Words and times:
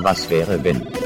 Was 0.00 0.30
wäre 0.30 0.62
wenn? 0.62 0.97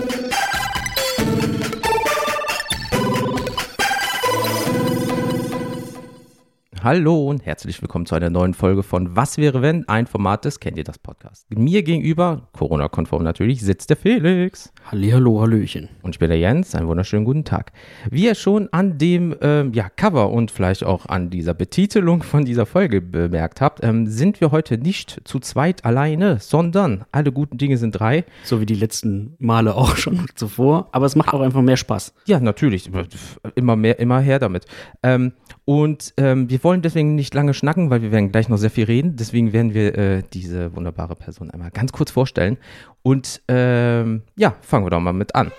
Hallo 6.85 7.29
und 7.29 7.47
herzlich 7.47 7.81
willkommen 7.81 8.07
zu 8.07 8.17
einer 8.17 8.29
neuen 8.29 8.55
Folge 8.55 8.83
von 8.83 9.15
Was 9.15 9.39
wäre 9.39 9.63
wenn? 9.63 9.87
Ein 9.89 10.09
Format 10.09 10.45
des 10.45 10.59
Kennt 10.59 10.77
ihr 10.77 10.83
das 10.83 10.99
Podcast. 10.99 11.47
Mir 11.49 11.85
gegenüber, 11.85 12.49
Corona-konform 12.55 13.23
natürlich, 13.23 13.61
sitzt 13.61 13.91
der 13.91 13.97
Felix. 13.97 14.73
Hallihallo, 14.91 15.41
Hallöchen. 15.41 15.91
Und 16.03 16.17
ich 16.17 16.19
bin 16.19 16.29
der 16.29 16.41
Jens. 16.41 16.75
Einen 16.75 16.89
wunderschönen 16.89 17.25
guten 17.25 17.45
Tag. 17.45 17.71
Wie 18.11 18.25
ihr 18.25 18.35
schon 18.35 18.69
an 18.73 18.99
dem 18.99 19.33
ähm, 19.43 19.73
ja, 19.73 19.89
Cover 19.91 20.31
und 20.31 20.51
vielleicht 20.51 20.83
auch 20.83 21.07
an 21.07 21.31
dieser 21.31 21.55
Betitelung 21.55 22.25
von 22.25 22.45
dieser 22.45 22.67
Folge 22.67 23.01
bemerkt 23.01 23.61
habt, 23.61 23.85
ähm, 23.85 24.09
sind 24.09 24.41
wir 24.41 24.51
heute 24.51 24.77
nicht 24.77 25.21
zu 25.23 25.39
zweit 25.39 25.85
alleine, 25.85 26.41
sondern 26.41 27.05
alle 27.13 27.31
guten 27.31 27.59
Dinge 27.59 27.77
sind 27.77 27.93
drei. 27.93 28.25
So 28.43 28.61
wie 28.61 28.67
die 28.67 28.75
letzten 28.75 29.37
Male 29.39 29.77
auch 29.77 29.95
schon 29.95 30.27
zuvor. 30.35 30.89
Aber 30.91 31.07
es 31.07 31.15
macht 31.15 31.33
auch 31.33 31.43
einfach 31.43 31.63
mehr 31.63 31.77
Spaß. 31.77 32.13
Ja, 32.27 32.41
natürlich. 32.41 32.91
Immer 33.55 33.77
mehr, 33.77 34.01
immer 34.01 34.19
her 34.19 34.41
damit. 34.41 34.67
Ähm, 35.05 35.33
und 35.73 36.13
ähm, 36.19 36.51
wir 36.51 36.63
wollen 36.65 36.83
deswegen 36.83 37.15
nicht 37.15 37.33
lange 37.33 37.55
schnacken, 37.55 37.89
weil 37.89 38.03
wir 38.03 38.13
werden 38.13 38.31
gleich 38.31 38.51
noch 38.51 38.59
sehr 38.59 38.69
viel 38.69 38.85
reden. 38.85 39.17
Deswegen 39.17 39.55
werden 39.55 39.73
wir 39.73 39.97
äh, 39.97 40.23
diese 40.31 40.77
wunderbare 40.77 41.17
Person 41.17 41.51
einmal 41.51 41.71
ganz 41.71 41.93
kurz 41.93 42.11
vorstellen. 42.11 42.59
Und 43.01 43.41
ähm, 43.49 44.21
ja, 44.37 44.55
fangen 44.61 44.85
wir 44.85 44.91
doch 44.91 45.01
mal 45.01 45.15
mit 45.15 45.35
an. 45.35 45.51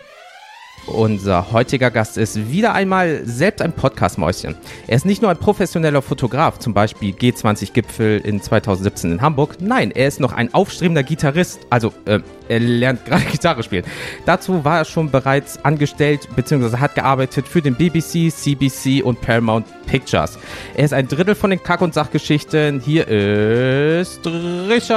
Unser 0.85 1.51
heutiger 1.53 1.91
Gast 1.91 2.17
ist 2.17 2.51
wieder 2.51 2.73
einmal 2.73 3.21
selbst 3.23 3.61
ein 3.61 3.71
Podcast-Mäuschen. 3.71 4.55
Er 4.87 4.97
ist 4.97 5.05
nicht 5.05 5.21
nur 5.21 5.31
ein 5.31 5.37
professioneller 5.37 6.01
Fotograf, 6.01 6.59
zum 6.59 6.73
Beispiel 6.73 7.13
G20-Gipfel 7.13 8.19
in 8.19 8.41
2017 8.41 9.13
in 9.13 9.21
Hamburg. 9.21 9.61
Nein, 9.61 9.91
er 9.91 10.09
ist 10.09 10.19
noch 10.19 10.33
ein 10.33 10.53
aufstrebender 10.53 11.03
Gitarrist. 11.03 11.61
Also, 11.69 11.93
äh, 12.03 12.19
er 12.49 12.59
lernt 12.59 13.05
gerade 13.05 13.23
Gitarre 13.23 13.63
spielen. 13.63 13.85
Dazu 14.25 14.65
war 14.65 14.79
er 14.79 14.85
schon 14.85 15.09
bereits 15.09 15.63
angestellt 15.63 16.27
bzw. 16.35 16.77
hat 16.77 16.95
gearbeitet 16.95 17.47
für 17.47 17.61
den 17.61 17.75
BBC, 17.75 18.29
CBC 18.29 19.01
und 19.03 19.21
Paramount 19.21 19.65
Pictures. 19.85 20.37
Er 20.75 20.83
ist 20.83 20.93
ein 20.93 21.07
Drittel 21.07 21.35
von 21.35 21.49
den 21.49 21.63
Kack- 21.63 21.81
und 21.81 21.93
Sachgeschichten. 21.93 22.81
Hier 22.81 23.07
ist 23.07 24.19
Richard. 24.67 24.91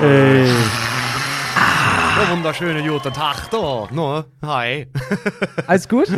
Hey. 0.00 0.48
Oh, 2.20 2.32
wunderschöne 2.32 2.82
guten 2.82 3.12
Tag 3.12 3.48
da. 3.50 3.86
No, 3.92 4.24
hi. 4.42 4.88
Alles 5.68 5.88
gut? 5.88 6.08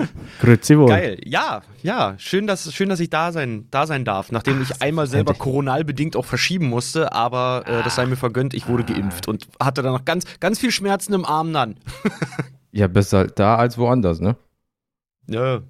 Grüezi 0.40 0.78
wohl. 0.78 0.88
Geil. 0.88 1.18
Ja, 1.24 1.60
ja. 1.82 2.14
Schön, 2.16 2.46
dass, 2.46 2.72
schön, 2.72 2.88
dass 2.88 3.00
ich 3.00 3.10
da 3.10 3.32
sein, 3.32 3.66
da 3.70 3.86
sein 3.86 4.06
darf, 4.06 4.32
nachdem 4.32 4.62
ich 4.62 4.80
einmal 4.80 5.06
selber 5.06 5.34
coronalbedingt 5.34 6.16
auch 6.16 6.24
verschieben 6.24 6.70
musste, 6.70 7.12
aber 7.12 7.64
äh, 7.66 7.82
das 7.82 7.96
sei 7.96 8.06
mir 8.06 8.16
vergönnt, 8.16 8.54
ich 8.54 8.66
wurde 8.66 8.84
geimpft 8.84 9.28
und 9.28 9.46
hatte 9.62 9.82
dann 9.82 9.92
noch 9.92 10.06
ganz, 10.06 10.24
ganz 10.40 10.58
viel 10.58 10.70
Schmerzen 10.70 11.12
im 11.12 11.26
Arm 11.26 11.52
dann. 11.52 11.76
ja, 12.72 12.86
besser 12.88 13.26
da 13.26 13.56
als 13.56 13.76
woanders, 13.76 14.20
ne? 14.20 14.36
Ja. 15.28 15.60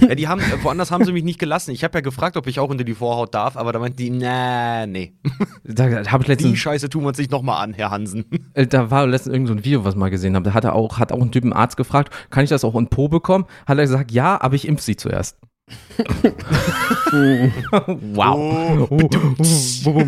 Ja, 0.00 0.14
die 0.14 0.28
haben, 0.28 0.40
woanders 0.62 0.90
haben 0.90 1.04
sie 1.04 1.12
mich 1.12 1.24
nicht 1.24 1.38
gelassen. 1.38 1.70
Ich 1.70 1.84
habe 1.84 1.98
ja 1.98 2.02
gefragt, 2.02 2.36
ob 2.36 2.46
ich 2.46 2.58
auch 2.60 2.68
unter 2.68 2.84
die 2.84 2.94
Vorhaut 2.94 3.34
darf, 3.34 3.56
aber 3.56 3.72
da 3.72 3.78
meinten 3.78 3.96
die, 3.96 4.10
nee, 4.10 4.86
nee. 4.86 5.14
Da, 5.64 5.84
hab 6.10 6.22
ich 6.22 6.28
letztens, 6.28 6.52
die 6.52 6.56
Scheiße 6.56 6.88
tun 6.88 7.02
wir 7.02 7.08
uns 7.08 7.18
nicht 7.18 7.30
nochmal 7.30 7.62
an, 7.62 7.72
Herr 7.74 7.90
Hansen. 7.90 8.24
Äh, 8.54 8.66
da 8.66 8.90
war 8.90 9.06
letztens 9.06 9.32
irgend 9.34 9.48
so 9.48 9.54
ein 9.54 9.64
Video, 9.64 9.84
was 9.84 9.94
ich 9.94 9.98
mal 9.98 10.10
gesehen 10.10 10.34
habe. 10.34 10.44
Da 10.44 10.54
hat 10.54 10.64
er 10.64 10.74
auch, 10.74 10.98
hat 10.98 11.12
auch 11.12 11.20
ein 11.20 11.30
Typen 11.32 11.52
Arzt 11.52 11.76
gefragt, 11.76 12.12
kann 12.30 12.44
ich 12.44 12.50
das 12.50 12.64
auch 12.64 12.74
in 12.74 12.88
Po 12.88 13.08
bekommen? 13.08 13.46
Hat 13.66 13.78
er 13.78 13.84
gesagt, 13.84 14.10
ja, 14.10 14.40
aber 14.40 14.54
ich 14.54 14.66
impf 14.66 14.82
sie 14.82 14.96
zuerst. 14.96 15.36
wow. 18.14 18.88
Oh. 18.90 20.04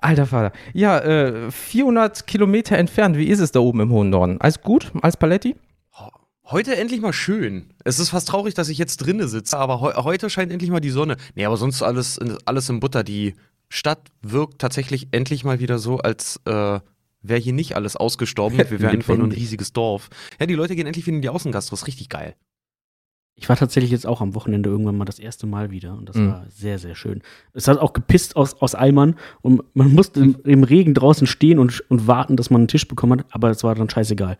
Alter 0.00 0.26
Vater. 0.26 0.52
Ja, 0.72 0.98
äh, 0.98 1.50
400 1.50 2.26
Kilometer 2.26 2.78
entfernt, 2.78 3.16
wie 3.16 3.26
ist 3.26 3.40
es 3.40 3.52
da 3.52 3.60
oben 3.60 3.80
im 3.80 3.90
hohen 3.90 4.10
Norden? 4.10 4.40
Alles 4.40 4.60
gut 4.60 4.92
als 5.02 5.16
Paletti? 5.16 5.56
Heute 6.50 6.76
endlich 6.76 7.02
mal 7.02 7.12
schön. 7.12 7.74
Es 7.84 7.98
ist 7.98 8.08
fast 8.08 8.28
traurig, 8.28 8.54
dass 8.54 8.70
ich 8.70 8.78
jetzt 8.78 8.98
drinne 8.98 9.28
sitze, 9.28 9.58
aber 9.58 9.80
he 9.80 10.02
heute 10.02 10.30
scheint 10.30 10.50
endlich 10.50 10.70
mal 10.70 10.80
die 10.80 10.88
Sonne. 10.88 11.18
Nee, 11.34 11.44
aber 11.44 11.58
sonst 11.58 11.82
alles, 11.82 12.18
alles 12.46 12.70
im 12.70 12.80
Butter. 12.80 13.04
Die 13.04 13.34
Stadt 13.68 14.08
wirkt 14.22 14.58
tatsächlich 14.58 15.08
endlich 15.10 15.44
mal 15.44 15.60
wieder 15.60 15.78
so, 15.78 15.98
als 15.98 16.40
äh, 16.46 16.80
wäre 17.20 17.40
hier 17.40 17.52
nicht 17.52 17.76
alles 17.76 17.96
ausgestorben. 17.96 18.56
Wir 18.70 18.80
wären 18.80 18.96
einfach 18.96 19.16
nur 19.16 19.26
ein 19.26 19.32
riesiges 19.32 19.74
Dorf. 19.74 20.08
Ja, 20.40 20.46
die 20.46 20.54
Leute 20.54 20.74
gehen 20.74 20.86
endlich 20.86 21.06
wieder 21.06 21.16
in 21.16 21.22
die 21.22 21.28
Außengastros. 21.28 21.86
Richtig 21.86 22.08
geil. 22.08 22.34
Ich 23.34 23.48
war 23.50 23.56
tatsächlich 23.56 23.90
jetzt 23.90 24.06
auch 24.06 24.22
am 24.22 24.34
Wochenende 24.34 24.70
irgendwann 24.70 24.96
mal 24.96 25.04
das 25.04 25.18
erste 25.18 25.46
Mal 25.46 25.70
wieder 25.70 25.92
und 25.92 26.08
das 26.08 26.16
mhm. 26.16 26.30
war 26.30 26.46
sehr, 26.48 26.78
sehr 26.78 26.94
schön. 26.94 27.22
Es 27.52 27.68
hat 27.68 27.78
auch 27.78 27.92
gepisst 27.92 28.36
aus, 28.36 28.54
aus 28.54 28.74
Eimern 28.74 29.16
und 29.42 29.62
man 29.76 29.92
musste 29.92 30.20
im, 30.20 30.36
im 30.44 30.64
Regen 30.64 30.94
draußen 30.94 31.26
stehen 31.26 31.58
und, 31.58 31.84
und 31.90 32.06
warten, 32.06 32.36
dass 32.36 32.50
man 32.50 32.62
einen 32.62 32.68
Tisch 32.68 32.88
bekommen 32.88 33.20
hat, 33.20 33.26
aber 33.30 33.50
es 33.50 33.62
war 33.62 33.74
dann 33.74 33.90
scheißegal. 33.90 34.38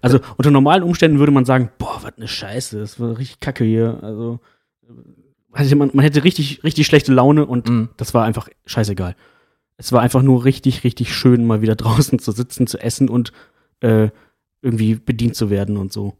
Also 0.00 0.20
unter 0.36 0.50
normalen 0.50 0.82
Umständen 0.82 1.18
würde 1.18 1.32
man 1.32 1.44
sagen, 1.44 1.70
boah, 1.78 1.98
was 2.02 2.16
eine 2.16 2.28
Scheiße, 2.28 2.78
das 2.78 2.98
war 2.98 3.18
richtig 3.18 3.40
kacke 3.40 3.64
hier. 3.64 3.98
Also 4.02 4.40
man, 5.76 5.90
man 5.92 6.02
hätte 6.02 6.24
richtig, 6.24 6.64
richtig 6.64 6.86
schlechte 6.86 7.12
Laune 7.12 7.46
und 7.46 7.68
mhm. 7.68 7.88
das 7.96 8.14
war 8.14 8.24
einfach 8.24 8.48
scheißegal. 8.66 9.16
Es 9.76 9.92
war 9.92 10.02
einfach 10.02 10.22
nur 10.22 10.44
richtig, 10.44 10.84
richtig 10.84 11.14
schön, 11.14 11.46
mal 11.46 11.62
wieder 11.62 11.76
draußen 11.76 12.18
zu 12.18 12.32
sitzen, 12.32 12.66
zu 12.66 12.78
essen 12.78 13.08
und 13.08 13.32
äh, 13.80 14.08
irgendwie 14.62 14.94
bedient 14.94 15.36
zu 15.36 15.50
werden 15.50 15.76
und 15.76 15.92
so. 15.92 16.16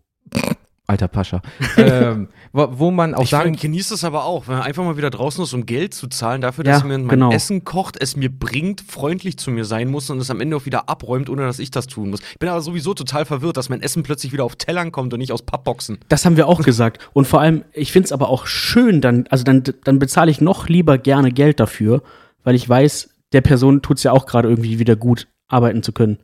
Alter 0.90 1.06
Pascha. 1.06 1.40
ähm, 1.76 2.28
wo, 2.52 2.68
wo, 2.72 2.90
man 2.90 3.14
auch 3.14 3.22
ich 3.22 3.30
sagen. 3.30 3.54
Ich 3.54 3.60
genieße 3.60 3.94
das 3.94 4.02
aber 4.02 4.24
auch, 4.24 4.48
wenn 4.48 4.56
man 4.56 4.64
einfach 4.64 4.82
mal 4.82 4.96
wieder 4.96 5.10
draußen 5.10 5.44
ist, 5.44 5.54
um 5.54 5.64
Geld 5.64 5.94
zu 5.94 6.08
zahlen, 6.08 6.40
dafür, 6.40 6.64
dass 6.64 6.80
ja, 6.80 6.86
mir 6.86 6.98
mein 6.98 7.08
genau. 7.08 7.30
Essen 7.30 7.64
kocht, 7.64 7.96
es 8.00 8.16
mir 8.16 8.28
bringt, 8.28 8.80
freundlich 8.80 9.36
zu 9.38 9.52
mir 9.52 9.64
sein 9.64 9.88
muss 9.88 10.10
und 10.10 10.18
es 10.18 10.30
am 10.30 10.40
Ende 10.40 10.56
auch 10.56 10.66
wieder 10.66 10.88
abräumt, 10.88 11.30
ohne 11.30 11.42
dass 11.42 11.60
ich 11.60 11.70
das 11.70 11.86
tun 11.86 12.10
muss. 12.10 12.20
Ich 12.32 12.40
bin 12.40 12.48
aber 12.48 12.60
sowieso 12.60 12.92
total 12.92 13.24
verwirrt, 13.24 13.56
dass 13.56 13.68
mein 13.68 13.82
Essen 13.82 14.02
plötzlich 14.02 14.32
wieder 14.32 14.44
auf 14.44 14.56
Tellern 14.56 14.90
kommt 14.90 15.12
und 15.12 15.20
nicht 15.20 15.30
aus 15.30 15.42
Pappboxen. 15.42 15.98
Das 16.08 16.24
haben 16.24 16.36
wir 16.36 16.48
auch 16.48 16.60
gesagt. 16.62 16.98
Und 17.12 17.28
vor 17.28 17.40
allem, 17.40 17.64
ich 17.72 17.92
finde 17.92 18.06
es 18.06 18.12
aber 18.12 18.28
auch 18.28 18.48
schön, 18.48 19.00
dann, 19.00 19.26
also 19.30 19.44
dann, 19.44 19.62
dann 19.84 20.00
bezahle 20.00 20.32
ich 20.32 20.40
noch 20.40 20.68
lieber 20.68 20.98
gerne 20.98 21.30
Geld 21.30 21.60
dafür, 21.60 22.02
weil 22.42 22.56
ich 22.56 22.68
weiß, 22.68 23.10
der 23.32 23.42
Person 23.42 23.80
tut 23.80 23.98
es 23.98 24.02
ja 24.02 24.10
auch 24.10 24.26
gerade 24.26 24.48
irgendwie 24.48 24.80
wieder 24.80 24.96
gut, 24.96 25.28
arbeiten 25.46 25.84
zu 25.84 25.92
können. 25.92 26.18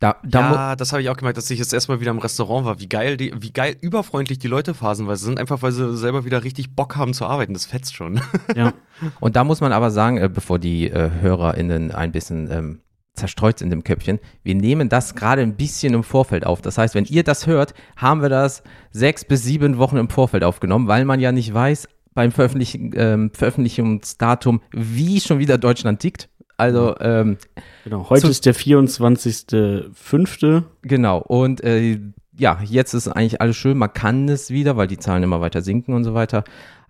Da, 0.00 0.16
da 0.24 0.40
ja, 0.40 0.76
das 0.76 0.92
habe 0.92 1.02
ich 1.02 1.10
auch 1.10 1.16
gemerkt, 1.16 1.36
dass 1.36 1.50
ich 1.50 1.58
jetzt 1.58 1.74
erstmal 1.74 2.00
wieder 2.00 2.10
im 2.10 2.18
Restaurant 2.18 2.64
war. 2.64 2.80
Wie 2.80 2.88
geil, 2.88 3.18
die, 3.18 3.34
wie 3.36 3.52
geil 3.52 3.76
überfreundlich 3.82 4.38
die 4.38 4.48
Leute 4.48 4.72
phasenweise 4.72 5.26
sind, 5.26 5.38
einfach 5.38 5.60
weil 5.60 5.72
sie 5.72 5.94
selber 5.94 6.24
wieder 6.24 6.42
richtig 6.42 6.74
Bock 6.74 6.96
haben 6.96 7.12
zu 7.12 7.26
arbeiten. 7.26 7.52
Das 7.52 7.66
fetzt 7.66 7.94
schon. 7.94 8.20
Ja. 8.56 8.72
Und 9.20 9.36
da 9.36 9.44
muss 9.44 9.60
man 9.60 9.72
aber 9.72 9.90
sagen, 9.90 10.18
äh, 10.18 10.28
bevor 10.28 10.58
die 10.58 10.90
äh, 10.90 11.10
HörerInnen 11.20 11.92
ein 11.92 12.10
bisschen 12.10 12.50
ähm, 12.50 12.80
zerstreut 13.14 13.58
sind 13.58 13.72
im 13.72 13.84
Köpfchen, 13.84 14.18
wir 14.42 14.54
nehmen 14.54 14.88
das 14.88 15.14
gerade 15.14 15.42
ein 15.42 15.56
bisschen 15.56 15.94
im 15.94 16.02
Vorfeld 16.02 16.44
auf. 16.44 16.60
Das 16.62 16.78
heißt, 16.78 16.94
wenn 16.94 17.04
ihr 17.04 17.22
das 17.22 17.46
hört, 17.46 17.74
haben 17.96 18.22
wir 18.22 18.28
das 18.28 18.62
sechs 18.90 19.24
bis 19.24 19.44
sieben 19.44 19.78
Wochen 19.78 19.98
im 19.98 20.08
Vorfeld 20.08 20.42
aufgenommen, 20.42 20.88
weil 20.88 21.04
man 21.04 21.20
ja 21.20 21.32
nicht 21.32 21.52
weiß, 21.52 21.86
beim 22.14 22.32
Veröffentlich 22.32 22.78
ähm, 22.78 23.30
Veröffentlichungsdatum, 23.32 24.62
wie 24.72 25.20
schon 25.20 25.38
wieder 25.38 25.58
Deutschland 25.58 26.00
tickt. 26.00 26.28
Also, 26.60 26.94
ähm, 27.00 27.38
genau, 27.84 28.10
heute 28.10 28.28
ist 28.28 28.44
der 28.44 28.54
24.05. 28.54 30.64
Genau, 30.82 31.18
und 31.18 31.64
äh, 31.64 31.98
ja, 32.36 32.60
jetzt 32.62 32.92
ist 32.92 33.08
eigentlich 33.08 33.40
alles 33.40 33.56
schön. 33.56 33.78
Man 33.78 33.94
kann 33.94 34.28
es 34.28 34.50
wieder, 34.50 34.76
weil 34.76 34.86
die 34.86 34.98
Zahlen 34.98 35.22
immer 35.22 35.40
weiter 35.40 35.62
sinken 35.62 35.94
und 35.94 36.04
so 36.04 36.12
weiter. 36.12 36.44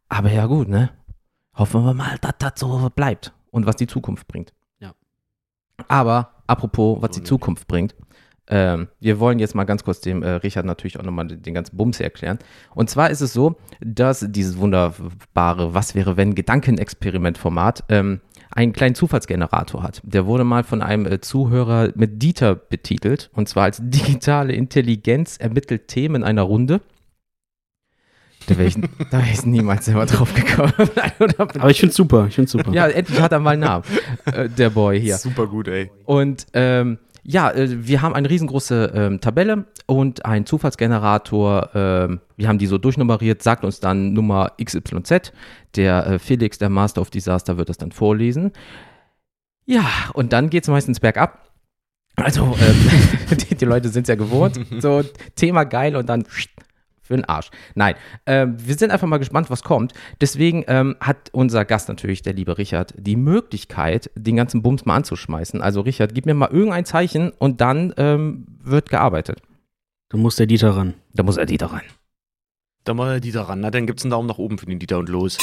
Aber 0.08 0.32
ja, 0.32 0.47
gut, 0.47 0.69
ne? 0.69 0.91
Hoffen 1.54 1.84
wir 1.84 1.94
mal, 1.94 2.16
dass 2.20 2.34
das 2.41 2.54
so 2.56 2.91
bleibt 2.92 3.32
und 3.53 3.64
was 3.64 3.76
die 3.76 3.86
Zukunft 3.86 4.26
bringt. 4.26 4.53
Ja. 4.81 4.92
Aber 5.87 6.42
apropos, 6.48 7.00
was 7.00 7.12
die 7.12 7.22
Zukunft 7.22 7.69
bringt. 7.69 7.94
Ähm, 8.48 8.88
wir 8.98 9.20
wollen 9.20 9.38
jetzt 9.38 9.54
mal 9.54 9.62
ganz 9.62 9.84
kurz 9.84 10.00
dem 10.00 10.25
äh, 10.25 10.31
Richard 10.31 10.66
natürlich 10.66 10.98
auch 10.98 11.04
nochmal 11.04 11.28
den 11.28 11.54
ganzen 11.54 11.76
Bums 11.76 12.00
erklären. 12.00 12.41
Und 12.75 12.91
zwar 12.91 13.10
ist 13.10 13.20
es 13.20 13.32
so, 13.32 13.54
dass 13.81 14.26
dieses 14.28 14.58
wunderbare 14.58 15.75
Was 15.75 15.94
wäre 15.94 16.16
wenn 16.16 16.34
Gedankenexperiment-Format 16.34 17.84
ähm, 17.88 18.20
einen 18.50 18.73
kleinen 18.73 18.94
Zufallsgenerator 18.94 19.82
hat. 19.82 20.00
Der 20.05 20.26
wurde 20.26 20.44
mal 20.44 20.64
von 20.64 20.82
einem 20.82 21.06
äh, 21.06 21.20
Zuhörer 21.20 21.93
mit 21.94 22.23
Dieter 22.23 22.55
betitelt 22.55 23.31
und 23.32 23.49
zwar 23.49 23.64
als 23.64 23.79
digitale 23.82 24.52
Intelligenz 24.52 25.37
ermittelt 25.37 25.88
Themen 25.88 26.25
einer 26.25 26.43
Runde. 26.43 26.81
Da 28.47 28.56
wäre 28.56 28.69
ich, 28.69 28.76
wär 28.76 29.23
ich 29.32 29.44
niemals 29.44 29.85
selber 29.85 30.06
drauf 30.06 30.35
gekommen. 30.35 30.73
Aber 31.38 31.70
ich 31.70 31.79
finde 31.79 31.91
es 31.91 31.97
super, 31.97 32.26
ich 32.29 32.35
finde 32.35 32.50
super. 32.50 32.73
Ja, 32.73 32.88
endlich 32.88 33.20
hat 33.20 33.32
er 33.32 33.38
mal 33.38 33.50
einen 33.50 33.61
Namen, 33.61 33.85
äh, 34.25 34.49
der 34.49 34.70
Boy 34.70 35.00
hier. 35.00 35.19
Super 35.19 35.46
gut, 35.46 35.69
ey. 35.69 35.91
Und 36.05 36.46
ähm, 36.55 36.99
ja, 37.22 37.50
äh, 37.50 37.87
wir 37.87 38.02
haben 38.02 38.14
eine 38.14 38.31
riesengroße 38.31 38.93
ähm, 38.94 39.20
Tabelle 39.20 39.67
und 39.87 40.25
einen 40.25 40.46
Zufallsgenerator. 40.46 41.70
Ähm, 41.75 42.20
wir 42.37 42.49
haben 42.49 42.58
die 42.58 42.67
so 42.67 42.78
durchnummeriert, 42.78 43.43
sagt 43.43 43.64
uns 43.64 43.81
dann 43.81 44.12
Nummer 44.12 44.52
XYZ. 44.62 45.32
Der 45.76 46.06
äh, 46.06 46.19
Felix, 46.19 46.58
der 46.58 46.70
Master 46.70 47.00
of 47.00 47.11
Disaster, 47.11 47.58
wird 47.58 47.69
das 47.69 47.78
dann 47.78 47.93
vorlesen. 47.93 48.52
Ja, 49.67 49.84
und 50.14 50.32
dann 50.32 50.50
geht 50.50 50.64
es 50.64 50.69
meistens 50.69 51.00
bergab. 51.00 51.50
Also, 52.17 52.56
ähm, 52.61 53.37
die, 53.37 53.55
die, 53.55 53.64
Leute 53.64 53.88
sind 53.88 54.02
es 54.02 54.08
ja 54.08 54.14
gewohnt. 54.14 54.58
So, 54.81 55.02
Thema 55.37 55.64
geil 55.64 55.96
und 55.96 56.08
dann 56.08 56.25
für 57.10 57.16
den 57.16 57.24
Arsch. 57.24 57.50
Nein, 57.74 57.96
ähm, 58.26 58.56
wir 58.56 58.76
sind 58.76 58.92
einfach 58.92 59.08
mal 59.08 59.18
gespannt, 59.18 59.50
was 59.50 59.64
kommt. 59.64 59.92
Deswegen 60.20 60.64
ähm, 60.68 60.96
hat 61.00 61.28
unser 61.32 61.64
Gast 61.64 61.88
natürlich, 61.88 62.22
der 62.22 62.34
liebe 62.34 62.56
Richard, 62.56 62.94
die 62.96 63.16
Möglichkeit, 63.16 64.10
den 64.14 64.36
ganzen 64.36 64.62
Bums 64.62 64.86
mal 64.86 64.96
anzuschmeißen. 64.96 65.60
Also 65.60 65.80
Richard, 65.80 66.14
gib 66.14 66.26
mir 66.26 66.34
mal 66.34 66.50
irgendein 66.50 66.84
Zeichen 66.84 67.30
und 67.30 67.60
dann 67.60 67.92
ähm, 67.96 68.46
wird 68.62 68.90
gearbeitet. 68.90 69.42
Da 70.08 70.18
muss 70.18 70.36
der 70.36 70.46
Dieter 70.46 70.76
ran. 70.76 70.94
Da 71.12 71.24
muss 71.24 71.36
er 71.36 71.46
Dieter 71.46 71.66
rein. 71.66 71.82
Da 72.84 72.94
mal 72.94 73.10
der 73.10 73.20
Dieter 73.20 73.42
ran. 73.42 73.60
Na, 73.60 73.70
dann 73.70 73.86
gibt's 73.86 74.04
einen 74.04 74.12
Daumen 74.12 74.28
nach 74.28 74.38
oben 74.38 74.58
für 74.58 74.66
den 74.66 74.78
Dieter 74.78 74.98
und 74.98 75.08
los. 75.08 75.36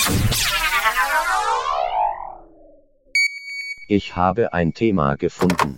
Ich 3.90 4.16
habe 4.16 4.54
ein 4.54 4.74
Thema 4.74 5.16
gefunden. 5.16 5.78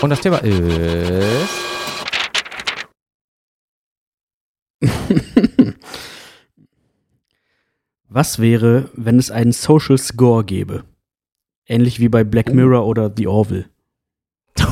Und 0.00 0.10
das 0.10 0.20
Thema 0.20 0.38
ist. 0.38 1.61
Was 8.14 8.38
wäre, 8.38 8.90
wenn 8.92 9.18
es 9.18 9.30
einen 9.30 9.52
Social 9.52 9.96
Score 9.96 10.44
gäbe? 10.44 10.84
Ähnlich 11.66 11.98
wie 11.98 12.10
bei 12.10 12.24
Black 12.24 12.52
Mirror 12.52 12.84
oder 12.86 13.10
The 13.16 13.26
Orville. 13.26 13.64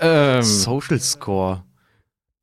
Ähm, 0.00 0.42
Social 0.42 0.98
Score. 1.00 1.64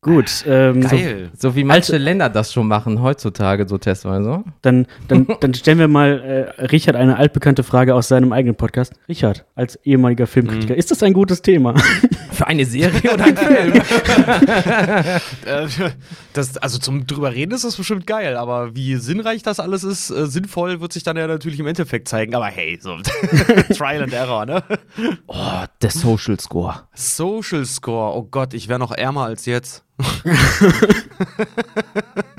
Gut, 0.03 0.45
ähm, 0.47 0.81
Geil. 0.81 1.29
so 1.37 1.55
wie 1.55 1.63
manche 1.63 1.95
Länder 1.95 2.27
das 2.27 2.51
schon 2.51 2.67
machen 2.67 3.03
heutzutage, 3.03 3.67
so 3.67 3.77
testweise. 3.77 4.43
dann, 4.63 4.87
dann, 5.07 5.27
dann 5.41 5.53
stellen 5.53 5.77
wir 5.77 5.87
mal 5.87 6.55
äh, 6.57 6.65
Richard 6.65 6.95
eine 6.95 7.17
altbekannte 7.17 7.61
Frage 7.61 7.93
aus 7.93 8.07
seinem 8.07 8.33
eigenen 8.33 8.55
Podcast. 8.55 8.93
Richard, 9.07 9.45
als 9.53 9.75
ehemaliger 9.83 10.25
Filmkritiker, 10.25 10.75
ist 10.75 10.89
das 10.89 11.03
ein 11.03 11.13
gutes 11.13 11.43
Thema? 11.43 11.75
Für 12.31 12.47
eine 12.47 12.65
Serie 12.65 12.99
oder 13.13 13.25
einen 13.25 13.37
Film? 13.37 13.73
Äh, 15.45 15.67
das, 16.33 16.57
also 16.57 16.79
zum 16.79 17.05
drüber 17.05 17.31
reden 17.31 17.51
ist 17.51 17.63
das 17.63 17.75
bestimmt 17.75 18.07
geil, 18.07 18.37
aber 18.37 18.75
wie 18.75 18.95
sinnreich 18.95 19.43
das 19.43 19.59
alles 19.59 19.83
ist, 19.83 20.09
äh, 20.09 20.25
sinnvoll 20.25 20.81
wird 20.81 20.93
sich 20.93 21.03
dann 21.03 21.15
ja 21.15 21.27
natürlich 21.27 21.59
im 21.59 21.67
Endeffekt 21.67 22.07
zeigen. 22.07 22.33
Aber 22.33 22.47
hey, 22.47 22.79
so 22.81 22.97
Trial 23.75 24.01
and 24.01 24.13
Error, 24.13 24.47
ne? 24.47 24.63
Oh, 25.27 25.63
der 25.79 25.91
Social 25.91 26.39
Score. 26.39 26.87
Social 26.95 27.65
Score, 27.65 28.15
oh 28.17 28.23
Gott, 28.23 28.55
ich 28.55 28.67
wäre 28.67 28.79
noch 28.79 28.93
ärmer 28.93 29.25
als 29.25 29.45
jetzt. 29.45 29.85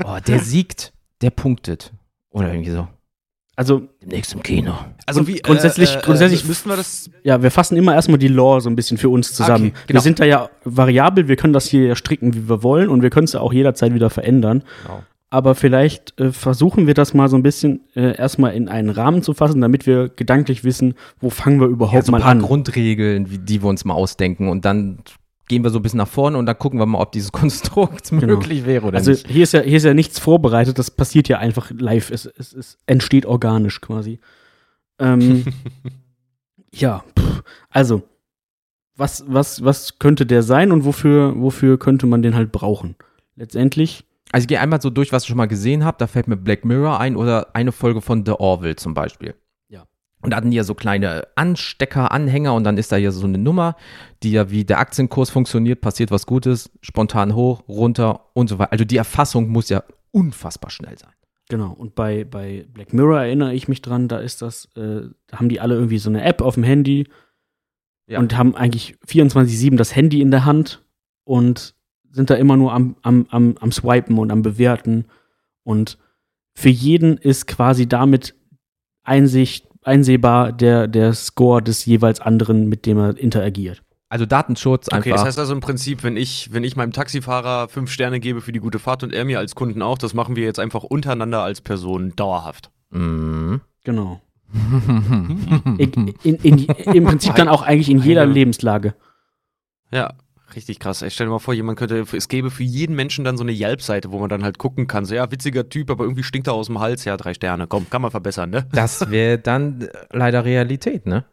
Oh, 0.04 0.18
der 0.26 0.40
siegt, 0.40 0.92
der 1.20 1.30
punktet. 1.30 1.92
Oder 2.30 2.52
irgendwie 2.52 2.70
so. 2.70 2.88
Also, 3.54 3.82
Demnächst 4.00 4.32
im 4.32 4.42
Kino. 4.42 4.72
Also 5.06 5.26
wie 5.28 5.36
grundsätzlich- 5.36 6.00
grundsätzlich- 6.00 6.46
müssten 6.46 6.70
wir 6.70 6.76
das 6.76 7.10
ja, 7.22 7.42
wir 7.42 7.50
fassen 7.50 7.76
immer 7.76 7.94
erstmal 7.94 8.18
die 8.18 8.28
Lore 8.28 8.60
so 8.62 8.70
ein 8.70 8.76
bisschen 8.76 8.96
für 8.96 9.10
uns 9.10 9.34
zusammen. 9.34 9.66
Okay, 9.68 9.74
Wir 9.86 9.88
genau. 9.88 10.00
sind 10.00 10.20
da 10.20 10.24
ja 10.24 10.48
variabel, 10.64 11.28
wir 11.28 11.36
können 11.36 11.52
das 11.52 11.66
hier 11.66 11.86
ja 11.86 11.94
stricken, 11.94 12.34
wie 12.34 12.48
wir 12.48 12.62
wollen 12.62 12.88
und 12.88 13.02
wir 13.02 13.10
können 13.10 13.24
es 13.24 13.34
ja 13.34 13.40
auch 13.40 13.52
jederzeit 13.52 13.92
wieder 13.94 14.08
verändern. 14.10 14.64
Genau. 14.84 15.02
Aber 15.28 15.54
vielleicht 15.54 16.18
äh, 16.18 16.32
versuchen 16.32 16.86
wir 16.86 16.94
das 16.94 17.14
mal 17.14 17.28
so 17.28 17.36
ein 17.36 17.42
bisschen 17.42 17.82
äh, 17.94 18.16
erstmal 18.16 18.54
in 18.54 18.68
einen 18.68 18.90
Rahmen 18.90 19.22
zu 19.22 19.34
fassen, 19.34 19.60
damit 19.60 19.86
wir 19.86 20.08
gedanklich 20.08 20.64
wissen, 20.64 20.94
wo 21.20 21.30
fangen 21.30 21.60
wir 21.60 21.66
Ja, 21.68 21.72
überhaupt 21.72 22.06
so 22.06 22.10
ein 22.10 22.12
mal 22.12 22.20
paar 22.22 22.30
an. 22.32 22.42
Grundregeln, 22.42 23.30
wie, 23.30 23.38
die 23.38 23.62
wir 23.62 23.68
uns 23.68 23.84
mal 23.84 23.94
ausdenken. 23.94 24.48
Und 24.48 24.64
dann 24.64 24.98
gehen 25.52 25.62
wir 25.64 25.70
so 25.70 25.78
ein 25.78 25.82
bisschen 25.82 25.98
nach 25.98 26.08
vorne 26.08 26.38
und 26.38 26.46
dann 26.46 26.58
gucken 26.58 26.78
wir 26.80 26.86
mal, 26.86 26.98
ob 26.98 27.12
dieses 27.12 27.30
Konstrukt 27.40 28.10
möglich 28.10 28.64
wäre 28.64 28.86
oder 28.86 28.96
Also 28.96 29.10
nicht. 29.10 29.28
hier 29.28 29.42
ist, 29.42 29.52
ja, 29.52 29.60
hier 29.60 29.76
ist 29.76 29.84
ja 29.84 29.92
nichts 29.92 30.18
vorbereitet, 30.18 30.78
das 30.78 30.90
passiert 30.90 31.28
ja 31.28 31.38
einfach 31.38 31.70
live. 31.76 32.10
Es, 32.10 32.24
es, 32.24 32.54
es 32.54 32.78
entsteht 32.86 33.26
organisch 33.26 33.82
quasi. 33.82 34.18
Ähm, 34.98 35.44
ja, 36.74 37.04
pff, 37.18 37.42
also, 37.68 38.02
was, 38.96 39.24
was, 39.26 39.62
was 39.62 39.98
könnte 39.98 40.24
der 40.24 40.42
sein 40.42 40.72
und 40.72 40.86
wofür, 40.86 41.34
wofür 41.36 41.78
könnte 41.78 42.06
man 42.06 42.22
den 42.22 42.34
halt 42.34 42.50
brauchen? 42.50 42.96
Letztendlich, 43.36 44.04
Also 44.32 44.44
ich 44.44 44.48
gehe 44.48 44.60
einmal 44.60 44.80
so 44.80 44.88
durch, 44.90 45.12
was 45.12 45.24
ich 45.24 45.28
schon 45.28 45.36
mal 45.36 45.46
gesehen 45.48 45.84
habe. 45.84 45.96
Da 45.98 46.06
fällt 46.06 46.28
mir 46.28 46.36
Black 46.36 46.64
Mirror 46.64 46.98
ein 46.98 47.16
oder 47.16 47.54
eine 47.54 47.72
Folge 47.72 48.00
von 48.00 48.24
The 48.24 48.32
Orville 48.32 48.76
zum 48.76 48.94
Beispiel. 48.94 49.34
Und 50.22 50.30
da 50.30 50.36
hatten 50.36 50.50
die 50.50 50.56
ja 50.56 50.64
so 50.64 50.74
kleine 50.74 51.26
Anstecker, 51.34 52.12
Anhänger 52.12 52.54
und 52.54 52.64
dann 52.64 52.78
ist 52.78 52.92
da 52.92 52.96
ja 52.96 53.10
so 53.10 53.26
eine 53.26 53.38
Nummer, 53.38 53.76
die 54.22 54.32
ja 54.32 54.50
wie 54.50 54.64
der 54.64 54.78
Aktienkurs 54.78 55.30
funktioniert, 55.30 55.80
passiert 55.80 56.10
was 56.10 56.26
Gutes, 56.26 56.70
spontan 56.80 57.34
hoch, 57.34 57.64
runter 57.68 58.28
und 58.34 58.48
so 58.48 58.58
weiter. 58.58 58.72
Also 58.72 58.84
die 58.84 58.96
Erfassung 58.96 59.48
muss 59.48 59.68
ja 59.68 59.82
unfassbar 60.12 60.70
schnell 60.70 60.96
sein. 60.98 61.10
genau. 61.48 61.72
Und 61.72 61.94
bei, 61.94 62.24
bei 62.24 62.66
Black 62.72 62.92
Mirror 62.92 63.20
erinnere 63.22 63.52
ich 63.54 63.66
mich 63.68 63.82
dran, 63.82 64.08
da 64.08 64.18
ist 64.18 64.42
das, 64.42 64.66
äh, 64.76 65.08
da 65.26 65.38
haben 65.38 65.48
die 65.48 65.60
alle 65.60 65.74
irgendwie 65.74 65.98
so 65.98 66.08
eine 66.08 66.22
App 66.22 66.40
auf 66.40 66.54
dem 66.54 66.62
Handy 66.64 67.08
Ja. 68.06 68.18
und 68.20 68.36
haben 68.36 68.54
eigentlich 68.54 68.96
24-7 69.06 69.76
das 69.76 69.94
Handy 69.96 70.20
in 70.20 70.30
der 70.30 70.44
Hand 70.44 70.84
und 71.24 71.74
sind 72.10 72.30
da 72.30 72.34
immer 72.34 72.56
nur 72.56 72.72
am, 72.72 72.96
am, 73.02 73.26
am, 73.30 73.54
am 73.58 73.72
Swipen 73.72 74.18
und 74.18 74.30
am 74.30 74.42
Bewerten. 74.42 75.06
Und 75.64 75.98
für 76.54 76.68
jeden 76.68 77.16
ist 77.16 77.46
quasi 77.46 77.88
damit 77.88 78.34
Einsicht, 79.02 79.66
einsehbar 79.82 80.52
der, 80.52 80.88
der 80.88 81.12
Score 81.12 81.62
des 81.62 81.84
jeweils 81.84 82.20
anderen, 82.20 82.68
mit 82.68 82.86
dem 82.86 82.98
er 82.98 83.16
interagiert. 83.16 83.82
Also 84.08 84.26
Datenschutz 84.26 84.88
einfach. 84.88 85.06
Okay, 85.06 85.10
das 85.10 85.24
heißt 85.24 85.38
also 85.38 85.54
im 85.54 85.60
Prinzip, 85.60 86.04
wenn 86.04 86.18
ich, 86.18 86.52
wenn 86.52 86.64
ich 86.64 86.76
meinem 86.76 86.92
Taxifahrer 86.92 87.68
fünf 87.68 87.90
Sterne 87.90 88.20
gebe 88.20 88.42
für 88.42 88.52
die 88.52 88.60
gute 88.60 88.78
Fahrt 88.78 89.02
und 89.02 89.12
er 89.12 89.24
mir 89.24 89.38
als 89.38 89.54
Kunden 89.54 89.80
auch, 89.80 89.96
das 89.96 90.12
machen 90.12 90.36
wir 90.36 90.44
jetzt 90.44 90.60
einfach 90.60 90.82
untereinander 90.82 91.42
als 91.42 91.62
Person 91.62 92.14
dauerhaft. 92.14 92.70
Mhm. 92.90 93.62
Genau. 93.84 94.20
In, 95.78 96.14
in, 96.24 96.36
in, 96.36 96.58
Im 96.92 97.04
Prinzip 97.04 97.34
dann 97.36 97.48
auch 97.48 97.62
eigentlich 97.62 97.88
in 97.88 98.00
jeder 98.00 98.26
Lebenslage. 98.26 98.94
Ja, 99.90 100.12
richtig 100.56 100.78
krass. 100.78 101.02
Ich 101.02 101.14
stell 101.14 101.26
dir 101.26 101.32
mal 101.32 101.38
vor, 101.38 101.54
jemand 101.54 101.78
könnte, 101.78 102.04
es 102.12 102.28
gäbe 102.28 102.50
für 102.50 102.62
jeden 102.62 102.94
Menschen 102.96 103.24
dann 103.24 103.36
so 103.36 103.42
eine 103.44 103.52
Yelp-Seite, 103.52 104.12
wo 104.12 104.18
man 104.18 104.28
dann 104.28 104.44
halt 104.44 104.58
gucken 104.58 104.86
kann, 104.86 105.04
so 105.04 105.14
ja, 105.14 105.30
witziger 105.30 105.68
Typ, 105.68 105.90
aber 105.90 106.04
irgendwie 106.04 106.22
stinkt 106.22 106.46
er 106.48 106.54
aus 106.54 106.66
dem 106.66 106.78
Hals, 106.80 107.04
ja, 107.04 107.16
drei 107.16 107.34
Sterne, 107.34 107.66
komm, 107.66 107.88
kann 107.90 108.02
man 108.02 108.10
verbessern, 108.10 108.50
ne? 108.50 108.66
Das 108.72 109.10
wäre 109.10 109.38
dann 109.38 109.88
leider 110.12 110.44
Realität, 110.44 111.06
ne? 111.06 111.24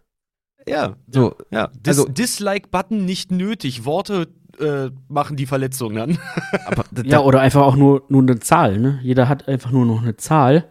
Ja, 0.67 0.95
So, 1.07 1.35
ja. 1.51 1.67
Dis 1.73 1.99
Also- 1.99 2.09
Dislike-Button 2.09 3.05
nicht 3.05 3.31
nötig, 3.31 3.85
Worte 3.85 4.27
äh, 4.59 4.89
machen 5.07 5.37
die 5.37 5.45
Verletzung 5.45 5.95
dann. 5.95 6.17
Ja, 7.05 7.21
oder 7.21 7.39
einfach 7.41 7.61
auch 7.61 7.75
nur, 7.75 8.03
nur 8.09 8.21
eine 8.21 8.39
Zahl, 8.39 8.77
ne? 8.77 8.99
Jeder 9.03 9.29
hat 9.29 9.47
einfach 9.47 9.71
nur 9.71 9.85
noch 9.85 10.01
eine 10.01 10.17
Zahl. 10.17 10.69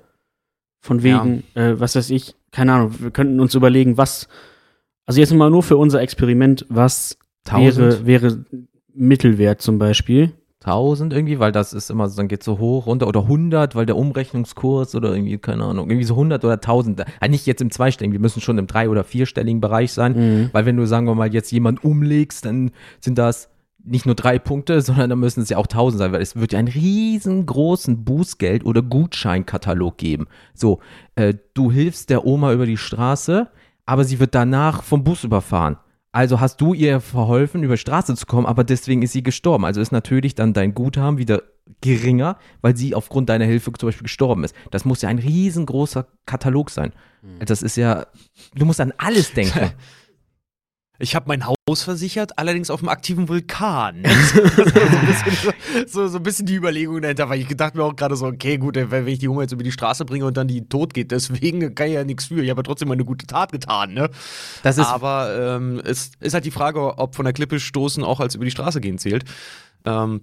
Von 0.80 1.02
wegen, 1.02 1.42
äh, 1.54 1.74
was 1.80 1.96
weiß 1.96 2.10
ich, 2.10 2.34
keine 2.52 2.72
Ahnung, 2.74 2.94
wir 3.00 3.10
könnten 3.10 3.40
uns 3.40 3.54
überlegen, 3.54 3.96
was, 3.96 4.28
also 5.06 5.20
jetzt 5.20 5.32
mal 5.32 5.50
nur 5.50 5.62
für 5.62 5.76
unser 5.76 6.00
Experiment, 6.00 6.64
was 6.68 7.18
1000, 7.50 8.06
wäre, 8.06 8.06
wäre 8.06 8.44
Mittelwert 8.94 9.62
zum 9.62 9.78
Beispiel. 9.78 10.32
1000 10.64 11.12
irgendwie, 11.12 11.38
weil 11.38 11.52
das 11.52 11.72
ist 11.72 11.88
immer 11.88 12.08
so, 12.08 12.16
dann 12.16 12.26
geht 12.28 12.42
so 12.42 12.58
hoch, 12.58 12.86
runter 12.86 13.06
oder 13.06 13.22
100, 13.22 13.76
weil 13.76 13.86
der 13.86 13.96
Umrechnungskurs 13.96 14.94
oder 14.96 15.12
irgendwie, 15.14 15.38
keine 15.38 15.64
Ahnung, 15.64 15.88
irgendwie 15.88 16.04
so 16.04 16.14
100 16.14 16.44
oder 16.44 16.54
1000. 16.54 17.00
Also 17.20 17.30
nicht 17.30 17.46
jetzt 17.46 17.62
im 17.62 17.70
zweistelligen, 17.70 18.12
wir 18.12 18.20
müssen 18.20 18.40
schon 18.40 18.58
im 18.58 18.66
drei- 18.66 18.88
oder 18.88 19.04
vierstelligen 19.04 19.60
Bereich 19.60 19.92
sein, 19.92 20.12
Mhm. 20.16 20.50
weil 20.52 20.66
wenn 20.66 20.76
du, 20.76 20.84
sagen 20.86 21.06
wir 21.06 21.14
mal, 21.14 21.32
jetzt 21.32 21.52
jemand 21.52 21.84
umlegst, 21.84 22.44
dann 22.44 22.72
sind 23.00 23.18
das 23.18 23.48
nicht 23.84 24.04
nur 24.04 24.16
drei 24.16 24.40
Punkte, 24.40 24.80
sondern 24.82 25.08
dann 25.10 25.20
müssen 25.20 25.42
es 25.42 25.48
ja 25.48 25.58
auch 25.58 25.68
1000 25.68 25.98
sein, 26.00 26.12
weil 26.12 26.20
es 26.22 26.34
wird 26.34 26.52
ja 26.52 26.58
einen 26.58 26.68
riesengroßen 26.68 28.04
Bußgeld- 28.04 28.64
oder 28.64 28.82
Gutscheinkatalog 28.82 29.96
geben. 29.96 30.26
So, 30.54 30.80
äh, 31.14 31.34
du 31.54 31.70
hilfst 31.70 32.10
der 32.10 32.26
Oma 32.26 32.52
über 32.52 32.66
die 32.66 32.76
Straße, 32.76 33.48
aber 33.86 34.04
sie 34.04 34.18
wird 34.20 34.34
danach 34.34 34.82
vom 34.82 35.04
Bus 35.04 35.24
überfahren. 35.24 35.76
Also 36.18 36.40
hast 36.40 36.60
du 36.60 36.74
ihr 36.74 36.98
verholfen, 36.98 37.62
über 37.62 37.74
die 37.74 37.80
Straße 37.80 38.16
zu 38.16 38.26
kommen, 38.26 38.44
aber 38.44 38.64
deswegen 38.64 39.02
ist 39.02 39.12
sie 39.12 39.22
gestorben. 39.22 39.64
Also 39.64 39.80
ist 39.80 39.92
natürlich 39.92 40.34
dann 40.34 40.52
dein 40.52 40.74
Guthaben 40.74 41.16
wieder 41.16 41.44
geringer, 41.80 42.38
weil 42.60 42.76
sie 42.76 42.96
aufgrund 42.96 43.28
deiner 43.28 43.44
Hilfe 43.44 43.72
zum 43.74 43.86
Beispiel 43.86 44.02
gestorben 44.02 44.42
ist. 44.42 44.52
Das 44.72 44.84
muss 44.84 45.00
ja 45.00 45.10
ein 45.10 45.20
riesengroßer 45.20 46.08
Katalog 46.26 46.70
sein. 46.70 46.92
Das 47.38 47.62
ist 47.62 47.76
ja, 47.76 48.08
du 48.52 48.64
musst 48.64 48.80
an 48.80 48.92
alles 48.98 49.32
denken. 49.32 49.70
Ich 51.00 51.14
habe 51.14 51.26
mein 51.28 51.46
Haus 51.46 51.82
versichert, 51.82 52.38
allerdings 52.38 52.70
auf 52.70 52.80
dem 52.80 52.88
aktiven 52.88 53.28
Vulkan. 53.28 54.02
so, 54.34 54.42
ein 54.42 55.06
bisschen, 55.06 55.54
so, 55.86 56.08
so 56.08 56.16
ein 56.16 56.22
bisschen 56.24 56.46
die 56.46 56.56
Überlegung 56.56 57.00
dahinter, 57.00 57.28
weil 57.28 57.40
ich 57.40 57.46
gedacht 57.46 57.76
mir 57.76 57.84
auch 57.84 57.94
gerade 57.94 58.16
so, 58.16 58.26
okay, 58.26 58.58
gut, 58.58 58.76
wenn 58.76 59.06
ich 59.06 59.20
die 59.20 59.28
Oma 59.28 59.42
jetzt 59.42 59.52
über 59.52 59.62
die 59.62 59.70
Straße 59.70 60.04
bringe 60.04 60.24
und 60.24 60.36
dann 60.36 60.48
die 60.48 60.68
tot 60.68 60.94
geht, 60.94 61.12
deswegen 61.12 61.74
kann 61.76 61.86
ich 61.86 61.94
ja 61.94 62.04
nichts 62.04 62.26
für. 62.26 62.42
Ich 62.42 62.50
habe 62.50 62.58
ja 62.60 62.64
trotzdem 62.64 62.90
eine 62.90 63.04
gute 63.04 63.26
Tat 63.26 63.52
getan, 63.52 63.94
ne? 63.94 64.10
Das 64.64 64.76
ist, 64.76 64.86
Aber 64.86 65.56
ähm, 65.56 65.80
es 65.84 66.10
ist 66.18 66.34
halt 66.34 66.44
die 66.44 66.50
Frage, 66.50 66.98
ob 66.98 67.14
von 67.14 67.24
der 67.24 67.32
Klippe 67.32 67.60
stoßen 67.60 68.02
auch 68.02 68.18
als 68.18 68.34
über 68.34 68.44
die 68.44 68.50
Straße 68.50 68.80
gehen 68.80 68.98
zählt. 68.98 69.24
Ähm, 69.84 70.22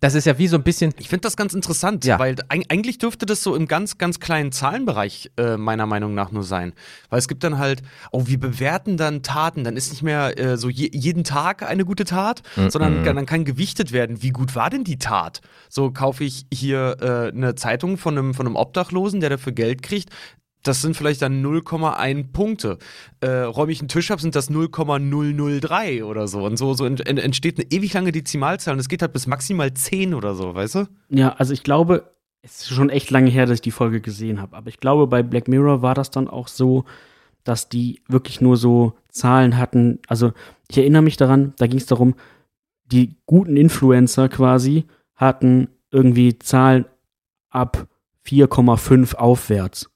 das 0.00 0.14
ist 0.14 0.26
ja 0.26 0.38
wie 0.38 0.46
so 0.46 0.56
ein 0.56 0.62
bisschen, 0.62 0.92
ich 0.98 1.08
finde 1.08 1.22
das 1.22 1.36
ganz 1.36 1.54
interessant, 1.54 2.04
Ja. 2.04 2.18
weil 2.18 2.36
eig 2.48 2.66
eigentlich 2.68 2.98
dürfte 2.98 3.24
das 3.26 3.42
so 3.42 3.54
im 3.56 3.66
ganz, 3.66 3.96
ganz 3.98 4.20
kleinen 4.20 4.52
Zahlenbereich 4.52 5.30
äh, 5.38 5.56
meiner 5.56 5.86
Meinung 5.86 6.14
nach 6.14 6.30
nur 6.32 6.42
sein. 6.42 6.74
Weil 7.08 7.18
es 7.18 7.28
gibt 7.28 7.44
dann 7.44 7.58
halt, 7.58 7.82
oh, 8.12 8.26
wir 8.26 8.38
bewerten 8.38 8.96
dann 8.96 9.22
Taten, 9.22 9.64
dann 9.64 9.76
ist 9.76 9.90
nicht 9.90 10.02
mehr 10.02 10.38
äh, 10.38 10.56
so 10.58 10.68
je 10.68 10.90
jeden 10.92 11.24
Tag 11.24 11.62
eine 11.62 11.84
gute 11.84 12.04
Tat, 12.04 12.42
sondern 12.68 13.04
dann 13.04 13.26
kann 13.26 13.44
gewichtet 13.44 13.92
werden, 13.92 14.22
wie 14.22 14.30
gut 14.30 14.54
war 14.54 14.70
denn 14.70 14.84
die 14.84 14.98
Tat? 14.98 15.40
So 15.68 15.90
kaufe 15.90 16.24
ich 16.24 16.46
hier 16.52 16.96
äh, 17.00 17.36
eine 17.36 17.54
Zeitung 17.54 17.96
von 17.96 18.18
einem, 18.18 18.34
von 18.34 18.46
einem 18.46 18.56
Obdachlosen, 18.56 19.20
der 19.20 19.30
dafür 19.30 19.52
Geld 19.52 19.82
kriegt. 19.82 20.10
Das 20.66 20.82
sind 20.82 20.96
vielleicht 20.96 21.22
dann 21.22 21.44
0,1 21.44 22.32
Punkte. 22.32 22.78
Äh, 23.20 23.42
räume 23.42 23.72
ich 23.72 23.80
einen 23.80 23.88
Tisch 23.88 24.10
ab, 24.10 24.20
sind 24.20 24.34
das 24.34 24.50
0,003 24.50 26.04
oder 26.04 26.28
so. 26.28 26.44
Und 26.44 26.56
so, 26.56 26.74
so 26.74 26.84
ent, 26.84 27.06
ent, 27.06 27.18
entsteht 27.18 27.58
eine 27.58 27.70
ewig 27.70 27.92
lange 27.92 28.12
Dezimalzahl 28.12 28.74
und 28.74 28.80
es 28.80 28.88
geht 28.88 29.02
halt 29.02 29.12
bis 29.12 29.26
maximal 29.26 29.72
10 29.72 30.14
oder 30.14 30.34
so, 30.34 30.54
weißt 30.54 30.74
du? 30.76 30.88
Ja, 31.08 31.34
also 31.34 31.52
ich 31.52 31.62
glaube, 31.62 32.10
es 32.42 32.60
ist 32.60 32.68
schon 32.68 32.90
echt 32.90 33.10
lange 33.10 33.30
her, 33.30 33.46
dass 33.46 33.56
ich 33.56 33.60
die 33.62 33.70
Folge 33.70 34.00
gesehen 34.00 34.40
habe. 34.40 34.56
Aber 34.56 34.68
ich 34.68 34.78
glaube, 34.78 35.06
bei 35.06 35.22
Black 35.22 35.48
Mirror 35.48 35.82
war 35.82 35.94
das 35.94 36.10
dann 36.10 36.28
auch 36.28 36.48
so, 36.48 36.84
dass 37.44 37.68
die 37.68 38.02
wirklich 38.08 38.40
nur 38.40 38.56
so 38.56 38.94
Zahlen 39.08 39.56
hatten. 39.56 40.00
Also 40.08 40.32
ich 40.68 40.78
erinnere 40.78 41.02
mich 41.02 41.16
daran, 41.16 41.54
da 41.58 41.66
ging 41.66 41.78
es 41.78 41.86
darum, 41.86 42.14
die 42.84 43.16
guten 43.26 43.56
Influencer 43.56 44.28
quasi 44.28 44.84
hatten 45.14 45.68
irgendwie 45.90 46.38
Zahlen 46.38 46.84
ab 47.50 47.88
4,5 48.26 49.14
aufwärts. 49.14 49.90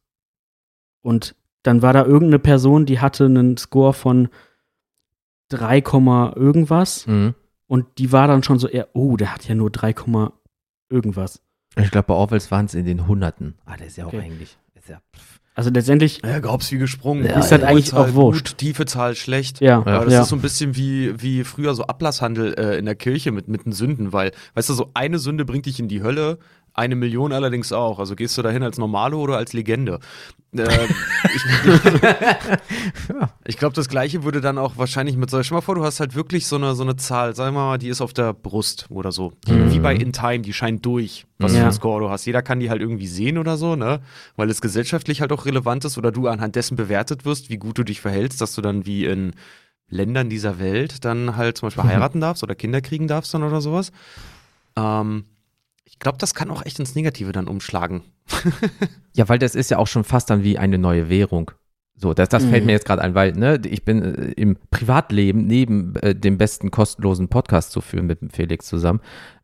Und 1.02 1.34
dann 1.62 1.82
war 1.82 1.92
da 1.92 2.04
irgendeine 2.04 2.38
Person, 2.38 2.86
die 2.86 3.00
hatte 3.00 3.26
einen 3.26 3.56
Score 3.56 3.92
von 3.92 4.28
3, 5.48 5.78
irgendwas. 6.36 7.06
Mhm. 7.06 7.34
Und 7.66 7.86
die 7.98 8.12
war 8.12 8.26
dann 8.28 8.42
schon 8.42 8.58
so 8.58 8.68
eher, 8.68 8.88
oh, 8.94 9.16
der 9.16 9.34
hat 9.34 9.46
ja 9.48 9.54
nur 9.54 9.70
3, 9.70 9.94
irgendwas. 10.88 11.40
Ich 11.76 11.90
glaube, 11.90 12.06
bei 12.08 12.14
Orwells 12.14 12.50
waren 12.50 12.66
es 12.66 12.74
in 12.74 12.84
den 12.84 13.06
Hunderten. 13.06 13.54
Ah, 13.64 13.76
der 13.76 13.86
ist 13.86 13.96
ja 13.96 14.04
auch 14.04 14.08
Okay. 14.08 14.20
eigentlich. 14.20 14.58
Ist 14.74 14.88
ja, 14.88 15.00
pff. 15.16 15.40
Also 15.54 15.70
letztendlich, 15.70 16.22
Ja, 16.24 16.38
gab's 16.38 16.70
wie 16.72 16.78
gesprungen. 16.78 17.24
Ja, 17.26 17.38
Ist 17.38 17.50
halt 17.52 17.62
Hohe 17.62 17.68
eigentlich 17.68 17.86
Zahl 17.90 18.08
auch 18.10 18.14
wurscht. 18.14 18.48
Gut, 18.50 18.58
tiefe 18.58 18.86
Zahl 18.86 19.14
schlecht. 19.14 19.60
ja, 19.60 19.78
Aber 19.78 20.04
das 20.04 20.14
ja. 20.14 20.22
ist 20.22 20.28
so 20.28 20.36
ein 20.36 20.40
bisschen 20.42 20.74
wie, 20.76 21.20
wie 21.20 21.44
früher 21.44 21.74
so 21.74 21.84
Ablasshandel 21.84 22.54
äh, 22.54 22.78
in 22.78 22.86
der 22.86 22.94
Kirche 22.94 23.30
mit, 23.30 23.48
mit 23.48 23.66
den 23.66 23.72
Sünden, 23.72 24.12
weil, 24.12 24.32
weißt 24.54 24.68
du, 24.70 24.74
so 24.74 24.90
eine 24.94 25.18
Sünde 25.18 25.44
bringt 25.44 25.66
dich 25.66 25.78
in 25.78 25.88
die 25.88 26.02
Hölle, 26.02 26.38
eine 26.80 26.96
Million 26.96 27.32
allerdings 27.32 27.72
auch. 27.72 27.98
Also 27.98 28.16
gehst 28.16 28.36
du 28.38 28.42
dahin 28.42 28.62
als 28.62 28.78
Normalo 28.78 29.20
oder 29.20 29.36
als 29.36 29.52
Legende? 29.52 30.00
Äh, 30.56 30.66
ich 31.34 31.42
ich 33.44 33.56
glaube, 33.56 33.74
das 33.74 33.88
Gleiche 33.88 34.24
würde 34.24 34.40
dann 34.40 34.58
auch 34.58 34.76
wahrscheinlich 34.76 35.16
mit 35.16 35.30
so, 35.30 35.42
stell 35.42 35.56
mal 35.56 35.60
vor, 35.60 35.74
du 35.74 35.84
hast 35.84 36.00
halt 36.00 36.14
wirklich 36.14 36.46
so 36.46 36.56
eine, 36.56 36.74
so 36.74 36.82
eine 36.82 36.96
Zahl, 36.96 37.34
sagen 37.34 37.54
wir 37.54 37.60
mal, 37.64 37.78
die 37.78 37.88
ist 37.88 38.00
auf 38.00 38.12
der 38.12 38.32
Brust 38.32 38.86
oder 38.90 39.12
so. 39.12 39.32
Mhm. 39.46 39.72
Wie 39.72 39.78
bei 39.78 39.94
In 39.94 40.12
Time, 40.12 40.40
die 40.40 40.52
scheint 40.52 40.84
durch, 40.84 41.26
was 41.38 41.52
Ja. 41.52 41.58
für 41.58 41.64
einen 41.64 41.72
Score 41.72 42.00
du 42.00 42.10
hast. 42.10 42.24
Jeder 42.26 42.42
kann 42.42 42.60
die 42.60 42.70
halt 42.70 42.80
irgendwie 42.80 43.06
sehen 43.06 43.38
oder 43.38 43.56
so, 43.56 43.76
ne? 43.76 44.00
Weil 44.36 44.50
es 44.50 44.60
gesellschaftlich 44.60 45.20
halt 45.20 45.32
auch 45.32 45.46
relevant 45.46 45.84
ist 45.84 45.98
oder 45.98 46.10
du 46.12 46.26
anhand 46.28 46.56
dessen 46.56 46.76
bewertet 46.76 47.24
wirst, 47.24 47.50
wie 47.50 47.58
gut 47.58 47.78
du 47.78 47.84
dich 47.84 48.00
verhältst, 48.00 48.40
dass 48.40 48.54
du 48.54 48.62
dann 48.62 48.86
wie 48.86 49.04
in 49.04 49.32
Ländern 49.88 50.30
dieser 50.30 50.58
Welt 50.58 51.04
dann 51.04 51.36
halt 51.36 51.58
zum 51.58 51.66
Beispiel 51.68 51.84
heiraten 51.90 52.20
darfst 52.20 52.42
oder 52.42 52.54
Kinder 52.54 52.80
kriegen 52.80 53.08
darfst 53.08 53.34
dann 53.34 53.42
oder 53.42 53.60
sowas. 53.60 53.92
Ähm, 54.76 55.24
ich 55.84 55.98
glaube, 55.98 56.18
das 56.18 56.34
kann 56.34 56.50
auch 56.50 56.64
echt 56.64 56.78
ins 56.78 56.94
Negative 56.94 57.32
dann 57.32 57.48
umschlagen. 57.48 58.02
Ja, 59.12 59.28
weil 59.28 59.38
das 59.40 59.54
ist 59.56 59.70
ja 59.70 59.78
auch 59.78 59.88
schon 59.88 60.04
fast 60.04 60.30
dann 60.30 60.44
wie 60.44 60.56
eine 60.56 60.78
neue 60.78 61.08
Währung. 61.08 61.50
So, 61.96 62.14
das, 62.14 62.28
das 62.28 62.44
fällt 62.44 62.62
Mhm. 62.62 62.66
mir 62.66 62.72
jetzt 62.72 62.86
gerade 62.86 63.02
ein, 63.02 63.14
weil 63.14 63.32
ne, 63.32 63.60
ich 63.66 63.84
bin 63.84 64.02
äh, 64.02 64.32
im 64.32 64.56
Privatleben 64.70 65.46
neben 65.46 65.96
äh, 65.96 66.14
dem 66.14 66.38
besten 66.38 66.70
kostenlosen 66.70 67.28
Podcast 67.28 67.72
zu 67.72 67.80
führen 67.80 68.06
mit 68.06 68.20
dem 68.22 68.30
Felix 68.30 68.66
zusammen. 68.66 69.00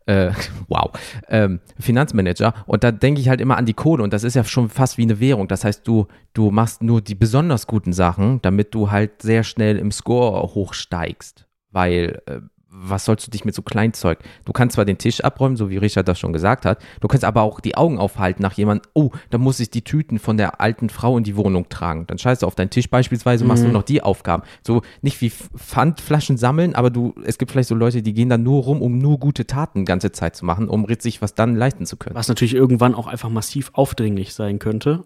Äh, 0.07 0.31
wow, 0.69 0.90
ähm, 1.28 1.61
Finanzmanager. 1.81 2.55
Und 2.66 2.85
da 2.85 2.93
denke 2.93 3.21
ich 3.21 3.28
halt 3.28 3.40
immer 3.40 3.57
an 3.59 3.66
die 3.66 3.75
Kohle 3.75 4.02
und 4.05 4.12
das 4.12 4.23
ist 4.23 4.35
ja 4.35 4.45
schon 4.45 4.69
fast 4.71 4.97
wie 4.99 5.02
eine 5.02 5.19
Währung. 5.21 5.49
Das 5.49 5.64
heißt, 5.64 5.87
du, 5.87 6.07
du 6.33 6.50
machst 6.52 6.83
nur 6.83 7.00
die 7.02 7.16
besonders 7.16 7.66
guten 7.66 7.93
Sachen, 7.93 8.40
damit 8.43 8.73
du 8.73 8.90
halt 8.93 9.21
sehr 9.21 9.43
schnell 9.43 9.76
im 9.78 9.90
Score 9.90 10.55
hochsteigst. 10.55 11.47
Weil, 11.73 12.23
äh, 12.26 12.40
was 12.78 13.04
sollst 13.04 13.26
du 13.26 13.30
dich 13.30 13.45
mit 13.45 13.54
so 13.54 13.62
Kleinzeug? 13.62 14.18
Du 14.45 14.52
kannst 14.52 14.75
zwar 14.75 14.85
den 14.85 14.99
Tisch 14.99 15.23
abräumen, 15.23 15.56
so 15.56 15.71
wie 15.71 15.76
Richard 15.78 16.06
das 16.09 16.18
schon 16.18 16.33
gesagt 16.33 16.64
hat, 16.64 16.80
du 17.00 17.09
kannst 17.09 17.25
aber 17.25 17.42
auch 17.42 17.61
die 17.61 17.76
Augen 17.76 17.99
aufhalten 17.99 18.42
nach 18.42 18.52
jemandem, 18.52 18.88
oh, 18.95 19.11
da 19.30 19.38
muss 19.38 19.61
ich 19.61 19.71
die 19.71 19.83
Tüten 19.83 20.18
von 20.18 20.37
der 20.37 20.61
alten 20.61 20.90
Frau 20.90 21.16
in 21.16 21.25
die 21.25 21.37
Wohnung 21.37 21.68
tragen. 21.68 22.06
Dann 22.06 22.18
scheißt 22.18 22.42
du 22.42 22.47
auf 22.47 22.54
deinen 22.54 22.71
Tisch 22.71 22.90
beispielsweise, 22.90 23.45
machst 23.45 23.64
du 23.64 23.68
noch 23.68 23.83
die 23.83 24.02
Aufgaben. 24.02 24.42
So 24.64 24.83
nicht 25.00 25.21
wie 25.21 25.30
Pfandflaschen 25.30 26.37
sammeln, 26.37 26.75
aber 26.75 26.90
du, 26.90 27.14
es 27.25 27.38
gibt 27.38 27.52
vielleicht 27.52 27.68
so 27.68 27.75
Leute, 27.75 28.02
die 28.02 28.14
gehen 28.14 28.28
dann 28.28 28.42
nur 28.42 28.62
rum, 28.64 28.83
um 28.83 28.99
nur 28.99 29.18
gute 29.18 29.47
Taten 29.47 29.85
ganze 29.85 30.12
Zeit 30.12 30.37
zu 30.37 30.45
machen, 30.45 30.68
um 30.68 30.87
sich 30.99 31.23
was 31.23 31.35
dann 31.35 31.56
leisten 31.56 31.87
zu 31.87 31.97
können. 31.97 32.16
Was 32.16 32.28
natürlich 32.28 32.54
irgendwann 32.54 32.95
auch 32.95 33.06
einfach 33.06 33.30
massiv 33.30 33.71
aufdringlich 33.75 34.35
sein 34.35 34.59
könnte. 34.59 35.04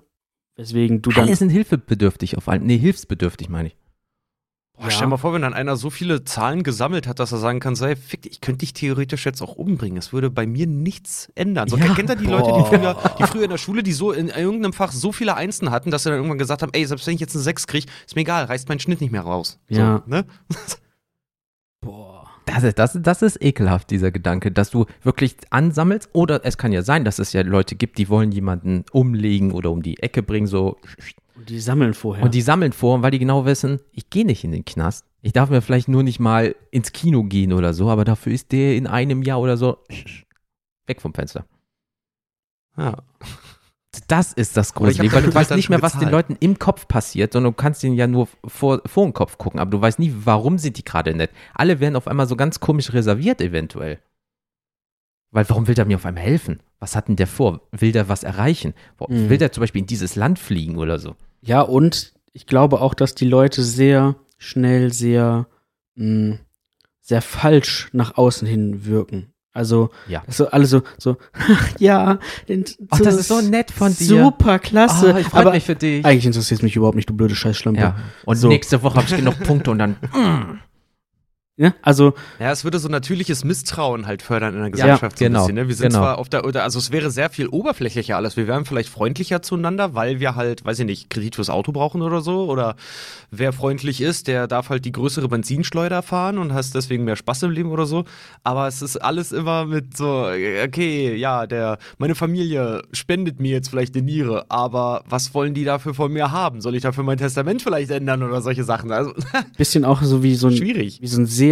Weswegen 0.56 1.02
du 1.02 1.10
dann. 1.10 1.24
Alle 1.24 1.36
sind 1.36 1.50
hilfebedürftig 1.50 2.36
auf 2.36 2.48
allen, 2.48 2.64
nee, 2.66 2.76
hilfsbedürftig 2.78 3.48
meine 3.48 3.68
ich. 3.68 3.76
Boah, 4.80 4.86
Ja. 4.86 4.90
Stell 4.92 5.08
mal 5.08 5.18
vor, 5.18 5.34
wenn 5.34 5.42
dann 5.42 5.52
einer 5.52 5.76
so 5.76 5.90
viele 5.90 6.24
Zahlen 6.24 6.62
gesammelt 6.62 7.06
hat, 7.06 7.18
dass 7.18 7.32
er 7.32 7.38
sagen 7.38 7.60
kann, 7.60 7.74
sei, 7.74 7.96
fick, 7.96 8.24
ich 8.24 8.40
könnte 8.40 8.60
dich 8.60 8.72
theoretisch 8.72 9.26
jetzt 9.26 9.42
auch 9.42 9.54
umbringen. 9.56 9.98
Es 9.98 10.12
würde 10.14 10.30
bei 10.30 10.46
mir 10.46 10.66
nichts 10.66 11.30
ändern. 11.34 11.68
So, 11.68 11.76
Ja. 11.76 11.92
Kennt 11.94 12.08
ihr 12.08 12.16
die 12.16 12.24
Leute, 12.24 12.50
die 12.56 12.64
früher, 12.64 12.96
die 13.18 13.22
früher 13.24 13.44
in 13.44 13.50
der 13.50 13.58
Schule, 13.58 13.82
die 13.82 13.92
so 13.92 14.10
in 14.10 14.28
irgendeinem 14.28 14.72
Fach 14.72 14.90
so 14.92 15.12
viele 15.12 15.36
Einsen 15.36 15.70
hatten, 15.70 15.90
dass 15.90 16.04
sie 16.04 16.08
dann 16.08 16.16
irgendwann 16.18 16.38
gesagt 16.38 16.62
haben, 16.62 16.70
ey, 16.72 16.86
selbst 16.86 17.06
wenn 17.06 17.14
ich 17.14 17.20
jetzt 17.20 17.34
eine 17.34 17.42
6 17.42 17.66
kriege, 17.66 17.86
ist 18.06 18.14
mir 18.16 18.22
egal, 18.22 18.44
reißt 18.46 18.68
mein 18.70 18.80
Schnitt 18.80 19.02
nicht 19.02 19.10
mehr 19.12 19.20
raus. 19.22 19.58
Ja. 19.68 20.02
So, 20.06 20.10
ne? 20.10 20.24
Boah. 21.82 22.26
Das 22.46 22.64
ist, 22.64 22.78
das, 22.78 22.98
das 23.00 23.22
ist 23.22 23.40
ekelhaft, 23.42 23.90
dieser 23.90 24.10
Gedanke, 24.10 24.50
dass 24.50 24.70
du 24.70 24.86
wirklich 25.02 25.36
ansammelst. 25.50 26.08
Oder 26.14 26.44
es 26.44 26.58
kann 26.58 26.72
ja 26.72 26.82
sein, 26.82 27.04
dass 27.04 27.18
es 27.18 27.32
ja 27.32 27.42
Leute 27.42 27.76
gibt, 27.76 27.98
die 27.98 28.08
wollen 28.08 28.32
jemanden 28.32 28.84
umlegen 28.92 29.52
oder 29.52 29.70
um 29.70 29.82
die 29.82 29.98
Ecke 30.02 30.22
bringen, 30.22 30.46
so. 30.46 30.76
Und 31.40 31.48
die 31.48 31.58
sammeln 31.58 31.94
vorher. 31.94 32.22
Und 32.22 32.34
die 32.34 32.42
sammeln 32.42 32.72
vor, 32.72 33.02
weil 33.02 33.12
die 33.12 33.18
genau 33.18 33.46
wissen, 33.46 33.80
ich 33.92 34.10
gehe 34.10 34.26
nicht 34.26 34.44
in 34.44 34.52
den 34.52 34.66
Knast. 34.66 35.06
Ich 35.22 35.32
darf 35.32 35.48
mir 35.48 35.62
vielleicht 35.62 35.88
nur 35.88 36.02
nicht 36.02 36.20
mal 36.20 36.54
ins 36.70 36.92
Kino 36.92 37.24
gehen 37.24 37.54
oder 37.54 37.72
so, 37.72 37.88
aber 37.88 38.04
dafür 38.04 38.34
ist 38.34 38.52
der 38.52 38.76
in 38.76 38.86
einem 38.86 39.22
Jahr 39.22 39.40
oder 39.40 39.56
so 39.56 39.78
weg 40.86 41.00
vom 41.00 41.14
Fenster. 41.14 41.46
Ja. 42.76 42.98
Das 44.06 44.34
ist 44.34 44.58
das 44.58 44.68
hab 44.68 44.76
Gruselige, 44.76 45.14
weil 45.14 45.22
du 45.22 45.34
weißt 45.34 45.52
nicht 45.52 45.70
mehr, 45.70 45.80
was 45.80 45.98
den. 45.98 46.10
Leuten 46.10 46.36
im 46.40 46.58
Kopf 46.58 46.86
passiert, 46.86 47.32
sondern 47.32 47.54
du 47.54 47.56
kannst 47.56 47.82
ihnen 47.84 47.96
ja 47.96 48.06
nur 48.06 48.28
vor, 48.44 48.82
vor 48.84 49.06
den 49.06 49.14
Kopf 49.14 49.38
gucken, 49.38 49.60
aber 49.60 49.70
du 49.70 49.80
weißt 49.80 49.98
nie, 49.98 50.12
warum 50.14 50.58
sind 50.58 50.76
die 50.76 50.84
gerade 50.84 51.14
nett. 51.14 51.30
Alle 51.54 51.80
werden 51.80 51.96
auf 51.96 52.06
einmal 52.06 52.28
so 52.28 52.36
ganz 52.36 52.60
komisch 52.60 52.92
reserviert 52.92 53.40
eventuell. 53.40 53.98
Weil 55.30 55.48
warum 55.48 55.68
will 55.68 55.74
der 55.74 55.86
mir 55.86 55.96
auf 55.96 56.04
einmal 56.04 56.22
helfen? 56.22 56.60
Was 56.80 56.94
hat 56.94 57.08
denn 57.08 57.16
der 57.16 57.26
vor? 57.26 57.62
Will 57.72 57.92
der 57.92 58.10
was 58.10 58.24
erreichen? 58.24 58.74
Mhm. 59.08 59.30
Will 59.30 59.38
der 59.38 59.52
zum 59.52 59.62
Beispiel 59.62 59.80
in 59.80 59.86
dieses 59.86 60.16
Land 60.16 60.38
fliegen 60.38 60.76
oder 60.76 60.98
so? 60.98 61.16
Ja, 61.42 61.60
und 61.62 62.12
ich 62.32 62.46
glaube 62.46 62.80
auch, 62.80 62.94
dass 62.94 63.14
die 63.14 63.26
Leute 63.28 63.62
sehr 63.62 64.16
schnell, 64.38 64.92
sehr, 64.92 65.46
mh, 65.96 66.38
sehr 67.00 67.22
falsch 67.22 67.88
nach 67.92 68.16
außen 68.16 68.46
hin 68.46 68.84
wirken. 68.84 69.32
Also, 69.52 69.90
Ja. 70.06 70.22
so 70.28 70.46
alle 70.48 70.64
so, 70.66 70.82
so, 70.96 71.16
ja, 71.80 72.18
den, 72.48 72.64
Ach, 72.90 73.00
das 73.00 73.16
ist 73.16 73.28
so 73.28 73.40
nett 73.40 73.72
von 73.72 73.88
dir. 73.96 74.04
Super, 74.24 74.60
klasse. 74.60 75.14
Ah, 75.14 75.18
ich 75.18 75.26
freue 75.26 75.50
mich 75.50 75.64
für 75.64 75.74
dich. 75.74 76.04
eigentlich 76.04 76.26
interessiert 76.26 76.60
es 76.60 76.62
mich 76.62 76.76
überhaupt 76.76 76.94
nicht, 76.96 77.08
du 77.10 77.14
blöde 77.16 77.34
Scheißschlampe. 77.34 77.80
Ja. 77.80 77.96
Und 78.24 78.36
So. 78.36 78.46
nächste 78.48 78.82
Woche 78.84 78.96
habe 78.96 79.06
ich 79.08 79.16
genug 79.16 79.40
Punkte 79.40 79.72
und 79.72 79.78
dann. 79.78 79.96
Ja, 81.60 81.74
also, 81.82 82.14
Ja, 82.38 82.52
es 82.52 82.64
würde 82.64 82.78
so 82.78 82.88
natürliches 82.88 83.44
Misstrauen 83.44 84.06
halt 84.06 84.22
fördern 84.22 84.54
in 84.54 84.60
der 84.62 84.70
Gesellschaft 84.70 85.18
so 85.18 85.24
ein 85.26 85.32
genau, 85.32 85.40
bisschen. 85.40 85.56
Ne? 85.56 85.68
Wir 85.68 85.74
sind 85.74 85.88
genau. 85.88 85.98
zwar 85.98 86.18
auf 86.18 86.30
der, 86.30 86.46
oder, 86.46 86.62
also 86.62 86.78
es 86.78 86.90
wäre 86.90 87.10
sehr 87.10 87.28
viel 87.28 87.48
oberflächlicher 87.48 88.16
alles. 88.16 88.38
Wir 88.38 88.46
wären 88.46 88.64
vielleicht 88.64 88.88
freundlicher 88.88 89.42
zueinander, 89.42 89.94
weil 89.94 90.20
wir 90.20 90.36
halt, 90.36 90.64
weiß 90.64 90.78
ich 90.78 90.86
nicht, 90.86 91.10
Kredit 91.10 91.34
fürs 91.34 91.50
Auto 91.50 91.72
brauchen 91.72 92.00
oder 92.00 92.22
so. 92.22 92.50
Oder 92.50 92.76
wer 93.30 93.52
freundlich 93.52 94.00
ist, 94.00 94.26
der 94.26 94.46
darf 94.46 94.70
halt 94.70 94.86
die 94.86 94.92
größere 94.92 95.28
Benzinschleuder 95.28 96.00
fahren 96.00 96.38
und 96.38 96.54
hast 96.54 96.74
deswegen 96.74 97.04
mehr 97.04 97.16
Spaß 97.16 97.42
im 97.42 97.50
Leben 97.50 97.70
oder 97.70 97.84
so. 97.84 98.06
Aber 98.42 98.66
es 98.66 98.80
ist 98.80 98.96
alles 98.96 99.30
immer 99.30 99.66
mit 99.66 99.94
so, 99.98 100.30
okay, 100.64 101.14
ja, 101.14 101.46
der, 101.46 101.76
meine 101.98 102.14
Familie 102.14 102.80
spendet 102.92 103.38
mir 103.38 103.50
jetzt 103.50 103.68
vielleicht 103.68 103.94
die 103.94 104.00
Niere, 104.00 104.46
aber 104.48 105.04
was 105.10 105.34
wollen 105.34 105.52
die 105.52 105.64
dafür 105.64 105.92
von 105.92 106.10
mir 106.10 106.32
haben? 106.32 106.62
Soll 106.62 106.74
ich 106.74 106.82
dafür 106.82 107.04
mein 107.04 107.18
Testament 107.18 107.60
vielleicht 107.60 107.90
ändern 107.90 108.22
oder 108.22 108.40
solche 108.40 108.64
Sachen? 108.64 108.92
Also 108.92 109.12
bisschen 109.58 109.84
auch 109.84 110.00
so 110.00 110.22
wie 110.22 110.36
so 110.36 110.46
ein, 110.46 110.56
schwierig. 110.56 111.02
wie 111.02 111.06
so 111.06 111.20
ein 111.20 111.26
sehr 111.26 111.49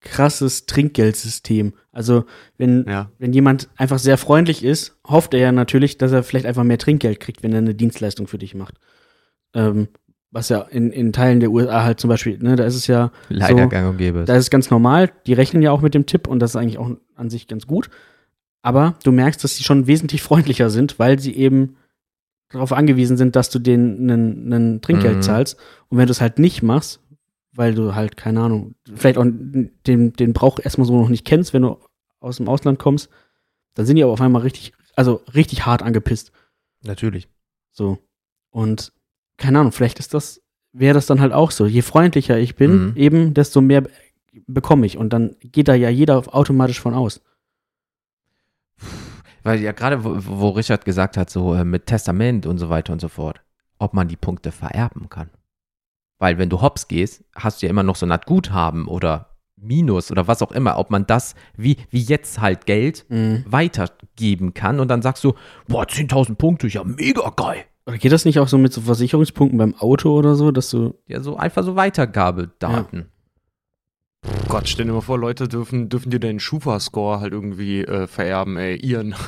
krasses 0.00 0.66
Trinkgeldsystem. 0.66 1.72
Also, 1.92 2.24
wenn, 2.58 2.84
Ja. 2.88 3.10
wenn 3.18 3.32
jemand 3.32 3.68
einfach 3.76 3.98
sehr 3.98 4.18
freundlich 4.18 4.64
ist, 4.64 4.96
hofft 5.06 5.34
er 5.34 5.40
ja 5.40 5.52
natürlich, 5.52 5.98
dass 5.98 6.12
er 6.12 6.22
vielleicht 6.22 6.46
einfach 6.46 6.64
mehr 6.64 6.78
Trinkgeld 6.78 7.18
kriegt, 7.20 7.42
wenn 7.42 7.52
er 7.52 7.58
eine 7.58 7.74
Dienstleistung 7.74 8.26
für 8.28 8.38
dich 8.38 8.54
macht. 8.54 8.74
Ähm, 9.54 9.88
was 10.30 10.48
ja 10.48 10.60
in, 10.60 10.90
in 10.90 11.12
Teilen 11.12 11.40
der 11.40 11.50
USA 11.50 11.82
halt 11.82 11.98
zum 11.98 12.08
Beispiel, 12.08 12.38
ne, 12.38 12.56
da 12.56 12.64
ist 12.64 12.74
es 12.74 12.86
ja 12.88 13.10
Leider 13.28 13.62
so, 13.62 13.68
gang 13.68 13.88
und 13.88 13.96
gäbe. 13.96 14.24
da 14.26 14.34
ist 14.34 14.44
es 14.44 14.50
ganz 14.50 14.70
normal, 14.70 15.10
die 15.26 15.32
rechnen 15.32 15.62
ja 15.62 15.70
auch 15.72 15.80
mit 15.80 15.94
dem 15.94 16.04
Tipp 16.04 16.26
und 16.28 16.40
das 16.40 16.50
ist 16.50 16.56
eigentlich 16.56 16.78
auch 16.78 16.90
an 17.14 17.30
sich 17.30 17.48
ganz 17.48 17.66
gut. 17.66 17.88
Aber 18.62 18.96
du 19.04 19.12
merkst, 19.12 19.42
dass 19.42 19.56
sie 19.56 19.64
schon 19.64 19.86
wesentlich 19.86 20.22
freundlicher 20.22 20.68
sind, 20.68 20.98
weil 20.98 21.18
sie 21.20 21.34
eben 21.34 21.76
darauf 22.50 22.72
angewiesen 22.72 23.16
sind, 23.16 23.34
dass 23.34 23.48
du 23.50 23.58
denen 23.58 24.10
einen 24.52 24.80
Trinkgeld 24.82 25.18
Mhm. 25.18 25.22
zahlst. 25.22 25.56
Und 25.88 25.98
wenn 25.98 26.06
du 26.06 26.12
es 26.12 26.20
halt 26.20 26.38
nicht 26.38 26.62
machst, 26.62 27.00
weil 27.56 27.74
du 27.74 27.94
halt, 27.94 28.16
keine 28.16 28.40
Ahnung, 28.40 28.74
vielleicht 28.94 29.18
auch 29.18 29.24
den, 29.26 30.12
den 30.12 30.32
Brauch 30.32 30.58
erstmal 30.62 30.86
so 30.86 30.98
noch 31.00 31.08
nicht 31.08 31.24
kennst, 31.24 31.52
wenn 31.52 31.62
du 31.62 31.78
aus 32.20 32.36
dem 32.36 32.48
Ausland 32.48 32.78
kommst, 32.78 33.08
dann 33.74 33.86
sind 33.86 33.96
die 33.96 34.02
aber 34.02 34.12
auf 34.12 34.20
einmal 34.20 34.42
richtig, 34.42 34.72
also 34.94 35.22
richtig 35.34 35.66
hart 35.66 35.82
angepisst. 35.82 36.32
Natürlich. 36.82 37.28
So. 37.72 37.98
Und 38.50 38.92
keine 39.36 39.58
Ahnung, 39.60 39.72
vielleicht 39.72 39.98
ist 39.98 40.14
das, 40.14 40.40
wäre 40.72 40.94
das 40.94 41.06
dann 41.06 41.20
halt 41.20 41.32
auch 41.32 41.50
so. 41.50 41.66
Je 41.66 41.82
freundlicher 41.82 42.38
ich 42.38 42.56
bin, 42.56 42.88
Mhm. 42.88 42.96
eben, 42.96 43.34
desto 43.34 43.60
mehr 43.60 43.82
be- 43.82 43.90
bekomme 44.46 44.86
ich. 44.86 44.96
Und 44.98 45.12
dann 45.12 45.36
geht 45.40 45.68
da 45.68 45.74
ja 45.74 45.88
jeder 45.90 46.16
automatisch 46.34 46.80
von 46.80 46.94
aus. 46.94 47.20
Weil 49.42 49.60
ja 49.60 49.72
gerade, 49.72 50.04
wo, 50.04 50.16
wo 50.18 50.48
Richard 50.50 50.84
gesagt 50.84 51.16
hat, 51.16 51.30
so 51.30 51.54
äh, 51.54 51.64
mit 51.64 51.86
Testament 51.86 52.46
und 52.46 52.58
so 52.58 52.68
weiter 52.68 52.92
und 52.92 53.00
so 53.00 53.08
fort. 53.08 53.40
ob 53.78 53.92
man 53.92 54.08
die 54.08 54.16
Punkte 54.16 54.52
vererben 54.52 55.10
kann. 55.10 55.28
Weil 56.18 56.38
wenn 56.38 56.48
du 56.48 56.62
hops 56.62 56.88
gehst, 56.88 57.24
hast 57.34 57.60
du 57.62 57.66
ja 57.66 57.70
immer 57.70 57.82
noch 57.82 57.96
so 57.96 58.06
eine 58.06 58.14
Art 58.14 58.26
Guthaben 58.26 58.86
oder 58.88 59.30
Minus 59.58 60.10
oder 60.10 60.28
was 60.28 60.42
auch 60.42 60.52
immer, 60.52 60.78
ob 60.78 60.90
man 60.90 61.06
das 61.06 61.34
wie, 61.56 61.76
wie 61.90 62.00
jetzt 62.02 62.40
halt 62.40 62.66
Geld 62.66 63.06
Mhm. 63.08 63.44
weitergeben 63.46 64.54
kann 64.54 64.80
und 64.80 64.88
dann 64.88 65.02
sagst 65.02 65.24
du, 65.24 65.34
boah, 65.68 65.84
10.000 65.84 66.36
Punkte, 66.36 66.68
ja 66.68 66.84
mega 66.84 67.30
geil. 67.34 67.64
Oder 67.86 67.98
geht 67.98 68.12
das 68.12 68.24
nicht 68.24 68.38
auch 68.40 68.48
so 68.48 68.58
mit 68.58 68.72
so 68.72 68.80
Versicherungspunkten 68.80 69.58
beim 69.58 69.74
Auto 69.76 70.12
oder 70.12 70.34
so, 70.34 70.50
dass 70.50 70.70
du. 70.70 70.94
Ja, 71.06 71.20
so 71.22 71.36
einfach 71.36 71.62
so 71.64 71.76
Weitergabedaten. 71.76 73.06
Gott, 74.48 74.68
stell 74.68 74.86
dir 74.86 74.92
mal 74.92 75.00
vor, 75.00 75.18
Leute 75.18 75.48
dürfen, 75.48 75.88
dürfen 75.88 76.10
dir 76.10 76.20
deinen 76.20 76.40
Schufa-Score 76.40 77.20
halt 77.20 77.32
irgendwie 77.32 77.82
äh, 77.82 78.06
vererben, 78.06 78.56
ey, 78.56 78.76
ihren. 78.76 79.14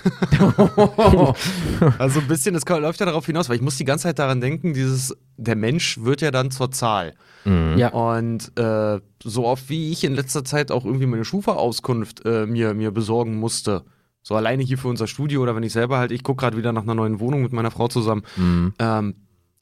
Also 1.98 2.20
ein 2.20 2.28
bisschen, 2.28 2.54
das 2.54 2.64
läuft 2.66 3.00
ja 3.00 3.06
darauf 3.06 3.26
hinaus, 3.26 3.48
weil 3.48 3.56
ich 3.56 3.62
muss 3.62 3.76
die 3.76 3.84
ganze 3.84 4.04
Zeit 4.04 4.18
daran 4.18 4.40
denken, 4.40 4.72
dieses, 4.72 5.16
der 5.36 5.56
Mensch 5.56 5.98
wird 6.02 6.20
ja 6.20 6.30
dann 6.30 6.50
zur 6.50 6.70
Zahl. 6.70 7.14
Mhm. 7.44 7.76
Ja. 7.76 7.88
Und 7.88 8.52
äh, 8.58 9.00
so 9.22 9.46
oft 9.46 9.68
wie 9.68 9.90
ich 9.92 10.04
in 10.04 10.14
letzter 10.14 10.44
Zeit 10.44 10.70
auch 10.70 10.84
irgendwie 10.84 11.06
meine 11.06 11.24
Schufa-Auskunft 11.24 12.24
äh, 12.24 12.46
mir, 12.46 12.74
mir 12.74 12.90
besorgen 12.90 13.36
musste, 13.36 13.84
so 14.22 14.34
alleine 14.34 14.62
hier 14.62 14.78
für 14.78 14.88
unser 14.88 15.06
Studio 15.06 15.42
oder 15.42 15.56
wenn 15.56 15.62
ich 15.62 15.72
selber 15.72 15.98
halt, 15.98 16.12
ich 16.12 16.22
gucke 16.22 16.42
gerade 16.42 16.56
wieder 16.56 16.72
nach 16.72 16.82
einer 16.82 16.94
neuen 16.94 17.20
Wohnung 17.20 17.42
mit 17.42 17.52
meiner 17.52 17.70
Frau 17.70 17.88
zusammen. 17.88 18.22
Mhm. 18.36 18.74
Ähm, 18.78 19.14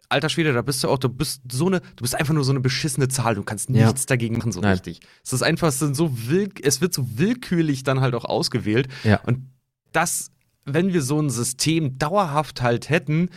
alter 0.09 0.29
Schwede, 0.29 0.53
da 0.53 0.63
bist 0.63 0.83
du 0.85 0.89
auch, 0.89 0.99
du 0.99 1.09
bist 1.09 1.43
so 1.51 1.67
eine, 1.67 1.81
du 1.81 2.03
bist 2.03 2.15
einfach 2.15 2.35
nur 2.35 2.45
so 2.45 2.53
eine 2.53 2.61
beschissene 2.61 3.09
Zahl, 3.09 3.35
du 3.35 3.43
kannst 3.43 3.69
Ja. 3.71 3.87
nichts 3.87 4.07
dagegen 4.07 4.39
machen 4.39 4.53
so 4.53 4.61
Nein. 4.61 4.73
richtig. 4.73 5.01
Es 5.25 5.33
ist 5.33 5.43
einfach, 5.43 5.69
es 5.69 5.79
so 5.79 6.29
will, 6.29 6.51
es 6.63 6.81
wird 6.81 6.95
so 6.95 7.19
willkürlich 7.19 7.83
dann 7.83 8.01
halt 8.01 8.15
auch 8.15 8.25
ausgewählt. 8.25 8.89
Ja. 9.05 9.21
Und 9.25 9.51
das, 9.93 10.31
wenn 10.65 10.93
wir 10.93 11.03
so 11.03 11.21
ein 11.21 11.31
System 11.31 11.99
dauerhaft 11.99 12.63
halt 12.63 12.89
hätten, 12.91 13.31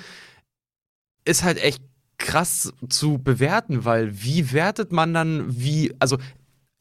ist 1.25 1.43
halt 1.43 1.61
echt 1.61 1.81
krass 2.17 2.73
zu 2.89 3.17
bewerten, 3.17 3.85
weil 3.85 4.21
wie 4.23 4.51
wertet 4.51 4.91
man 4.91 5.13
dann, 5.13 5.45
wie, 5.47 5.93
also 5.99 6.17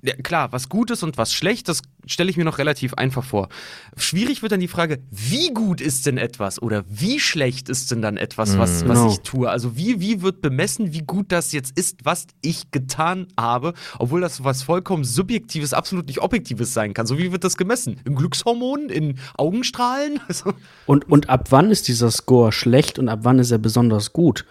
ja, 0.02 0.14
klar, 0.14 0.52
was 0.52 0.68
gut 0.68 0.92
ist 0.92 1.02
und 1.02 1.18
was 1.18 1.32
schlecht, 1.34 1.68
das 1.68 1.82
stelle 2.06 2.30
ich 2.30 2.36
mir 2.36 2.44
noch 2.44 2.58
relativ 2.58 2.94
einfach 2.94 3.24
vor. 3.24 3.48
Schwierig 3.96 4.42
wird 4.42 4.52
dann 4.52 4.60
die 4.60 4.68
Frage, 4.68 5.00
wie 5.10 5.48
gut 5.52 5.80
ist 5.80 6.06
denn 6.06 6.18
etwas 6.18 6.62
oder 6.62 6.84
wie 6.88 7.18
schlecht 7.18 7.68
ist 7.68 7.90
denn 7.90 8.00
dann 8.00 8.16
etwas, 8.16 8.56
was, 8.58 8.84
Mhm. 8.84 8.88
was 8.88 8.98
Genau. 8.98 9.12
ich 9.12 9.20
tue? 9.20 9.50
Also 9.50 9.76
wie, 9.76 10.00
wie 10.00 10.22
wird 10.22 10.40
bemessen, 10.40 10.92
wie 10.92 11.02
gut 11.02 11.32
das 11.32 11.50
jetzt 11.52 11.76
ist, 11.76 12.04
was 12.04 12.28
ich 12.42 12.70
getan 12.70 13.26
habe, 13.36 13.74
obwohl 13.98 14.20
das 14.20 14.44
was 14.44 14.62
vollkommen 14.62 15.02
Subjektives, 15.02 15.72
absolut 15.72 16.06
nicht 16.06 16.20
Objektives 16.20 16.72
sein 16.72 16.94
kann. 16.94 17.06
So 17.08 17.18
wie 17.18 17.32
wird 17.32 17.42
das 17.42 17.56
gemessen? 17.56 18.00
In 18.04 18.14
Glückshormonen? 18.14 18.90
In 18.90 19.18
Augenstrahlen? 19.36 20.20
Also, 20.28 20.52
Und, 20.86 21.10
und 21.10 21.28
ab 21.30 21.46
wann 21.50 21.70
ist 21.70 21.88
dieser 21.88 22.10
Score 22.12 22.52
schlecht 22.52 22.98
und 23.00 23.08
ab 23.08 23.20
wann 23.22 23.38
ist 23.40 23.50
er 23.50 23.58
besonders 23.58 24.12
gut? 24.12 24.44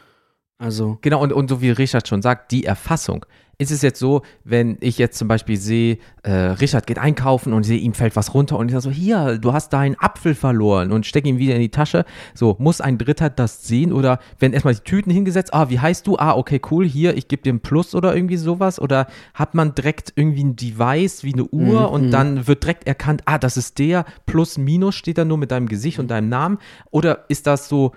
Also. 0.57 0.97
Genau, 1.01 1.21
und, 1.21 1.33
und 1.33 1.49
so 1.49 1.61
wie 1.61 1.69
Richard 1.69 2.07
schon 2.07 2.21
sagt, 2.21 2.51
die 2.51 2.65
Erfassung. 2.65 3.25
Ist 3.59 3.71
es 3.71 3.81
jetzt 3.81 3.99
so, 3.99 4.21
wenn 4.43 4.77
ich 4.81 4.99
jetzt 4.99 5.17
zum 5.17 5.27
Beispiel 5.27 5.57
sehe, 5.57 5.97
äh, 6.21 6.31
Richard 6.31 6.85
geht 6.85 6.99
einkaufen 6.99 7.53
und 7.53 7.61
ich 7.61 7.67
sehe, 7.67 7.79
ihm 7.79 7.95
fällt 7.95 8.15
was 8.15 8.35
runter 8.35 8.55
und 8.59 8.67
ich 8.67 8.73
sage 8.73 8.83
so, 8.83 8.91
hier, 8.91 9.39
du 9.39 9.51
hast 9.51 9.73
deinen 9.73 9.95
Apfel 9.99 10.35
verloren 10.35 10.91
und 10.91 11.07
stecke 11.07 11.27
ihn 11.27 11.39
wieder 11.39 11.55
in 11.55 11.61
die 11.61 11.71
Tasche. 11.71 12.05
So, 12.35 12.55
muss 12.59 12.81
ein 12.81 12.99
Dritter 12.99 13.31
das 13.31 13.63
sehen 13.67 13.93
oder 13.93 14.19
werden 14.37 14.53
erstmal 14.53 14.75
die 14.75 14.81
Tüten 14.81 15.09
hingesetzt, 15.11 15.55
ah, 15.55 15.71
wie 15.71 15.79
heißt 15.79 16.05
du? 16.05 16.19
Ah, 16.19 16.35
okay, 16.35 16.61
cool, 16.69 16.85
hier, 16.85 17.17
ich 17.17 17.29
gebe 17.29 17.41
dir 17.41 17.49
einen 17.49 17.61
Plus 17.61 17.95
oder 17.95 18.15
irgendwie 18.15 18.37
sowas 18.37 18.79
oder 18.79 19.07
hat 19.33 19.55
man 19.55 19.73
direkt 19.73 20.13
irgendwie 20.15 20.43
ein 20.43 20.55
Device 20.55 21.23
wie 21.23 21.33
eine 21.33 21.45
Uhr 21.45 21.87
Mhm, 21.87 21.93
und 21.95 22.05
mhm. 22.07 22.11
dann 22.11 22.47
wird 22.47 22.61
direkt 22.61 22.85
erkannt, 22.85 23.23
ah, 23.25 23.39
das 23.39 23.57
ist 23.57 23.79
der, 23.79 24.05
Plus, 24.27 24.59
Minus 24.59 24.93
steht 24.93 25.17
da 25.17 25.25
nur 25.25 25.39
mit 25.39 25.49
deinem 25.49 25.67
Gesicht 25.67 25.97
und 25.97 26.09
deinem 26.09 26.29
Namen 26.29 26.59
oder 26.91 27.25
ist 27.27 27.47
das 27.47 27.67
so, 27.69 27.93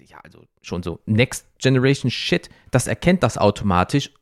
ja, 0.00 0.18
also 0.24 0.40
schon 0.62 0.82
so 0.82 1.00
Next 1.06 1.46
Generation 1.58 2.10
Shit, 2.10 2.48
das 2.70 2.86
erkennt 2.86 3.22
das 3.22 3.38
automatisch. 3.38 4.12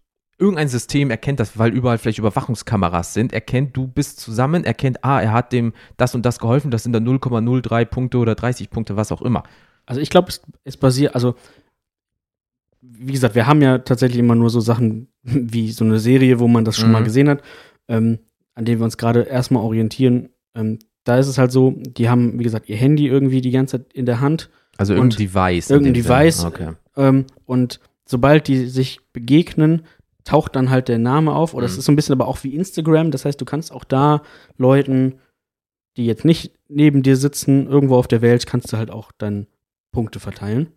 Irgendein 0.40 0.68
System 0.68 1.10
erkennt 1.10 1.40
das, 1.40 1.58
weil 1.58 1.72
überall 1.74 1.98
vielleicht 1.98 2.18
Überwachungskameras 2.20 3.12
sind, 3.12 3.32
erkennt, 3.32 3.76
du 3.76 3.88
bist 3.88 4.20
zusammen, 4.20 4.62
erkennt, 4.64 5.04
ah, 5.04 5.20
er 5.20 5.32
hat 5.32 5.52
dem 5.52 5.72
das 5.96 6.14
und 6.14 6.24
das 6.24 6.38
geholfen, 6.38 6.70
das 6.70 6.84
sind 6.84 6.92
dann 6.92 7.04
0,03 7.04 7.84
Punkte 7.86 8.18
oder 8.18 8.36
30 8.36 8.70
Punkte, 8.70 8.96
was 8.96 9.10
auch 9.10 9.22
immer. 9.22 9.42
Also 9.84 10.00
ich 10.00 10.10
glaube, 10.10 10.28
es, 10.28 10.42
es 10.62 10.76
basiert, 10.76 11.14
also 11.16 11.34
wie 12.80 13.12
gesagt, 13.12 13.34
wir 13.34 13.46
haben 13.46 13.60
ja 13.62 13.78
tatsächlich 13.78 14.20
immer 14.20 14.34
nur 14.34 14.50
so 14.50 14.60
Sachen 14.60 15.08
wie 15.22 15.70
so 15.72 15.84
eine 15.84 15.98
Serie, 15.98 16.38
wo 16.38 16.48
man 16.48 16.64
das 16.64 16.76
schon 16.76 16.88
Mhm. 16.88 16.92
mal 16.92 17.02
gesehen 17.04 17.28
hat, 17.28 17.42
ähm, 17.88 18.20
an 18.54 18.64
denen 18.64 18.80
wir 18.80 18.84
uns 18.84 18.96
gerade 18.96 19.22
erstmal 19.22 19.62
orientieren. 19.62 20.30
Ähm, 20.54 20.78
da 21.04 21.18
ist 21.18 21.26
es 21.28 21.38
halt 21.38 21.52
so, 21.52 21.72
die 21.76 22.08
haben, 22.08 22.38
wie 22.38 22.44
gesagt, 22.44 22.68
ihr 22.68 22.76
Handy 22.76 23.06
irgendwie 23.08 23.40
die 23.40 23.50
ganze 23.50 23.78
Zeit 23.78 23.92
in 23.92 24.06
der 24.06 24.20
Hand 24.20 24.50
Also 24.78 24.94
irgendein 24.94 25.18
Device. 25.18 25.70
irgendein 25.70 25.92
dem 25.94 26.02
Sinne. 26.02 26.14
Device. 26.18 26.44
Okay. 26.44 26.72
ähm, 26.96 27.26
und 27.44 27.80
sobald 28.06 28.48
die 28.48 28.66
sich 28.66 29.00
begegnen, 29.12 29.84
taucht 30.24 30.56
dann 30.56 30.70
halt 30.70 30.88
der 30.88 30.98
Name 30.98 31.32
auf. 31.34 31.52
Oder 31.54 31.66
es 31.66 31.72
Mhm. 31.74 31.78
ist 31.80 31.84
so 31.84 31.92
ein 31.92 31.96
bisschen 31.96 32.12
aber 32.14 32.26
auch 32.28 32.42
wie 32.44 32.54
Instagram. 32.54 33.10
Das 33.10 33.24
heißt, 33.26 33.40
du 33.40 33.44
kannst 33.44 33.70
auch 33.72 33.84
da 33.84 34.22
Leuten, 34.56 35.14
die 35.96 36.06
jetzt 36.06 36.24
nicht 36.24 36.52
neben 36.68 37.02
dir 37.02 37.16
sitzen, 37.16 37.66
irgendwo 37.66 37.96
auf 37.96 38.08
der 38.08 38.22
Welt, 38.22 38.46
kannst 38.46 38.72
du 38.72 38.76
halt 38.78 38.90
auch 38.90 39.10
dann 39.18 39.46
Punkte 39.92 40.20
verteilen. 40.20 40.68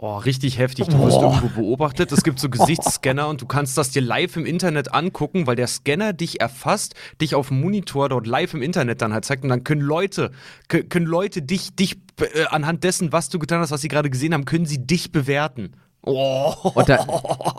Oh, 0.00 0.16
richtig 0.18 0.58
heftig. 0.58 0.88
Du 0.88 0.98
wirst 0.98 1.20
irgendwo 1.20 1.48
beobachtet. 1.48 2.10
Es 2.12 2.22
gibt 2.22 2.38
so 2.40 2.48
Gesichtsscanner 2.48 3.28
und 3.28 3.40
du 3.42 3.46
kannst 3.46 3.76
das 3.78 3.90
dir 3.90 4.02
live 4.02 4.36
im 4.36 4.46
Internet 4.46 4.92
angucken, 4.94 5.46
weil 5.46 5.56
der 5.56 5.66
Scanner 5.66 6.12
dich 6.12 6.40
erfasst, 6.40 6.94
dich 7.20 7.34
auf 7.34 7.48
dem 7.48 7.60
Monitor 7.60 8.08
dort 8.08 8.26
live 8.26 8.54
im 8.54 8.62
Internet 8.62 9.02
dann 9.02 9.12
halt 9.12 9.24
zeigt 9.24 9.42
und 9.42 9.50
dann 9.50 9.64
können 9.64 9.82
Leute, 9.82 10.30
kö- 10.68 10.88
können 10.88 11.06
Leute 11.06 11.42
dich, 11.42 11.74
dich 11.76 11.98
äh, 12.20 12.46
anhand 12.50 12.82
dessen, 12.84 13.12
was 13.12 13.28
du 13.28 13.38
getan 13.38 13.60
hast, 13.60 13.70
was 13.70 13.80
sie 13.82 13.88
gerade 13.88 14.10
gesehen 14.10 14.34
haben, 14.34 14.44
können 14.44 14.66
sie 14.66 14.84
dich 14.86 15.12
bewerten. 15.12 15.72
Oh. 16.02 16.54
Und 16.74 16.88
da, 16.88 17.04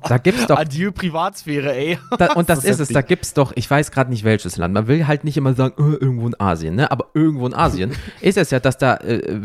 da 0.08 0.18
gibt's 0.18 0.48
doch 0.48 0.58
Adieu 0.60 0.92
Privatsphäre, 0.92 1.76
ey. 1.76 2.00
Da, 2.18 2.34
und 2.34 2.50
das, 2.50 2.60
Das 2.60 2.66
ist 2.66 2.80
ist 2.80 2.90
es, 2.90 2.94
da 2.94 3.02
gibt 3.02 3.24
es 3.24 3.34
doch, 3.34 3.52
ich 3.56 3.70
weiß 3.70 3.92
gerade 3.92 4.10
nicht 4.10 4.24
welches 4.24 4.58
Land. 4.58 4.74
Man 4.74 4.88
will 4.88 5.06
halt 5.06 5.24
nicht 5.24 5.38
immer 5.38 5.54
sagen, 5.54 5.76
äh, 5.78 5.96
irgendwo 5.98 6.28
in 6.28 6.40
Asien, 6.40 6.76
ne? 6.76 6.92
Aber 6.92 7.10
irgendwo 7.14 7.46
in 7.46 7.54
Asien 7.54 7.92
ist 8.22 8.38
es 8.38 8.50
ja, 8.50 8.60
dass 8.60 8.78
da 8.78 8.98
äh, 8.98 9.42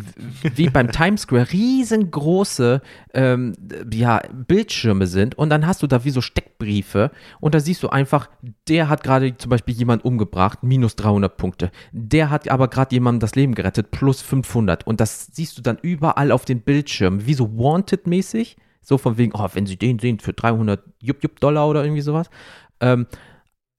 wie 0.54 0.70
beim 0.70 0.90
Times 0.90 1.22
Square 1.22 1.52
riesengroße 1.52 2.80
ähm, 3.12 3.52
ja, 3.92 4.22
Bildschirme 4.32 5.06
sind 5.06 5.36
und 5.36 5.50
dann 5.50 5.66
hast 5.66 5.82
du 5.82 5.86
da 5.86 6.04
wie 6.04 6.10
so 6.10 6.22
Steckbriefe 6.22 7.10
und 7.40 7.54
da 7.54 7.60
siehst 7.60 7.82
du 7.82 7.88
einfach, 7.88 8.30
der 8.68 8.88
hat 8.88 9.02
gerade 9.02 9.36
zum 9.36 9.50
Beispiel 9.50 9.74
jemanden 9.74 10.06
umgebracht, 10.06 10.62
minus 10.62 10.96
300 10.96 11.36
Punkte. 11.36 11.70
Der 11.92 12.30
hat 12.30 12.48
aber 12.48 12.68
gerade 12.68 12.94
jemandem 12.94 13.20
das 13.20 13.34
Leben 13.34 13.54
gerettet, 13.54 13.90
plus 13.90 14.22
500. 14.22 14.86
Und 14.86 15.00
das 15.00 15.28
siehst 15.32 15.58
du 15.58 15.62
dann 15.62 15.78
überall 15.82 16.32
auf 16.32 16.44
den 16.44 16.62
Bildschirmen, 16.62 17.26
wie 17.26 17.34
so 17.34 17.58
Wanted-mäßig. 17.58 18.56
So 18.88 18.98
von 18.98 19.18
wegen, 19.18 19.32
oh, 19.34 19.48
wenn 19.52 19.66
sie 19.66 19.76
den 19.76 19.98
sehen 19.98 20.20
für 20.20 20.32
300 20.32 20.80
Jupp, 21.02 21.20
Jupp 21.20 21.40
Dollar 21.40 21.68
oder 21.68 21.82
irgendwie 21.82 22.02
sowas. 22.02 22.30
Ähm, 22.78 23.08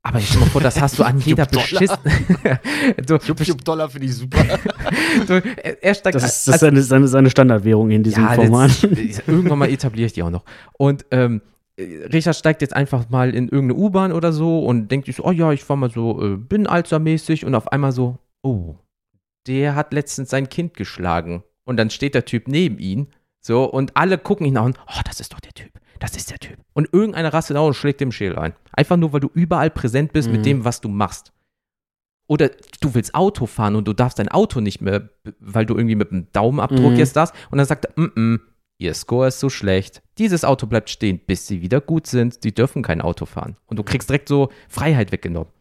aber 0.03 0.19
ich 0.19 0.27
stell 0.27 0.41
mal 0.41 0.49
vor, 0.49 0.59
das 0.59 0.81
hast 0.81 0.99
du 0.99 1.03
an 1.03 1.19
jeder 1.25 1.45
beschissen. 1.45 1.97
Jupp, 3.07 3.39
Jupp 3.39 3.63
Dollar 3.63 3.89
finde 3.89 4.07
ich 4.07 4.15
super. 4.15 4.43
du, 5.27 5.33
er 5.35 5.81
er 5.81 5.95
steigt 5.95 6.15
Das 6.15 6.25
ist, 6.25 6.47
das 6.49 6.55
ist 6.55 6.59
seine, 6.59 6.81
seine, 6.81 7.07
seine 7.07 7.29
Standardwährung 7.29 7.89
in 7.89 8.03
diesem 8.03 8.25
ja, 8.25 8.33
Format. 8.33 8.83
Das, 8.83 9.23
irgendwann 9.25 9.59
mal 9.59 9.69
etabliere 9.69 10.07
ich 10.07 10.13
die 10.13 10.23
auch 10.23 10.29
noch. 10.29 10.43
Und 10.77 11.05
ähm, 11.11 11.41
Richard 11.79 12.35
steigt 12.35 12.61
jetzt 12.61 12.75
einfach 12.75 13.09
mal 13.09 13.33
in 13.33 13.47
irgendeine 13.47 13.79
U-Bahn 13.79 14.11
oder 14.11 14.33
so 14.33 14.65
und 14.65 14.89
denkt 14.89 15.05
sich 15.05 15.15
so, 15.15 15.23
oh 15.23 15.31
ja, 15.31 15.53
ich 15.53 15.67
war 15.69 15.77
mal 15.77 15.89
so 15.89 16.21
äh, 16.21 16.35
Binnenalzermäßig 16.35 17.45
und 17.45 17.55
auf 17.55 17.71
einmal 17.71 17.93
so, 17.93 18.17
oh, 18.41 18.75
der 19.47 19.75
hat 19.75 19.93
letztens 19.93 20.31
sein 20.31 20.49
Kind 20.49 20.73
geschlagen. 20.73 21.43
Und 21.63 21.77
dann 21.77 21.89
steht 21.91 22.13
der 22.13 22.25
Typ 22.25 22.49
neben 22.49 22.77
ihn, 22.77 23.07
so, 23.47 23.63
und 23.63 23.95
alle 23.97 24.17
gucken 24.17 24.45
ihn 24.45 24.57
an, 24.57 24.73
oh, 24.87 24.99
das 25.05 25.19
ist 25.19 25.33
doch 25.33 25.39
der 25.39 25.53
Typ, 25.53 25.71
das 25.99 26.15
ist 26.15 26.29
der 26.29 26.37
Typ. 26.37 26.57
Und 26.73 26.89
irgendeiner 26.93 27.33
rastet 27.33 27.57
auch 27.57 27.67
und 27.67 27.73
schlägt 27.73 28.01
dem 28.01 28.11
Schädel 28.11 28.37
ein. 28.37 28.53
Einfach 28.73 28.97
nur, 28.97 29.13
weil 29.13 29.21
du 29.21 29.29
überall 29.33 29.69
präsent 29.71 30.13
bist 30.13 30.27
Mhm. 30.29 30.35
mit 30.35 30.45
dem, 30.45 30.65
was 30.65 30.81
du 30.81 30.89
machst. 30.89 31.31
Oder 32.27 32.49
du 32.81 32.93
willst 32.93 33.15
Auto 33.15 33.45
fahren 33.45 33.75
und 33.77 33.87
du 33.87 33.93
darfst 33.93 34.19
dein 34.19 34.27
Auto 34.27 34.59
nicht 34.59 34.81
mehr, 34.81 35.09
weil 35.39 35.65
du 35.65 35.75
irgendwie 35.75 35.95
mit 35.95 36.11
dem 36.11 36.27
Daumenabdruck 36.33 36.91
Mhm. 36.91 36.97
jetzt 36.97 37.15
das. 37.15 37.31
Und 37.49 37.57
dann 37.57 37.65
sagt 37.65 37.85
er, 37.85 37.93
mm 37.95 38.11
-mm, 38.15 38.39
ihr 38.79 38.93
Score 38.93 39.29
ist 39.29 39.39
so 39.39 39.49
schlecht. 39.49 40.03
Dieses 40.17 40.43
Auto 40.43 40.67
bleibt 40.67 40.89
stehen, 40.89 41.19
bis 41.25 41.47
sie 41.47 41.61
wieder 41.61 41.79
gut 41.79 42.05
sind. 42.05 42.43
Sie 42.43 42.53
dürfen 42.53 42.83
kein 42.83 42.99
Auto 43.01 43.25
fahren. 43.25 43.55
Und 43.65 43.79
du 43.79 43.83
kriegst 43.83 44.09
direkt 44.09 44.27
so 44.27 44.49
Freiheit 44.67 45.11
weggenommen. 45.13 45.51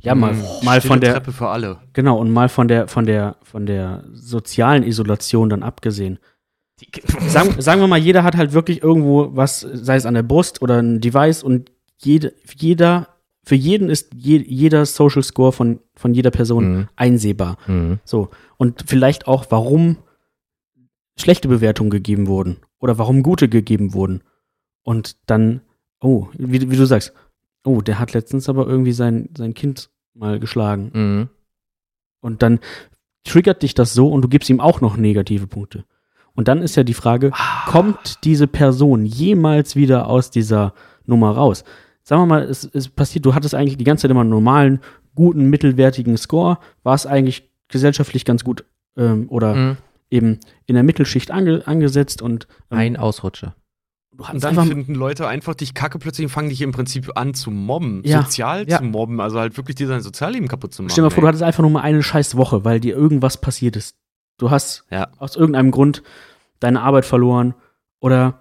Ja, 0.00 0.14
mal, 0.14 0.34
Mhm. 0.34 0.42
mal 0.64 0.80
von 0.82 1.00
der, 1.00 1.14
Treppe 1.14 1.32
für 1.32 1.48
alle. 1.48 1.78
genau, 1.94 2.18
und 2.18 2.30
mal 2.30 2.50
von 2.50 2.68
der, 2.68 2.88
von 2.88 3.06
der, 3.06 3.36
von 3.42 3.64
der 3.64 4.04
sozialen 4.12 4.82
Isolation 4.82 5.48
dann 5.48 5.62
abgesehen. 5.62 6.18
Sagen, 7.28 7.60
sagen 7.60 7.80
wir 7.80 7.86
mal, 7.88 7.98
jeder 7.98 8.24
hat 8.24 8.36
halt 8.36 8.52
wirklich 8.52 8.82
irgendwo 8.82 9.30
was, 9.36 9.60
sei 9.60 9.96
es 9.96 10.06
an 10.06 10.14
der 10.14 10.22
Brust 10.24 10.60
oder 10.62 10.80
ein 10.82 11.00
Device 11.00 11.42
und 11.42 11.70
jede, 11.98 12.34
jeder, 12.56 13.08
für 13.44 13.54
jeden 13.54 13.90
ist 13.90 14.12
je, 14.14 14.38
jeder 14.38 14.84
Social 14.86 15.22
Score 15.22 15.52
von, 15.52 15.80
von 15.94 16.14
jeder 16.14 16.30
Person 16.30 16.64
Mhm. 16.72 16.88
einsehbar. 16.96 17.58
Mhm. 17.66 18.00
So. 18.04 18.30
Und 18.56 18.84
vielleicht 18.86 19.26
auch, 19.28 19.46
warum 19.50 19.98
schlechte 21.18 21.46
Bewertungen 21.48 21.90
gegeben 21.90 22.26
wurden 22.26 22.56
oder 22.80 22.98
warum 22.98 23.22
gute 23.22 23.48
gegeben 23.48 23.94
wurden. 23.94 24.22
Und 24.82 25.16
dann, 25.26 25.60
oh, 26.00 26.26
wie, 26.36 26.70
wie 26.70 26.76
du 26.76 26.86
sagst, 26.86 27.12
oh, 27.64 27.80
der 27.80 27.98
hat 28.00 28.12
letztens 28.12 28.48
aber 28.48 28.66
irgendwie 28.66 28.92
sein, 28.92 29.28
sein 29.36 29.54
Kind 29.54 29.90
mal 30.14 30.40
geschlagen. 30.40 30.90
Mhm. 30.92 31.28
Und 32.20 32.42
dann 32.42 32.58
triggert 33.22 33.62
dich 33.62 33.74
das 33.74 33.94
so 33.94 34.08
und 34.08 34.22
du 34.22 34.28
gibst 34.28 34.50
ihm 34.50 34.60
auch 34.60 34.80
noch 34.80 34.96
negative 34.96 35.46
Punkte. 35.46 35.84
Und 36.34 36.48
dann 36.48 36.62
ist 36.62 36.74
ja 36.76 36.82
die 36.82 36.94
Frage, 36.94 37.30
kommt 37.66 38.24
diese 38.24 38.46
Person 38.46 39.04
jemals 39.06 39.76
wieder 39.76 40.08
aus 40.08 40.30
dieser 40.30 40.74
Nummer 41.06 41.30
raus? 41.30 41.64
Sagen 42.02 42.22
wir 42.22 42.26
mal, 42.26 42.42
es, 42.42 42.64
es 42.64 42.88
passiert, 42.88 43.24
du 43.24 43.34
hattest 43.34 43.54
eigentlich 43.54 43.76
die 43.78 43.84
ganze 43.84 44.02
Zeit 44.02 44.10
immer 44.10 44.20
einen 44.22 44.30
normalen, 44.30 44.80
guten, 45.14 45.48
mittelwertigen 45.48 46.16
Score, 46.16 46.58
warst 46.82 47.06
eigentlich 47.06 47.50
gesellschaftlich 47.68 48.24
ganz 48.24 48.42
gut 48.44 48.64
ähm, 48.96 49.26
oder 49.28 49.54
Mhm. 49.54 49.76
eben 50.10 50.38
in 50.66 50.74
der 50.74 50.82
Mittelschicht 50.84 51.30
ange, 51.30 51.62
angesetzt 51.66 52.20
und 52.20 52.46
ähm, 52.70 52.78
Ein 52.78 52.96
Ausrutscher. 52.96 53.54
du 54.12 54.18
Und 54.18 54.28
hattest 54.28 54.44
dann 54.44 54.50
einfach, 54.58 54.66
finden 54.66 54.94
Leute 54.96 55.26
einfach 55.28 55.54
dich 55.54 55.72
kacke 55.72 55.98
plötzlich 55.98 56.26
und 56.26 56.30
fangen 56.30 56.48
dich 56.50 56.60
im 56.62 56.72
Prinzip 56.72 57.12
an 57.16 57.32
zu 57.34 57.50
mobben. 57.52 58.02
Ja. 58.04 58.22
Sozial 58.22 58.68
Ja. 58.68 58.78
zu 58.78 58.84
mobben. 58.84 59.20
Also 59.20 59.38
halt 59.38 59.56
wirklich 59.56 59.76
dir 59.76 59.86
dein 59.88 60.02
Sozialleben 60.02 60.48
kaputt 60.48 60.74
zu 60.74 60.82
machen. 60.82 60.90
stell 60.90 61.02
dir 61.02 61.06
mal 61.06 61.10
vor, 61.10 61.20
du 61.22 61.26
ey. 61.26 61.28
hattest 61.28 61.42
einfach 61.44 61.62
nur 61.62 61.70
mal 61.70 61.80
eine 61.82 62.02
scheiß 62.02 62.36
Woche, 62.36 62.64
weil 62.64 62.80
dir 62.80 62.94
irgendwas 62.96 63.40
passiert 63.40 63.76
ist. 63.76 63.96
Du 64.38 64.50
hast 64.50 64.84
Ja. 64.90 65.08
aus 65.18 65.36
irgendeinem 65.36 65.70
Grund 65.70 66.02
deine 66.60 66.82
Arbeit 66.82 67.04
verloren 67.04 67.54
oder 68.00 68.40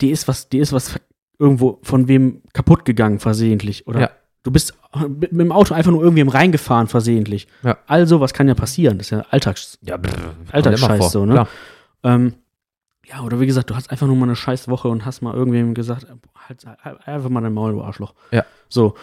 dir 0.00 0.12
ist 0.12 0.28
was, 0.28 0.48
dir 0.48 0.62
ist 0.62 0.72
was 0.72 0.98
irgendwo 1.38 1.78
von 1.82 2.08
wem 2.08 2.42
kaputt 2.52 2.84
gegangen 2.84 3.18
versehentlich 3.20 3.86
oder 3.86 4.00
Ja. 4.00 4.10
du 4.42 4.50
bist 4.50 4.74
mit, 5.08 5.30
dem 5.32 5.52
Auto 5.52 5.74
einfach 5.74 5.90
nur 5.92 6.02
irgendwie 6.02 6.22
reingefahren 6.22 6.86
versehentlich. 6.88 7.46
Ja. 7.62 7.78
Also, 7.86 8.20
was 8.20 8.32
kann 8.34 8.48
ja 8.48 8.54
passieren? 8.54 8.98
Das 8.98 9.08
ist 9.08 9.10
ja 9.10 9.24
Alltags, 9.30 9.78
Ja, 9.82 9.96
brr, 9.96 10.10
Alltagsscheiß 10.50 11.12
so, 11.12 11.24
ne? 11.26 11.46
Ähm, 12.02 12.34
ja, 13.06 13.20
oder 13.22 13.40
wie 13.40 13.46
gesagt, 13.46 13.70
du 13.70 13.74
hast 13.76 13.90
einfach 13.90 14.06
nur 14.06 14.16
mal 14.16 14.26
eine 14.26 14.36
scheiß 14.36 14.68
Woche 14.68 14.88
und 14.88 15.04
hast 15.04 15.22
mal 15.22 15.34
irgendwem 15.34 15.74
gesagt, 15.74 16.06
halt, 16.48 16.66
halt 16.82 17.06
einfach 17.08 17.28
mal 17.30 17.40
dein 17.40 17.54
Maul, 17.54 17.72
du 17.72 17.82
Arschloch. 17.82 18.14
Ja. 18.30 18.44
So. 18.68 18.94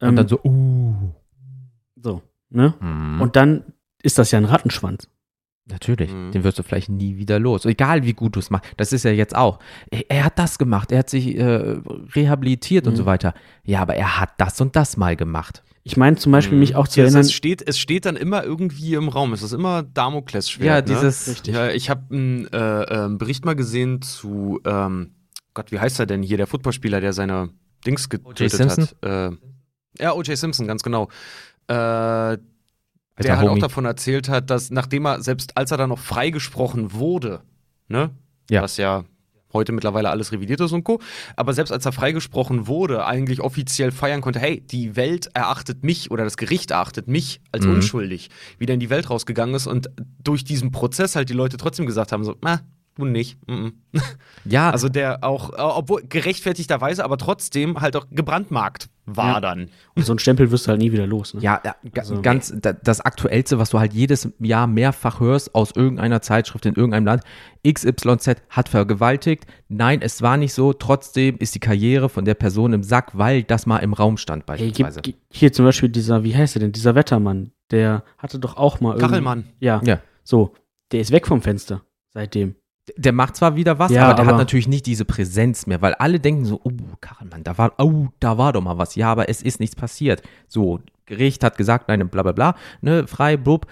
Ähm, 0.00 0.10
Und 0.10 0.16
dann 0.16 0.28
so, 0.28 0.40
uh. 0.44 0.94
so, 1.96 2.22
ne? 2.50 2.74
Mhm. 2.80 3.20
Und 3.20 3.36
dann 3.36 3.64
ist 4.02 4.18
das 4.18 4.30
ja 4.30 4.38
ein 4.38 4.44
Rattenschwanz. 4.44 5.08
Natürlich, 5.70 6.12
Mhm. 6.12 6.32
den 6.32 6.44
wirst 6.44 6.58
du 6.58 6.62
vielleicht 6.62 6.88
nie 6.88 7.16
wieder 7.16 7.38
los. 7.38 7.64
Egal 7.64 8.04
wie 8.04 8.12
gut 8.12 8.36
du 8.36 8.40
es 8.40 8.50
machst. 8.50 8.70
Das 8.76 8.92
ist 8.92 9.04
ja 9.04 9.10
jetzt 9.10 9.34
auch. 9.36 9.58
Er, 9.90 10.10
er 10.10 10.24
hat 10.24 10.38
das 10.38 10.58
gemacht, 10.58 10.92
er 10.92 11.00
hat 11.00 11.10
sich 11.10 11.36
äh, 11.36 11.78
rehabilitiert 12.14 12.86
und 12.86 12.94
Mhm. 12.94 12.96
so 12.98 13.06
weiter. 13.06 13.34
Ja, 13.64 13.80
aber 13.82 13.94
er 13.94 14.20
hat 14.20 14.30
das 14.38 14.60
und 14.60 14.76
das 14.76 14.96
mal 14.96 15.16
gemacht. 15.16 15.62
Ich 15.82 15.96
meine 15.96 16.16
zum 16.16 16.30
Beispiel 16.32 16.58
mich 16.58 16.76
auch 16.76 16.86
zu 16.86 17.00
Ja, 17.00 17.06
es, 17.06 17.14
erinnern, 17.14 17.26
es, 17.26 17.32
steht, 17.32 17.66
es 17.66 17.78
steht 17.78 18.04
dann 18.04 18.16
immer 18.16 18.44
irgendwie 18.44 18.94
im 18.94 19.08
Raum. 19.08 19.32
Es 19.32 19.42
ist 19.42 19.52
immer 19.52 19.82
Damoklesschwert. 19.82 20.66
Ja, 20.66 20.74
ne? 20.76 20.82
dieses. 20.82 21.26
Richtig. 21.28 21.54
Ja, 21.54 21.70
ich 21.70 21.88
habe 21.88 22.02
einen 22.14 22.46
äh, 22.52 22.82
ähm, 22.82 23.16
Bericht 23.18 23.44
mal 23.46 23.56
gesehen 23.56 24.02
zu, 24.02 24.60
ähm, 24.66 25.14
Gott, 25.54 25.72
wie 25.72 25.80
heißt 25.80 25.98
er 25.98 26.04
denn 26.06 26.22
hier, 26.22 26.36
der 26.36 26.46
Footballspieler, 26.46 27.00
der 27.00 27.12
seine 27.14 27.48
Dings 27.86 28.08
getötet 28.10 28.60
hat. 28.70 28.96
Äh, 29.02 29.30
ja, 29.98 30.12
O.J. 30.14 30.36
Simpson, 30.36 30.66
ganz 30.66 30.82
genau. 30.82 31.08
Der 33.26 33.36
halt 33.38 33.46
auch 33.48 33.52
Homie. 33.52 33.60
davon 33.60 33.84
erzählt 33.84 34.28
hat, 34.28 34.50
dass 34.50 34.70
nachdem 34.70 35.06
er, 35.06 35.22
selbst 35.22 35.56
als 35.56 35.70
er 35.70 35.76
dann 35.76 35.88
noch 35.90 35.98
freigesprochen 35.98 36.92
wurde, 36.92 37.40
ne, 37.88 38.10
Ja. 38.50 38.62
was 38.62 38.76
ja 38.76 39.04
heute 39.52 39.72
mittlerweile 39.72 40.10
alles 40.10 40.30
revidiert 40.30 40.60
ist 40.60 40.70
und 40.72 40.84
Co., 40.84 41.00
aber 41.34 41.52
selbst 41.52 41.72
als 41.72 41.84
er 41.84 41.90
freigesprochen 41.90 42.68
wurde, 42.68 43.04
eigentlich 43.04 43.40
offiziell 43.40 43.90
feiern 43.90 44.20
konnte, 44.20 44.38
hey, 44.38 44.60
die 44.60 44.94
Welt 44.94 45.28
erachtet 45.34 45.82
mich 45.82 46.10
oder 46.12 46.22
das 46.22 46.36
Gericht 46.36 46.70
erachtet 46.70 47.08
mich 47.08 47.40
als 47.50 47.66
Mhm. 47.66 47.72
unschuldig, 47.72 48.30
wieder 48.58 48.74
in 48.74 48.80
die 48.80 48.90
Welt 48.90 49.10
rausgegangen 49.10 49.54
ist 49.56 49.66
und 49.66 49.90
durch 50.22 50.44
diesen 50.44 50.70
Prozess 50.70 51.16
halt 51.16 51.30
die 51.30 51.34
Leute 51.34 51.56
trotzdem 51.56 51.86
gesagt 51.86 52.12
haben, 52.12 52.22
so, 52.24 52.36
na, 52.42 52.60
nicht. 53.06 53.38
Ja, 54.44 54.70
Also 54.72 54.88
der 54.88 55.22
auch, 55.24 55.50
äh, 55.52 55.56
obwohl 55.58 56.02
gerechtfertigterweise, 56.08 57.04
aber 57.04 57.16
trotzdem 57.18 57.80
halt 57.80 57.96
auch 57.96 58.06
gebrandmarkt 58.10 58.88
war 59.06 59.34
Ja. 59.34 59.40
dann. 59.40 59.70
und 59.96 60.04
so 60.06 60.12
einen 60.12 60.18
Stempel 60.20 60.50
wirst 60.52 60.66
du 60.66 60.70
halt 60.70 60.80
nie 60.80 60.92
wieder 60.92 61.06
los. 61.06 61.34
Ne? 61.34 61.40
Ja, 61.42 61.60
ja 61.64 61.74
Also- 61.96 62.22
ganz 62.22 62.54
da- 62.56 62.72
das 62.72 63.00
Aktuellste, 63.00 63.58
was 63.58 63.70
du 63.70 63.78
halt 63.80 63.92
jedes 63.92 64.28
Jahr 64.38 64.66
mehrfach 64.68 65.18
hörst 65.20 65.54
aus 65.54 65.72
irgendeiner 65.74 66.22
Zeitschrift 66.22 66.64
in 66.66 66.74
irgendeinem 66.74 67.06
Land, 67.06 67.22
XYZ 67.66 68.36
hat 68.50 68.68
vergewaltigt. 68.68 69.46
Nein, 69.68 70.00
es 70.02 70.22
war 70.22 70.36
nicht 70.36 70.54
so. 70.54 70.72
Trotzdem 70.72 71.36
ist 71.38 71.54
die 71.54 71.60
Karriere 71.60 72.08
von 72.08 72.24
der 72.24 72.34
Person 72.34 72.72
im 72.72 72.82
Sack, 72.82 73.10
weil 73.18 73.42
das 73.42 73.66
mal 73.66 73.78
im 73.78 73.92
Raum 73.92 74.16
stand 74.16 74.46
beispielsweise. 74.46 75.00
gib, 75.02 75.16
hier 75.32 75.52
zum 75.52 75.64
Beispiel 75.64 75.88
dieser, 75.88 76.22
wie 76.24 76.34
heißt 76.36 76.54
der 76.54 76.60
denn, 76.60 76.72
dieser 76.72 76.94
Wettermann, 76.94 77.50
der 77.70 78.04
hatte 78.18 78.38
doch 78.38 78.56
auch 78.56 78.80
mal 78.80 78.90
irgendwie- 78.92 79.06
Kachelmann. 79.06 79.44
Ja, 79.58 79.80
Ja. 79.84 80.00
so, 80.22 80.54
der 80.92 81.00
ist 81.00 81.10
weg 81.10 81.26
vom 81.26 81.42
Fenster 81.42 81.82
seitdem. 82.10 82.54
Der 82.96 83.12
macht 83.12 83.36
zwar 83.36 83.56
wieder 83.56 83.78
was, 83.78 83.92
Ja, 83.92 84.06
aber 84.06 84.14
der 84.14 84.24
aber- 84.24 84.32
hat 84.32 84.38
natürlich 84.38 84.66
nicht 84.66 84.86
diese 84.86 85.04
Präsenz 85.04 85.66
mehr, 85.66 85.80
weil 85.82 85.94
alle 85.94 86.18
denken 86.18 86.44
so, 86.44 86.60
oh, 86.64 86.70
Kachelmann, 87.00 87.44
da 87.44 87.56
war, 87.58 87.74
oh, 87.78 88.08
da 88.18 88.36
war 88.38 88.52
doch 88.52 88.62
mal 88.62 88.78
was. 88.78 88.94
Ja, 88.96 89.12
aber 89.12 89.28
es 89.28 89.42
ist 89.42 89.60
nichts 89.60 89.76
passiert. 89.76 90.22
So, 90.48 90.80
Gericht 91.06 91.44
hat 91.44 91.56
gesagt, 91.56 91.88
nein, 91.88 92.08
bla 92.08 92.22
bla 92.22 92.32
bla, 92.32 92.54
ne, 92.80 93.06
frei, 93.06 93.36
blub. 93.36 93.66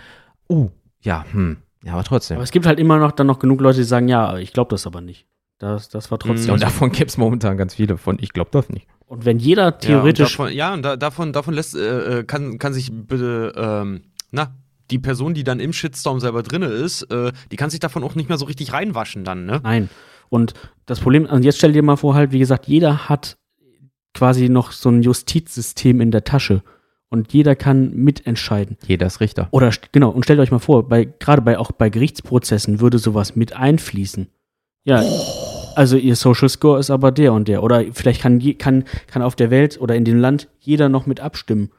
Oh, 0.48 0.70
ja, 1.00 1.24
hm. 1.32 1.56
Ja, 1.84 1.94
aber 1.94 2.04
trotzdem. 2.04 2.36
Aber 2.36 2.44
es 2.44 2.50
gibt 2.50 2.66
halt 2.66 2.78
immer 2.78 2.98
noch 2.98 3.12
dann 3.12 3.26
noch 3.26 3.38
genug 3.38 3.60
Leute, 3.60 3.78
die 3.78 3.84
sagen, 3.84 4.08
ja, 4.08 4.36
ich 4.38 4.52
glaube 4.52 4.70
das 4.70 4.86
aber 4.86 5.00
nicht. 5.00 5.26
Das, 5.58 5.88
das 5.88 6.10
war 6.10 6.18
trotzdem. 6.18 6.46
ja, 6.48 6.52
und 6.52 6.58
so. 6.60 6.64
davon 6.66 6.92
gibt 6.92 7.10
es 7.10 7.16
momentan 7.16 7.56
ganz 7.56 7.74
viele 7.74 7.96
von, 7.96 8.18
ich 8.20 8.32
glaube 8.32 8.50
das 8.52 8.68
nicht. 8.68 8.86
Und 9.06 9.24
wenn 9.24 9.38
jeder 9.38 9.78
theoretisch. 9.78 10.38
Ja, 10.38 10.44
und 10.44 10.48
davon, 10.48 10.56
ja, 10.56 10.74
und 10.74 10.82
da, 10.82 10.96
davon, 10.96 11.32
davon 11.32 11.54
lässt, 11.54 11.74
äh, 11.74 12.18
äh, 12.20 12.24
kann, 12.24 12.58
kann 12.58 12.72
sich 12.72 12.90
bitte, 12.92 13.52
ähm, 13.56 14.02
na, 14.30 14.54
die 14.90 14.98
Person, 14.98 15.34
die 15.34 15.44
dann 15.44 15.60
im 15.60 15.72
Shitstorm 15.72 16.20
selber 16.20 16.42
drinne 16.42 16.66
ist, 16.66 17.02
äh, 17.10 17.32
die 17.50 17.56
kann 17.56 17.70
sich 17.70 17.80
davon 17.80 18.04
auch 18.04 18.14
nicht 18.14 18.28
mehr 18.28 18.38
so 18.38 18.46
richtig 18.46 18.72
reinwaschen 18.72 19.24
dann, 19.24 19.46
ne? 19.46 19.60
Nein. 19.62 19.88
Und 20.28 20.54
das 20.86 21.00
Problem, 21.00 21.26
und 21.26 21.44
jetzt 21.44 21.58
stell 21.58 21.72
dir 21.72 21.82
mal 21.82 21.96
vor, 21.96 22.14
halt, 22.14 22.32
wie 22.32 22.38
gesagt, 22.38 22.66
jeder 22.66 23.08
hat 23.08 23.38
quasi 24.14 24.48
noch 24.48 24.72
so 24.72 24.90
ein 24.90 25.02
Justizsystem 25.02 26.00
in 26.00 26.10
der 26.10 26.24
Tasche. 26.24 26.62
Und 27.10 27.32
jeder 27.32 27.56
kann 27.56 27.94
mitentscheiden. 27.94 28.76
Jeder 28.86 29.06
ist 29.06 29.20
Richter. 29.20 29.48
Oder 29.50 29.72
genau, 29.92 30.10
und 30.10 30.24
stellt 30.24 30.40
euch 30.40 30.50
mal 30.50 30.58
vor, 30.58 30.88
bei, 30.88 31.04
gerade 31.06 31.40
bei 31.40 31.58
auch 31.58 31.72
bei 31.72 31.88
Gerichtsprozessen 31.88 32.80
würde 32.80 32.98
sowas 32.98 33.34
mit 33.34 33.54
einfließen. 33.54 34.28
Ja. 34.84 35.02
Also 35.74 35.96
ihr 35.96 36.16
Social 36.16 36.48
Score 36.48 36.78
ist 36.78 36.90
aber 36.90 37.12
der 37.12 37.32
und 37.32 37.48
der. 37.48 37.62
Oder 37.62 37.84
vielleicht 37.92 38.20
kann, 38.20 38.40
kann, 38.58 38.84
kann 39.06 39.22
auf 39.22 39.36
der 39.36 39.50
Welt 39.50 39.80
oder 39.80 39.94
in 39.94 40.04
dem 40.04 40.18
Land 40.18 40.48
jeder 40.60 40.88
noch 40.88 41.06
mit 41.06 41.20
abstimmen. 41.20 41.70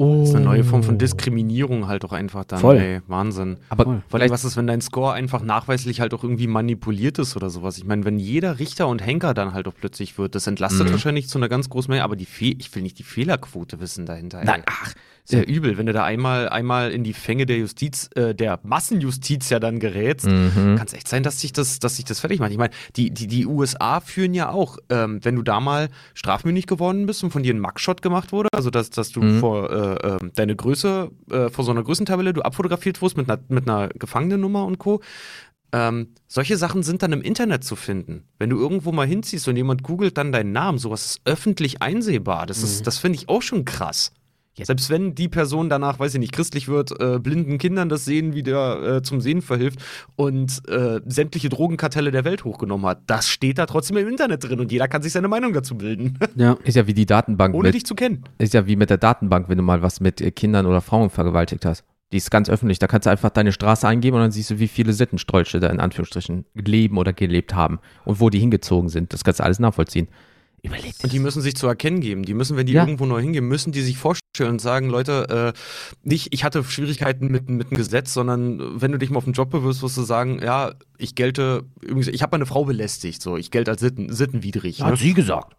Oh. 0.00 0.20
Das 0.20 0.30
ist 0.30 0.34
eine 0.34 0.44
neue 0.46 0.64
Form 0.64 0.82
von 0.82 0.96
Diskriminierung 0.96 1.86
halt 1.86 2.04
auch 2.04 2.12
einfach 2.12 2.44
dann. 2.44 2.58
Voll. 2.60 2.78
Ey, 2.78 3.00
Wahnsinn. 3.06 3.58
Aber 3.68 3.84
Voll. 3.84 4.02
Vielleicht, 4.08 4.32
was 4.32 4.44
ist, 4.44 4.56
wenn 4.56 4.66
dein 4.66 4.80
Score 4.80 5.12
einfach 5.12 5.42
nachweislich 5.42 6.00
halt 6.00 6.14
auch 6.14 6.22
irgendwie 6.22 6.46
manipuliert 6.46 7.18
ist 7.18 7.36
oder 7.36 7.50
sowas? 7.50 7.76
Ich 7.78 7.84
meine, 7.84 8.04
wenn 8.04 8.18
jeder 8.18 8.58
Richter 8.58 8.88
und 8.88 9.04
Henker 9.04 9.34
dann 9.34 9.52
halt 9.52 9.68
auch 9.68 9.74
plötzlich 9.78 10.16
wird, 10.16 10.34
das 10.34 10.46
entlastet 10.46 10.86
Mhm. 10.88 10.92
wahrscheinlich 10.92 11.28
zu 11.28 11.38
einer 11.38 11.48
ganz 11.50 11.68
großen 11.68 11.90
Menge, 11.90 12.02
aber 12.04 12.16
die 12.16 12.24
Fe 12.26 12.54
ich 12.58 12.74
will 12.74 12.82
nicht 12.82 12.98
die 12.98 13.02
Fehlerquote 13.02 13.78
wissen 13.80 14.06
dahinter. 14.06 14.38
ey. 14.40 14.46
nein, 14.46 14.62
ach, 14.66 14.94
Sehr 15.30 15.48
übel, 15.48 15.78
wenn 15.78 15.86
du 15.86 15.92
da 15.92 16.04
einmal, 16.04 16.48
einmal 16.48 16.90
in 16.92 17.04
die 17.04 17.12
Fänge 17.12 17.46
der 17.46 17.58
Justiz, 17.58 18.10
äh, 18.14 18.34
der 18.34 18.60
Massenjustiz 18.62 19.48
ja 19.50 19.58
dann 19.60 19.80
gerätst. 19.80 20.26
mhm. 20.26 20.76
Kann 20.76 20.86
es 20.86 20.92
echt 20.92 21.08
sein, 21.08 21.22
dass 21.22 21.40
sich 21.40 21.52
das, 21.52 21.78
dass 21.78 21.96
sich 21.96 22.04
das 22.04 22.20
fertig 22.20 22.40
macht. 22.40 22.50
Ich 22.50 22.58
meine, 22.58 22.72
die, 22.96 23.10
die, 23.10 23.26
die 23.26 23.46
USA 23.46 24.00
führen 24.00 24.34
ja 24.34 24.50
auch, 24.50 24.78
ähm, 24.88 25.20
wenn 25.22 25.36
du 25.36 25.42
da 25.42 25.60
mal 25.60 25.88
strafmündig 26.14 26.66
geworden 26.66 27.06
bist 27.06 27.22
und 27.24 27.30
von 27.30 27.42
dir 27.42 27.54
ein 27.54 27.60
Mugshot 27.60 28.02
gemacht 28.02 28.32
wurde, 28.32 28.48
also 28.52 28.70
dass, 28.70 28.90
dass 28.90 29.10
du 29.10 29.20
Mhm. 29.20 29.40
vor 29.40 29.70
äh, 29.70 30.08
ähm, 30.08 30.32
deine 30.34 30.56
Größe, 30.56 31.10
äh, 31.30 31.50
vor 31.50 31.64
so 31.64 31.70
einer 31.70 31.82
Größentabelle 31.82 32.32
du 32.32 32.42
abfotografiert 32.42 33.00
wurdest 33.00 33.16
mit 33.16 33.30
einer, 33.30 33.40
mit 33.48 33.68
einer 33.68 33.88
Gefangenennummer 33.88 34.64
und 34.64 34.78
Co. 34.78 35.00
Ähm, 35.72 36.08
solche 36.26 36.56
Sachen 36.56 36.82
sind 36.82 37.02
dann 37.02 37.12
im 37.12 37.22
Internet 37.22 37.62
zu 37.62 37.76
finden. 37.76 38.24
Wenn 38.38 38.50
du 38.50 38.58
irgendwo 38.58 38.90
mal 38.90 39.06
hinziehst 39.06 39.46
und 39.46 39.56
jemand 39.56 39.84
googelt 39.84 40.18
dann 40.18 40.32
deinen 40.32 40.50
Namen, 40.50 40.78
sowas 40.78 41.06
ist 41.06 41.20
öffentlich 41.24 41.80
einsehbar. 41.80 42.46
Das, 42.46 42.62
ist, 42.64 42.86
das 42.88 42.98
finde 42.98 43.18
ich 43.18 43.28
auch 43.28 43.42
schon 43.42 43.64
krass. 43.64 44.12
Selbst 44.64 44.90
wenn 44.90 45.14
die 45.14 45.28
Person 45.28 45.68
danach, 45.68 45.98
weiß 45.98 46.14
ich 46.14 46.20
nicht, 46.20 46.32
christlich 46.32 46.68
wird, 46.68 46.98
äh, 47.00 47.18
blinden 47.18 47.58
Kindern 47.58 47.88
das 47.88 48.04
Sehen 48.04 48.34
wieder 48.34 48.96
äh, 48.96 49.02
zum 49.02 49.20
Sehen 49.20 49.42
verhilft 49.42 49.80
und 50.16 50.62
äh, 50.68 51.00
sämtliche 51.06 51.48
Drogenkartelle 51.48 52.10
der 52.10 52.24
Welt 52.24 52.44
hochgenommen 52.44 52.86
hat, 52.86 53.02
das 53.06 53.28
steht 53.28 53.58
da 53.58 53.66
trotzdem 53.66 53.96
im 53.96 54.08
Internet 54.08 54.44
drin 54.48 54.60
und 54.60 54.70
jeder 54.72 54.88
kann 54.88 55.02
sich 55.02 55.12
seine 55.12 55.28
Meinung 55.28 55.52
dazu 55.52 55.76
bilden, 55.76 56.18
Ja. 56.36 56.56
ist 56.64 56.74
ja 56.76 56.86
wie 56.86 56.94
die 56.94 57.06
Datenbank 57.06 57.54
ohne 57.54 57.68
mit, 57.68 57.74
dich 57.74 57.86
zu 57.86 57.94
kennen. 57.94 58.24
ist 58.38 58.54
ja 58.54 58.66
wie 58.66 58.76
mit 58.76 58.90
der 58.90 58.98
Datenbank, 58.98 59.48
wenn 59.48 59.58
du 59.58 59.64
mal 59.64 59.82
was 59.82 60.00
mit 60.00 60.20
äh, 60.20 60.30
Kindern 60.30 60.66
oder 60.66 60.80
Frauen 60.80 61.10
vergewaltigt 61.10 61.64
hast. 61.64 61.84
Die 62.12 62.16
ist 62.16 62.32
ganz 62.32 62.48
öffentlich. 62.50 62.80
Da 62.80 62.88
kannst 62.88 63.06
du 63.06 63.10
einfach 63.10 63.30
deine 63.30 63.52
Straße 63.52 63.86
eingeben 63.86 64.16
und 64.16 64.22
dann 64.22 64.32
siehst 64.32 64.50
du, 64.50 64.58
wie 64.58 64.66
viele 64.66 64.92
Sittenstrolche 64.92 65.60
da 65.60 65.68
in 65.68 65.78
Anführungsstrichen 65.78 66.44
leben 66.54 66.98
oder 66.98 67.12
gelebt 67.12 67.54
haben 67.54 67.78
und 68.04 68.18
wo 68.18 68.30
die 68.30 68.40
hingezogen 68.40 68.88
sind. 68.88 69.12
Das 69.12 69.22
kannst 69.22 69.38
du 69.38 69.44
alles 69.44 69.60
nachvollziehen. 69.60 70.08
Überleg 70.62 70.96
dir 70.98 71.04
Und 71.04 71.12
die 71.12 71.16
das. 71.18 71.22
müssen 71.24 71.42
sich 71.42 71.54
zu 71.56 71.66
erkennen 71.66 72.00
geben. 72.00 72.24
Die 72.24 72.34
müssen, 72.34 72.56
wenn 72.56 72.66
die 72.66 72.74
Ja. 72.74 72.82
irgendwo 72.82 73.06
neu 73.06 73.20
hingehen, 73.22 73.46
müssen 73.48 73.72
die 73.72 73.80
sich 73.80 73.96
vorstellen 73.96 74.50
und 74.50 74.60
sagen, 74.60 74.90
Leute, 74.90 75.54
äh, 75.54 75.58
nicht, 76.02 76.34
ich 76.34 76.44
hatte 76.44 76.62
Schwierigkeiten 76.64 77.28
mit, 77.28 77.48
mit 77.48 77.70
dem 77.70 77.76
Gesetz, 77.76 78.12
sondern 78.12 78.60
äh, 78.60 78.64
wenn 78.82 78.92
du 78.92 78.98
dich 78.98 79.10
mal 79.10 79.18
auf 79.18 79.24
den 79.24 79.32
Job 79.32 79.50
bewirbst, 79.50 79.82
wirst 79.82 79.96
du 79.96 80.02
sagen, 80.02 80.40
ja, 80.42 80.72
ich 80.98 81.14
gelte, 81.14 81.64
übrigens, 81.80 82.08
ich 82.08 82.22
habe 82.22 82.32
meine 82.34 82.46
Frau 82.46 82.64
belästigt, 82.66 83.22
so, 83.22 83.36
ich 83.36 83.50
gelte 83.50 83.70
als 83.70 83.80
Sitten, 83.80 84.12
sittenwidrig. 84.12 84.80
Ne? 84.80 84.96
sie 84.96 85.14
gesagt. 85.14 85.56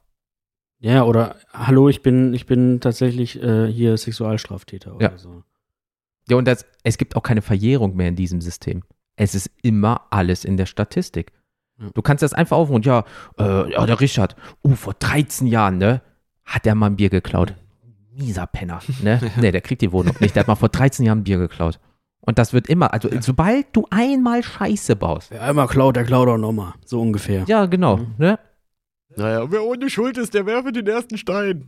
Ja, 0.79 1.03
oder 1.03 1.35
hallo, 1.53 1.89
ich 1.89 2.01
bin, 2.01 2.33
ich 2.33 2.45
bin 2.45 2.79
tatsächlich 2.79 3.41
äh, 3.41 3.71
hier 3.71 3.97
Sexualstraftäter 3.97 4.95
oder 4.95 5.11
Ja. 5.11 5.17
so. 5.17 5.43
Ja, 6.29 6.37
und 6.37 6.45
das, 6.45 6.65
es 6.83 6.97
gibt 6.97 7.15
auch 7.15 7.23
keine 7.23 7.41
Verjährung 7.41 7.95
mehr 7.95 8.07
in 8.07 8.15
diesem 8.15 8.41
System. 8.41 8.83
Es 9.15 9.35
ist 9.35 9.49
immer 9.63 10.07
alles 10.11 10.45
in 10.45 10.57
der 10.57 10.65
Statistik. 10.67 11.31
Ja. 11.81 11.89
Du 11.93 12.01
kannst 12.01 12.23
das 12.23 12.33
einfach 12.33 12.57
aufrufen. 12.57 12.83
Ja, 12.83 13.05
äh, 13.39 13.71
ja, 13.71 13.85
der 13.85 13.99
Richard, 13.99 14.35
uh, 14.63 14.75
vor 14.75 14.93
13 14.93 15.47
Jahren, 15.47 15.77
ne, 15.77 16.01
hat 16.45 16.65
der 16.65 16.75
mal 16.75 16.87
ein 16.87 16.95
Bier 16.95 17.09
geklaut. 17.09 17.55
Mieser 18.13 18.45
Penner, 18.47 18.81
ne? 19.01 19.19
ne, 19.37 19.51
der 19.51 19.61
kriegt 19.61 19.81
die 19.81 19.91
Wohnung 19.91 20.15
nicht. 20.19 20.35
Der 20.35 20.41
hat 20.41 20.47
mal 20.47 20.55
vor 20.55 20.69
13 20.69 21.05
Jahren 21.05 21.19
ein 21.19 21.23
Bier 21.23 21.37
geklaut. 21.37 21.79
Und 22.19 22.37
das 22.37 22.53
wird 22.53 22.67
immer, 22.67 22.93
also 22.93 23.09
sobald 23.19 23.67
du 23.75 23.87
einmal 23.89 24.43
Scheiße 24.43 24.95
baust. 24.95 25.31
Wer 25.31 25.41
einmal 25.41 25.67
klaut, 25.67 25.95
der 25.95 26.03
klaut 26.03 26.27
auch 26.27 26.37
nochmal. 26.37 26.73
So 26.85 27.01
ungefähr. 27.01 27.45
Ja, 27.47 27.65
genau. 27.65 27.97
Mhm. 27.97 28.15
Ne? 28.17 28.39
Naja, 29.15 29.51
wer 29.51 29.63
ohne 29.63 29.89
Schuld 29.89 30.17
ist, 30.17 30.33
der 30.33 30.45
werfe 30.45 30.71
den 30.71 30.87
ersten 30.87 31.17
Stein. 31.17 31.67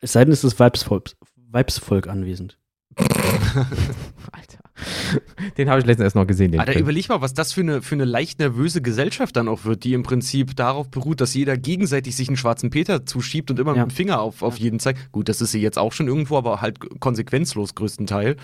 Es 0.00 0.12
sei 0.12 0.24
denn, 0.24 0.32
es 0.32 0.44
ist 0.44 0.60
Weibsvolk, 0.60 1.12
Weibsvolk 1.50 2.08
anwesend. 2.08 2.58
Alter. 2.98 4.61
Den 5.58 5.68
habe 5.70 5.80
ich 5.80 5.86
letztens 5.86 6.04
erst 6.04 6.16
noch 6.16 6.26
gesehen. 6.26 6.52
Den 6.52 6.60
Alter, 6.60 6.72
Film. 6.72 6.84
überleg 6.84 7.08
mal, 7.08 7.20
was 7.20 7.34
das 7.34 7.52
für 7.52 7.60
eine, 7.62 7.82
für 7.82 7.94
eine 7.94 8.04
leicht 8.04 8.38
nervöse 8.38 8.82
Gesellschaft 8.82 9.36
dann 9.36 9.48
auch 9.48 9.64
wird, 9.64 9.84
die 9.84 9.92
im 9.94 10.02
Prinzip 10.02 10.56
darauf 10.56 10.90
beruht, 10.90 11.20
dass 11.20 11.34
jeder 11.34 11.56
gegenseitig 11.56 12.16
sich 12.16 12.28
einen 12.28 12.36
schwarzen 12.36 12.70
Peter 12.70 13.04
zuschiebt 13.06 13.50
und 13.50 13.58
immer 13.58 13.74
Ja. 13.76 13.82
mit 13.84 13.92
dem 13.92 13.94
Finger 13.94 14.20
auf, 14.20 14.42
auf 14.42 14.56
jeden 14.58 14.78
zeigt. 14.80 15.12
Gut, 15.12 15.28
das 15.28 15.40
ist 15.40 15.52
sie 15.52 15.60
jetzt 15.60 15.78
auch 15.78 15.92
schon 15.92 16.08
irgendwo, 16.08 16.36
aber 16.38 16.60
halt 16.60 16.78
konsequenzlos 17.00 17.74
größtenteils. 17.74 18.36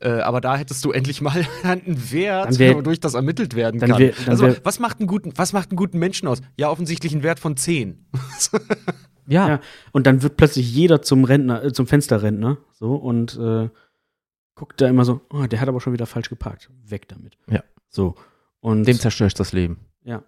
Äh, 0.00 0.08
aber 0.20 0.40
da 0.40 0.56
hättest 0.56 0.84
du 0.84 0.92
endlich 0.92 1.20
mal 1.20 1.44
einen 1.62 2.12
Wert, 2.12 2.58
wär- 2.58 2.74
wodurch 2.76 3.00
das 3.00 3.14
ermittelt 3.14 3.54
werden 3.54 3.80
kann. 3.80 3.98
wär- 3.98 4.12
also, 4.26 4.44
wär- 4.46 4.56
was 4.64 4.78
macht, 4.78 5.00
einen 5.00 5.06
guten, 5.08 5.32
was 5.36 5.52
macht 5.52 5.70
einen 5.70 5.76
guten 5.76 5.98
Menschen 5.98 6.28
aus? 6.28 6.40
Ja, 6.56 6.70
offensichtlich 6.70 7.12
einen 7.12 7.22
Wert 7.22 7.38
von 7.40 7.56
10. 7.56 7.98
ja, 9.26 9.48
Ja. 9.48 9.60
Und 9.92 10.06
dann 10.06 10.22
wird 10.22 10.36
plötzlich 10.36 10.72
jeder 10.74 11.02
zum 11.02 11.24
Rentner, 11.24 11.64
äh, 11.64 11.72
zum 11.72 11.86
Fensterrentner. 11.86 12.58
So 12.72 12.94
und 12.94 13.38
äh, 13.38 13.68
guckt 14.54 14.80
da 14.80 14.88
immer 14.88 15.04
so, 15.04 15.20
oh, 15.32 15.46
der 15.46 15.60
hat 15.60 15.68
aber 15.68 15.80
schon 15.80 15.92
wieder 15.92 16.06
falsch 16.06 16.28
geparkt. 16.28 16.70
Weg 16.84 17.08
damit. 17.08 17.36
Ja. 17.48 17.62
So. 17.88 18.14
Und 18.60 18.86
dem 18.86 18.98
zerstörst 18.98 19.38
das 19.40 19.52
Leben. 19.52 19.78
ja. 20.04 20.22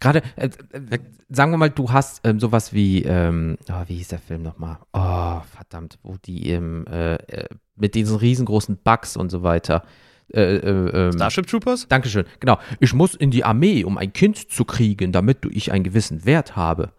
Gerade, 0.00 0.22
äh, 0.36 0.50
äh, 0.72 0.98
sagen 1.30 1.52
wir 1.52 1.56
mal, 1.56 1.70
du 1.70 1.90
hast 1.90 2.20
ähm, 2.26 2.38
sowas 2.38 2.74
wie, 2.74 3.02
ähm, 3.04 3.56
oh, 3.70 3.84
wie 3.86 3.94
hieß 3.94 4.08
der 4.08 4.18
Film 4.18 4.42
nochmal? 4.42 4.78
Oh, 4.92 5.40
verdammt, 5.54 5.98
wo 6.02 6.16
die 6.22 6.50
im, 6.50 6.84
äh, 6.88 7.14
äh, 7.14 7.48
mit 7.76 7.94
diesen 7.94 8.16
riesengroßen 8.18 8.76
Bugs 8.84 9.16
und 9.16 9.30
so 9.30 9.42
weiter. 9.44 9.84
Äh, 10.32 10.56
äh, 10.56 11.06
ähm, 11.06 11.12
Starship 11.12 11.46
Troopers? 11.46 11.86
Dankeschön. 11.88 12.26
Genau. 12.40 12.58
Ich 12.80 12.92
muss 12.92 13.14
in 13.14 13.30
die 13.30 13.44
Armee, 13.44 13.84
um 13.84 13.96
ein 13.96 14.12
Kind 14.12 14.50
zu 14.50 14.64
kriegen, 14.66 15.10
damit 15.12 15.44
du- 15.44 15.48
ich 15.50 15.72
einen 15.72 15.84
gewissen 15.84 16.26
Wert 16.26 16.54
habe. 16.54 16.92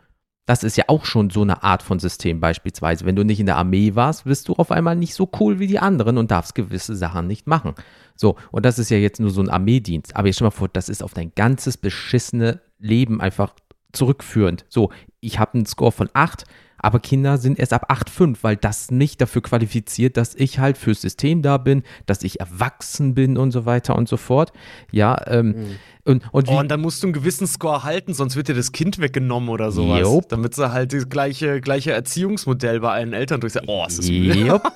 Das 0.46 0.64
ist 0.64 0.78
ja 0.78 0.86
auch 0.88 1.06
schon 1.06 1.32
so 1.32 1.42
eine 1.42 1.64
Art 1.64 1.82
von 1.82 2.00
System 2.00 2.40
beispielsweise. 2.40 3.06
Wenn 3.06 3.16
du 3.16 3.24
nicht 3.24 3.40
in 3.40 3.48
der 3.48 3.58
Armee 3.58 3.96
warst, 3.96 4.26
bist 4.26 4.48
du 4.48 4.54
auf 4.54 4.72
einmal 4.72 4.96
nicht 4.96 5.16
so 5.16 5.30
cool 5.40 5.60
wie 5.60 5.68
die 5.68 5.80
anderen 5.80 6.18
und 6.18 6.30
darfst 6.30 6.54
gewisse 6.54 6.96
Sachen 6.96 7.26
nicht 7.26 7.48
machen. 7.48 7.74
So, 8.16 8.36
und 8.52 8.66
das 8.66 8.78
ist 8.78 8.90
ja 8.90 8.98
jetzt 8.98 9.20
nur 9.20 9.32
so 9.32 9.42
ein 9.42 9.50
Armeedienst. 9.50 10.16
Aber 10.16 10.28
jetzt 10.28 10.36
stell 10.36 10.46
mal 10.46 10.52
vor, 10.52 10.70
das 10.70 10.88
ist 10.88 11.04
auf 11.04 11.14
dein 11.14 11.34
ganzes 11.34 11.78
beschissene 11.78 12.62
Leben 12.78 13.22
einfach 13.22 13.56
zurückführend. 13.92 14.66
So, 14.70 14.92
ich 15.20 15.40
habe 15.40 15.56
einen 15.56 15.66
Score 15.66 15.92
von 15.92 16.10
8, 16.14 16.46
aber 16.86 17.00
Kinder 17.00 17.40
sind 17.40 17.58
erst 17.58 17.74
ab 17.74 17.92
8,5, 17.92 18.38
weil 18.44 18.58
das 18.58 18.92
nicht 18.92 19.20
dafür 19.20 19.42
qualifiziert, 19.42 20.18
dass 20.18 20.36
ich 20.36 20.60
halt 20.60 20.78
fürs 20.78 21.02
System 21.02 21.42
da 21.42 21.58
bin, 21.58 21.82
dass 22.06 22.22
ich 22.22 22.40
erwachsen 22.40 23.16
bin 23.16 23.40
und 23.40 23.50
so 23.50 23.66
weiter 23.66 23.96
und 23.96 24.08
so 24.08 24.18
fort. 24.18 24.54
Ja, 24.92 25.20
ähm, 25.26 25.78
und, 26.04 26.22
und 26.32 26.48
wie, 26.48 26.54
Oh, 26.54 26.60
und 26.60 26.70
dann 26.70 26.82
musst 26.82 27.02
du 27.02 27.08
einen 27.08 27.14
gewissen 27.14 27.48
Score 27.48 27.84
halten, 27.84 28.14
sonst 28.14 28.36
wird 28.36 28.50
dir 28.50 28.54
das 28.54 28.72
Kind 28.72 29.00
weggenommen 29.00 29.50
oder 29.50 29.72
sowas. 29.72 30.02
Jupp. 30.02 30.30
Damit 30.30 30.54
sie 30.54 30.72
halt 30.72 30.94
das 30.94 31.10
gleiche, 31.10 31.60
gleiche 31.60 31.92
Erziehungsmodell 31.92 32.80
bei 32.82 32.92
allen 32.92 33.14
Eltern 33.14 33.42
durchsetzen. 33.42 33.68
Oh, 33.68 33.84
es 33.88 33.98
ist 33.98 34.10
Jupp. 34.10 34.62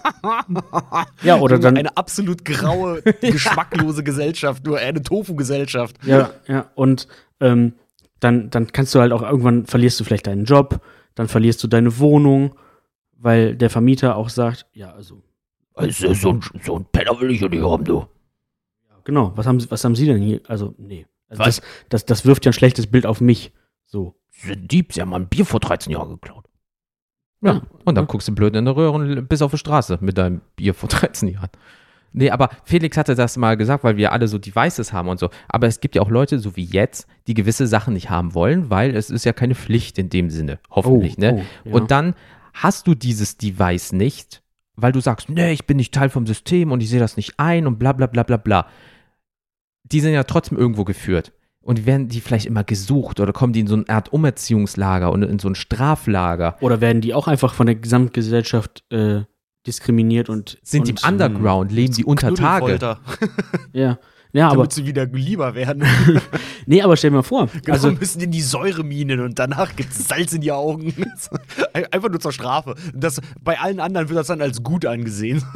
Ja, 1.22 1.38
oder 1.40 1.60
dann. 1.60 1.78
eine 1.78 1.96
absolut 1.96 2.44
graue, 2.44 3.04
geschmacklose 3.22 4.04
Gesellschaft, 4.04 4.66
nur 4.66 4.80
eine 4.80 5.04
Tofu-Gesellschaft. 5.04 5.96
Ja, 6.04 6.32
ja. 6.48 6.66
Und 6.74 7.08
ähm, 7.40 7.74
dann, 8.20 8.50
dann 8.50 8.72
kannst 8.72 8.96
du 8.96 9.00
halt 9.00 9.12
auch 9.12 9.22
irgendwann 9.22 9.68
verlierst 9.68 10.00
du 10.00 10.04
vielleicht 10.04 10.26
deinen 10.26 10.46
Job, 10.46 10.82
dann 11.20 11.28
verlierst 11.28 11.62
du 11.62 11.68
deine 11.68 12.00
Wohnung, 12.00 12.56
weil 13.18 13.54
der 13.58 13.70
Vermieter 13.70 14.16
auch 14.16 14.30
sagt, 14.30 14.66
ja, 14.72 14.92
also, 14.94 15.22
Also, 15.74 16.14
so, 16.14 16.32
ein, 16.32 16.42
so 16.64 16.78
ein 16.78 16.86
Penner 16.86 17.20
will 17.20 17.32
ich 17.32 17.42
ja 17.42 17.50
nicht 17.50 17.62
haben, 17.62 17.84
du. 17.84 18.06
genau, 19.04 19.34
was 19.36 19.46
haben, 19.46 19.60
Sie- 19.60 19.70
was 19.70 19.84
haben 19.84 19.96
Sie 19.96 20.06
denn 20.06 20.22
hier? 20.22 20.40
Also, 20.48 20.74
nee. 20.78 21.06
Also 21.28 21.44
Was? 21.44 21.58
das, 21.58 21.62
das, 21.90 22.06
das 22.06 22.26
wirft 22.26 22.46
ja 22.46 22.52
ein 22.52 22.54
schlechtes 22.54 22.88
Bild 22.88 23.06
auf 23.06 23.20
mich. 23.20 23.52
So. 23.86 24.16
Sind 24.32 24.72
Dieb, 24.72 24.94
sie 24.94 25.02
haben 25.02 25.10
mal 25.10 25.18
ein 25.20 25.28
Bier 25.28 25.46
vor 25.46 25.60
13 25.60 25.92
Jahren 25.92 26.10
geklaut. 26.12 26.46
Ja, 27.42 27.56
Ja. 27.56 27.62
und 27.84 27.96
dann 27.96 28.06
Ja. 28.06 28.12
guckst 28.12 28.30
du 28.30 28.34
blöd 28.34 28.56
in 28.56 28.64
der 28.64 28.76
Röhre 28.78 28.92
und 28.92 29.28
bis 29.28 29.42
auf 29.42 29.52
die 29.52 29.58
Straße 29.58 29.98
mit 30.00 30.18
deinem 30.18 30.40
Bier 30.56 30.74
vor 30.74 30.88
13 30.90 31.28
Jahren. 31.28 31.50
Nee, 32.12 32.32
aber 32.32 32.50
Felix 32.64 32.98
hatte 32.98 33.16
das 33.16 33.38
mal 33.38 33.58
gesagt, 33.58 33.84
weil 33.84 33.98
wir 33.98 34.12
alle 34.12 34.28
so 34.28 34.38
Devices 34.38 34.94
haben 34.94 35.10
und 35.10 35.20
so. 35.20 35.30
Aber 35.48 35.68
es 35.68 35.80
gibt 35.80 35.96
ja 35.96 36.02
auch 36.02 36.10
Leute, 36.10 36.40
so 36.40 36.56
wie 36.56 36.64
jetzt, 36.64 37.08
die 37.28 37.34
gewisse 37.34 37.68
Sachen 37.68 37.94
nicht 37.94 38.10
haben 38.10 38.34
wollen, 38.34 38.70
weil 38.70 38.96
es 38.96 39.10
ist 39.10 39.26
ja 39.26 39.34
keine 39.34 39.56
Pflicht 39.56 39.98
in 39.98 40.10
dem 40.10 40.30
Sinne. 40.30 40.60
Hoffentlich, 40.72 41.18
ne? 41.18 41.46
oh, 41.66 41.70
ja. 41.70 41.76
Und 41.76 41.92
dann 41.92 42.16
hast 42.54 42.88
du 42.88 42.96
dieses 42.96 43.38
Device 43.38 43.92
nicht, 43.92 44.42
weil 44.76 44.92
du 44.92 45.00
sagst, 45.00 45.30
nee, 45.30 45.52
ich 45.52 45.66
bin 45.66 45.78
nicht 45.78 45.94
Teil 45.94 46.10
vom 46.10 46.26
System 46.26 46.72
und 46.72 46.82
ich 46.82 46.90
sehe 46.90 47.00
das 47.00 47.18
nicht 47.18 47.36
ein 47.38 47.68
und 47.68 47.78
bla 47.78 47.94
bla 47.94 48.08
bla 48.08 48.24
bla 48.24 48.38
bla. 48.38 48.68
Die 49.84 50.00
sind 50.00 50.14
ja 50.14 50.24
trotzdem 50.24 50.58
irgendwo 50.58 50.86
geführt. 50.86 51.34
Und 51.62 51.86
werden 51.86 52.08
die 52.08 52.22
vielleicht 52.22 52.46
immer 52.46 52.64
gesucht 52.64 53.20
oder 53.20 53.34
kommen 53.34 53.54
die 53.54 53.60
in 53.60 53.68
so 53.68 53.76
eine 53.76 53.90
Art 53.90 54.12
Umerziehungslager 54.12 55.12
und 55.12 55.22
in 55.24 55.40
so 55.40 55.50
ein 55.50 55.56
Straflager? 55.56 56.56
Oder 56.62 56.82
werden 56.82 57.02
die 57.02 57.14
auch 57.14 57.28
einfach 57.28 57.54
von 57.54 57.68
der 57.68 57.76
Gesamtgesellschaft 57.76 58.84
äh, 58.92 59.24
diskriminiert 59.68 60.30
und 60.30 60.58
Sind 60.64 60.88
die 60.88 60.92
und, 60.92 61.04
im 61.04 61.10
Underground? 61.10 61.72
Leben 61.72 61.94
die 61.94 62.06
unter 62.06 62.34
Tage? 62.34 62.98
Ja. 63.74 64.00
Ja, 64.32 64.48
aber 64.48 64.58
damit 64.58 64.74
sie 64.74 64.86
wieder 64.86 65.06
lieber 65.08 65.56
werden. 65.56 65.84
nee, 66.68 66.82
aber 66.84 66.96
stell 66.96 67.10
dir 67.10 67.18
mal 67.18 67.24
vor, 67.24 67.48
Genau, 67.48 67.74
also 67.74 67.92
müssen 67.92 68.22
in 68.22 68.30
die 68.30 68.42
Säureminen 68.42 69.22
und 69.22 69.40
danach 69.40 69.76
gibt 69.76 69.92
es 69.92 70.08
Salz 70.08 70.34
in 70.34 70.42
die 70.42 70.52
Augen. 70.52 70.94
Einfach 71.74 72.10
nur 72.10 72.20
zur 72.20 72.32
Strafe. 72.32 72.76
Das, 72.94 73.22
bei 73.42 73.60
allen 73.60 73.80
anderen 73.80 74.10
wird 74.10 74.20
das 74.20 74.28
dann 74.28 74.42
als 74.42 74.64
gut 74.64 74.86
angesehen. 74.86 75.44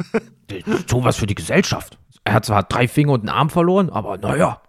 So 0.86 1.02
was 1.02 1.16
für 1.16 1.26
die 1.26 1.34
Gesellschaft. 1.34 1.98
Er 2.22 2.34
hat 2.34 2.44
zwar 2.44 2.64
drei 2.64 2.86
Finger 2.86 3.12
und 3.12 3.20
einen 3.20 3.30
Arm 3.30 3.48
verloren, 3.48 3.88
aber 3.88 4.18
naja. 4.18 4.60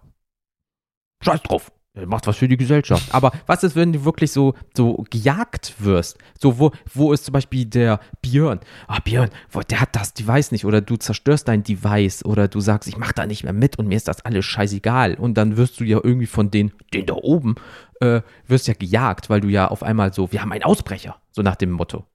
Scheiß 1.22 1.42
drauf. 1.44 1.72
Er 1.96 2.08
macht 2.08 2.28
was 2.28 2.36
für 2.36 2.48
die 2.50 2.58
Gesellschaft. 2.58 3.14
Aber 3.16 3.32
was 3.48 3.64
ist, 3.64 3.76
wenn 3.78 3.94
du 3.94 4.04
wirklich 4.04 4.32
so, 4.32 4.54
so 4.76 5.06
gejagt 5.10 5.76
wirst? 5.80 6.18
So, 6.38 6.60
wo, 6.60 6.72
wo 6.94 7.14
ist 7.14 7.24
zum 7.24 7.32
Beispiel 7.32 7.66
der 7.66 8.02
Björn? 8.22 8.60
Ah, 8.88 9.00
Björn, 9.00 9.30
wo, 9.50 9.62
der 9.62 9.80
hat 9.80 9.96
das 9.96 10.14
Device 10.14 10.52
nicht. 10.52 10.66
Oder 10.66 10.82
du 10.82 10.98
zerstörst 10.98 11.48
dein 11.48 11.64
Device. 11.64 12.26
Oder 12.26 12.50
du 12.50 12.60
sagst, 12.60 12.90
ich 12.90 12.98
mach 12.98 13.14
da 13.14 13.26
nicht 13.26 13.44
mehr 13.46 13.54
mit 13.54 13.80
und 13.80 13.88
mir 13.88 13.96
ist 13.96 14.10
das 14.10 14.26
alles 14.26 14.44
scheißegal. 14.44 15.16
Und 15.16 15.36
dann 15.36 15.56
wirst 15.56 15.80
du 15.80 15.86
ja 15.86 16.00
irgendwie 16.04 16.26
von 16.26 16.52
den, 16.52 16.74
den 16.94 17.06
da 17.06 17.14
oben, 17.14 17.56
äh, 18.02 18.22
wirst 18.46 18.68
ja 18.68 18.74
gejagt, 18.74 19.30
weil 19.30 19.40
du 19.40 19.48
ja 19.48 19.70
auf 19.70 19.82
einmal 19.82 20.14
so, 20.14 20.34
wir 20.34 20.42
haben 20.42 20.52
einen 20.52 20.64
Ausbrecher. 20.64 21.16
So 21.32 21.44
nach 21.44 21.56
dem 21.56 21.72
Motto. 21.72 22.06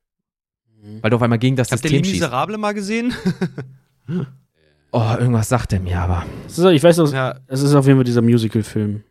Weil 1.00 1.10
du 1.10 1.16
auf 1.16 1.22
einmal 1.22 1.38
gegen 1.38 1.56
das 1.56 1.70
Habt 1.70 1.84
ihr 1.84 1.90
System 1.90 2.04
schießt. 2.04 2.20
Miserable 2.20 2.58
mal 2.58 2.74
gesehen? 2.74 3.14
Oh, 4.92 5.14
irgendwas 5.18 5.48
sagt 5.48 5.72
er 5.72 5.80
mir 5.80 6.00
aber. 6.00 6.24
ist, 6.46 6.58
ich 6.58 6.82
weiß, 6.82 6.98
es 6.98 7.12
ja. 7.12 7.36
es 7.46 7.62
ist 7.62 7.74
auf 7.74 7.86
jeden 7.86 7.98
Fall 7.98 8.04
dieser 8.04 8.22
Musical-Film, 8.22 9.04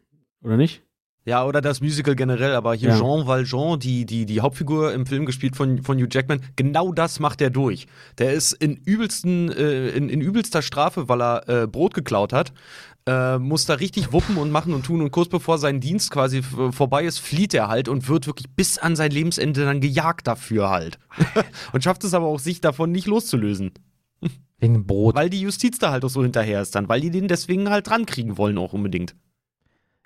oder 0.43 0.57
nicht? 0.57 0.83
Ja, 1.25 1.45
oder 1.45 1.61
das 1.61 1.81
Musical 1.81 2.15
generell, 2.15 2.55
aber 2.55 2.73
hier 2.73 2.89
Ja. 2.89 2.97
Jean 2.97 3.27
Valjean, 3.27 3.79
die, 3.79 4.05
die, 4.05 4.25
die 4.25 4.41
Hauptfigur 4.41 4.93
im 4.93 5.05
Film 5.05 5.25
gespielt 5.25 5.55
von, 5.55 5.83
von 5.83 5.97
Hugh 5.97 6.07
Jackman, 6.09 6.41
genau 6.55 6.91
das 6.91 7.19
macht 7.19 7.41
er 7.41 7.49
durch. 7.49 7.87
Der 8.17 8.33
ist 8.33 8.53
in, 8.53 8.75
übelsten, 8.77 9.51
äh, 9.51 9.89
in, 9.89 10.09
in 10.09 10.21
übelster 10.21 10.61
Strafe, 10.61 11.09
weil 11.09 11.21
er 11.21 11.49
äh, 11.49 11.67
Brot 11.67 11.93
geklaut 11.93 12.33
hat, 12.33 12.53
äh, 13.05 13.37
muss 13.37 13.65
da 13.65 13.75
richtig 13.75 14.13
wuppen 14.13 14.37
und 14.37 14.49
machen 14.49 14.73
und 14.73 14.85
tun 14.85 15.01
und 15.01 15.11
kurz 15.11 15.29
bevor 15.29 15.57
sein 15.57 15.81
Dienst 15.81 16.09
quasi 16.09 16.41
vorbei 16.41 17.03
ist, 17.03 17.19
flieht 17.19 17.53
er 17.53 17.67
halt 17.67 17.89
und 17.89 18.07
wird 18.07 18.25
wirklich 18.25 18.49
bis 18.55 18.77
an 18.77 18.95
sein 18.95 19.11
Lebensende 19.11 19.65
dann 19.65 19.81
gejagt 19.81 20.25
dafür 20.25 20.69
halt. 20.69 20.99
und 21.73 21.83
schafft 21.83 22.03
es 22.05 22.13
aber 22.13 22.27
auch, 22.27 22.39
sich 22.39 22.61
davon 22.61 22.91
nicht 22.91 23.07
loszulösen. 23.07 23.71
Wegen 24.57 24.85
Brot. 24.87 25.15
Weil 25.15 25.29
die 25.29 25.41
Justiz 25.41 25.79
da 25.79 25.91
halt 25.91 26.03
auch 26.03 26.09
so 26.09 26.23
hinterher 26.23 26.61
ist 26.61 26.75
dann, 26.75 26.89
weil 26.89 27.01
die 27.01 27.11
den 27.11 27.27
deswegen 27.27 27.69
halt 27.69 27.87
drankriegen 27.87 28.37
wollen 28.37 28.57
auch 28.57 28.73
unbedingt. 28.73 29.15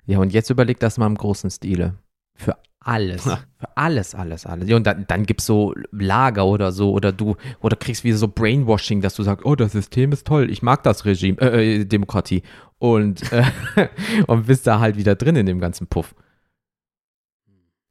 Ja, 0.06 0.18
und 0.18 0.32
jetzt 0.32 0.50
überleg 0.50 0.78
das 0.80 0.98
mal 0.98 1.06
im 1.06 1.16
großen 1.16 1.50
Stile. 1.50 1.94
Für 2.34 2.56
alles. 2.80 3.24
Ha. 3.26 3.40
Für 3.56 3.76
alles, 3.76 4.14
alles, 4.14 4.46
alles. 4.46 4.68
Ja, 4.68 4.76
und 4.76 4.86
dann, 4.86 5.06
dann 5.06 5.24
gibt's 5.24 5.46
so 5.46 5.74
Lager 5.90 6.46
oder 6.46 6.72
so, 6.72 6.92
oder 6.92 7.12
du, 7.12 7.36
oder 7.60 7.76
kriegst 7.76 8.04
wieder 8.04 8.16
so 8.16 8.28
Brainwashing, 8.28 9.00
dass 9.00 9.14
du 9.14 9.22
sagst, 9.22 9.44
oh, 9.46 9.54
das 9.54 9.72
System 9.72 10.12
ist 10.12 10.26
toll, 10.26 10.50
ich 10.50 10.62
mag 10.62 10.82
das 10.82 11.04
Regime, 11.04 11.40
äh, 11.40 11.80
äh, 11.80 11.84
Demokratie. 11.84 12.42
Und, 12.78 13.32
äh, 13.32 13.44
und 14.26 14.46
bist 14.46 14.66
da 14.66 14.80
halt 14.80 14.96
wieder 14.96 15.14
drin 15.14 15.36
in 15.36 15.46
dem 15.46 15.60
ganzen 15.60 15.86
Puff. 15.86 16.14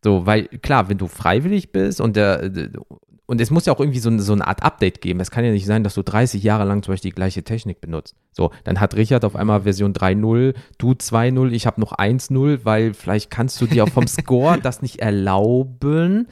So, 0.04 0.26
weil, 0.26 0.48
klar, 0.48 0.90
wenn 0.90 0.98
du 0.98 1.08
freiwillig 1.08 1.72
bist 1.72 2.02
und 2.02 2.16
der, 2.16 2.50
und 3.26 3.40
es 3.40 3.50
muss 3.52 3.66
ja 3.66 3.74
auch 3.74 3.80
irgendwie 3.80 4.00
so, 4.00 4.10
eine- 4.10 4.22
so 4.22 4.34
eine 4.34 4.46
Art 4.48 4.64
Update 4.64 5.02
geben. 5.02 5.20
Es 5.22 5.32
kann 5.32 5.46
ja 5.46 5.52
nicht 5.52 5.66
sein, 5.66 5.84
dass 5.84 5.94
du 5.96 6.02
30 6.04 6.44
Jahre 6.44 6.66
lang 6.66 6.84
zum 6.84 6.92
Beispiel 6.94 7.12
die 7.12 7.16
gleiche 7.16 7.44
Technik 7.44 7.80
benutzt. 7.82 8.16
So, 8.32 8.52
dann 8.66 8.80
hat 8.80 8.96
Richard 8.96 9.24
auf 9.26 9.36
einmal 9.36 9.62
Version 9.62 9.94
3.0, 9.94 10.54
du 10.78 10.92
2.0, 10.94 11.52
ich 11.54 11.66
habe 11.66 11.80
noch 11.80 11.94
1.0, 11.94 12.60
weil 12.64 12.94
vielleicht 12.94 13.32
kannst 13.32 13.60
du 13.62 13.66
dir 13.68 13.84
auch 13.86 13.90
vom 13.90 14.08
Score 14.08 14.60
das 14.60 14.82
nicht 14.82 15.00
erlauben 15.00 16.28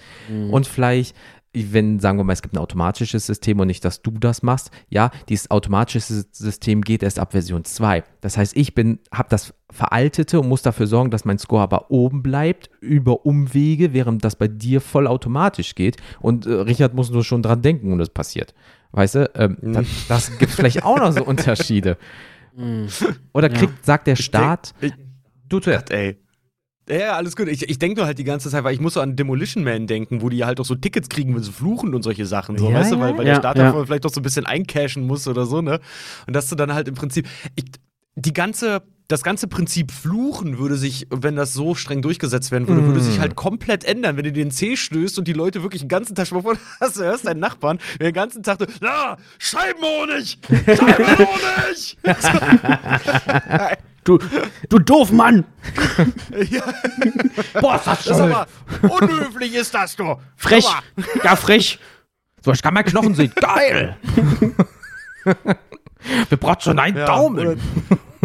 und 0.51 0.67
vielleicht 0.67 1.15
wenn, 1.53 1.99
sagen 1.99 2.17
wir 2.17 2.23
mal, 2.23 2.33
es 2.33 2.41
gibt 2.41 2.53
ein 2.55 2.59
automatisches 2.59 3.25
System 3.25 3.59
und 3.59 3.67
nicht, 3.67 3.83
dass 3.83 4.01
du 4.01 4.11
das 4.11 4.41
machst, 4.41 4.71
ja, 4.89 5.11
dieses 5.27 5.51
automatische 5.51 5.99
System 6.31 6.81
geht 6.81 7.03
erst 7.03 7.19
ab 7.19 7.31
Version 7.33 7.65
2. 7.65 8.03
Das 8.21 8.37
heißt, 8.37 8.55
ich 8.55 8.73
bin, 8.73 8.99
habe 9.13 9.27
das 9.29 9.53
veraltete 9.69 10.39
und 10.39 10.47
muss 10.47 10.61
dafür 10.61 10.87
sorgen, 10.87 11.11
dass 11.11 11.25
mein 11.25 11.39
Score 11.39 11.61
aber 11.61 11.91
oben 11.91 12.23
bleibt, 12.23 12.69
über 12.79 13.25
Umwege, 13.25 13.93
während 13.93 14.23
das 14.23 14.35
bei 14.37 14.47
dir 14.47 14.79
voll 14.81 15.07
automatisch 15.07 15.75
geht. 15.75 15.97
Und 16.21 16.45
äh, 16.45 16.51
Richard 16.53 16.93
muss 16.93 17.11
nur 17.11 17.23
schon 17.23 17.41
dran 17.43 17.61
denken 17.61 17.91
und 17.91 17.99
es 17.99 18.09
passiert. 18.09 18.53
Weißt 18.93 19.15
du, 19.15 19.29
ähm, 19.35 19.57
Mhm. 19.61 19.73
das, 19.73 19.87
das 20.07 20.37
gibt 20.37 20.51
vielleicht 20.53 20.83
auch 20.83 20.97
noch 20.99 21.11
so 21.11 21.23
Unterschiede. 21.25 21.97
Mhm. 22.55 22.87
Oder 23.33 23.49
Ja. 23.51 23.57
kriegt, 23.57 23.85
sagt 23.85 24.07
der 24.07 24.15
Staat, 24.15 24.73
Ich, 24.81 24.93
du 25.49 25.59
zuerst. 25.59 25.91
ey. 25.91 26.17
Ja, 26.89 26.95
ja, 26.97 27.11
alles 27.15 27.35
gut. 27.35 27.47
Ich, 27.47 27.69
ich 27.69 27.79
denke 27.79 27.97
nur 27.99 28.05
halt 28.07 28.17
die 28.17 28.23
ganze 28.23 28.49
Zeit, 28.49 28.63
weil 28.63 28.73
ich 28.73 28.79
muss 28.81 28.95
so 28.95 29.01
an 29.01 29.15
Demolition 29.15 29.63
Man 29.63 29.87
denken, 29.87 30.21
wo 30.21 30.29
die 30.29 30.43
halt 30.45 30.59
auch 30.59 30.65
so 30.65 30.75
Tickets 30.75 31.09
kriegen, 31.09 31.35
wenn 31.35 31.43
sie 31.43 31.51
fluchen 31.51 31.93
und 31.93 32.01
solche 32.01 32.25
Sachen. 32.25 32.57
So, 32.57 32.69
Ja, 32.69 32.79
weißt 32.79 32.91
du, 32.93 32.99
weil, 32.99 33.11
ja, 33.11 33.17
weil 33.17 33.27
ja. 33.27 33.33
der 33.33 33.39
Staat 33.41 33.57
Ja. 33.57 33.85
vielleicht 33.85 34.05
auch 34.05 34.11
so 34.13 34.19
ein 34.19 34.23
bisschen 34.23 34.45
eincashen 34.45 35.05
muss 35.05 35.27
oder 35.27 35.45
so, 35.45 35.61
ne? 35.61 35.79
Und 36.27 36.35
dass 36.35 36.49
du 36.49 36.55
dann 36.55 36.73
halt 36.73 36.87
im 36.87 36.95
Prinzip. 36.95 37.27
Ich, 37.55 37.65
die 38.15 38.33
ganze. 38.33 38.81
Das 39.07 39.23
ganze 39.23 39.47
Prinzip 39.49 39.91
Fluchen 39.91 40.57
würde 40.57 40.77
sich, 40.77 41.05
wenn 41.09 41.35
das 41.35 41.53
so 41.53 41.75
streng 41.75 42.01
durchgesetzt 42.01 42.49
werden 42.49 42.65
würde, 42.69 42.85
würde 42.85 43.01
sich 43.01 43.19
halt 43.19 43.35
komplett 43.35 43.83
ändern, 43.83 44.15
wenn 44.15 44.23
du 44.23 44.31
den 44.31 44.51
C 44.51 44.77
stößt 44.77 45.19
und 45.19 45.27
die 45.27 45.33
Leute 45.33 45.63
wirklich 45.63 45.81
den 45.81 45.89
ganzen 45.89 46.15
Tag 46.15 46.27
schon 46.27 46.37
mal 46.37 46.43
vor, 46.43 46.55
hast 46.79 46.95
du 46.97 47.01
hörst 47.03 47.25
deinen 47.27 47.41
Nachbarn, 47.41 47.79
der 47.99 48.11
den 48.11 48.13
ganzen 48.13 48.41
Tag, 48.41 48.59
na, 48.79 49.17
Scheibenhonig! 49.37 50.37
Scheibenhonig! 50.65 51.97
Du, 54.03 54.17
du 54.69 54.79
doof 54.79 55.11
Mann! 55.11 55.45
ja, 56.49 56.63
Boah, 57.59 57.75
ist 57.75 58.07
das 58.07 58.19
aber 58.19 58.47
unhöflich 58.81 59.53
ist 59.55 59.73
das, 59.73 59.95
du! 59.95 60.15
Frech! 60.35 60.65
Mal. 60.65 61.05
Ja, 61.23 61.35
frech! 61.35 61.79
So, 62.43 62.51
ich 62.51 62.61
kann 62.63 62.73
meinen 62.73 62.85
Knochen 62.85 63.13
sehen. 63.13 63.31
Geil! 63.35 63.95
Wir 66.29 66.37
brauchen 66.37 66.61
schon 66.61 66.79
einen 66.79 66.97
Ja, 66.97 67.05
Daumen. 67.05 67.61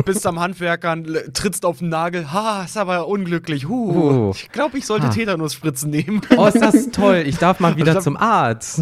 Bist 0.07 0.27
am 0.27 0.41
Handwerkern, 0.41 1.07
trittst 1.35 1.65
auf 1.67 1.79
den 1.81 1.91
Nagel. 1.91 2.33
Ha, 2.33 2.63
ist 2.65 2.77
aber 2.79 3.07
unglücklich. 3.09 3.67
Huh. 3.69 4.31
Oh. 4.31 4.33
Ich 4.35 4.51
glaube, 4.53 4.79
ich 4.79 4.87
sollte 4.87 5.07
Ah. 5.07 5.11
Tetanusspritzen 5.11 5.91
nehmen. 5.91 6.21
Oh, 6.37 6.47
ist 6.47 6.61
das 6.61 6.91
toll. 6.91 7.25
Ich 7.27 7.37
darf 7.39 7.61
mal 7.61 7.77
wieder 7.77 7.95
hab- 7.95 8.03
zum 8.03 8.17
Arzt. 8.17 8.81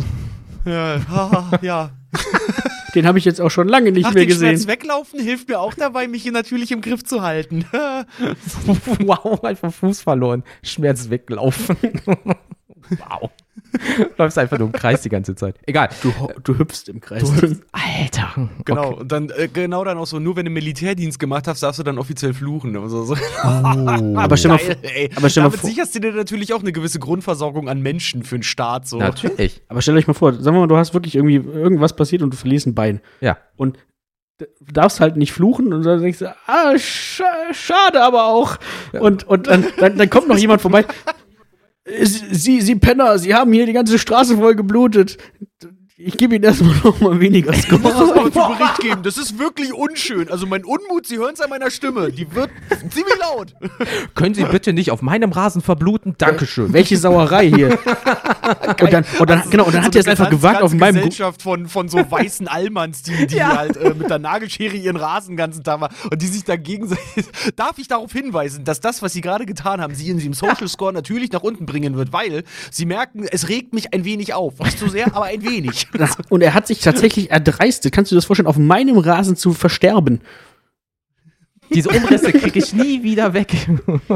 ja, 0.64 0.98
ha, 1.10 1.50
ja. 1.62 1.90
Den 2.94 3.06
habe 3.06 3.18
ich 3.18 3.24
jetzt 3.24 3.40
auch 3.40 3.50
schon 3.50 3.68
lange 3.68 3.92
nicht 3.92 4.06
Ach, 4.06 4.14
mehr 4.14 4.24
den 4.24 4.36
Schmerz 4.36 4.52
gesehen. 4.52 4.68
weglaufen 4.68 5.20
hilft 5.20 5.48
mir 5.48 5.58
auch 5.58 5.74
dabei, 5.74 6.06
mich 6.08 6.22
hier 6.22 6.32
natürlich 6.32 6.70
im 6.70 6.80
Griff 6.80 7.04
zu 7.04 7.22
halten. 7.22 7.64
wow, 9.00 9.42
einfach 9.44 9.72
Fuß 9.72 10.00
verloren. 10.02 10.44
Schmerz 10.62 11.10
weglaufen. 11.10 11.76
wow. 12.06 13.30
Läufst 14.18 14.38
einfach 14.38 14.58
nur 14.58 14.68
im 14.68 14.72
Kreis 14.72 15.02
die 15.02 15.08
ganze 15.08 15.34
Zeit. 15.34 15.56
Egal. 15.66 15.88
Du, 16.02 16.12
du 16.42 16.58
hüpfst 16.58 16.88
im 16.88 17.00
Kreis. 17.00 17.22
Alter. 17.72 18.48
genau, 18.64 18.84
Okay. 18.90 19.00
und 19.00 19.12
dann 19.12 19.30
äh, 19.30 19.48
genau 19.52 19.84
dann 19.84 19.98
auch 19.98 20.06
so, 20.06 20.18
nur 20.18 20.36
wenn 20.36 20.44
du 20.44 20.50
Militärdienst 20.50 21.18
gemacht 21.18 21.46
hast, 21.48 21.62
darfst 21.62 21.78
du 21.78 21.82
dann 21.82 21.98
offiziell 21.98 22.34
fluchen. 22.34 22.76
Also, 22.76 23.04
so. 23.04 23.16
Aber 23.44 24.36
stell 24.36 24.50
mal 24.50 24.58
vor, 24.58 24.74
aber 25.16 25.30
stell 25.30 25.42
mal 25.42 25.48
Damit 25.50 25.60
vor- 25.60 25.68
sicherst 25.70 25.94
du 25.94 26.00
dir 26.00 26.12
natürlich 26.12 26.52
auch 26.54 26.60
eine 26.60 26.72
gewisse 26.72 26.98
Grundversorgung 26.98 27.68
an 27.68 27.80
Menschen 27.80 28.22
für 28.22 28.36
den 28.38 28.42
Staat. 28.42 28.86
So. 28.88 28.98
Natürlich. 28.98 29.62
aber 29.68 29.82
stell 29.82 29.96
euch 29.96 30.06
mal 30.06 30.14
vor, 30.14 30.32
sagen 30.32 30.56
wir 30.56 30.60
mal, 30.60 30.66
du 30.68 30.76
hast 30.76 30.94
wirklich 30.94 31.14
irgendwie 31.14 31.36
irgendwas 31.36 31.94
passiert 31.96 32.22
und 32.22 32.32
du 32.32 32.36
verlierst 32.36 32.66
ein 32.66 32.74
Bein. 32.74 33.00
Ja. 33.20 33.38
Und 33.56 33.78
darfst 34.72 35.00
halt 35.00 35.16
nicht 35.16 35.32
fluchen 35.32 35.72
und 35.72 35.84
dann 35.84 36.00
denkst 36.02 36.18
du, 36.18 36.34
ah, 36.46 36.76
scha 36.76 37.24
schade 37.52 38.02
aber 38.02 38.24
auch. 38.26 38.56
Und, 38.92 39.24
und 39.24 39.46
dann, 39.46 39.64
dann, 39.78 39.96
dann 39.96 40.10
kommt 40.10 40.26
noch 40.28 40.36
jemand 40.36 40.60
vorbei. 40.60 40.84
Sie, 41.86 42.60
Sie 42.62 42.76
Penner, 42.76 43.18
Sie 43.18 43.34
haben 43.34 43.52
hier 43.52 43.66
die 43.66 43.72
ganze 43.72 43.98
Straße 43.98 44.36
voll 44.36 44.54
geblutet. 44.54 45.18
Ich 45.96 46.16
gebe 46.16 46.34
Ihnen 46.34 46.42
erstmal 46.42 46.74
noch 46.82 46.98
mal 46.98 47.20
weniger 47.20 47.52
Ich 47.52 47.70
muss 47.70 47.82
das 47.82 48.08
Score. 48.08 48.32
zu 48.32 48.40
Bericht 48.58 48.80
geben. 48.80 49.04
Das 49.04 49.16
ist 49.16 49.38
wirklich 49.38 49.72
unschön. 49.72 50.28
Also 50.28 50.44
mein 50.44 50.64
Unmut, 50.64 51.06
Sie 51.06 51.18
hören 51.18 51.34
es 51.34 51.40
an 51.40 51.50
meiner 51.50 51.70
Stimme. 51.70 52.10
Die 52.10 52.34
wird 52.34 52.50
ziemlich 52.90 53.14
laut. 53.20 53.54
Können 54.16 54.34
Sie 54.34 54.42
bitte 54.42 54.72
nicht 54.72 54.90
auf 54.90 55.02
meinem 55.02 55.30
Rasen 55.30 55.62
verbluten? 55.62 56.16
Dankeschön. 56.18 56.72
Welche 56.72 56.96
Sauerei 56.96 57.48
hier. 57.48 57.78
und 58.80 58.92
dann, 58.92 59.04
und 59.20 59.30
dann, 59.30 59.48
genau, 59.48 59.66
und 59.66 59.74
dann 59.76 59.84
hat 59.84 59.94
er 59.94 60.00
es 60.00 60.08
einfach 60.08 60.30
gewartet 60.30 60.62
auf 60.62 60.74
meinem 60.74 60.96
Gesellschaft 60.96 61.42
von, 61.42 61.68
von 61.68 61.88
so 61.88 61.98
weißen 62.10 62.48
Allmanns, 62.48 63.04
die, 63.04 63.28
die 63.28 63.44
halt 63.44 63.76
äh, 63.76 63.94
mit 63.94 64.10
der 64.10 64.18
Nagelschere 64.18 64.74
ihren 64.74 64.96
Rasen 64.96 65.34
den 65.34 65.36
ganzen 65.36 65.62
Tag 65.62 65.78
machen 65.78 65.94
und 66.10 66.20
die 66.20 66.26
sich 66.26 66.42
da 66.42 66.56
gegenseitig. 66.56 67.26
Darf 67.54 67.78
ich 67.78 67.86
darauf 67.86 68.10
hinweisen, 68.10 68.64
dass 68.64 68.80
das, 68.80 69.00
was 69.00 69.12
sie 69.12 69.20
gerade 69.20 69.46
getan 69.46 69.80
haben, 69.80 69.94
sie 69.94 70.08
in 70.08 70.16
diesem 70.16 70.34
Social 70.34 70.66
Score 70.66 70.92
natürlich 70.92 71.30
nach 71.30 71.44
unten 71.44 71.66
bringen 71.66 71.94
wird, 71.94 72.12
weil 72.12 72.42
sie 72.72 72.84
merken, 72.84 73.28
es 73.30 73.48
regt 73.48 73.72
mich 73.74 73.94
ein 73.94 74.04
wenig 74.04 74.34
auf. 74.34 74.58
Nicht 74.58 74.80
so 74.80 74.88
sehr, 74.88 75.14
aber 75.14 75.26
ein 75.26 75.44
wenig. 75.44 75.83
Und 76.28 76.42
er 76.42 76.54
hat 76.54 76.66
sich 76.66 76.80
tatsächlich 76.80 77.30
erdreistet, 77.30 77.92
kannst 77.92 78.10
du 78.10 78.14
dir 78.14 78.18
das 78.18 78.24
vorstellen, 78.24 78.46
auf 78.46 78.58
meinem 78.58 78.98
Rasen 78.98 79.36
zu 79.36 79.52
versterben. 79.52 80.20
Diese 81.72 81.88
Umrisse 81.88 82.32
kriege 82.32 82.58
ich 82.58 82.72
nie 82.74 83.02
wieder 83.02 83.32
weg. 83.32 83.48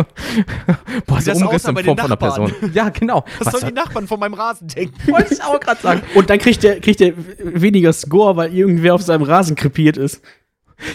Boah, 1.07 1.20
so 1.20 1.31
das 1.33 1.42
Umrisse 1.42 1.70
in 1.70 1.76
Form 1.85 1.96
von 1.96 2.07
einer 2.07 2.16
Person. 2.16 2.52
Ja, 2.74 2.90
genau. 2.90 3.24
Was, 3.38 3.46
Was 3.46 3.61
sollen 3.61 3.74
die 3.74 3.81
Nachbarn 3.81 4.07
von 4.07 4.20
meinem 4.20 4.35
Rasen 4.35 4.68
denken? 4.68 4.94
wollte 5.11 5.35
ich 5.35 5.42
auch 5.42 5.59
gerade 5.59 5.81
sagen? 5.81 6.02
Und 6.14 6.28
dann 6.31 6.38
kriegt 6.38 6.62
er, 6.64 6.78
kriegt 6.81 7.00
er 7.00 7.14
weniger 7.42 7.92
Score, 7.92 8.37
weil 8.37 8.54
irgendwer 8.54 8.94
auf 8.94 9.02
seinem 9.02 9.22
Rasen 9.22 9.57
krepiert 9.57 9.96
ist. 9.96 10.22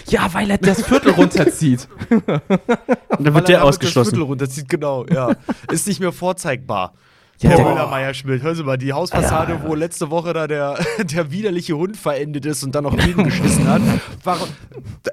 Ja, 0.08 0.32
weil 0.32 0.50
er 0.50 0.58
das 0.58 0.82
Viertel 0.82 1.10
runterzieht. 1.10 1.88
Und 2.08 2.26
dann 2.26 2.40
Weil 2.48 2.48
wird 2.48 3.18
er 3.18 3.24
der 3.24 3.32
damit 3.32 3.48
Das 3.48 3.62
ausgeschlossen. 3.62 4.10
Viertel 4.12 4.26
runterzieht, 4.26 4.68
genau, 4.68 5.04
ja. 5.06 5.36
Ist 5.70 5.86
nicht 5.86 6.00
mehr 6.00 6.12
vorzeigbar. 6.12 6.94
Ja, 7.40 7.50
Herr 7.50 7.56
der- 7.56 7.66
Müller-Meyer-Schmidt, 7.66 8.42
hören 8.42 8.54
Sie 8.54 8.62
mal, 8.62 8.78
die 8.78 8.92
Hausfassade, 8.92 9.60
wo 9.64 9.74
letzte 9.74 10.10
Woche 10.10 10.32
da 10.32 10.46
der, 10.46 10.78
der 10.98 11.30
widerliche 11.32 11.76
Hund 11.76 11.96
verendet 11.96 12.46
ist 12.46 12.62
und 12.62 12.74
dann 12.74 12.84
noch 12.84 12.96
gegengeschissen 12.96 13.66
hat. 13.68 13.82
Warum, 14.22 14.48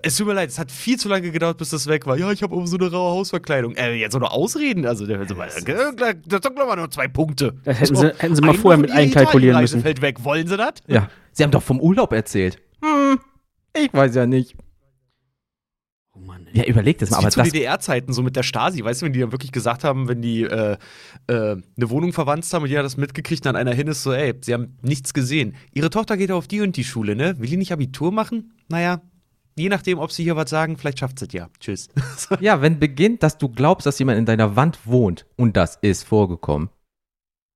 es 0.04 0.16
tut 0.18 0.28
mir 0.28 0.34
leid, 0.34 0.50
es 0.50 0.60
hat 0.60 0.72
viel 0.72 0.98
zu 0.98 1.10
lange 1.10 1.32
gedauert, 1.32 1.58
bis 1.58 1.72
das 1.72 1.88
weg 1.88 2.06
war. 2.06 2.18
Ja, 2.18 2.32
ich 2.32 2.44
habe 2.44 2.56
auch 2.56 2.66
so 2.68 2.78
eine 2.78 2.92
raue 2.92 3.12
Hausverkleidung. 3.18 3.76
Äh, 3.76 3.94
jetzt 3.96 4.14
so 4.14 4.20
noch 4.20 4.32
Ausreden, 4.32 4.86
also 4.86 5.06
der, 5.08 5.26
so, 5.28 5.34
das 5.36 5.56
sind 5.56 6.46
doch 6.58 6.68
mal 6.68 6.76
nur 6.76 6.92
zwei 6.92 7.08
Punkte. 7.08 7.56
Das 7.64 7.80
hätten 7.80 7.96
So, 7.96 8.02
sie- 8.02 8.14
hätten 8.18 8.36
sie 8.36 8.42
mal 8.42 8.54
vorher 8.54 8.80
mit 8.80 8.92
einkalkulieren 8.92 9.60
müssen. 9.60 9.82
fällt 9.82 10.02
weg. 10.02 10.24
Wollen 10.24 10.48
Sie 10.48 10.58
das? 10.58 10.74
Ja. 10.88 11.10
Sie 11.32 11.44
haben 11.44 11.52
doch 11.52 11.64
vom 11.64 11.80
Urlaub 11.80 12.14
erzählt. 12.14 12.60
Hm, 12.84 13.20
ich 13.76 13.92
weiß 13.94 14.14
ja 14.16 14.26
nicht. 14.26 14.56
Ja, 16.54 16.66
überleg 16.66 16.98
das 16.98 17.12
mal. 17.12 17.18
Aber 17.18 17.30
zu 17.30 17.40
das, 17.40 17.50
DDR-Zeiten, 17.50 18.14
so 18.14 18.24
mit 18.24 18.36
der 18.36 18.44
Stasi, 18.44 18.84
weißt 18.84 19.02
du, 19.02 19.06
wenn 19.06 19.14
die 19.14 19.20
dann 19.20 19.32
wirklich 19.32 19.52
gesagt 19.52 19.84
haben, 19.84 20.08
wenn 20.08 20.22
die 20.22 20.44
äh, 20.44 20.78
äh, 21.28 21.34
eine 21.34 21.90
Wohnung 21.90 22.14
verwandt 22.14 22.52
haben 22.52 22.64
und 22.64 22.70
jeder 22.70 22.84
das 22.84 22.98
mitgekriegt, 22.98 23.46
dann 23.46 23.56
einer 23.56 23.74
hin 23.74 23.88
ist 23.88 24.04
so, 24.04 24.12
ey, 24.12 24.34
sie 24.42 24.54
haben 24.54 24.78
nichts 24.82 25.14
gesehen. 25.14 25.56
Ihre 25.74 25.90
Tochter 25.90 26.18
geht 26.18 26.32
auf 26.32 26.48
die 26.48 26.62
und 26.62 26.76
die 26.76 26.84
Schule, 26.84 27.16
ne? 27.16 27.40
Will 27.40 27.50
die 27.50 27.58
nicht 27.58 27.72
Abitur 27.72 28.12
machen? 28.12 28.54
Naja, 28.68 29.02
je 29.58 29.70
nachdem, 29.70 30.00
ob 30.00 30.12
sie 30.12 30.24
hier 30.24 30.36
was 30.36 30.50
sagen, 30.50 30.78
vielleicht 30.78 31.00
schafft 31.00 31.20
sie 31.20 31.26
es 31.26 31.34
ja. 31.34 31.50
Tschüss. 31.60 31.90
ja, 32.40 32.62
wenn 32.62 32.80
beginnt, 32.80 33.24
dass 33.24 33.38
du 33.38 33.50
glaubst, 33.50 33.86
dass 33.86 34.00
jemand 34.00 34.18
in 34.20 34.26
deiner 34.26 34.56
Wand 34.56 34.80
wohnt 34.86 35.26
und 35.38 35.58
das 35.58 35.78
ist 35.82 36.04
vorgekommen 36.04 36.70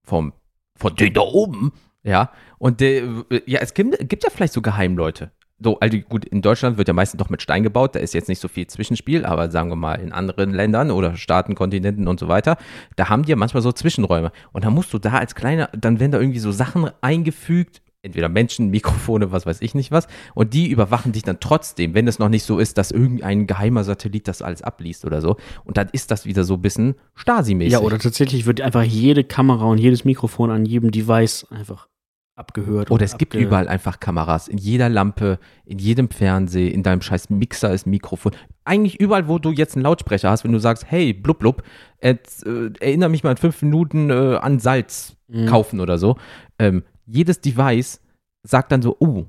vom 0.06 0.34
von 0.78 0.94
denen 0.96 1.14
da 1.14 1.22
oben, 1.22 1.72
ja, 2.04 2.32
und 2.58 2.82
der, 2.82 3.26
ja, 3.46 3.60
es 3.62 3.74
gibt, 3.74 3.98
gibt 4.10 4.24
ja 4.24 4.30
vielleicht 4.30 4.54
so 4.54 4.62
Geheimleute. 4.62 5.32
So, 5.58 5.80
also 5.80 5.98
gut, 6.00 6.26
in 6.26 6.42
Deutschland 6.42 6.78
wird 6.78 6.90
ja 6.90 6.94
meistens 6.94 7.20
noch 7.20 7.30
mit 7.30 7.42
Stein 7.42 7.64
gebaut, 7.64 7.96
da 7.96 8.00
ist 8.00 8.14
jetzt 8.14 8.28
nicht 8.28 8.42
so 8.42 8.50
viel 8.50 8.68
Zwischenspiel, 8.68 9.26
aber 9.26 9.50
sagen 9.50 9.70
wir 9.70 9.78
mal 9.78 9.96
in 9.96 10.12
anderen 10.12 10.54
Ländern 10.54 10.92
oder 10.92 11.16
Staaten, 11.16 11.56
Kontinenten 11.56 12.10
und 12.10 12.20
so 12.20 12.28
weiter, 12.28 12.58
da 12.98 13.08
haben 13.08 13.24
die 13.24 13.30
ja 13.30 13.38
manchmal 13.38 13.64
so 13.64 13.72
Zwischenräume. 13.72 14.32
Und 14.52 14.66
da 14.66 14.70
musst 14.70 14.94
du 14.94 15.00
da 15.00 15.14
als 15.14 15.34
kleiner, 15.34 15.70
dann 15.74 16.02
werden 16.02 16.12
da 16.12 16.20
irgendwie 16.20 16.40
so 16.40 16.52
Sachen 16.52 16.90
eingefügt, 17.00 17.82
entweder 18.02 18.28
Menschen, 18.28 18.70
Mikrofone, 18.70 19.32
was 19.32 19.46
weiß 19.46 19.62
ich 19.62 19.76
nicht 19.76 19.92
was, 19.92 20.08
und 20.36 20.54
die 20.54 20.70
überwachen 20.70 21.14
dich 21.14 21.24
dann 21.24 21.40
trotzdem, 21.40 21.94
wenn 21.94 22.08
es 22.08 22.20
noch 22.20 22.30
nicht 22.30 22.44
so 22.44 22.60
ist, 22.60 22.78
dass 22.78 22.92
irgendein 22.92 23.48
geheimer 23.48 23.86
Satellit 23.86 24.28
das 24.28 24.42
alles 24.42 24.62
abliest 24.62 25.06
oder 25.06 25.22
so. 25.22 25.38
Und 25.64 25.78
dann 25.78 25.88
ist 25.94 26.12
das 26.12 26.26
wieder 26.26 26.44
so 26.44 26.56
ein 26.56 26.62
bisschen 26.62 26.96
Stasi-mäßig. 27.16 27.72
Ja, 27.72 27.80
oder 27.80 27.98
tatsächlich 27.98 28.46
wird 28.46 28.60
einfach 28.60 28.84
jede 28.84 29.24
Kamera 29.24 29.66
und 29.66 29.78
jedes 29.78 30.04
Mikrofon 30.04 30.52
an 30.52 30.66
jedem 30.66 30.92
Device 30.92 31.48
einfach 31.50 31.88
abgehört. 32.36 32.92
Oder 32.92 33.06
es 33.06 33.18
gibt 33.18 33.34
überall 33.34 33.68
einfach 33.68 34.00
Kameras. 34.00 34.48
In 34.48 34.58
jeder 34.58 34.90
Lampe, 34.90 35.40
in 35.66 35.80
jedem 35.80 36.10
Fernseher, 36.10 36.74
in 36.74 36.84
deinem 36.84 37.02
scheiß 37.02 37.30
Mixer 37.30 37.74
ist 37.74 37.88
Mikrofon. 37.88 38.34
Eigentlich 38.66 39.00
überall, 39.00 39.28
wo 39.28 39.40
du 39.40 39.52
jetzt 39.52 39.76
einen 39.76 39.84
Lautsprecher 39.84 40.30
hast, 40.30 40.44
wenn 40.44 40.52
du 40.52 40.60
sagst, 40.60 40.86
hey, 40.90 41.14
blub, 41.14 41.40
blub, 41.40 41.64
jetzt, 42.02 42.46
äh, 42.46 42.72
erinnere 42.80 43.10
mich 43.10 43.24
mal 43.24 43.32
in 43.32 43.38
fünf 43.38 43.62
Minuten 43.62 44.10
äh, 44.10 44.38
an 44.38 44.60
Salz 44.60 45.16
Mhm. 45.28 45.48
kaufen 45.48 45.80
oder 45.80 45.98
so. 45.98 46.18
Ähm, 46.60 46.84
jedes 47.08 47.42
Device 47.42 48.00
sagt 48.44 48.72
dann 48.72 48.84
so, 48.84 48.96
oh, 49.00 49.26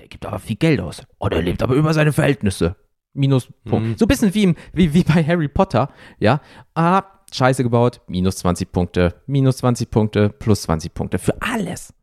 der 0.00 0.08
gibt 0.08 0.26
aber 0.26 0.40
viel 0.40 0.56
Geld 0.56 0.80
aus. 0.80 1.06
Oh, 1.20 1.28
der 1.28 1.40
lebt 1.40 1.62
aber 1.62 1.74
über 1.74 1.94
seine 1.94 2.12
Verhältnisse. 2.12 2.74
Minuspunkt. 3.14 3.86
Mhm. 3.86 3.96
So 3.96 4.04
ein 4.06 4.08
bisschen 4.08 4.34
wie, 4.34 4.42
im, 4.42 4.56
wie, 4.72 4.92
wie 4.92 5.04
bei 5.04 5.22
Harry 5.22 5.46
Potter, 5.48 5.88
ja. 6.18 6.40
Ah, 6.74 7.04
Scheiße 7.32 7.62
gebaut, 7.62 8.00
minus 8.08 8.36
20 8.38 8.72
Punkte, 8.72 9.14
minus 9.26 9.58
20 9.58 9.88
Punkte, 9.90 10.30
plus 10.30 10.62
20 10.62 10.92
Punkte. 10.92 11.18
Für 11.18 11.40
alles. 11.40 11.94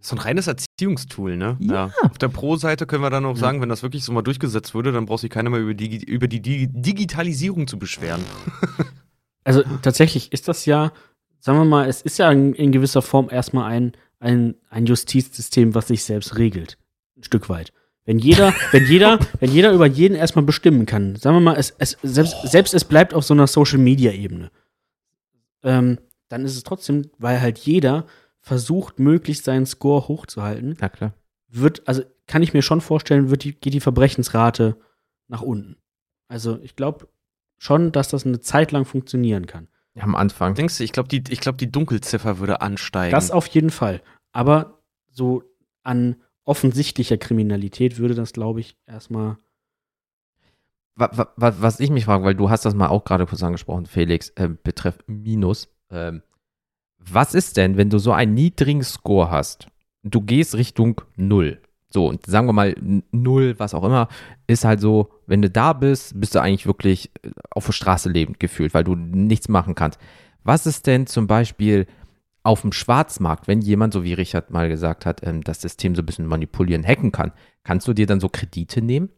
So 0.00 0.16
ein 0.16 0.18
reines 0.18 0.46
Erziehungstool, 0.46 1.36
ne? 1.36 1.56
Ja. 1.60 1.90
Auf 2.02 2.16
der 2.16 2.28
Pro-Seite 2.28 2.86
können 2.86 3.02
wir 3.02 3.10
dann 3.10 3.26
auch 3.26 3.36
sagen, 3.36 3.60
wenn 3.60 3.68
das 3.68 3.82
wirklich 3.82 4.02
so 4.02 4.12
mal 4.12 4.22
durchgesetzt 4.22 4.74
würde, 4.74 4.92
dann 4.92 5.06
braucht 5.06 5.20
sich 5.20 5.30
keiner 5.30 5.50
mehr 5.50 5.60
über 5.60 5.74
die, 5.74 6.02
über 6.04 6.26
die 6.26 6.40
Digi 6.40 6.68
Digitalisierung 6.70 7.66
zu 7.66 7.78
beschweren. 7.78 8.24
Also 9.42 9.62
tatsächlich 9.82 10.32
ist 10.32 10.48
das 10.48 10.66
ja, 10.66 10.92
sagen 11.40 11.58
wir 11.58 11.64
mal, 11.64 11.88
es 11.88 12.02
ist 12.02 12.18
ja 12.18 12.30
in, 12.30 12.52
in 12.54 12.72
gewisser 12.72 13.02
Form 13.02 13.28
erstmal 13.30 13.72
ein, 13.72 13.92
ein, 14.18 14.54
ein 14.68 14.86
Justizsystem, 14.86 15.74
was 15.74 15.88
sich 15.88 16.04
selbst 16.04 16.36
regelt. 16.36 16.76
Ein 17.16 17.24
Stück 17.24 17.48
weit. 17.48 17.72
Wenn 18.04 18.18
jeder, 18.18 18.54
wenn 18.72 18.86
jeder, 18.86 19.18
wenn 19.40 19.50
jeder 19.50 19.72
über 19.72 19.86
jeden 19.86 20.14
erstmal 20.14 20.44
bestimmen 20.44 20.86
kann, 20.86 21.16
sagen 21.16 21.36
wir 21.36 21.40
mal, 21.40 21.56
es, 21.56 21.74
es, 21.78 21.96
selbst, 22.02 22.36
selbst 22.44 22.74
es 22.74 22.84
bleibt 22.84 23.14
auf 23.14 23.24
so 23.24 23.34
einer 23.34 23.46
Social-Media-Ebene, 23.46 24.50
ähm, 25.62 25.98
dann 26.28 26.44
ist 26.44 26.56
es 26.56 26.62
trotzdem, 26.62 27.10
weil 27.18 27.40
halt 27.40 27.58
jeder 27.58 28.06
versucht, 28.40 28.98
möglichst 28.98 29.44
seinen 29.44 29.66
Score 29.66 30.08
hochzuhalten, 30.08 30.76
Ja, 30.80 30.88
klar. 30.88 31.14
wird, 31.48 31.86
also 31.86 32.02
kann 32.26 32.42
ich 32.42 32.52
mir 32.54 32.62
schon 32.62 32.80
vorstellen, 32.80 33.30
wird 33.30 33.44
die, 33.44 33.52
geht 33.54 33.74
die 33.74 33.80
Verbrechensrate 33.80 34.76
nach 35.28 35.42
unten. 35.42 35.76
Also 36.28 36.58
ich 36.62 36.76
glaube 36.76 37.08
schon, 37.58 37.92
dass 37.92 38.08
das 38.08 38.24
eine 38.24 38.40
Zeit 38.40 38.72
lang 38.72 38.84
funktionieren 38.84 39.46
kann. 39.46 39.68
Ja, 39.94 40.04
am 40.04 40.14
Anfang. 40.14 40.54
Denkst 40.54 40.78
du, 40.78 40.84
ich 40.84 40.92
glaube, 40.92 41.08
die, 41.08 41.22
ich 41.28 41.40
glaub, 41.40 41.58
die 41.58 41.70
Dunkelziffer 41.70 42.38
würde 42.38 42.60
ansteigen. 42.60 43.10
Das 43.10 43.30
auf 43.30 43.46
jeden 43.48 43.70
Fall. 43.70 44.00
Aber 44.32 44.80
so 45.10 45.42
an 45.82 46.16
offensichtlicher 46.44 47.18
Kriminalität 47.18 47.98
würde 47.98 48.14
das, 48.14 48.32
glaube 48.32 48.60
ich, 48.60 48.76
erstmal. 48.86 49.36
Wa- 50.94 51.10
wa- 51.12 51.32
wa- 51.36 51.54
Was 51.58 51.80
ich 51.80 51.90
mich 51.90 52.04
frage, 52.04 52.24
weil 52.24 52.34
du 52.34 52.50
hast 52.50 52.64
das 52.64 52.74
mal 52.74 52.88
auch 52.88 53.04
gerade 53.04 53.26
kurz 53.26 53.42
angesprochen, 53.42 53.86
Felix, 53.86 54.30
äh, 54.30 54.48
betreff 54.48 54.98
Minus. 55.06 55.68
Ähm, 55.90 56.22
was 57.08 57.34
ist 57.34 57.56
denn, 57.56 57.76
wenn 57.76 57.90
du 57.90 57.98
so 57.98 58.12
einen 58.12 58.34
niedrigen 58.34 58.82
Score 58.82 59.30
hast? 59.30 59.68
Du 60.02 60.20
gehst 60.20 60.54
Richtung 60.54 61.00
Null. 61.16 61.60
So, 61.92 62.06
und 62.08 62.24
sagen 62.26 62.46
wir 62.46 62.52
mal 62.52 62.72
n- 62.74 63.02
Null, 63.10 63.56
was 63.58 63.74
auch 63.74 63.82
immer, 63.84 64.08
ist 64.46 64.64
halt 64.64 64.80
so, 64.80 65.10
wenn 65.26 65.42
du 65.42 65.50
da 65.50 65.72
bist, 65.72 66.18
bist 66.20 66.34
du 66.34 66.40
eigentlich 66.40 66.66
wirklich 66.66 67.10
äh, 67.22 67.30
auf 67.50 67.66
der 67.66 67.72
Straße 67.72 68.08
lebend 68.08 68.38
gefühlt, 68.38 68.74
weil 68.74 68.84
du 68.84 68.94
nichts 68.94 69.48
machen 69.48 69.74
kannst. 69.74 69.98
Was 70.44 70.66
ist 70.66 70.86
denn 70.86 71.06
zum 71.06 71.26
Beispiel 71.26 71.86
auf 72.42 72.62
dem 72.62 72.72
Schwarzmarkt, 72.72 73.48
wenn 73.48 73.60
jemand, 73.60 73.92
so 73.92 74.04
wie 74.04 74.14
Richard 74.14 74.50
mal 74.50 74.68
gesagt 74.68 75.04
hat, 75.04 75.26
ähm, 75.26 75.42
das 75.42 75.60
System 75.60 75.94
so 75.96 76.02
ein 76.02 76.06
bisschen 76.06 76.26
manipulieren, 76.26 76.86
hacken 76.86 77.12
kann, 77.12 77.32
kannst 77.64 77.88
du 77.88 77.92
dir 77.92 78.06
dann 78.06 78.20
so 78.20 78.28
Kredite 78.28 78.82
nehmen 78.82 79.10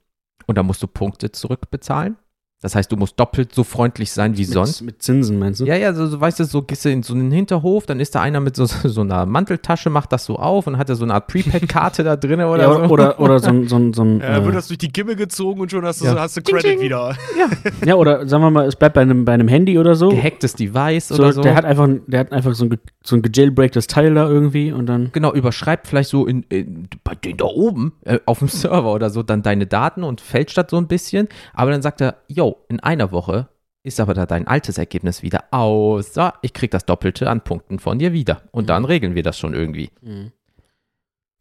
und 0.46 0.56
dann 0.56 0.66
musst 0.66 0.82
du 0.82 0.86
Punkte 0.86 1.30
zurückbezahlen? 1.30 2.16
Das 2.62 2.76
heißt, 2.76 2.92
du 2.92 2.96
musst 2.96 3.18
doppelt 3.18 3.52
so 3.52 3.64
freundlich 3.64 4.12
sein 4.12 4.36
wie 4.36 4.42
mit, 4.42 4.50
sonst. 4.50 4.82
Mit 4.82 5.02
Zinsen, 5.02 5.38
meinst 5.40 5.60
du? 5.60 5.64
Ja, 5.64 5.74
ja, 5.74 5.92
so, 5.92 6.06
so 6.06 6.20
weißt 6.20 6.38
du, 6.38 6.44
so 6.44 6.62
gehst 6.62 6.84
du 6.84 6.90
in 6.90 7.02
so 7.02 7.12
einen 7.12 7.32
Hinterhof, 7.32 7.86
dann 7.86 7.98
ist 7.98 8.14
da 8.14 8.22
einer 8.22 8.38
mit 8.38 8.54
so, 8.54 8.66
so 8.66 9.00
einer 9.00 9.26
Manteltasche, 9.26 9.90
macht 9.90 10.12
das 10.12 10.24
so 10.26 10.36
auf 10.36 10.68
und 10.68 10.78
hat 10.78 10.88
da 10.88 10.94
so 10.94 11.02
eine 11.02 11.14
Art 11.14 11.26
Prepaid-Karte 11.26 12.04
da 12.04 12.14
drin 12.14 12.40
oder 12.40 12.62
Ja, 12.62 12.72
so. 12.72 12.92
oder, 12.92 13.18
oder, 13.18 13.40
so 13.40 13.48
ein. 13.48 13.66
So 13.66 13.76
ein, 13.76 13.92
so 13.92 14.02
ein 14.04 14.20
Ja, 14.20 14.34
dann 14.34 14.44
wird 14.44 14.54
äh, 14.54 14.58
das 14.58 14.68
durch 14.68 14.78
die 14.78 14.92
Kimme 14.92 15.16
gezogen 15.16 15.60
und 15.60 15.72
schon 15.72 15.84
hast 15.84 16.02
du, 16.02 16.04
Ja. 16.04 16.14
hast 16.18 16.36
du 16.36 16.42
Credit 16.42 16.80
wieder. 16.80 17.16
ja, 17.84 17.96
oder 17.96 18.28
sagen 18.28 18.44
wir 18.44 18.50
mal, 18.52 18.66
es 18.66 18.76
bleibt 18.76 18.94
bei 18.94 19.00
einem, 19.02 19.24
bei 19.24 19.32
einem 19.32 19.48
Handy 19.48 19.76
oder 19.76 19.96
so. 19.96 20.10
Gehacktes 20.10 20.54
Device 20.54 21.08
so, 21.08 21.16
oder 21.16 21.32
so. 21.32 21.42
Der 21.42 21.56
hat 21.56 21.64
einfach, 21.64 21.88
der 22.06 22.20
hat 22.20 22.30
einfach 22.30 22.54
so 22.54 22.66
ein, 22.66 22.78
so 23.02 23.16
ein 23.16 23.22
gejailbreaktes 23.22 23.88
Teil 23.88 24.14
da 24.14 24.28
irgendwie 24.28 24.70
und 24.70 24.86
dann. 24.86 25.10
genau, 25.12 25.32
überschreibt 25.32 25.88
vielleicht 25.88 26.10
so 26.10 26.26
in, 26.26 26.44
in 26.48 26.88
bei 27.02 27.16
denen 27.16 27.38
da 27.38 27.46
oben 27.46 27.92
äh, 28.04 28.20
auf 28.24 28.38
dem 28.38 28.46
Server 28.46 28.92
oder 28.92 29.10
so 29.10 29.24
dann 29.24 29.42
deine 29.42 29.66
Daten 29.66 30.04
und 30.04 30.20
fälscht 30.20 30.56
das 30.56 30.66
so 30.70 30.76
ein 30.76 30.86
bisschen. 30.86 31.28
Aber 31.54 31.72
dann 31.72 31.82
sagt 31.82 32.00
er, 32.00 32.18
yo, 32.28 32.51
in 32.68 32.80
einer 32.80 33.12
Woche 33.12 33.48
ist 33.82 34.00
aber 34.00 34.14
da 34.14 34.26
dein 34.26 34.46
altes 34.46 34.78
Ergebnis 34.78 35.22
wieder 35.22 35.44
außer 35.50 36.34
ich 36.42 36.52
krieg 36.52 36.70
das 36.70 36.86
Doppelte 36.86 37.28
an 37.28 37.42
Punkten 37.42 37.78
von 37.78 37.98
dir 37.98 38.12
wieder. 38.12 38.42
Und 38.52 38.68
dann 38.70 38.84
regeln 38.84 39.14
wir 39.14 39.22
das 39.22 39.38
schon 39.38 39.54
irgendwie. 39.54 39.90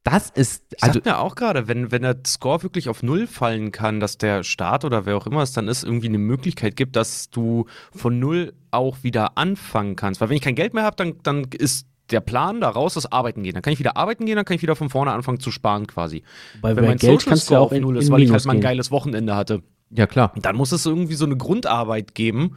Das 0.04 0.32
ist, 0.32 0.74
Ich 0.76 0.84
also 0.84 1.00
sag 1.00 1.06
mir 1.06 1.20
auch 1.20 1.36
gerade, 1.36 1.68
wenn, 1.68 1.92
wenn 1.92 2.02
der 2.02 2.18
Score 2.26 2.64
wirklich 2.64 2.90
auf 2.90 3.04
Null 3.04 3.28
fallen 3.28 3.72
kann, 3.72 4.00
dass 4.00 4.18
der 4.18 4.44
Staat 4.44 4.84
oder 4.84 5.06
wer 5.06 5.16
auch 5.16 5.28
immer 5.28 5.44
es 5.44 5.52
dann 5.54 5.68
ist, 5.68 5.84
irgendwie 5.84 6.08
eine 6.08 6.18
Möglichkeit 6.18 6.76
gibt, 6.76 6.96
dass 6.96 7.30
du 7.30 7.68
von 7.92 8.20
Null 8.20 8.54
auch 8.72 9.04
wieder 9.04 9.38
anfangen 9.38 9.96
kannst. 9.96 10.20
Weil 10.20 10.30
wenn 10.30 10.38
ich 10.38 10.42
kein 10.42 10.56
Geld 10.56 10.74
mehr 10.74 10.84
habe, 10.84 10.96
dann, 10.96 11.20
dann 11.22 11.46
ist 11.56 11.86
der 12.10 12.22
Plan 12.22 12.62
daraus 12.62 12.96
das 12.96 13.12
Arbeiten 13.12 13.44
gehen. 13.44 13.54
Dann 13.54 13.62
kann 13.62 13.74
ich 13.74 13.80
wieder 13.80 13.96
arbeiten 13.96 14.26
gehen, 14.26 14.36
dann 14.36 14.46
kann 14.46 14.56
ich 14.56 14.64
wieder 14.64 14.76
von 14.76 14.90
vorne 14.90 15.12
anfangen 15.12 15.40
zu 15.40 15.52
sparen 15.52 15.86
quasi. 15.86 16.24
Bei, 16.62 16.76
wenn 16.76 16.86
mein 16.86 16.98
Geld 16.98 17.22
Social 17.22 17.30
kannst 17.30 17.50
du 17.50 17.54
ja 17.54 17.60
Score 17.60 17.68
auch 17.68 17.72
in, 17.72 17.84
auf 17.84 17.90
Null 17.90 17.96
in 17.98 18.02
ist, 18.02 18.12
weil 18.12 18.24
ich 18.24 18.32
halt 18.32 18.46
mal 18.46 18.54
ein 18.54 18.62
geiles 18.62 18.90
Wochenende 18.90 19.36
hatte, 19.36 19.62
ja 19.96 20.08
klar. 20.08 20.32
dann 20.42 20.56
muss 20.56 20.72
es 20.72 20.86
irgendwie 20.86 21.16
so 21.16 21.26
eine 21.26 21.38
Grundarbeit 21.38 22.16
geben. 22.16 22.56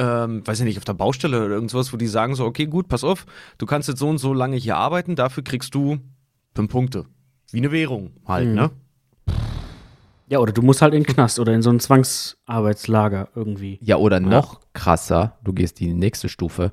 Ähm, 0.00 0.46
weiß 0.46 0.60
ich 0.60 0.64
nicht, 0.64 0.78
auf 0.78 0.84
der 0.84 0.94
Baustelle 0.94 1.44
oder 1.44 1.54
irgendwas, 1.54 1.92
wo 1.92 1.96
die 1.96 2.06
sagen 2.06 2.36
so, 2.36 2.44
okay, 2.44 2.66
gut, 2.66 2.86
pass 2.88 3.02
auf, 3.02 3.26
du 3.58 3.66
kannst 3.66 3.88
jetzt 3.88 3.98
so 3.98 4.08
und 4.08 4.18
so 4.18 4.32
lange 4.32 4.56
hier 4.56 4.76
arbeiten, 4.76 5.16
dafür 5.16 5.42
kriegst 5.42 5.74
du 5.74 5.98
fünf 6.54 6.70
Punkte. 6.70 7.04
Wie 7.50 7.58
eine 7.58 7.72
Währung 7.72 8.12
halt, 8.26 8.48
Mhm. 8.48 8.54
ne? 8.54 8.70
Ja, 10.30 10.38
oder 10.40 10.52
du 10.52 10.60
musst 10.62 10.82
halt 10.82 10.92
in 10.94 11.02
den 11.02 11.12
Knast 11.14 11.38
oder 11.40 11.52
in 11.54 11.62
so 11.62 11.70
ein 11.70 11.80
Zwangsarbeitslager 11.80 13.28
irgendwie. 13.34 13.78
Ja, 13.82 13.96
oder 13.96 14.20
noch 14.20 14.60
krasser, 14.74 15.38
du 15.42 15.52
gehst 15.52 15.80
die 15.80 15.92
nächste 15.94 16.28
Stufe, 16.28 16.70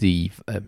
die, 0.00 0.30
äh, 0.46 0.60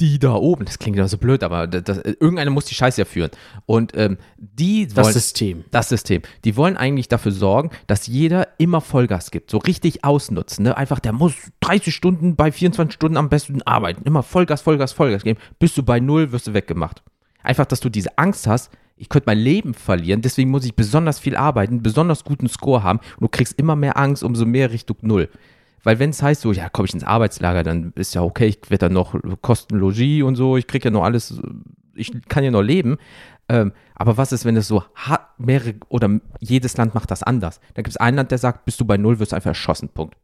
die 0.00 0.18
da 0.18 0.34
oben, 0.34 0.64
das 0.64 0.78
klingt 0.78 0.96
immer 0.96 1.08
so 1.08 1.18
blöd, 1.18 1.42
aber 1.42 1.66
das, 1.66 1.82
das, 1.82 1.98
irgendeiner 1.98 2.50
muss 2.50 2.66
die 2.66 2.74
Scheiße 2.74 3.00
ja 3.00 3.04
führen. 3.04 3.30
Und 3.66 3.92
ähm, 3.96 4.18
die 4.36 4.86
Das 4.86 5.04
wollen, 5.04 5.12
System. 5.12 5.64
das 5.70 5.88
System, 5.88 6.22
die 6.44 6.56
wollen 6.56 6.76
eigentlich 6.76 7.08
dafür 7.08 7.32
sorgen, 7.32 7.70
dass 7.88 8.06
jeder 8.06 8.48
immer 8.58 8.80
Vollgas 8.80 9.30
gibt, 9.30 9.50
so 9.50 9.58
richtig 9.58 10.04
ausnutzen. 10.04 10.64
Ne? 10.64 10.76
Einfach, 10.76 11.00
der 11.00 11.12
muss 11.12 11.34
30 11.60 11.94
Stunden 11.94 12.36
bei 12.36 12.52
24 12.52 12.94
Stunden 12.94 13.16
am 13.16 13.28
besten 13.28 13.62
arbeiten. 13.62 14.02
Immer 14.04 14.22
Vollgas, 14.22 14.62
Vollgas, 14.62 14.92
Vollgas 14.92 15.24
geben. 15.24 15.40
Bist 15.58 15.76
du 15.76 15.82
bei 15.82 15.98
Null, 15.98 16.30
wirst 16.30 16.46
du 16.46 16.54
weggemacht. 16.54 17.02
Einfach, 17.42 17.66
dass 17.66 17.80
du 17.80 17.88
diese 17.88 18.18
Angst 18.18 18.46
hast, 18.46 18.70
ich 18.96 19.08
könnte 19.08 19.26
mein 19.26 19.38
Leben 19.38 19.74
verlieren, 19.74 20.22
deswegen 20.22 20.50
muss 20.50 20.64
ich 20.64 20.74
besonders 20.74 21.18
viel 21.18 21.36
arbeiten, 21.36 21.82
besonders 21.82 22.24
guten 22.24 22.48
Score 22.48 22.82
haben 22.82 22.98
und 23.16 23.22
du 23.22 23.28
kriegst 23.28 23.58
immer 23.58 23.76
mehr 23.76 23.96
Angst, 23.96 24.22
umso 24.24 24.44
mehr 24.44 24.70
Richtung 24.72 24.96
Null. 25.02 25.28
Weil 25.88 26.00
wenn 26.00 26.10
es 26.10 26.22
heißt 26.22 26.42
so, 26.42 26.52
ja, 26.52 26.68
komme 26.68 26.86
ich 26.86 26.92
ins 26.92 27.02
Arbeitslager, 27.02 27.62
dann 27.62 27.94
ist 27.94 28.14
ja 28.14 28.20
okay, 28.20 28.44
ich 28.44 28.58
werde 28.68 28.90
dann 28.90 28.92
noch 28.92 29.18
Kosten 29.40 29.78
Logis 29.78 30.22
und 30.22 30.36
so, 30.36 30.58
ich 30.58 30.66
kriege 30.66 30.84
ja 30.84 30.90
noch 30.90 31.02
alles, 31.02 31.40
ich 31.94 32.12
kann 32.28 32.44
ja 32.44 32.50
noch 32.50 32.60
leben. 32.60 32.98
Ähm, 33.48 33.72
aber 33.94 34.18
was 34.18 34.32
ist, 34.32 34.44
wenn 34.44 34.54
es 34.58 34.68
so 34.68 34.84
hat, 34.94 35.30
mehrere, 35.38 35.76
oder 35.88 36.20
jedes 36.40 36.76
Land 36.76 36.94
macht 36.94 37.10
das 37.10 37.22
anders? 37.22 37.60
Dann 37.72 37.84
gibt 37.84 37.88
es 37.88 37.96
ein 37.96 38.16
Land, 38.16 38.32
der 38.32 38.36
sagt, 38.36 38.66
bist 38.66 38.78
du 38.78 38.84
bei 38.84 38.98
Null, 38.98 39.18
wirst 39.18 39.32
du 39.32 39.36
einfach 39.36 39.52
erschossen, 39.52 39.88
Punkt. 39.88 40.18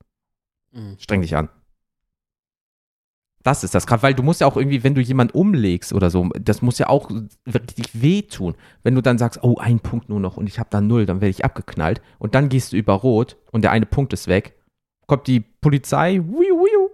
Mhm. 0.72 0.96
Streng 0.98 1.22
dich 1.22 1.34
an. 1.34 1.48
Das 3.42 3.64
ist 3.64 3.74
das 3.74 3.86
gerade, 3.86 4.02
weil 4.02 4.12
du 4.12 4.22
musst 4.22 4.42
ja 4.42 4.46
auch 4.46 4.58
irgendwie, 4.58 4.84
wenn 4.84 4.94
du 4.94 5.00
jemanden 5.00 5.34
umlegst 5.34 5.94
oder 5.94 6.10
so, 6.10 6.28
das 6.38 6.60
muss 6.60 6.78
ja 6.78 6.90
auch 6.90 7.10
wirklich 7.46 8.02
wehtun. 8.02 8.54
Wenn 8.82 8.94
du 8.94 9.00
dann 9.00 9.16
sagst, 9.16 9.42
oh, 9.42 9.56
ein 9.56 9.80
Punkt 9.80 10.10
nur 10.10 10.20
noch 10.20 10.36
und 10.36 10.46
ich 10.46 10.58
habe 10.58 10.68
da 10.70 10.82
null, 10.82 11.06
dann 11.06 11.22
werde 11.22 11.30
ich 11.30 11.42
abgeknallt 11.42 12.02
und 12.18 12.34
dann 12.34 12.50
gehst 12.50 12.74
du 12.74 12.76
über 12.76 12.92
Rot 12.92 13.38
und 13.50 13.62
der 13.62 13.70
eine 13.70 13.86
Punkt 13.86 14.12
ist 14.12 14.28
weg, 14.28 14.58
kommt 15.06 15.26
die 15.26 15.40
Polizei, 15.40 16.20
wiu, 16.24 16.64
wiu. 16.64 16.90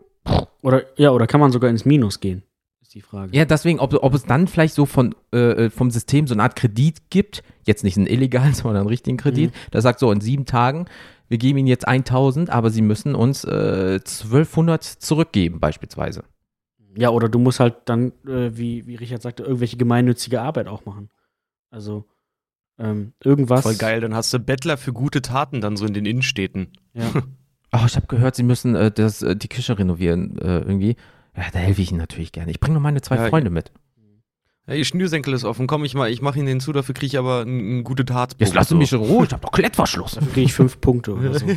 Oder, 0.63 0.85
ja, 0.97 1.11
oder 1.11 1.27
kann 1.27 1.41
man 1.41 1.53
sogar 1.53 1.71
ins 1.71 1.85
Minus 1.85 2.21
gehen? 2.21 2.43
Ist 2.83 2.95
die 2.95 3.01
Frage. 3.01 3.37
Ja, 3.37 3.45
deswegen, 3.45 3.79
ob, 3.79 3.95
ob 3.95 4.15
es 4.15 4.25
dann 4.25 4.49
vielleicht 4.49 4.75
so 4.75 4.87
von, 4.87 5.15
äh, 5.33 5.71
vom 5.71 5.91
System 5.91 6.27
so 6.27 6.35
eine 6.35 6.43
Art 6.43 6.57
Kredit 6.57 7.11
gibt, 7.11 7.43
jetzt 7.65 7.85
nicht 7.85 7.97
einen 7.97 8.07
illegalen, 8.07 8.55
sondern 8.55 8.79
einen 8.83 8.89
richtigen 8.89 9.17
Kredit, 9.17 9.53
der 9.73 9.81
sagt 9.81 10.01
so, 10.01 10.11
in 10.13 10.21
sieben 10.21 10.45
Tagen, 10.45 10.87
wir 11.29 11.39
geben 11.39 11.59
Ihnen 11.59 11.69
jetzt 11.69 11.87
1000, 11.87 12.51
aber 12.51 12.71
Sie 12.71 12.83
müssen 12.83 13.15
uns 13.15 13.45
äh, 13.45 14.01
1200 14.01 14.83
zurückgeben 14.83 15.61
beispielsweise. 15.61 16.25
Ja, 16.97 17.11
oder 17.11 17.29
du 17.29 17.39
musst 17.39 17.61
halt 17.61 17.77
dann, 17.85 18.13
äh, 18.27 18.57
wie, 18.57 18.87
wie 18.87 18.97
Richard 18.97 19.23
sagte, 19.23 19.45
irgendwelche 19.45 19.77
gemeinnützige 19.77 20.41
Arbeit 20.41 20.67
auch 20.67 20.85
machen. 20.85 21.09
Also 21.71 22.05
ähm, 22.79 23.13
irgendwas. 23.23 23.63
Voll 23.63 23.77
geil, 23.77 24.01
dann 24.01 24.15
hast 24.15 24.33
du 24.33 24.39
Bettler 24.39 24.77
für 24.77 24.93
gute 24.93 25.23
Taten 25.23 25.61
dann 25.61 25.77
so 25.77 25.87
in 25.87 25.95
den 25.95 26.07
Innenstädten. 26.07 26.73
Ja. 26.95 27.13
Oh, 27.73 27.81
ich 27.87 27.97
habe 27.97 28.07
gehört, 28.07 28.35
Sie 28.35 28.43
müssen 28.43 28.75
äh, 28.75 28.91
das, 28.91 29.23
äh, 29.23 29.37
die 29.37 29.49
Küche 29.49 29.79
renovieren 29.79 30.39
äh, 30.39 30.59
irgendwie. 30.59 30.97
Ja, 31.37 31.45
da 31.53 31.59
helfe 31.61 31.83
ich 31.83 31.91
Ihnen 31.91 32.01
natürlich 32.01 32.33
gerne. 32.33 32.51
Ich 32.51 32.61
bringe 32.61 32.75
noch 32.75 32.83
meine 32.83 33.01
zwei 33.01 33.17
Ja, 33.17 33.29
Freunde 33.29 33.51
mit. 33.51 33.71
Ja, 34.67 34.75
ihr 34.75 34.85
Schnürsenkel 34.85 35.33
ist 35.35 35.45
offen, 35.45 35.67
komm, 35.67 35.85
ich, 35.85 35.95
mal, 35.95 36.11
ich 36.11 36.21
mache 36.23 36.39
ihn 36.39 36.47
hinzu, 36.47 36.73
dafür 36.73 36.95
kriege 36.95 37.07
ich 37.07 37.19
aber 37.19 37.41
eine 37.43 37.63
eine 37.63 37.83
gute 37.83 38.05
Tat. 38.05 38.37
Jetzt 38.39 38.55
lassen 38.55 38.71
Sie 38.71 38.75
mich 38.77 38.93
in 38.93 38.99
Ruhe, 38.99 39.25
ich 39.25 39.33
habe 39.33 39.43
doch 39.43 39.53
Klettverschluss. 39.53 40.13
Dafür 40.13 40.33
kriege 40.33 40.47
ich 40.47 40.53
fünf 40.53 40.81
Punkte 40.81 41.15
oder 41.15 41.39
so. 41.39 41.47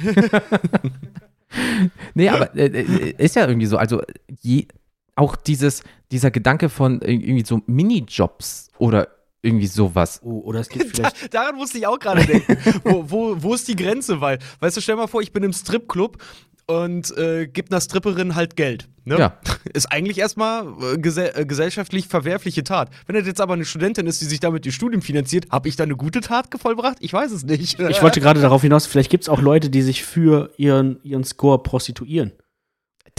Nee, 2.13 2.29
aber 2.29 2.55
äh, 2.55 2.65
äh, 2.65 3.13
ist 3.17 3.35
ja 3.35 3.45
irgendwie 3.47 3.67
so. 3.67 3.77
Also 3.77 4.01
je, 4.41 4.67
auch 5.15 5.35
dieses, 5.35 5.83
dieser 6.11 6.31
Gedanke 6.31 6.69
von 6.69 7.01
irgendwie 7.01 7.45
so 7.45 7.61
Minijobs 7.67 8.71
oder 8.77 9.07
irgendwie 9.43 9.67
sowas. 9.67 10.21
Oh, 10.23 10.39
oder 10.45 10.61
es 10.61 10.69
gibt 10.69 10.89
vielleicht. 10.95 11.33
Daran 11.33 11.55
musste 11.55 11.77
ich 11.77 11.85
auch 11.85 11.99
gerade 11.99 12.25
denken. 12.25 12.57
wo, 12.83 13.09
wo, 13.09 13.35
wo 13.43 13.53
ist 13.53 13.67
die 13.67 13.75
Grenze? 13.75 14.21
Weil, 14.21 14.39
weißt 14.61 14.77
du, 14.77 14.81
stell 14.81 14.95
mal 14.95 15.07
vor, 15.07 15.21
ich 15.21 15.31
bin 15.31 15.43
im 15.43 15.53
Stripclub 15.53 16.17
und 16.65 17.15
äh, 17.17 17.47
gib 17.47 17.69
einer 17.71 17.81
Stripperin 17.81 18.35
halt 18.35 18.55
Geld. 18.55 18.87
Ne? 19.03 19.19
Ja. 19.19 19.37
Ist 19.73 19.91
eigentlich 19.91 20.17
erstmal 20.17 20.65
äh, 20.93 20.97
gesell 20.97 21.33
äh, 21.35 21.45
gesellschaftlich 21.45 22.07
verwerfliche 22.07 22.63
Tat. 22.63 22.89
Wenn 23.05 23.15
das 23.17 23.27
jetzt 23.27 23.41
aber 23.41 23.53
eine 23.53 23.65
Studentin 23.65 24.07
ist, 24.07 24.21
die 24.21 24.25
sich 24.25 24.39
damit 24.39 24.65
ihr 24.65 24.71
Studium 24.71 25.01
finanziert, 25.01 25.51
habe 25.51 25.67
ich 25.67 25.75
da 25.75 25.83
eine 25.83 25.97
gute 25.97 26.21
Tat 26.21 26.47
vollbracht? 26.57 26.97
Ich 27.01 27.11
weiß 27.11 27.33
es 27.33 27.43
nicht. 27.43 27.79
Ich 27.81 28.01
wollte 28.01 28.21
gerade 28.21 28.39
darauf 28.39 28.61
hinaus, 28.61 28.85
vielleicht 28.85 29.09
gibt 29.09 29.23
es 29.23 29.29
auch 29.29 29.41
Leute, 29.41 29.69
die 29.69 29.81
sich 29.81 30.05
für 30.05 30.51
ihren, 30.55 31.03
ihren 31.03 31.25
Score 31.25 31.61
prostituieren. 31.61 32.31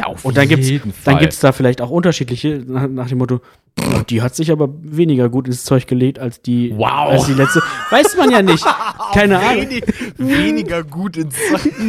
Auf 0.03 0.25
Und 0.25 0.37
dann 0.37 0.49
gibt's, 0.49 0.68
jeden 0.68 0.93
dann 1.05 1.14
Fall. 1.14 1.18
gibt's 1.18 1.39
da 1.39 1.53
vielleicht 1.53 1.81
auch 1.81 1.91
unterschiedliche, 1.91 2.64
nach, 2.66 2.89
nach 2.89 3.09
dem 3.09 3.18
Motto, 3.18 3.37
"Ja, 3.37 3.41
die 4.09 4.22
hat 4.22 4.35
sich 4.37 4.51
aber 4.53 4.68
weniger 4.83 5.29
gut 5.29 5.47
ins 5.49 5.64
Zeug 5.64 5.87
gelegt 5.87 6.18
als 6.18 6.41
die, 6.41 6.72
Wow. 6.77 7.11
als 7.11 7.27
die 7.27 7.35
letzte. 7.35 7.61
Weiß 7.91 8.16
man 8.16 8.31
ja 8.31 8.41
nicht. 8.43 8.64
Keine 9.14 9.39
Ahnung. 9.39 9.62
Wenig, 9.68 9.85
weniger 10.16 10.85
gut 10.85 11.16
ins 11.16 11.35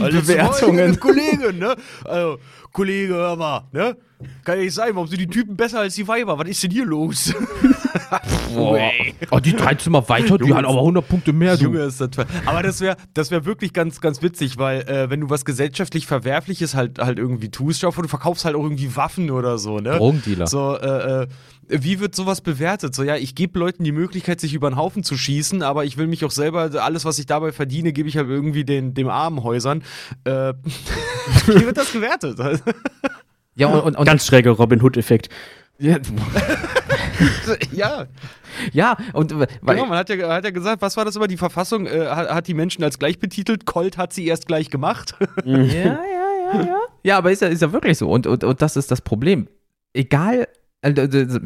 Bewertungen. 0.00 0.98
Kollege, 0.98 1.52
ne? 1.52 1.76
Also, 2.04 2.38
Kollege, 2.72 3.14
hör 3.14 3.36
mal, 3.36 3.68
ne? 3.72 3.96
Kann 4.44 4.58
ja 4.58 4.64
nicht 4.64 4.74
sein, 4.74 4.90
warum 4.94 5.06
sind 5.06 5.20
die 5.20 5.28
Typen 5.28 5.56
besser 5.56 5.80
als 5.80 5.94
die 5.94 6.06
Weiber? 6.08 6.38
Was 6.38 6.48
ist 6.48 6.62
denn 6.62 6.72
hier 6.72 6.84
los? 6.84 7.32
Boah. 8.54 8.90
Oh, 9.30 9.38
die 9.38 9.52
drei 9.54 9.74
Zimmer 9.74 10.08
weiter, 10.08 10.38
die 10.38 10.52
hat 10.52 10.64
aber 10.64 10.78
100 10.78 11.06
Punkte 11.06 11.32
mehr. 11.32 11.56
Du. 11.56 11.64
Junge, 11.64 11.80
ist 11.80 12.00
das 12.00 12.10
toll. 12.10 12.26
Aber 12.44 12.62
das 12.62 12.80
wäre 12.80 12.96
das 13.14 13.30
wär 13.30 13.44
wirklich 13.44 13.72
ganz, 13.72 14.00
ganz 14.00 14.20
witzig, 14.20 14.58
weil 14.58 14.80
äh, 14.82 15.08
wenn 15.08 15.20
du 15.20 15.30
was 15.30 15.44
gesellschaftlich 15.44 16.06
Verwerfliches 16.06 16.74
halt, 16.74 16.98
halt 16.98 17.18
irgendwie 17.18 17.50
tust, 17.50 17.80
schau, 17.80 17.90
du 17.90 18.08
verkaufst 18.08 18.44
halt 18.44 18.56
auch 18.56 18.62
irgendwie 18.62 18.96
Waffen 18.96 19.30
oder 19.30 19.58
so, 19.58 19.78
ne? 19.78 19.96
Drogendealer. 19.96 20.46
So, 20.48 20.76
äh, 20.76 21.22
äh, 21.22 21.26
wie 21.68 22.00
wird 22.00 22.14
sowas 22.14 22.40
bewertet? 22.40 22.94
So, 22.94 23.02
ja, 23.02 23.16
ich 23.16 23.34
gebe 23.34 23.58
Leuten 23.58 23.84
die 23.84 23.92
Möglichkeit, 23.92 24.40
sich 24.40 24.54
über 24.54 24.70
den 24.70 24.76
Haufen 24.76 25.02
zu 25.02 25.16
schießen, 25.16 25.62
aber 25.62 25.84
ich 25.84 25.96
will 25.96 26.06
mich 26.06 26.24
auch 26.24 26.30
selber, 26.30 26.70
alles, 26.82 27.04
was 27.04 27.18
ich 27.18 27.26
dabei 27.26 27.52
verdiene, 27.52 27.92
gebe 27.92 28.08
ich 28.08 28.16
halt 28.16 28.28
irgendwie 28.28 28.64
den, 28.64 28.94
dem 28.94 29.08
Armenhäusern. 29.08 29.82
Äh, 30.24 30.54
wie 31.46 31.66
wird 31.66 31.76
das 31.76 31.92
gewertet? 31.92 32.38
Ja, 33.54 33.68
und, 33.68 33.80
und, 33.80 33.96
und 33.96 34.04
Ganz 34.06 34.26
schräger 34.26 34.52
Robin 34.52 34.82
Hood-Effekt. 34.82 35.28
ja, 35.78 35.98
ja, 37.72 38.06
ja, 38.72 38.96
und 39.12 39.32
äh, 39.32 39.46
weil, 39.60 39.76
genau, 39.76 39.88
man 39.88 39.98
hat 39.98 40.08
ja, 40.08 40.28
hat 40.28 40.44
ja 40.44 40.50
gesagt, 40.50 40.82
was 40.82 40.96
war 40.96 41.04
das 41.04 41.16
immer? 41.16 41.28
Die 41.28 41.36
Verfassung 41.36 41.86
äh, 41.86 42.06
hat, 42.06 42.30
hat 42.30 42.46
die 42.48 42.54
Menschen 42.54 42.82
als 42.84 42.98
gleich 42.98 43.18
betitelt, 43.18 43.66
Colt 43.66 43.96
hat 43.96 44.12
sie 44.12 44.26
erst 44.26 44.46
gleich 44.46 44.70
gemacht. 44.70 45.14
Ja, 45.44 45.54
ja, 45.54 45.98
ja, 46.52 46.62
ja. 46.62 46.78
Ja, 47.02 47.18
aber 47.18 47.30
ist 47.30 47.42
ja, 47.42 47.48
ist 47.48 47.62
ja 47.62 47.72
wirklich 47.72 47.98
so. 47.98 48.08
Und, 48.08 48.26
und, 48.26 48.42
und 48.44 48.62
das 48.62 48.76
ist 48.76 48.90
das 48.90 49.00
Problem. 49.02 49.48
Egal, 49.92 50.48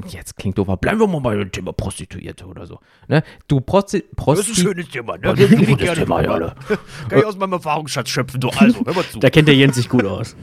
jetzt 0.09 0.37
klingt 0.37 0.59
doof, 0.59 0.69
aber 0.69 0.77
bleiben 0.77 1.01
wir 1.01 1.07
mal 1.07 1.21
bei 1.21 1.35
dem 1.37 1.51
Thema 1.51 1.73
Prostituierte 1.73 2.47
oder 2.47 2.67
so. 2.67 2.79
Ne? 3.09 3.23
Du 3.49 3.61
Prosti 3.61 4.05
Prosti 4.15 4.55
schönes 4.55 4.89
Thema, 4.91 5.15
ne? 5.15 5.21
Das 5.23 5.41
ist 5.41 5.53
ein 5.53 5.65
gutes 5.67 5.95
Thema, 5.95 6.23
ja, 6.23 6.39
ne? 6.39 6.55
Kann 7.09 7.19
ich 7.19 7.25
aus 7.25 7.37
meinem 7.39 7.55
Erfahrungsschatz 7.55 8.11
schöpfen, 8.11 8.41
du. 8.41 8.49
Also, 8.51 8.85
hör 8.85 8.95
mal 8.95 9.05
zu. 9.05 9.19
Da 9.21 9.31
kennt 9.31 9.49
der 9.49 9.55
Jens 9.57 9.77
sich 9.77 9.89
gut 9.89 10.05
aus. 10.05 10.37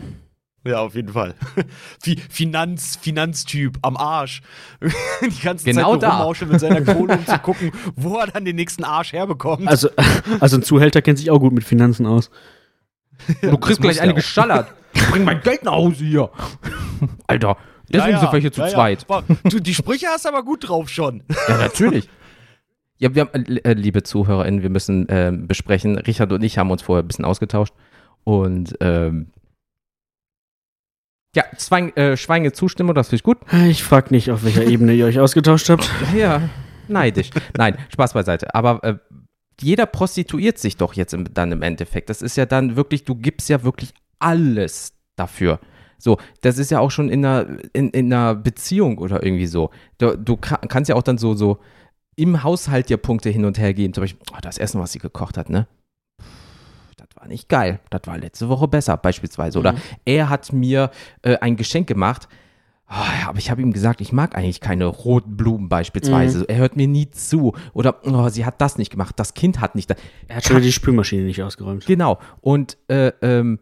Ja, 0.65 0.79
auf 0.79 0.93
jeden 0.95 1.13
Fall. 1.13 1.35
Fi- 2.03 2.19
Finanz, 2.29 2.97
Finanztyp 3.01 3.77
am 3.81 3.95
Arsch. 3.95 4.41
Die 5.21 5.41
ganze 5.41 5.65
Genau 5.65 5.95
Zeit 5.95 6.11
rummauschen 6.11 6.49
mit 6.49 6.59
seiner 6.59 6.81
Kohle, 6.81 7.15
um 7.17 7.25
zu 7.25 7.37
gucken, 7.39 7.71
wo 7.95 8.17
er 8.17 8.27
dann 8.27 8.43
den 8.43 8.55
nächsten 8.57 8.83
Arsch 8.83 9.13
herbekommt. 9.13 9.67
Also, 9.67 9.89
also 10.39 10.57
ein 10.57 10.63
Zuhälter 10.63 11.01
kennt 11.01 11.17
sich 11.19 11.31
auch 11.31 11.39
gut 11.39 11.53
mit 11.53 11.63
Finanzen 11.63 12.05
aus. 12.05 12.29
Du 13.41 13.57
kriegst 13.57 13.81
gleich 13.81 14.01
eine 14.01 14.11
auch. 14.11 14.15
geschallert. 14.17 14.73
Bring 15.11 15.23
mein 15.23 15.39
Geld 15.41 15.63
nach 15.63 15.73
Hause 15.73 16.03
hier. 16.03 16.29
Alter, 17.27 17.57
deswegen 17.93 18.19
sind 18.19 18.33
wir 18.33 18.39
hier 18.39 18.51
zu 18.51 18.65
zweit. 18.67 19.05
Aber 19.09 19.23
Du, 19.43 19.59
die 19.59 19.73
Sprüche 19.73 20.07
hast 20.07 20.25
du 20.25 20.29
aber 20.29 20.43
gut 20.43 20.67
drauf 20.67 20.89
schon. 20.89 21.23
Ja, 21.47 21.57
natürlich. 21.57 22.09
Ja, 22.97 23.15
wir 23.15 23.21
haben, 23.21 23.45
äh, 23.45 23.73
liebe 23.73 24.03
ZuhörerInnen, 24.03 24.61
wir 24.61 24.69
müssen 24.69 25.07
ähm, 25.09 25.47
besprechen. 25.47 25.97
Richard 25.97 26.33
und 26.33 26.43
ich 26.43 26.57
haben 26.57 26.69
uns 26.69 26.81
vorher 26.81 27.03
ein 27.03 27.07
bisschen 27.07 27.25
ausgetauscht. 27.25 27.73
Und 28.25 28.75
ähm, 28.81 29.27
ja, 31.35 31.45
Zwang, 31.57 31.95
äh, 31.95 32.17
Schweine 32.17 32.51
Zustimmung, 32.51 32.95
das 32.95 33.07
finde 33.07 33.17
ich 33.17 33.23
gut. 33.23 33.37
Ich 33.67 33.83
frag 33.83 34.11
nicht, 34.11 34.31
auf 34.31 34.43
welcher 34.43 34.63
Ebene 34.67 34.93
ihr 34.93 35.05
euch 35.05 35.19
ausgetauscht 35.19 35.69
habt. 35.69 35.89
Ja, 36.15 36.49
neidisch. 36.87 37.29
Nein, 37.57 37.77
Spaß 37.93 38.13
beiseite. 38.13 38.53
Aber 38.53 38.83
äh, 38.83 38.95
jeder 39.61 39.85
prostituiert 39.85 40.57
sich 40.57 40.75
doch 40.77 40.93
jetzt 40.93 41.13
im, 41.13 41.33
dann 41.33 41.51
im 41.51 41.61
Endeffekt. 41.61 42.09
Das 42.09 42.21
ist 42.21 42.35
ja 42.35 42.45
dann 42.45 42.75
wirklich, 42.75 43.05
du 43.05 43.15
gibst 43.15 43.47
ja 43.49 43.63
wirklich 43.63 43.93
alles 44.19 44.93
dafür. 45.15 45.59
So, 45.99 46.17
das 46.41 46.57
ist 46.57 46.71
ja 46.71 46.79
auch 46.79 46.89
schon 46.89 47.09
in 47.09 47.23
einer, 47.23 47.45
in, 47.73 47.89
in 47.91 48.11
einer 48.11 48.33
Beziehung 48.33 48.97
oder 48.97 49.21
irgendwie 49.23 49.47
so. 49.47 49.69
Du, 49.99 50.17
du 50.17 50.37
ka- 50.37 50.61
kannst 50.67 50.89
ja 50.89 50.95
auch 50.95 51.03
dann 51.03 51.17
so, 51.17 51.35
so 51.35 51.59
im 52.15 52.41
Haushalt 52.43 52.89
dir 52.89 52.97
Punkte 52.97 53.29
hin 53.29 53.45
und 53.45 53.59
her 53.59 53.73
geben. 53.73 53.93
Zum 53.93 54.03
Beispiel, 54.03 54.21
oh, 54.33 54.37
das 54.41 54.57
Essen, 54.57 54.81
was 54.81 54.93
sie 54.93 54.99
gekocht 54.99 55.37
hat, 55.37 55.49
ne? 55.49 55.67
Das 56.97 57.07
war 57.15 57.27
nicht 57.27 57.49
geil. 57.49 57.79
Das 57.89 58.01
war 58.05 58.17
letzte 58.17 58.49
Woche 58.49 58.67
besser, 58.67 58.97
beispielsweise. 58.97 59.59
Oder 59.59 59.75
er 60.05 60.29
hat 60.29 60.51
mir 60.53 60.91
äh, 61.21 61.37
ein 61.37 61.55
Geschenk 61.55 61.87
gemacht. 61.87 62.27
Oh, 62.91 63.27
aber 63.27 63.37
ich 63.37 63.51
habe 63.51 63.61
ihm 63.61 63.71
gesagt, 63.71 64.01
ich 64.01 64.11
mag 64.11 64.35
eigentlich 64.35 64.61
keine 64.61 64.85
roten 64.85 65.37
Blumen 65.37 65.69
beispielsweise. 65.69 66.49
Er 66.49 66.57
hört 66.57 66.75
mir 66.75 66.87
nie 66.87 67.11
zu. 67.11 67.53
Oder 67.73 68.01
oh, 68.03 68.29
sie 68.29 68.45
hat 68.45 68.59
das 68.61 68.79
nicht 68.79 68.89
gemacht. 68.89 69.13
Das 69.19 69.35
Kind 69.35 69.61
hat 69.61 69.75
nicht. 69.75 69.91
Da. 69.91 69.95
Er 70.27 70.37
hat 70.37 70.45
schon 70.45 70.61
die 70.61 70.71
Spülmaschine 70.71 71.23
nicht 71.23 71.43
ausgeräumt. 71.43 71.85
Genau. 71.85 72.17
Und 72.41 72.77
äh, 72.87 73.11
ähm, 73.21 73.59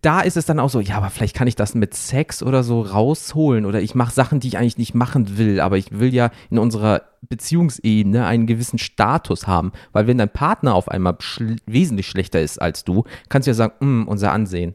da 0.00 0.20
ist 0.20 0.36
es 0.36 0.46
dann 0.46 0.58
auch 0.58 0.70
so, 0.70 0.80
ja, 0.80 0.96
aber 0.96 1.08
vielleicht 1.10 1.36
kann 1.36 1.46
ich 1.46 1.54
das 1.54 1.74
mit 1.74 1.94
Sex 1.94 2.42
oder 2.42 2.64
so 2.64 2.80
rausholen. 2.80 3.64
Oder 3.64 3.80
ich 3.80 3.94
mache 3.94 4.12
Sachen, 4.12 4.40
die 4.40 4.48
ich 4.48 4.58
eigentlich 4.58 4.78
nicht 4.78 4.94
machen 4.94 5.38
will. 5.38 5.60
Aber 5.60 5.78
ich 5.78 5.98
will 5.98 6.12
ja 6.12 6.30
in 6.50 6.58
unserer 6.58 7.02
Beziehungsebene 7.28 8.26
einen 8.26 8.46
gewissen 8.46 8.78
Status 8.78 9.46
haben. 9.46 9.72
Weil 9.92 10.06
wenn 10.08 10.18
dein 10.18 10.30
Partner 10.30 10.74
auf 10.74 10.88
einmal 10.88 11.16
schl 11.20 11.56
wesentlich 11.66 12.08
schlechter 12.08 12.40
ist 12.40 12.60
als 12.60 12.84
du, 12.84 13.04
kannst 13.28 13.46
du 13.46 13.50
ja 13.50 13.54
sagen, 13.54 14.02
"Mm, 14.02 14.08
unser 14.08 14.32
Ansehen. 14.32 14.74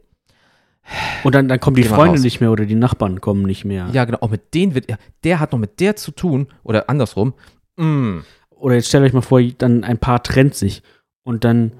Und 1.23 1.35
dann, 1.35 1.47
dann 1.47 1.59
kommen 1.59 1.75
die 1.75 1.83
Freunde 1.83 2.15
raus. 2.15 2.23
nicht 2.23 2.41
mehr 2.41 2.51
oder 2.51 2.65
die 2.65 2.75
Nachbarn 2.75 3.21
kommen 3.21 3.43
nicht 3.43 3.65
mehr. 3.65 3.89
Ja, 3.93 4.05
genau. 4.05 4.19
Auch 4.21 4.29
mit 4.29 4.53
denen 4.53 4.75
wird, 4.75 4.87
der 5.23 5.39
hat 5.39 5.51
noch 5.51 5.59
mit 5.59 5.79
der 5.79 5.95
zu 5.95 6.11
tun. 6.11 6.47
Oder 6.63 6.89
andersrum. 6.89 7.33
Mm. 7.77 8.19
Oder 8.49 8.75
jetzt 8.75 8.87
stellt 8.87 9.03
euch 9.03 9.13
mal 9.13 9.21
vor, 9.21 9.41
dann 9.41 9.83
ein 9.83 9.97
Paar 9.97 10.23
trennt 10.23 10.55
sich. 10.55 10.81
Und 11.25 11.45
dann, 11.45 11.71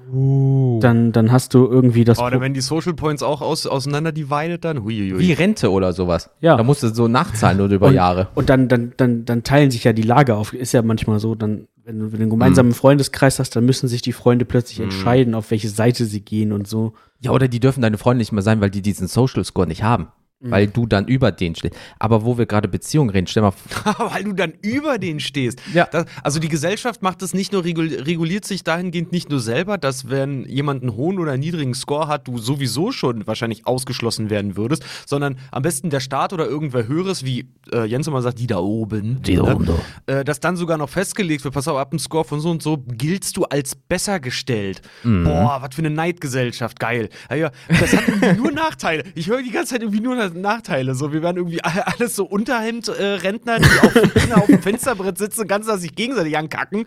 dann, 0.80 1.12
dann 1.12 1.30
hast 1.30 1.52
du 1.52 1.66
irgendwie 1.66 2.04
das. 2.04 2.18
Oh, 2.18 2.30
dann 2.30 2.40
werden 2.40 2.54
die 2.54 2.62
Social 2.62 2.94
Points 2.94 3.22
auch 3.22 3.42
aus, 3.42 3.66
auseinander 3.66 4.10
divided 4.10 4.64
dann. 4.64 4.82
Huiuiui. 4.82 5.18
Wie 5.18 5.32
Rente 5.34 5.70
oder 5.70 5.92
sowas. 5.92 6.30
Ja. 6.40 6.56
Da 6.56 6.62
musst 6.62 6.82
du 6.82 6.88
so 6.88 7.08
nachzahlen 7.08 7.60
oder 7.60 7.74
über 7.74 7.88
und, 7.88 7.94
Jahre. 7.94 8.28
Und 8.34 8.48
dann, 8.48 8.68
dann, 8.68 8.94
dann, 8.96 9.26
dann 9.26 9.42
teilen 9.42 9.70
sich 9.70 9.84
ja 9.84 9.92
die 9.92 10.02
Lager 10.02 10.38
auf. 10.38 10.54
Ist 10.54 10.72
ja 10.72 10.80
manchmal 10.80 11.20
so, 11.20 11.34
dann, 11.34 11.68
wenn 11.84 11.98
du 11.98 12.06
einen 12.16 12.30
gemeinsamen 12.30 12.70
Mhm. 12.70 12.74
Freundeskreis 12.74 13.38
hast, 13.38 13.54
dann 13.54 13.66
müssen 13.66 13.86
sich 13.86 14.00
die 14.00 14.14
Freunde 14.14 14.46
plötzlich 14.46 14.80
entscheiden, 14.80 15.34
auf 15.34 15.50
welche 15.50 15.68
Seite 15.68 16.06
sie 16.06 16.22
gehen 16.22 16.50
und 16.50 16.66
so. 16.66 16.94
Ja, 17.20 17.32
oder 17.32 17.46
die 17.46 17.60
dürfen 17.60 17.82
deine 17.82 17.98
Freunde 17.98 18.20
nicht 18.20 18.32
mehr 18.32 18.42
sein, 18.42 18.62
weil 18.62 18.70
die 18.70 18.80
diesen 18.80 19.08
Social 19.08 19.44
Score 19.44 19.66
nicht 19.66 19.82
haben. 19.82 20.08
Mhm. 20.40 20.50
Weil 20.50 20.66
du 20.66 20.86
dann 20.86 21.06
über 21.06 21.32
den 21.32 21.54
stehst. 21.54 21.74
Aber 21.98 22.24
wo 22.24 22.36
wir 22.36 22.46
gerade 22.46 22.68
Beziehungen 22.68 23.10
reden, 23.10 23.26
stell 23.26 23.42
mal 23.42 23.52
vor, 23.52 24.10
Weil 24.12 24.24
du 24.24 24.32
dann 24.32 24.52
über 24.62 24.98
den 24.98 25.20
stehst. 25.20 25.60
Ja. 25.72 25.86
Das, 25.90 26.06
also 26.22 26.40
die 26.40 26.48
Gesellschaft 26.48 27.02
macht 27.02 27.22
es 27.22 27.34
nicht 27.34 27.52
nur, 27.52 27.64
regul 27.64 27.86
reguliert 27.86 28.44
sich 28.44 28.64
dahingehend 28.64 29.12
nicht 29.12 29.30
nur 29.30 29.40
selber, 29.40 29.78
dass 29.78 30.10
wenn 30.10 30.44
jemand 30.46 30.82
einen 30.82 30.96
hohen 30.96 31.18
oder 31.18 31.36
niedrigen 31.36 31.74
Score 31.74 32.08
hat, 32.08 32.26
du 32.28 32.38
sowieso 32.38 32.90
schon 32.92 33.26
wahrscheinlich 33.26 33.66
ausgeschlossen 33.66 34.28
werden 34.28 34.56
würdest, 34.56 34.84
sondern 35.06 35.38
am 35.50 35.62
besten 35.62 35.88
der 35.88 36.00
Staat 36.00 36.32
oder 36.32 36.46
irgendwer 36.46 36.86
Höheres, 36.88 37.24
wie 37.24 37.48
äh, 37.72 37.84
Jens 37.84 38.06
immer 38.06 38.20
sagt, 38.20 38.38
die 38.38 38.46
da 38.46 38.58
oben. 38.58 39.22
Die 39.22 39.36
da 39.36 39.54
oben, 39.54 39.68
Äh, 40.06 40.24
dass 40.24 40.40
dann 40.40 40.56
sogar 40.56 40.78
noch 40.78 40.90
festgelegt 40.90 41.44
wird, 41.44 41.54
pass 41.54 41.68
auf, 41.68 41.78
ab 41.78 41.92
einem 41.92 41.98
Score 42.00 42.24
von 42.24 42.40
so 42.40 42.50
und 42.50 42.62
so 42.62 42.84
giltst 42.86 43.36
du 43.36 43.44
als 43.44 43.74
besser 43.74 44.20
gestellt. 44.20 44.82
Mhm. 45.04 45.24
Boah, 45.24 45.58
was 45.62 45.74
für 45.74 45.80
eine 45.82 45.90
Neidgesellschaft, 45.90 46.80
geil. 46.80 47.08
Ja, 47.30 47.36
ja, 47.36 47.50
das 47.68 47.96
hat 47.96 48.08
irgendwie 48.08 48.42
nur 48.42 48.52
Nachteile. 48.64 49.04
Ich 49.14 49.28
höre 49.28 49.42
die 49.42 49.50
ganze 49.50 49.74
Zeit 49.74 49.82
irgendwie 49.82 50.00
nur 50.00 50.16
Nachteile. 50.40 50.94
So, 50.94 51.12
wir 51.12 51.22
werden 51.22 51.36
irgendwie 51.38 51.62
alle- 51.62 51.86
alles 51.86 52.16
so 52.16 52.24
Unterhemd-Rentner, 52.24 53.58
die 53.60 53.64
auf, 53.86 53.92
Kinder 54.14 54.36
auf 54.38 54.46
dem 54.46 54.62
Fensterbrett 54.62 55.18
sitzen, 55.18 55.46
ganz 55.46 55.66
dass 55.66 55.80
sich 55.80 55.94
gegenseitig 55.94 56.36
ankacken. 56.36 56.84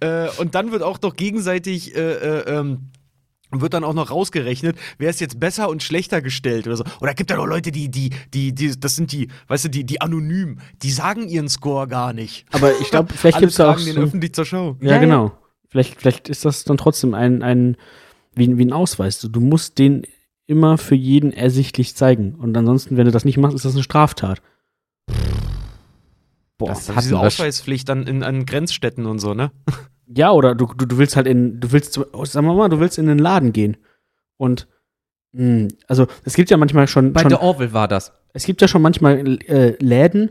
Äh, 0.00 0.28
und 0.38 0.54
dann 0.54 0.72
wird 0.72 0.82
auch 0.82 1.00
noch 1.02 1.16
gegenseitig 1.16 1.94
äh, 1.96 2.00
äh, 2.12 2.58
ähm, 2.58 2.90
wird 3.50 3.72
dann 3.72 3.82
auch 3.82 3.94
noch 3.94 4.10
rausgerechnet, 4.10 4.76
wer 4.98 5.08
ist 5.08 5.22
jetzt 5.22 5.40
besser 5.40 5.70
und 5.70 5.82
schlechter 5.82 6.20
gestellt 6.20 6.66
oder 6.66 6.76
so. 6.76 6.84
Oder 7.00 7.14
gibt 7.14 7.30
ja 7.30 7.36
noch 7.36 7.46
Leute, 7.46 7.72
die, 7.72 7.88
die, 7.90 8.10
die, 8.34 8.54
die, 8.54 8.78
das 8.78 8.94
sind 8.94 9.10
die, 9.12 9.28
weißt 9.46 9.64
du, 9.64 9.68
die, 9.70 9.84
die 9.84 10.02
anonym, 10.02 10.58
die 10.82 10.90
sagen 10.90 11.26
ihren 11.28 11.48
Score 11.48 11.88
gar 11.88 12.12
nicht. 12.12 12.44
Aber 12.52 12.78
ich 12.78 12.90
glaube, 12.90 13.14
vielleicht 13.14 13.38
gibt 13.38 13.50
es 13.52 13.56
da 13.56 13.72
auch. 13.72 13.76
den 13.80 13.94
So, 13.94 14.00
öffentlich 14.02 14.34
zur 14.34 14.44
Show. 14.44 14.76
ja, 14.80 14.88
Ja, 14.88 14.94
ja. 14.96 14.98
genau. 15.00 15.32
Vielleicht, 15.70 15.98
vielleicht 15.98 16.28
ist 16.28 16.44
das 16.44 16.64
dann 16.64 16.76
trotzdem 16.76 17.14
ein, 17.14 17.42
ein 17.42 17.76
wie, 18.34 18.58
wie 18.58 18.64
ein 18.66 18.72
Ausweis. 18.74 19.18
Du 19.20 19.40
musst 19.40 19.78
den 19.78 20.02
immer 20.48 20.78
für 20.78 20.96
jeden 20.96 21.32
ersichtlich 21.32 21.94
zeigen. 21.94 22.34
Und 22.34 22.56
ansonsten, 22.56 22.96
wenn 22.96 23.04
du 23.04 23.12
das 23.12 23.24
nicht 23.24 23.36
machst, 23.36 23.54
ist 23.54 23.64
das 23.64 23.74
eine 23.74 23.82
Straftat. 23.84 24.42
Boah. 26.58 26.68
Das 26.70 26.88
hatten 26.88 27.00
diese 27.02 27.18
Ausweispflicht 27.18 27.88
dann 27.88 28.06
in, 28.06 28.22
an 28.24 28.44
Grenzstädten 28.46 29.06
und 29.06 29.20
so, 29.20 29.34
ne? 29.34 29.52
Ja, 30.06 30.32
oder 30.32 30.54
du, 30.54 30.66
du, 30.66 30.86
du 30.86 30.98
willst 30.98 31.14
halt 31.16 31.26
in, 31.28 31.60
du 31.60 31.70
willst, 31.70 31.98
oh, 32.12 32.24
sagen 32.24 32.46
wir 32.46 32.54
mal, 32.54 32.68
du 32.68 32.80
willst 32.80 32.98
in 32.98 33.06
den 33.06 33.18
Laden 33.18 33.52
gehen. 33.52 33.76
Und 34.38 34.66
mh, 35.32 35.68
also 35.86 36.06
es 36.24 36.34
gibt 36.34 36.50
ja 36.50 36.56
manchmal 36.56 36.88
schon, 36.88 37.12
bei 37.12 37.20
schon 37.20 37.28
der 37.28 37.42
Orville 37.42 37.72
war 37.72 37.86
das. 37.86 38.12
es 38.32 38.44
gibt 38.44 38.60
ja 38.60 38.66
schon 38.68 38.82
manchmal 38.82 39.38
äh, 39.46 39.76
Läden, 39.80 40.30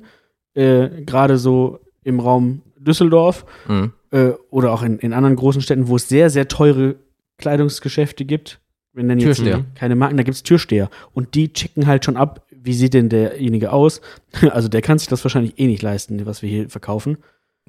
äh, 0.55 0.89
gerade 1.03 1.37
so 1.37 1.79
im 2.03 2.19
Raum 2.19 2.63
Düsseldorf 2.77 3.45
Mhm. 3.67 3.93
äh, 4.11 4.31
oder 4.49 4.71
auch 4.73 4.81
in, 4.83 4.97
in 4.99 5.13
anderen 5.13 5.35
großen 5.35 5.61
Städten, 5.61 5.87
wo 5.87 5.95
es 5.95 6.09
sehr, 6.09 6.29
sehr 6.29 6.47
teure 6.47 6.95
Kleidungsgeschäfte 7.37 8.25
gibt. 8.25 8.59
Wir 8.97 9.03
nennen 9.03 9.21
jetzt 9.21 9.37
Türsteher. 9.37 9.63
keine 9.75 9.95
Marken, 9.95 10.17
da 10.17 10.23
gibt 10.23 10.35
es 10.35 10.43
Türsteher. 10.43 10.89
Und 11.13 11.35
die 11.35 11.53
checken 11.53 11.87
halt 11.87 12.03
schon 12.03 12.17
ab, 12.17 12.45
wie 12.51 12.73
sieht 12.73 12.93
denn 12.93 13.09
derjenige 13.09 13.71
aus. 13.71 14.01
Also 14.51 14.67
der 14.67 14.81
kann 14.81 14.97
sich 14.97 15.07
das 15.07 15.23
wahrscheinlich 15.23 15.57
eh 15.59 15.67
nicht 15.67 15.81
leisten, 15.81 16.25
was 16.25 16.41
wir 16.41 16.49
hier 16.49 16.69
verkaufen. 16.69 17.17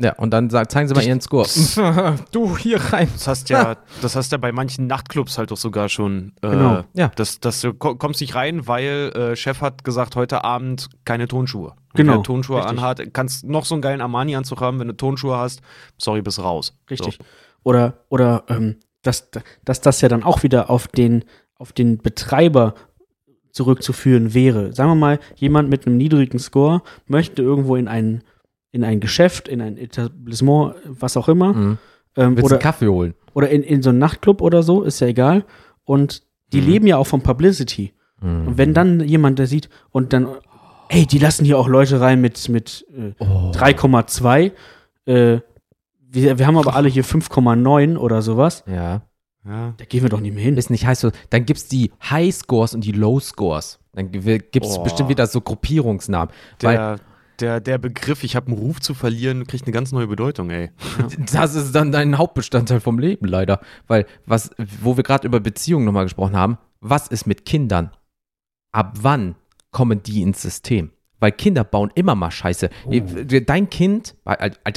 Ja, 0.00 0.14
und 0.16 0.30
dann 0.30 0.48
sag, 0.48 0.70
zeigen 0.70 0.86
sie 0.86 0.94
mal 0.94 1.02
ihren 1.04 1.20
Score. 1.20 1.44
du 2.30 2.56
hier 2.56 2.80
rein. 2.80 3.08
Das 3.12 3.26
hast 3.26 3.50
ja, 3.50 3.76
das 4.00 4.14
hast 4.14 4.30
ja 4.30 4.38
bei 4.38 4.52
manchen 4.52 4.86
Nachtclubs 4.86 5.38
halt 5.38 5.50
doch 5.50 5.56
sogar 5.56 5.88
schon. 5.88 6.34
Äh, 6.40 6.50
Genau. 6.50 6.84
Ja. 6.94 7.10
Das, 7.16 7.40
das, 7.40 7.60
du 7.62 7.74
ko- 7.74 7.96
kommst 7.96 8.20
nicht 8.20 8.36
rein, 8.36 8.68
weil 8.68 9.10
äh, 9.16 9.34
Chef 9.36 9.60
hat 9.60 9.82
gesagt, 9.82 10.14
heute 10.14 10.44
Abend 10.44 10.88
keine 11.04 11.26
Tonschuhe. 11.26 11.74
Genau, 11.94 12.14
Wer 12.18 12.22
Tonschuhe 12.22 12.58
richtig. 12.58 12.78
anhat, 12.78 13.12
kannst 13.12 13.44
noch 13.44 13.64
so 13.64 13.74
einen 13.74 13.82
geilen 13.82 14.00
Armani-Anzug 14.00 14.60
haben, 14.60 14.78
wenn 14.78 14.86
du 14.88 14.94
Tonschuhe 14.96 15.36
hast, 15.36 15.62
sorry, 15.98 16.22
bist 16.22 16.38
raus. 16.38 16.74
Richtig. 16.88 17.16
So. 17.18 17.24
Oder, 17.64 18.04
oder 18.08 18.44
ähm, 18.48 18.76
dass, 19.02 19.30
dass 19.64 19.80
das 19.80 20.00
ja 20.00 20.08
dann 20.08 20.22
auch 20.22 20.42
wieder 20.42 20.70
auf 20.70 20.88
den, 20.88 21.24
auf 21.56 21.72
den 21.72 21.98
Betreiber 21.98 22.74
zurückzuführen 23.52 24.34
wäre. 24.34 24.72
Sagen 24.72 24.90
wir 24.90 24.94
mal, 24.94 25.18
jemand 25.36 25.68
mit 25.70 25.86
einem 25.86 25.96
niedrigen 25.96 26.38
Score 26.38 26.82
möchte 27.06 27.42
irgendwo 27.42 27.76
in 27.76 27.88
einen 27.88 28.22
in 28.70 28.84
ein 28.84 29.00
Geschäft, 29.00 29.48
in 29.48 29.62
ein 29.62 29.78
Etablissement, 29.78 30.74
was 30.84 31.16
auch 31.16 31.28
immer. 31.28 31.54
Mhm. 31.54 31.78
Ähm, 32.16 32.36
Willst 32.36 32.44
oder 32.44 32.56
einen 32.56 32.62
Kaffee 32.62 32.88
holen? 32.88 33.14
oder 33.32 33.48
in, 33.48 33.62
in 33.62 33.82
so 33.82 33.88
einen 33.90 33.98
Nachtclub 33.98 34.42
oder 34.42 34.62
so, 34.62 34.82
ist 34.82 35.00
ja 35.00 35.06
egal. 35.06 35.44
Und 35.84 36.22
die 36.52 36.60
Mhm. 36.60 36.66
leben 36.66 36.86
ja 36.86 36.96
auch 36.98 37.06
von 37.06 37.22
Publicity. 37.22 37.94
Und 38.20 38.58
wenn 38.58 38.74
dann 38.74 39.00
jemand, 39.00 39.38
der 39.38 39.46
sieht 39.46 39.68
und 39.90 40.12
dann, 40.12 40.26
ey, 40.88 41.06
die 41.06 41.18
lassen 41.18 41.44
hier 41.44 41.56
auch 41.56 41.68
Leute 41.68 42.00
rein 42.00 42.20
mit, 42.20 42.48
mit 42.48 42.84
äh, 42.92 43.12
Oh. 43.20 43.52
3,2, 43.54 44.50
äh, 45.06 45.38
wir, 46.10 46.38
wir 46.38 46.46
haben 46.46 46.56
aber 46.58 46.74
alle 46.74 46.88
hier 46.88 47.04
5,9 47.04 47.96
oder 47.96 48.22
sowas. 48.22 48.64
Ja. 48.66 49.02
Ja. 49.44 49.74
Da 49.76 49.84
gehen 49.84 50.02
wir 50.02 50.10
doch 50.10 50.20
nicht 50.20 50.34
mehr 50.34 50.44
hin. 50.44 50.56
Ist 50.56 50.70
nicht 50.70 50.86
heiß 50.86 51.00
so. 51.00 51.10
Dann 51.30 51.46
gibt 51.46 51.58
es 51.58 51.68
die 51.68 51.92
High 52.10 52.34
Scores 52.34 52.74
und 52.74 52.82
die 52.84 52.92
Low 52.92 53.18
Scores. 53.20 53.78
Dann 53.92 54.10
gibt 54.10 54.26
es 54.64 54.76
Oh. 54.78 54.82
bestimmt 54.82 55.08
wieder 55.08 55.26
so 55.26 55.40
Gruppierungsnamen. 55.40 56.32
Weil 56.60 56.76
Der, 56.76 56.98
der, 57.40 57.60
der 57.60 57.78
Begriff, 57.78 58.24
ich 58.24 58.36
habe 58.36 58.48
einen 58.48 58.58
Ruf 58.58 58.80
zu 58.80 58.94
verlieren, 58.94 59.46
kriegt 59.46 59.64
eine 59.64 59.72
ganz 59.72 59.92
neue 59.92 60.06
Bedeutung, 60.08 60.50
ey. 60.50 60.70
das 61.32 61.54
ist 61.54 61.74
dann 61.74 61.92
dein 61.92 62.18
Hauptbestandteil 62.18 62.80
vom 62.80 62.98
Leben, 62.98 63.26
leider. 63.26 63.60
Weil, 63.86 64.06
was, 64.26 64.50
wo 64.82 64.96
wir 64.96 65.04
gerade 65.04 65.26
über 65.26 65.40
Beziehungen 65.40 65.84
nochmal 65.84 66.04
gesprochen 66.04 66.36
haben, 66.36 66.58
was 66.80 67.08
ist 67.08 67.26
mit 67.26 67.44
Kindern? 67.46 67.90
Ab 68.72 68.98
wann 69.00 69.34
kommen 69.70 70.02
die 70.02 70.22
ins 70.22 70.42
System? 70.42 70.90
Weil 71.20 71.32
Kinder 71.32 71.64
bauen 71.64 71.90
immer 71.94 72.14
mal 72.14 72.30
Scheiße. 72.30 72.70
Dein 73.46 73.70
Kind, 73.70 74.14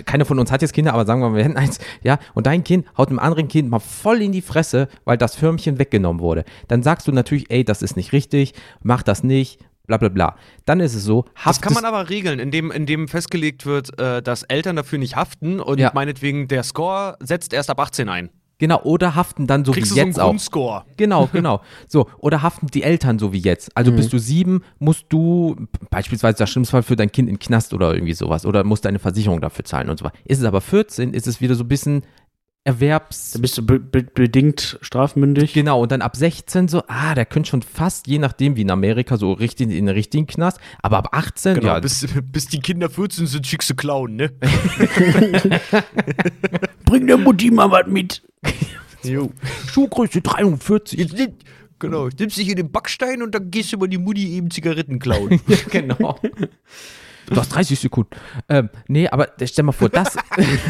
keiner 0.06 0.26
von 0.26 0.40
uns 0.40 0.52
hat 0.52 0.62
jetzt 0.62 0.74
Kinder, 0.74 0.94
aber 0.94 1.06
sagen 1.06 1.22
wir 1.22 1.30
mal, 1.30 1.38
wir 1.38 1.44
hätten 1.44 1.58
eins, 1.58 1.80
ja, 2.04 2.18
und 2.34 2.48
dein 2.48 2.64
Kind 2.64 2.86
haut 2.98 3.10
einem 3.10 3.20
anderen 3.20 3.48
Kind 3.48 3.70
mal 3.70 3.80
voll 3.80 4.22
in 4.22 4.32
die 4.32 4.42
Fresse, 4.42 4.88
weil 5.06 5.18
das 5.18 5.36
Förmchen 5.36 5.78
weggenommen 5.80 6.22
wurde. 6.22 6.44
Dann 6.68 6.82
sagst 6.84 7.08
du 7.08 7.12
natürlich, 7.12 7.46
ey, 7.50 7.64
das 7.64 7.82
ist 7.82 7.96
nicht 7.96 8.12
richtig, 8.12 8.54
mach 8.82 9.04
das 9.04 9.24
nicht, 9.24 9.60
bla 9.88 9.98
bla 9.98 10.10
bla. 10.10 10.36
Dann 10.66 10.80
ist 10.80 10.96
es 10.96 11.04
so, 11.04 11.26
Das 11.46 11.62
kann 11.62 11.74
man 11.74 11.86
aber 11.86 12.10
regeln, 12.10 12.40
indem, 12.40 12.72
indem 12.72 13.08
festgelegt 13.08 13.66
wird, 13.66 14.00
äh, 14.00 14.22
dass 14.24 14.44
Eltern 14.44 14.76
dafür 14.76 15.00
nicht 15.00 15.16
haften 15.16 15.60
und 15.60 15.80
Ja. 15.80 15.92
meinetwegen 15.94 16.48
der 16.48 16.64
Score 16.64 17.18
setzt 17.20 17.54
erst 17.54 17.70
ab 17.70 17.80
18 17.80 18.10
ein. 18.10 18.30
Genau, 18.62 18.80
oder 18.84 19.16
haften 19.16 19.48
dann 19.48 19.66
so 19.66 19.72
Kriegst 19.74 19.92
wie 19.92 19.96
du 19.96 19.96
so 19.96 20.02
einen 20.02 20.10
jetzt 20.12 20.20
auch. 20.20 20.28
Grundscore. 20.28 20.84
Genau, 20.96 21.28
genau. 21.34 21.62
So, 21.88 22.08
oder 22.20 22.42
haften 22.44 22.68
die 22.68 22.84
Eltern 22.84 23.20
so 23.20 23.34
wie 23.34 23.40
jetzt. 23.40 23.76
Also 23.76 23.92
bist 23.92 24.14
du 24.14 24.20
sieben, 24.20 24.64
musst 24.80 25.08
du 25.10 25.58
beispielsweise 25.90 26.38
das 26.38 26.50
schlimmste 26.50 26.72
Fall 26.72 26.84
für 26.84 26.96
dein 26.96 27.12
Kind 27.12 27.28
in 27.28 27.36
den 27.36 27.40
Knast 27.40 27.74
oder 27.74 27.94
irgendwie 27.94 28.14
sowas. 28.14 28.46
Oder 28.46 28.64
musst 28.64 28.86
deine 28.86 29.00
Versicherung 29.00 29.42
dafür 29.42 29.66
zahlen 29.66 29.90
und 29.90 29.98
so 29.98 30.06
weiter. 30.06 30.16
Ist 30.26 30.40
es 30.40 30.46
aber 30.46 30.62
14, 30.62 31.14
ist 31.14 31.28
es 31.28 31.42
wieder 31.42 31.56
so 31.56 31.64
ein 31.64 31.68
bisschen 31.68 32.04
Erwerbs... 32.64 33.32
Da 33.32 33.40
bist 33.40 33.58
du 33.58 33.66
be 33.66 33.80
be 33.80 34.04
bedingt 34.04 34.78
strafmündig. 34.82 35.54
Genau, 35.54 35.82
und 35.82 35.92
dann 35.92 36.02
ab 36.02 36.16
16 36.16 36.68
so, 36.68 36.84
ah, 36.88 37.16
der 37.16 37.26
könnte 37.26 37.50
schon 37.50 37.64
fast, 37.64 38.08
je 38.08 38.20
nachdem 38.20 38.56
wie 38.56 38.62
in 38.62 38.70
Amerika, 38.70 39.18
so 39.18 39.34
richtig 39.34 39.70
in 39.70 39.88
den 39.88 39.90
richtigen 39.90 40.28
Knast. 40.28 40.60
Aber 40.84 40.98
ab 41.00 41.10
18, 41.12 41.56
Genau, 41.56 41.68
ja, 41.68 41.80
bis, 41.80 42.06
bis 42.32 42.48
die 42.48 42.60
Kinder 42.60 42.90
14 42.90 43.26
sind, 43.26 43.48
schickst 43.48 43.72
du 43.72 43.76
Clown, 43.76 44.16
ne? 44.16 44.30
Bring 46.86 47.08
der 47.08 47.18
Mutti 47.18 47.50
mal 47.50 47.72
was 47.72 47.88
mit. 47.88 48.22
Jo. 49.04 49.32
Schuhgröße 49.68 50.22
43. 50.22 51.00
Jetzt 51.00 51.14
nimm, 51.14 51.34
genau, 51.80 52.08
nimmst 52.20 52.38
dich 52.38 52.50
in 52.50 52.56
den 52.56 52.72
Backstein 52.72 53.24
und 53.24 53.34
dann 53.34 53.50
gehst 53.50 53.74
du 53.74 53.78
mal 53.78 53.88
die 53.88 53.98
Mutti 53.98 54.34
eben 54.34 54.52
Zigaretten 54.52 55.00
klauen. 55.00 55.42
Ja, 55.48 55.58
genau. 55.72 56.20
Du 57.32 57.40
hast 57.40 57.50
30 57.50 57.80
Sekunden. 57.80 58.12
Ähm, 58.50 58.70
nee, 58.88 59.08
aber 59.08 59.30
stell 59.44 59.64
mal 59.64 59.72
vor, 59.72 59.88
das. 59.88 60.18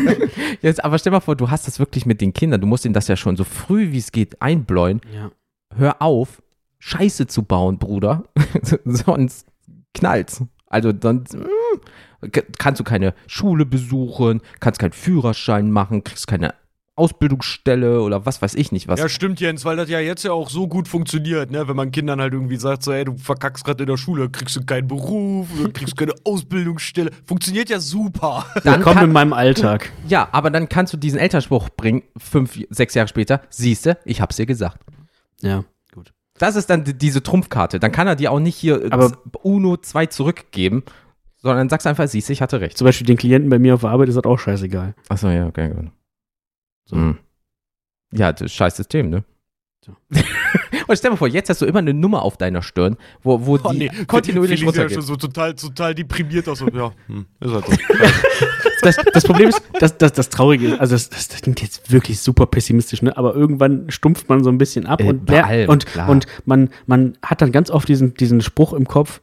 Jetzt, 0.62 0.84
aber 0.84 1.00
stell 1.00 1.12
mal 1.12 1.20
vor, 1.20 1.36
du 1.36 1.50
hast 1.50 1.68
das 1.68 1.80
wirklich 1.80 2.06
mit 2.06 2.22
den 2.22 2.34
Kindern. 2.34 2.62
Du 2.62 2.68
musst 2.68 2.86
ihnen 2.86 2.94
das 2.94 3.08
ja 3.08 3.16
schon 3.16 3.36
so 3.36 3.44
früh 3.44 3.92
wie 3.92 3.98
es 3.98 4.12
geht 4.12 4.42
einbläuen. 4.42 5.02
Ja. 5.12 5.32
Hör 5.76 6.02
auf, 6.02 6.44
Scheiße 6.78 7.26
zu 7.26 7.44
bauen, 7.44 7.80
Bruder. 7.80 8.26
Sonst 8.86 9.48
knallt's. 9.96 10.44
Also 10.68 10.92
dann 10.92 11.26
mm, 11.34 12.30
kannst 12.60 12.80
du 12.80 12.84
keine 12.84 13.16
Schule 13.26 13.66
besuchen, 13.66 14.42
kannst 14.60 14.80
keinen 14.80 14.94
Führerschein 14.94 15.72
machen, 15.72 16.04
kriegst 16.04 16.28
keine 16.28 16.54
Ausbildungsstelle 16.96 18.02
oder 18.02 18.26
was 18.26 18.42
weiß 18.42 18.54
ich 18.56 18.72
nicht 18.72 18.88
was. 18.88 19.00
Ja, 19.00 19.10
stimmt, 19.10 19.40
Jens, 19.40 19.66
weil 19.66 19.76
das 19.78 19.90
ja 19.90 20.00
jetzt 20.00 20.24
ja 20.24 20.32
auch 20.34 20.50
so 20.50 20.68
gut 20.68 20.88
funktioniert, 20.88 21.52
ne? 21.52 21.68
Wenn 21.68 21.76
man 21.76 21.92
Kindern 21.92 22.20
halt 22.22 22.34
irgendwie 22.34 22.58
sagt, 22.58 22.84
so, 22.84 22.92
ey, 22.92 23.06
du 23.06 23.18
verkackst 23.18 23.64
gerade 23.64 23.84
in 23.84 23.90
der 23.90 23.98
Schule, 23.98 24.30
kriegst 24.30 24.56
du 24.56 24.66
keinen 24.66 24.88
Beruf, 24.88 25.48
oder 25.60 25.72
kriegst 25.72 25.96
keine 25.98 26.14
Ausbildungsstelle. 26.26 27.12
Funktioniert 27.26 27.70
ja 27.70 27.80
super. 27.80 28.46
Dann 28.64 28.76
Willkommen 28.78 28.96
kann- 28.98 29.06
in 29.06 29.14
meinem 29.14 29.34
Alltag. 29.34 29.92
Ja, 30.08 30.28
aber 30.32 30.50
dann 30.50 30.70
kannst 30.70 30.94
du 30.94 30.98
diesen 30.98 31.20
Elternspruch 31.20 31.70
bringen, 31.70 32.04
fünf, 32.18 32.60
sechs 32.70 32.94
Jahre 32.94 33.08
später, 33.08 33.42
siehste, 33.50 33.98
ich 34.06 34.22
hab's 34.22 34.36
dir 34.36 34.46
gesagt. 34.46 34.80
Ja, 35.42 35.64
gut. 35.94 36.14
Das 36.38 36.56
ist 36.56 36.70
dann 36.70 36.84
die- 36.84 36.98
diese 36.98 37.24
Trumpfkarte. 37.24 37.80
Dann 37.80 37.92
kann 37.92 38.08
er 38.08 38.16
dir 38.16 38.32
auch 38.32 38.40
nicht 38.40 38.56
hier 38.56 38.82
Aber- 38.90 39.12
Uno 39.44 39.78
2 39.78 40.08
zurückgeben, 40.08 40.84
sondern 41.38 41.60
dann 41.60 41.70
sagst 41.70 41.86
du 41.86 41.90
einfach, 41.90 42.08
siehst 42.08 42.30
du, 42.30 42.34
ich 42.34 42.42
hatte 42.42 42.62
recht. 42.62 42.78
Zum 42.78 42.86
Beispiel 42.86 43.08
den 43.08 43.18
Klienten 43.18 43.50
bei 43.50 43.60
mir 43.60 43.74
auf 43.76 43.82
der 43.82 43.90
Arbeit 43.92 44.10
ist 44.10 44.16
das 44.16 44.26
auch 44.26 44.38
scheißegal. 44.38 44.94
Achso, 45.10 45.30
ja, 45.30 45.48
okay, 45.48 45.70
gut. 45.70 45.86
So. 46.92 46.98
Hm. 46.98 47.18
Ja, 48.14 48.32
das 48.32 48.42
ist 48.42 48.46
ein 48.46 48.50
scheiß 48.50 48.76
System, 48.78 49.10
ne? 49.10 49.24
So. 49.84 49.94
Und 50.88 50.98
stell 50.98 51.10
dir 51.10 51.12
mal 51.12 51.18
vor, 51.18 51.28
jetzt 51.30 51.50
hast 51.50 51.62
du 51.62 51.66
immer 51.66 51.80
eine 51.80 51.94
Nummer 51.94 52.22
auf 52.24 52.36
deiner 52.38 52.62
Stirn, 52.62 52.98
wo, 53.24 53.46
wo 53.46 53.58
die 53.58 53.90
kontinuierlich 54.08 54.60
Felix 54.60 54.76
ja 54.78 54.84
runtergeht. 54.84 54.94
schon 54.96 55.02
so 55.04 55.16
total, 55.16 55.56
total 55.56 55.96
deprimiert 55.96 56.48
aus. 56.50 56.60
So, 56.60 56.68
ja, 56.68 56.92
hm, 57.08 57.26
ist 57.40 57.52
halt 57.54 57.66
so. 57.66 57.72
Das, 58.84 58.96
das 59.14 59.24
Problem 59.26 59.50
ist, 59.50 59.62
das, 59.80 59.96
das, 60.00 60.12
das 60.14 60.30
Traurige 60.30 60.70
ist, 60.70 60.80
also 60.80 60.96
das, 60.96 61.08
das, 61.12 61.28
das 61.28 61.42
klingt 61.44 61.62
jetzt 61.62 61.92
wirklich 61.92 62.20
super 62.20 62.48
pessimistisch, 62.48 63.04
ne? 63.04 63.16
aber 63.16 63.36
irgendwann 63.36 63.92
stumpft 63.92 64.28
man 64.28 64.44
so 64.44 64.50
ein 64.50 64.58
bisschen 64.58 64.88
ab 64.88 65.02
Äh, 65.02 65.10
und, 65.10 65.30
ler- 65.30 65.46
allem, 65.46 65.70
und, 65.70 65.86
klar. 65.86 66.10
und 66.10 66.26
man, 66.46 66.70
man 66.88 67.16
hat 67.22 67.44
dann 67.44 67.52
ganz 67.52 67.70
oft 67.70 67.88
diesen, 67.88 68.16
diesen 68.16 68.42
Spruch 68.42 68.74
im 68.74 68.88
Kopf, 68.88 69.22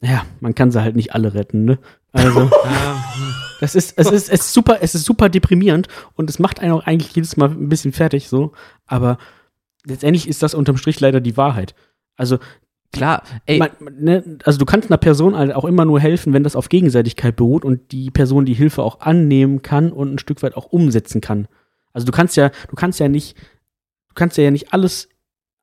ja, 0.00 0.24
man 0.38 0.54
kann 0.54 0.70
sie 0.70 0.80
halt 0.80 0.94
nicht 0.94 1.12
alle 1.12 1.34
retten, 1.34 1.64
ne? 1.64 1.80
Also, 2.12 2.48
das 3.60 3.74
ist, 3.74 3.96
es 3.96 4.10
ist, 4.10 4.28
es 4.30 4.40
ist 4.40 4.52
super, 4.52 4.78
es 4.80 4.94
ist 4.94 5.04
super 5.04 5.28
deprimierend 5.28 5.86
und 6.14 6.28
es 6.30 6.38
macht 6.38 6.60
einen 6.60 6.72
auch 6.72 6.86
eigentlich 6.86 7.14
jedes 7.14 7.36
Mal 7.36 7.50
ein 7.50 7.68
bisschen 7.68 7.92
fertig, 7.92 8.28
so, 8.28 8.52
aber 8.86 9.18
letztendlich 9.84 10.28
ist 10.28 10.42
das 10.42 10.54
unterm 10.54 10.76
Strich 10.76 10.98
leider 11.00 11.20
die 11.20 11.36
Wahrheit. 11.36 11.74
Also, 12.16 12.38
Klar, 12.92 13.22
ey, 13.46 13.58
man, 13.58 13.70
ne, 14.00 14.38
also 14.42 14.58
du 14.58 14.64
kannst 14.64 14.90
einer 14.90 14.98
Person 14.98 15.36
halt 15.36 15.54
auch 15.54 15.64
immer 15.64 15.84
nur 15.84 16.00
helfen, 16.00 16.32
wenn 16.32 16.42
das 16.42 16.56
auf 16.56 16.68
Gegenseitigkeit 16.68 17.36
beruht 17.36 17.64
und 17.64 17.92
die 17.92 18.10
Person 18.10 18.46
die 18.46 18.54
Hilfe 18.54 18.82
auch 18.82 18.98
annehmen 18.98 19.62
kann 19.62 19.92
und 19.92 20.12
ein 20.12 20.18
Stück 20.18 20.42
weit 20.42 20.56
auch 20.56 20.66
umsetzen 20.72 21.20
kann. 21.20 21.46
Also 21.92 22.04
du 22.04 22.10
kannst 22.10 22.36
ja, 22.36 22.50
du 22.68 22.74
kannst 22.74 22.98
ja 22.98 23.08
nicht, 23.08 23.36
du 24.08 24.14
kannst 24.14 24.36
ja 24.38 24.50
nicht 24.50 24.72
alles, 24.72 25.08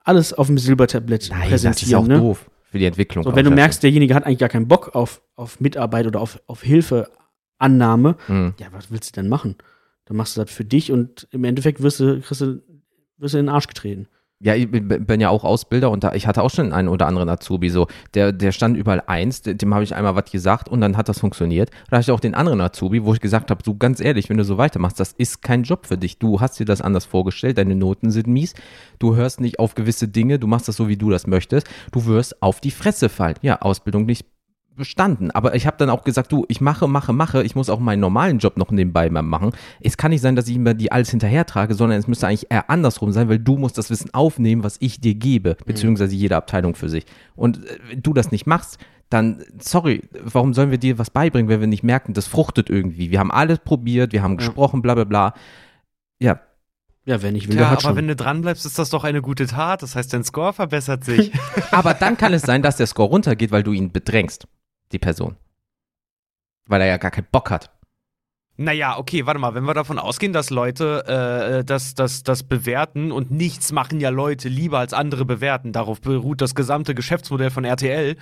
alles 0.05 0.31
auf 0.31 0.47
dem 0.47 0.57
Silbertablett 0.57 1.27
nein, 1.29 1.51
das 1.51 1.65
ist 1.65 1.69
präsentieren. 1.69 2.03
auch 2.03 2.07
ne? 2.07 2.17
doof 2.17 2.49
für 2.71 2.79
die 2.79 2.85
Entwicklung. 2.85 3.23
So, 3.23 3.31
wenn 3.31 3.37
du 3.37 3.43
davon. 3.43 3.55
merkst, 3.55 3.83
derjenige 3.83 4.13
hat 4.13 4.25
eigentlich 4.25 4.39
gar 4.39 4.49
keinen 4.49 4.67
Bock 4.67 4.95
auf, 4.95 5.21
auf 5.35 5.59
Mitarbeit 5.59 6.07
oder 6.07 6.21
auf, 6.21 6.39
auf 6.47 6.63
Hilfeannahme, 7.59 8.15
Hm. 8.27 8.53
ja, 8.59 8.67
was 8.71 8.91
willst 8.91 9.15
du 9.15 9.21
denn 9.21 9.29
machen? 9.29 9.55
Dann 10.05 10.17
machst 10.17 10.37
du 10.37 10.41
das 10.41 10.51
für 10.51 10.65
dich 10.65 10.91
und 10.91 11.27
im 11.31 11.43
Endeffekt 11.43 11.81
wirst 11.81 11.99
du, 11.99 12.21
kriegst 12.21 12.41
du, 12.41 12.61
wirst 13.17 13.33
du 13.33 13.39
in 13.39 13.45
den 13.47 13.53
Arsch 13.53 13.67
getreten. 13.67 14.07
Ja, 14.39 14.53
ich 14.53 14.69
bin, 14.69 15.19
ja 15.19 15.29
auch 15.29 15.43
Ausbilder 15.43 15.89
und 15.89 16.03
da, 16.03 16.13
ich 16.13 16.27
hatte 16.27 16.43
auch 16.43 16.51
schon 16.51 16.71
einen 16.71 16.89
oder 16.89 17.07
anderen 17.07 17.27
Azubi 17.27 17.71
so, 17.71 17.87
der, 18.13 18.31
der 18.31 18.51
stand 18.51 18.77
überall 18.77 19.01
eins, 19.07 19.41
de- 19.41 19.55
dem 19.55 19.73
habe 19.73 19.83
ich 19.83 19.95
einmal 19.95 20.15
was 20.15 20.29
gesagt 20.31 20.69
und 20.69 20.79
dann 20.79 20.95
hat 20.95 21.09
das 21.09 21.19
funktioniert. 21.19 21.71
Da 21.89 21.97
hatte 21.97 22.03
ich 22.03 22.11
auch 22.11 22.19
den 22.19 22.35
anderen 22.35 22.61
Azubi, 22.61 23.03
wo 23.03 23.15
ich 23.15 23.19
gesagt 23.19 23.49
habe, 23.49 23.63
du 23.63 23.75
ganz 23.75 23.99
ehrlich, 23.99 24.29
wenn 24.29 24.37
du 24.37 24.43
so 24.43 24.59
weitermachst, 24.59 24.99
das 24.99 25.11
ist 25.13 25.41
kein 25.41 25.63
Job 25.63 25.87
für 25.87 25.97
dich. 25.97 26.19
Du 26.19 26.39
hast 26.39 26.59
dir 26.59 26.65
das 26.65 26.81
anders 26.83 27.05
vorgestellt, 27.05 27.57
deine 27.57 27.75
Noten 27.75 28.11
sind 28.11 28.27
mies, 28.27 28.53
du 28.99 29.15
hörst 29.15 29.41
nicht 29.41 29.57
auf 29.57 29.73
gewisse 29.73 30.07
Dinge, 30.07 30.37
du 30.37 30.45
machst 30.45 30.67
das 30.67 30.75
so, 30.75 30.87
wie 30.87 30.97
du 30.97 31.09
das 31.09 31.25
möchtest, 31.25 31.67
du 31.91 32.05
wirst 32.05 32.39
auf 32.43 32.61
die 32.61 32.69
Fresse 32.71 33.09
fallen. 33.09 33.37
Ja, 33.41 33.63
Ausbildung 33.63 34.05
nicht 34.05 34.27
bestanden. 34.77 35.31
Aber 35.31 35.55
ich 35.55 35.67
habe 35.67 35.75
dann 35.77 35.89
auch 35.89 36.03
gesagt, 36.03 36.31
du, 36.31 36.45
ich 36.47 36.61
mache, 36.61 36.87
mache, 36.87 37.11
mache, 37.11 37.43
ich 37.43 37.55
muss 37.55 37.69
auch 37.69 37.79
meinen 37.79 37.99
normalen 37.99 38.39
Job 38.39 38.57
noch 38.57 38.71
nebenbei 38.71 39.09
mal 39.09 39.21
machen. 39.23 39.51
Es 39.81 39.97
kann 39.97 40.11
nicht 40.11 40.21
sein, 40.21 40.35
dass 40.35 40.47
ich 40.47 40.55
immer 40.55 40.73
die 40.73 40.91
alles 40.91 41.09
hinterher 41.09 41.45
trage, 41.45 41.73
sondern 41.73 41.99
es 41.99 42.07
müsste 42.07 42.27
eigentlich 42.27 42.49
eher 42.49 42.69
andersrum 42.69 43.11
sein, 43.11 43.27
weil 43.27 43.39
du 43.39 43.57
musst 43.57 43.77
das 43.77 43.89
Wissen 43.89 44.13
aufnehmen, 44.13 44.63
was 44.63 44.77
ich 44.79 45.01
dir 45.01 45.15
gebe, 45.15 45.57
beziehungsweise 45.65 46.15
jede 46.15 46.37
Abteilung 46.37 46.75
für 46.75 46.87
sich. 46.87 47.05
Und 47.35 47.65
äh, 47.65 47.77
wenn 47.89 48.01
du 48.01 48.13
das 48.13 48.31
nicht 48.31 48.47
machst, 48.47 48.77
dann, 49.09 49.43
sorry, 49.59 50.01
warum 50.21 50.53
sollen 50.53 50.71
wir 50.71 50.77
dir 50.77 50.99
was 50.99 51.09
beibringen, 51.09 51.49
wenn 51.49 51.61
wir 51.61 51.67
nicht 51.67 51.83
merken, 51.83 52.13
das 52.13 52.27
fruchtet 52.27 52.69
irgendwie. 52.69 53.09
Wir 53.09 53.19
haben 53.19 53.31
alles 53.31 53.59
probiert, 53.59 54.11
wir 54.11 54.21
haben 54.21 54.37
gesprochen, 54.37 54.81
bla 54.81 54.95
bla 54.95 55.05
bla. 55.05 55.33
Ja, 56.19 56.41
Ja, 57.05 57.21
wer 57.21 57.31
nicht 57.31 57.47
will, 57.47 57.55
Ja, 57.55 57.69
hat 57.69 57.71
aber 57.71 57.81
schon. 57.81 57.95
wenn 57.95 58.07
du 58.09 58.17
dranbleibst, 58.17 58.65
ist 58.65 58.77
das 58.77 58.89
doch 58.89 59.05
eine 59.05 59.21
gute 59.21 59.47
Tat. 59.47 59.81
Das 59.81 59.95
heißt, 59.95 60.11
dein 60.13 60.25
Score 60.25 60.51
verbessert 60.51 61.05
sich. 61.05 61.31
aber 61.71 61.93
dann 61.93 62.17
kann 62.17 62.33
es 62.33 62.41
sein, 62.41 62.61
dass 62.61 62.75
der 62.75 62.87
Score 62.87 63.07
runtergeht, 63.07 63.51
weil 63.51 63.63
du 63.63 63.71
ihn 63.71 63.93
bedrängst, 63.93 64.45
die 64.91 64.99
Person. 64.99 65.35
Weil 66.65 66.81
er 66.81 66.87
ja 66.87 66.97
gar 66.97 67.11
keinen 67.11 67.27
Bock 67.31 67.49
hat. 67.49 67.71
Naja, 68.59 68.97
okay, 68.97 69.27
warte 69.27 69.39
mal, 69.39 69.53
wenn 69.53 69.65
wir 69.65 69.75
davon 69.75 69.99
ausgehen, 69.99 70.33
dass 70.33 70.49
Leute 70.49 71.59
äh, 71.59 71.63
das, 71.63 71.93
das, 71.93 72.23
das 72.23 72.41
bewerten 72.41 73.11
und 73.11 73.29
nichts 73.29 73.71
machen 73.71 73.99
ja 73.99 74.09
Leute 74.09 74.49
lieber 74.49 74.79
als 74.79 74.93
andere 74.93 75.25
bewerten, 75.25 75.73
darauf 75.73 76.01
beruht 76.01 76.41
das 76.41 76.55
gesamte 76.55 76.95
Geschäftsmodell 76.95 77.51
von 77.51 77.65
RTL, 77.65 78.15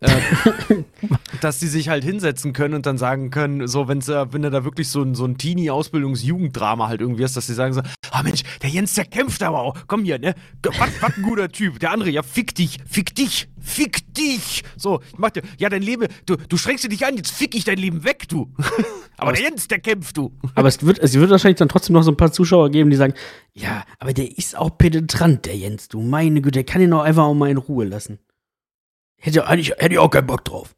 äh, 0.00 0.08
dass 1.40 1.58
die 1.58 1.68
sich 1.68 1.88
halt 1.88 2.04
hinsetzen 2.04 2.52
können 2.52 2.74
und 2.74 2.84
dann 2.84 2.98
sagen 2.98 3.30
können, 3.30 3.66
so, 3.66 3.88
wenn's, 3.88 4.10
äh, 4.10 4.30
wenn 4.30 4.42
du 4.42 4.50
da 4.50 4.62
wirklich 4.62 4.90
so 4.90 5.00
ein, 5.00 5.14
so 5.14 5.24
ein 5.24 5.38
Teenie-Ausbildungs-Jugenddrama 5.38 6.88
halt 6.88 7.00
irgendwie 7.00 7.22
ist, 7.22 7.38
dass 7.38 7.46
sie 7.46 7.54
sagen 7.54 7.72
so, 7.72 7.80
Ah 8.18 8.22
Mensch, 8.24 8.42
der 8.62 8.70
Jens, 8.70 8.94
der 8.94 9.04
kämpft 9.04 9.42
aber 9.42 9.60
auch. 9.60 9.76
Komm 9.86 10.04
hier, 10.04 10.18
ne? 10.18 10.34
Was, 10.62 10.90
was 11.00 11.16
ein 11.16 11.22
guter 11.22 11.48
Typ. 11.50 11.78
Der 11.78 11.92
andere, 11.92 12.10
ja, 12.10 12.22
fick 12.22 12.54
dich, 12.54 12.78
fick 12.84 13.14
dich, 13.14 13.48
fick 13.68 14.12
dich. 14.14 14.64
So, 14.76 15.00
ich 15.12 15.18
mach 15.18 15.30
dir, 15.30 15.42
ja, 15.58 15.68
dein 15.68 15.82
Leben, 15.82 16.08
du, 16.26 16.36
du 16.36 16.56
schränkst 16.56 16.90
dich 16.90 17.06
an, 17.06 17.16
jetzt 17.16 17.30
fick 17.30 17.54
ich 17.54 17.64
dein 17.64 17.78
Leben 17.78 18.04
weg, 18.04 18.28
du. 18.28 18.52
aber 19.16 19.32
der 19.32 19.42
Jens, 19.42 19.68
der 19.68 19.78
kämpft, 19.78 20.16
du. 20.16 20.32
Aber 20.54 20.68
es 20.68 20.84
wird, 20.84 20.98
es 20.98 21.14
wird 21.14 21.30
wahrscheinlich 21.30 21.58
dann 21.58 21.68
trotzdem 21.68 21.94
noch 21.94 22.02
so 22.02 22.10
ein 22.10 22.16
paar 22.16 22.32
Zuschauer 22.32 22.70
geben, 22.70 22.90
die 22.90 22.96
sagen, 22.96 23.14
ja, 23.52 23.84
aber 23.98 24.12
der 24.12 24.36
ist 24.36 24.56
auch 24.56 24.76
penetrant, 24.76 25.46
der 25.46 25.56
Jens, 25.56 25.88
du 25.88 26.00
meine 26.00 26.40
Güte, 26.40 26.58
der 26.58 26.64
kann 26.64 26.82
ihn 26.82 26.92
auch 26.92 27.02
einfach 27.02 27.24
auch 27.24 27.34
mal 27.34 27.50
in 27.50 27.58
Ruhe 27.58 27.84
lassen. 27.84 28.18
Hätte 29.16 29.46
eigentlich, 29.46 29.70
hätte 29.78 29.94
ich 29.94 29.98
auch 29.98 30.10
keinen 30.10 30.26
Bock 30.26 30.44
drauf. 30.44 30.74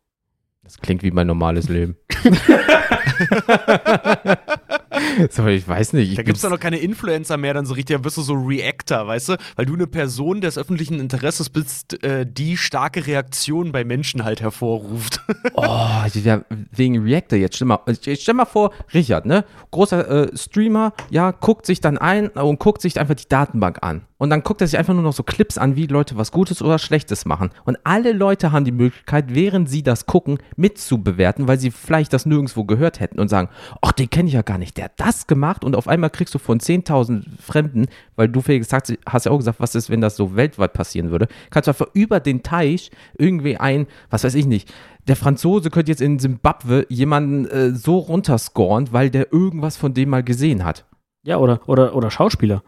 Das 0.62 0.78
klingt 0.78 1.03
wie 1.03 1.11
mein 1.11 1.26
normales 1.26 1.68
Leben. 1.68 1.97
so, 5.30 5.46
ich 5.46 5.66
weiß 5.66 5.92
nicht. 5.94 6.11
Ich 6.11 6.16
Da 6.16 6.22
gibt's 6.22 6.40
bin's- 6.40 6.51
doch 6.51 6.57
noch 6.57 6.61
keine 6.61 6.78
Influencer 6.78 7.36
mehr, 7.36 7.55
dann 7.55 7.66
so 7.66 7.74
richtig, 7.74 7.96
da 7.96 8.05
wirst 8.05 8.16
du 8.16 8.22
so 8.22 8.34
Reactor, 8.34 9.07
weißt 9.07 9.30
du? 9.30 9.36
Weil 9.57 9.66
du 9.66 9.74
eine 9.74 9.86
Person 9.86 10.40
des 10.40 10.59
öffentlichen 10.59 10.98
Interesses 11.01 11.48
bist, 11.51 12.03
äh, 12.03 12.26
die 12.30 12.57
starke 12.57 13.07
Reaktionen 13.07 13.72
bei 13.72 13.84
Menschen 13.84 14.24
halt 14.24 14.40
hervorruft. 14.40 15.20
Oh, 15.55 15.88
ja, 16.14 16.42
wegen 16.70 17.03
Reactor 17.03 17.38
jetzt. 17.38 17.57
Stell 17.57 17.66
mal, 17.66 17.80
jetzt 17.86 18.22
stell 18.22 18.34
mal 18.34 18.44
vor, 18.46 18.72
Richard, 18.94 19.26
ne? 19.26 19.44
Großer 19.70 20.30
äh, 20.32 20.36
Streamer, 20.36 20.92
ja, 21.11 21.32
guckt 21.32 21.66
sich 21.66 21.80
dann 21.80 21.98
ein 21.98 22.28
und 22.28 22.59
guckt 22.61 22.80
sich 22.82 22.98
einfach 22.98 23.14
die 23.14 23.28
Datenbank 23.28 23.78
an. 23.82 24.03
Und 24.18 24.30
dann 24.30 24.42
guckt 24.42 24.61
er 24.61 24.66
sich 24.66 24.78
einfach 24.78 24.92
nur 24.94 25.03
noch 25.03 25.12
so 25.14 25.22
Clips 25.22 25.57
an, 25.59 25.76
wie 25.76 25.86
Leute 25.86 26.16
was 26.16 26.30
Gutes 26.30 26.61
oder 26.62 26.78
Schlechtes 26.78 27.24
machen. 27.24 27.51
Und 27.64 27.78
alle 27.84 28.12
Leute 28.12 28.53
haben 28.53 28.64
die 28.66 28.72
Möglichkeit, 28.72 29.26
während 29.34 29.68
sie 29.70 29.82
das 29.82 30.07
gucken, 30.07 30.38
mitzubewerten, 30.57 31.48
weil 31.48 31.59
sie 31.59 31.70
vielleicht 31.70 32.12
das 32.12 32.26
nirgendwo 32.26 32.64
gehört 32.64 33.01
hätten 33.01 33.18
und 33.18 33.28
sagen, 33.28 33.48
ach, 33.82 33.92
den 33.92 34.09
kenne 34.11 34.28
ich 34.28 34.34
ja 34.34 34.42
gar 34.42 34.59
nicht, 34.59 34.76
der 34.76 34.89
hat 34.91 35.01
das 35.01 35.26
gemacht 35.26 35.64
und 35.64 35.76
auf 35.76 35.88
einmal 35.88 36.11
kriegst 36.11 36.34
du 36.34 36.38
von 36.38 36.59
10.000 36.59 37.24
Fremden, 37.41 37.86
weil 38.16 38.28
du 38.28 38.41
Felix 38.41 38.72
hast, 38.72 38.93
hast 39.07 39.26
ja 39.26 39.32
auch 39.32 39.38
gesagt, 39.38 39.61
was 39.61 39.74
ist, 39.74 39.91
wenn 39.91 40.01
das 40.01 40.16
so 40.16 40.36
weltweit 40.36 40.72
passieren 40.72 41.11
würde, 41.11 41.28
kannst 41.51 41.66
du 41.66 41.70
einfach 41.70 41.88
über 41.95 42.20
den 42.20 42.43
Teich 42.43 42.91
irgendwie 43.16 43.57
ein, 43.57 43.86
was 44.11 44.24
weiß 44.24 44.34
ich 44.34 44.47
nicht, 44.47 44.72
der 45.07 45.16
Franzose 45.16 45.70
könnte 45.70 45.91
jetzt 45.91 46.01
in 46.01 46.18
Simbabwe 46.18 46.86
jemanden 46.88 47.47
äh, 47.47 47.74
so 47.74 47.99
runterscoren, 47.99 48.93
weil 48.93 49.11
der 49.11 49.32
irgendwas 49.32 49.76
von 49.76 49.95
dem 49.95 50.11
mal 50.11 50.22
gesehen 50.22 50.64
hat. 50.64 50.84
Ja, 51.22 51.38
oder, 51.38 51.61
oder, 51.68 51.95
oder 51.95 52.11
Schauspieler. 52.11 52.62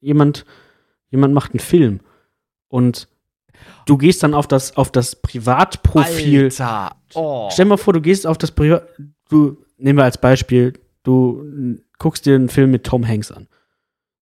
Jemand, 0.00 0.44
jemand 1.10 1.34
macht 1.34 1.52
einen 1.52 1.60
Film 1.60 2.00
und 2.68 3.08
du 3.86 3.96
gehst 3.96 4.22
dann 4.22 4.34
auf 4.34 4.46
das, 4.46 4.76
auf 4.76 4.92
das 4.92 5.16
Privatprofil. 5.16 6.44
Alter. 6.44 6.96
Oh. 7.14 7.48
Stell 7.50 7.64
dir 7.64 7.70
mal 7.70 7.76
vor, 7.76 7.92
du 7.92 8.00
gehst 8.00 8.26
auf 8.26 8.38
das 8.38 8.50
Privat. 8.50 8.88
Du, 9.28 9.58
nehmen 9.76 9.98
wir 9.98 10.04
als 10.04 10.18
Beispiel, 10.18 10.74
du 11.08 11.76
guckst 11.98 12.26
dir 12.26 12.34
einen 12.36 12.48
Film 12.48 12.70
mit 12.70 12.84
Tom 12.84 13.06
Hanks 13.06 13.32
an. 13.32 13.48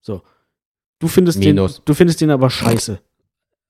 So. 0.01 0.23
Du 0.99 1.09
findest, 1.09 1.43
den, 1.45 1.57
du 1.57 1.95
findest 1.95 2.21
den 2.21 2.31
aber 2.31 2.49
scheiße. 2.49 3.01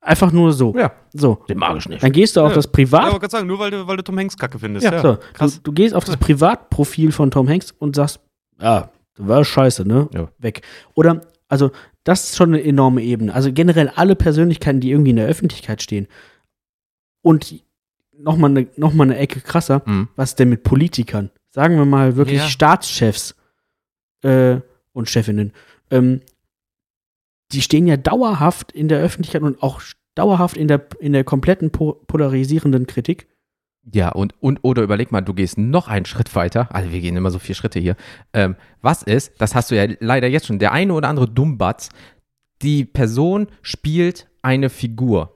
Einfach 0.00 0.30
nur 0.30 0.52
so. 0.52 0.72
Ja. 0.76 0.92
So. 1.12 1.42
Den 1.48 1.58
mag 1.58 1.76
ich 1.78 1.88
nicht. 1.88 2.02
Dann 2.02 2.12
gehst 2.12 2.36
du 2.36 2.40
auf 2.42 2.50
Ja. 2.50 2.54
das 2.54 2.66
Ja, 2.66 2.70
Privat. 2.70 3.04
aber 3.06 3.18
gerade 3.18 3.30
sagen, 3.32 3.46
nur 3.48 3.58
weil 3.58 3.72
du, 3.72 3.86
weil 3.88 3.96
du 3.96 4.04
Tom 4.04 4.16
Hanks 4.18 4.36
kacke 4.36 4.58
findest. 4.58 4.84
Ja, 4.84 4.92
Ja, 4.92 5.00
so. 5.02 5.14
Du, 5.14 5.20
krass. 5.32 5.60
du 5.62 5.72
gehst 5.72 5.94
auf 5.94 6.04
das 6.04 6.16
Privatprofil 6.18 7.10
von 7.10 7.30
Tom 7.32 7.48
Hanks 7.48 7.72
und 7.72 7.96
sagst, 7.96 8.20
ja, 8.60 8.90
das 9.16 9.26
war 9.26 9.44
scheiße, 9.44 9.84
ne? 9.88 10.08
Ja. 10.12 10.28
Weg. 10.38 10.62
Oder, 10.94 11.22
also, 11.48 11.72
das 12.04 12.24
ist 12.30 12.36
schon 12.36 12.50
eine 12.54 12.62
enorme 12.62 13.02
Ebene. 13.02 13.34
Also 13.34 13.52
generell 13.52 13.88
alle 13.96 14.14
Persönlichkeiten, 14.14 14.78
die 14.80 14.90
irgendwie 14.92 15.10
in 15.10 15.16
der 15.16 15.26
Öffentlichkeit 15.26 15.82
stehen. 15.82 16.06
Und 17.22 17.64
nochmal 18.16 18.50
eine, 18.50 18.68
noch 18.76 18.92
mal 18.94 19.04
eine 19.04 19.16
Ecke 19.18 19.40
krasser, 19.40 19.82
Mhm. 19.84 20.08
was 20.14 20.30
ist 20.30 20.38
denn 20.38 20.48
mit 20.50 20.62
Politikern? 20.62 21.30
Sagen 21.56 21.78
wir 21.78 21.86
mal 21.86 22.16
wirklich 22.16 22.40
Ja. 22.40 22.48
Staatschefs 22.48 23.34
äh, 24.22 24.56
und 24.92 25.08
Chefinnen. 25.08 25.54
Ähm, 25.90 26.20
die 27.50 27.62
stehen 27.62 27.86
ja 27.86 27.96
dauerhaft 27.96 28.72
in 28.72 28.88
der 28.88 28.98
Öffentlichkeit 29.00 29.40
und 29.40 29.62
auch 29.62 29.80
dauerhaft 30.14 30.58
in 30.58 30.68
der, 30.68 30.86
in 31.00 31.14
der 31.14 31.24
kompletten 31.24 31.70
po 31.70 31.94
polarisierenden 31.94 32.86
Kritik. 32.86 33.26
Ja, 33.90 34.10
und, 34.10 34.34
und 34.42 34.58
oder 34.64 34.82
überleg 34.82 35.12
mal, 35.12 35.22
du 35.22 35.32
gehst 35.32 35.56
noch 35.56 35.88
einen 35.88 36.04
Schritt 36.04 36.34
weiter. 36.34 36.68
Also 36.74 36.92
wir 36.92 37.00
gehen 37.00 37.16
immer 37.16 37.30
so 37.30 37.38
vier 37.38 37.54
Schritte 37.54 37.80
hier. 37.80 37.96
Ähm, 38.34 38.56
was 38.82 39.02
ist, 39.02 39.32
das 39.38 39.54
hast 39.54 39.70
du 39.70 39.76
ja 39.76 39.90
leider 39.98 40.28
jetzt 40.28 40.48
schon, 40.48 40.58
der 40.58 40.72
eine 40.72 40.92
oder 40.92 41.08
andere 41.08 41.26
Dummbatz, 41.26 41.88
die 42.60 42.84
Person 42.84 43.46
spielt 43.62 44.28
eine 44.42 44.68
Figur. 44.68 45.35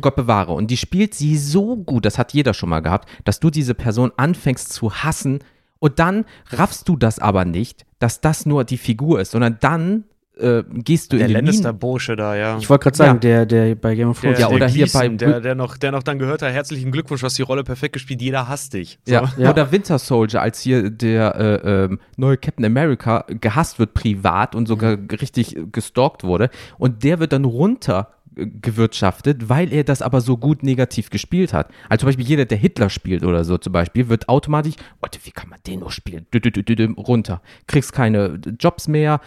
Gott 0.00 0.14
bewahre. 0.16 0.52
Und 0.52 0.70
die 0.70 0.76
spielt 0.76 1.14
sie 1.14 1.36
so 1.36 1.76
gut, 1.76 2.04
das 2.04 2.18
hat 2.18 2.32
jeder 2.32 2.54
schon 2.54 2.68
mal 2.68 2.80
gehabt, 2.80 3.08
dass 3.24 3.40
du 3.40 3.50
diese 3.50 3.74
Person 3.74 4.12
anfängst 4.16 4.72
zu 4.72 4.92
hassen 4.92 5.40
und 5.80 5.98
dann 5.98 6.24
raffst 6.50 6.88
du 6.88 6.96
das 6.96 7.18
aber 7.18 7.44
nicht, 7.44 7.84
dass 7.98 8.20
das 8.20 8.46
nur 8.46 8.64
die 8.64 8.78
Figur 8.78 9.20
ist, 9.20 9.32
sondern 9.32 9.56
dann 9.60 10.04
äh, 10.38 10.62
gehst 10.70 11.12
du 11.12 11.16
Der 11.16 11.26
in 11.28 11.32
den 11.32 11.44
Lannister-Bursche 11.46 12.14
da, 12.14 12.36
ja. 12.36 12.58
Ich 12.58 12.68
wollte 12.68 12.82
gerade 12.84 12.96
sagen, 12.96 13.14
Ja. 13.14 13.44
der, 13.44 13.46
der 13.46 13.74
bei 13.74 13.94
Game 13.94 14.10
of 14.10 14.20
Der, 14.20 14.34
Thrones. 14.34 14.40
Ja, 14.40 14.48
der 14.48 14.56
oder 14.56 14.68
hier 14.68 14.84
Gleason, 14.84 15.00
bei- 15.00 15.16
der, 15.16 15.40
der, 15.40 15.54
noch, 15.54 15.76
der 15.78 15.92
noch 15.92 16.02
dann 16.02 16.18
gehört 16.18 16.42
hat, 16.42 16.52
herzlichen 16.52 16.92
Glückwunsch, 16.92 17.20
du 17.22 17.24
hast 17.26 17.38
die 17.38 17.42
Rolle 17.42 17.64
perfekt 17.64 17.94
gespielt, 17.94 18.20
jeder 18.20 18.46
hasst 18.46 18.74
dich. 18.74 18.98
So. 19.06 19.14
Ja. 19.14 19.32
Ja. 19.38 19.50
oder 19.50 19.72
Winter 19.72 19.98
Soldier, 19.98 20.42
als 20.42 20.60
hier 20.60 20.90
der 20.90 21.34
äh, 21.64 21.84
ähm, 21.86 22.00
neue 22.18 22.36
Captain 22.36 22.66
America 22.66 23.24
gehasst 23.28 23.78
wird 23.78 23.94
privat 23.94 24.54
und 24.54 24.68
sogar 24.68 24.98
Mhm. 24.98 25.08
richtig 25.20 25.56
gestalkt 25.72 26.22
wurde. 26.22 26.50
Und 26.78 27.02
der 27.02 27.18
wird 27.18 27.32
dann 27.32 27.46
runter 27.46 28.10
äh, 28.10 28.25
gewirtschaftet, 28.36 29.48
weil 29.48 29.72
er 29.72 29.82
das 29.82 30.02
aber 30.02 30.20
so 30.20 30.36
gut 30.36 30.62
negativ 30.62 31.10
gespielt 31.10 31.52
hat. 31.52 31.70
Also 31.88 32.02
zum 32.02 32.08
Beispiel 32.08 32.26
jeder, 32.26 32.44
der 32.44 32.58
Hitler 32.58 32.90
spielt 32.90 33.24
oder 33.24 33.44
so 33.44 33.56
zum 33.58 33.72
Beispiel, 33.72 34.08
wird 34.08 34.28
automatisch, 34.28 34.74
Warte, 35.00 35.18
wie 35.24 35.30
kann 35.30 35.48
man 35.48 35.58
den 35.66 35.80
nur 35.80 35.90
spielen? 35.90 36.26
Dü, 36.32 36.40
dü, 36.40 36.50
dü, 36.50 36.62
dü, 36.62 36.76
dü, 36.76 36.92
runter. 36.98 37.40
Kriegst 37.66 37.92
keine 37.92 38.40
Jobs 38.58 38.88
mehr. 38.88 39.20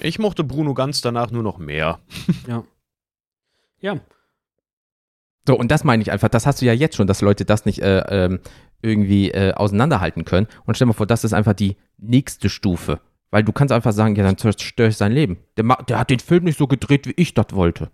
Ich 0.00 0.18
mochte 0.18 0.42
Bruno 0.42 0.74
ganz 0.74 1.00
danach 1.00 1.30
nur 1.30 1.42
noch 1.42 1.58
mehr. 1.58 2.00
Ja. 2.48 2.64
Ja. 3.80 4.00
So, 5.46 5.58
und 5.58 5.70
das 5.70 5.84
meine 5.84 6.02
ich 6.02 6.10
einfach, 6.10 6.28
das 6.28 6.46
hast 6.46 6.62
du 6.62 6.66
ja 6.66 6.72
jetzt 6.72 6.96
schon, 6.96 7.06
dass 7.06 7.20
Leute 7.20 7.44
das 7.44 7.66
nicht 7.66 7.80
äh, 7.80 7.98
ähm, 8.08 8.40
irgendwie 8.80 9.30
äh, 9.30 9.52
auseinanderhalten 9.52 10.24
können. 10.24 10.46
Und 10.64 10.74
stell 10.74 10.86
dir 10.86 10.92
mal 10.92 10.96
vor, 10.96 11.06
das 11.06 11.22
ist 11.24 11.34
einfach 11.34 11.52
die 11.52 11.76
nächste 11.98 12.48
Stufe. 12.48 13.00
Weil 13.30 13.44
du 13.44 13.52
kannst 13.52 13.72
einfach 13.72 13.92
sagen, 13.92 14.16
ja, 14.16 14.24
dann 14.24 14.38
zerstöre 14.38 14.88
ich 14.88 14.96
sein 14.96 15.12
Leben. 15.12 15.38
Der, 15.56 15.64
der 15.88 15.98
hat 15.98 16.10
den 16.10 16.20
Film 16.20 16.44
nicht 16.44 16.58
so 16.58 16.66
gedreht, 16.66 17.06
wie 17.06 17.14
ich 17.16 17.34
das 17.34 17.46
wollte. 17.52 17.90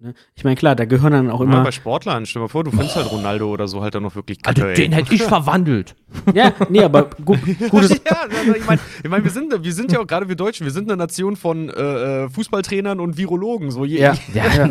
Ne? 0.00 0.14
Ich 0.36 0.44
meine, 0.44 0.54
klar, 0.54 0.76
da 0.76 0.84
gehören 0.84 1.12
dann 1.12 1.30
auch 1.30 1.40
immer. 1.40 1.64
bei 1.64 1.72
Sportlern, 1.72 2.24
stell 2.24 2.38
dir 2.40 2.44
mal 2.44 2.48
vor, 2.48 2.62
du 2.62 2.70
findest 2.70 2.94
halt 2.94 3.10
Ronaldo 3.10 3.50
oder 3.50 3.66
so 3.66 3.82
halt 3.82 3.96
dann 3.96 4.04
noch 4.04 4.14
wirklich 4.14 4.38
Also 4.44 4.60
kacke, 4.62 4.70
ey. 4.70 4.76
den 4.76 4.92
hätte 4.92 5.12
ich 5.12 5.22
verwandelt. 5.24 5.96
Ja, 6.32 6.52
nee, 6.68 6.84
aber 6.84 7.10
gut, 7.24 7.40
gutes. 7.70 7.90
ja, 7.90 8.20
also 8.22 8.54
ich 8.54 8.64
meine, 8.64 8.80
ich 9.02 9.10
mein, 9.10 9.24
wir, 9.24 9.30
sind, 9.32 9.52
wir 9.64 9.72
sind 9.72 9.90
ja 9.90 9.98
auch 9.98 10.06
gerade 10.06 10.28
wir 10.28 10.36
Deutschen, 10.36 10.64
wir 10.64 10.70
sind 10.70 10.88
eine 10.88 10.96
Nation 10.96 11.34
von 11.34 11.68
äh, 11.68 12.24
äh, 12.26 12.28
Fußballtrainern 12.30 13.00
und 13.00 13.16
Virologen, 13.16 13.72
so 13.72 13.84
je, 13.84 13.98
Ja, 14.00 14.14
Ja. 14.34 14.44
ja. 14.54 14.70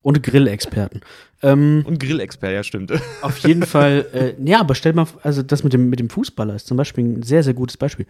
Und 0.00 0.22
Grillexperten. 0.22 1.02
Ähm, 1.42 1.84
und 1.86 2.00
Grillexpert, 2.00 2.52
ja, 2.52 2.62
stimmt. 2.62 2.92
auf 3.20 3.36
jeden 3.38 3.64
Fall, 3.66 4.06
äh, 4.14 4.42
ja, 4.48 4.60
aber 4.60 4.74
stell 4.74 4.94
mal, 4.94 5.06
also 5.22 5.42
das 5.42 5.62
mit 5.62 5.74
dem, 5.74 5.90
mit 5.90 6.00
dem 6.00 6.08
Fußballer 6.08 6.54
ist 6.54 6.66
zum 6.66 6.78
Beispiel 6.78 7.04
ein 7.04 7.22
sehr, 7.22 7.42
sehr 7.42 7.52
gutes 7.52 7.76
Beispiel. 7.76 8.06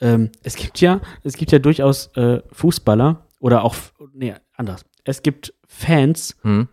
Ähm, 0.00 0.30
es 0.44 0.54
gibt 0.54 0.80
ja, 0.80 1.00
es 1.24 1.36
gibt 1.36 1.50
ja 1.50 1.58
durchaus 1.58 2.14
äh, 2.16 2.40
Fußballer 2.52 3.26
oder 3.40 3.64
auch, 3.64 3.74
nee, 4.12 4.34
anders. 4.56 4.84
Es 5.04 5.22
gibt 5.22 5.52
Fans, 5.66 6.36
Hm? 6.42 6.68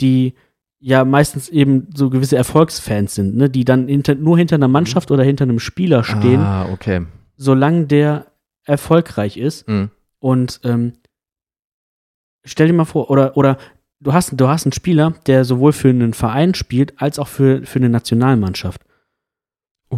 die 0.00 0.34
ja 0.80 1.04
meistens 1.04 1.48
eben 1.48 1.88
so 1.94 2.08
gewisse 2.10 2.36
Erfolgsfans 2.36 3.14
sind, 3.14 3.36
ne, 3.36 3.48
die 3.50 3.64
dann 3.64 3.88
hinter, 3.88 4.14
nur 4.14 4.36
hinter 4.38 4.54
einer 4.56 4.68
Mannschaft 4.68 5.10
oder 5.10 5.22
hinter 5.24 5.44
einem 5.44 5.58
Spieler 5.60 6.02
stehen, 6.04 6.40
Ah, 6.40 6.66
okay. 6.70 7.06
solange 7.36 7.86
der 7.86 8.26
erfolgreich 8.64 9.36
ist. 9.36 9.66
Hm. 9.66 9.90
Und 10.20 10.60
ähm, 10.64 10.94
stell 12.44 12.66
dir 12.68 12.72
mal 12.74 12.84
vor, 12.84 13.10
oder, 13.10 13.36
oder 13.36 13.58
du 14.00 14.12
hast, 14.12 14.32
du 14.38 14.48
hast 14.48 14.66
einen 14.66 14.72
Spieler, 14.72 15.14
der 15.26 15.44
sowohl 15.44 15.72
für 15.72 15.88
einen 15.88 16.12
Verein 16.14 16.54
spielt, 16.54 17.00
als 17.00 17.18
auch 17.18 17.28
für, 17.28 17.62
für 17.64 17.78
eine 17.78 17.88
Nationalmannschaft. 17.88 18.82
Oh, 19.90 19.96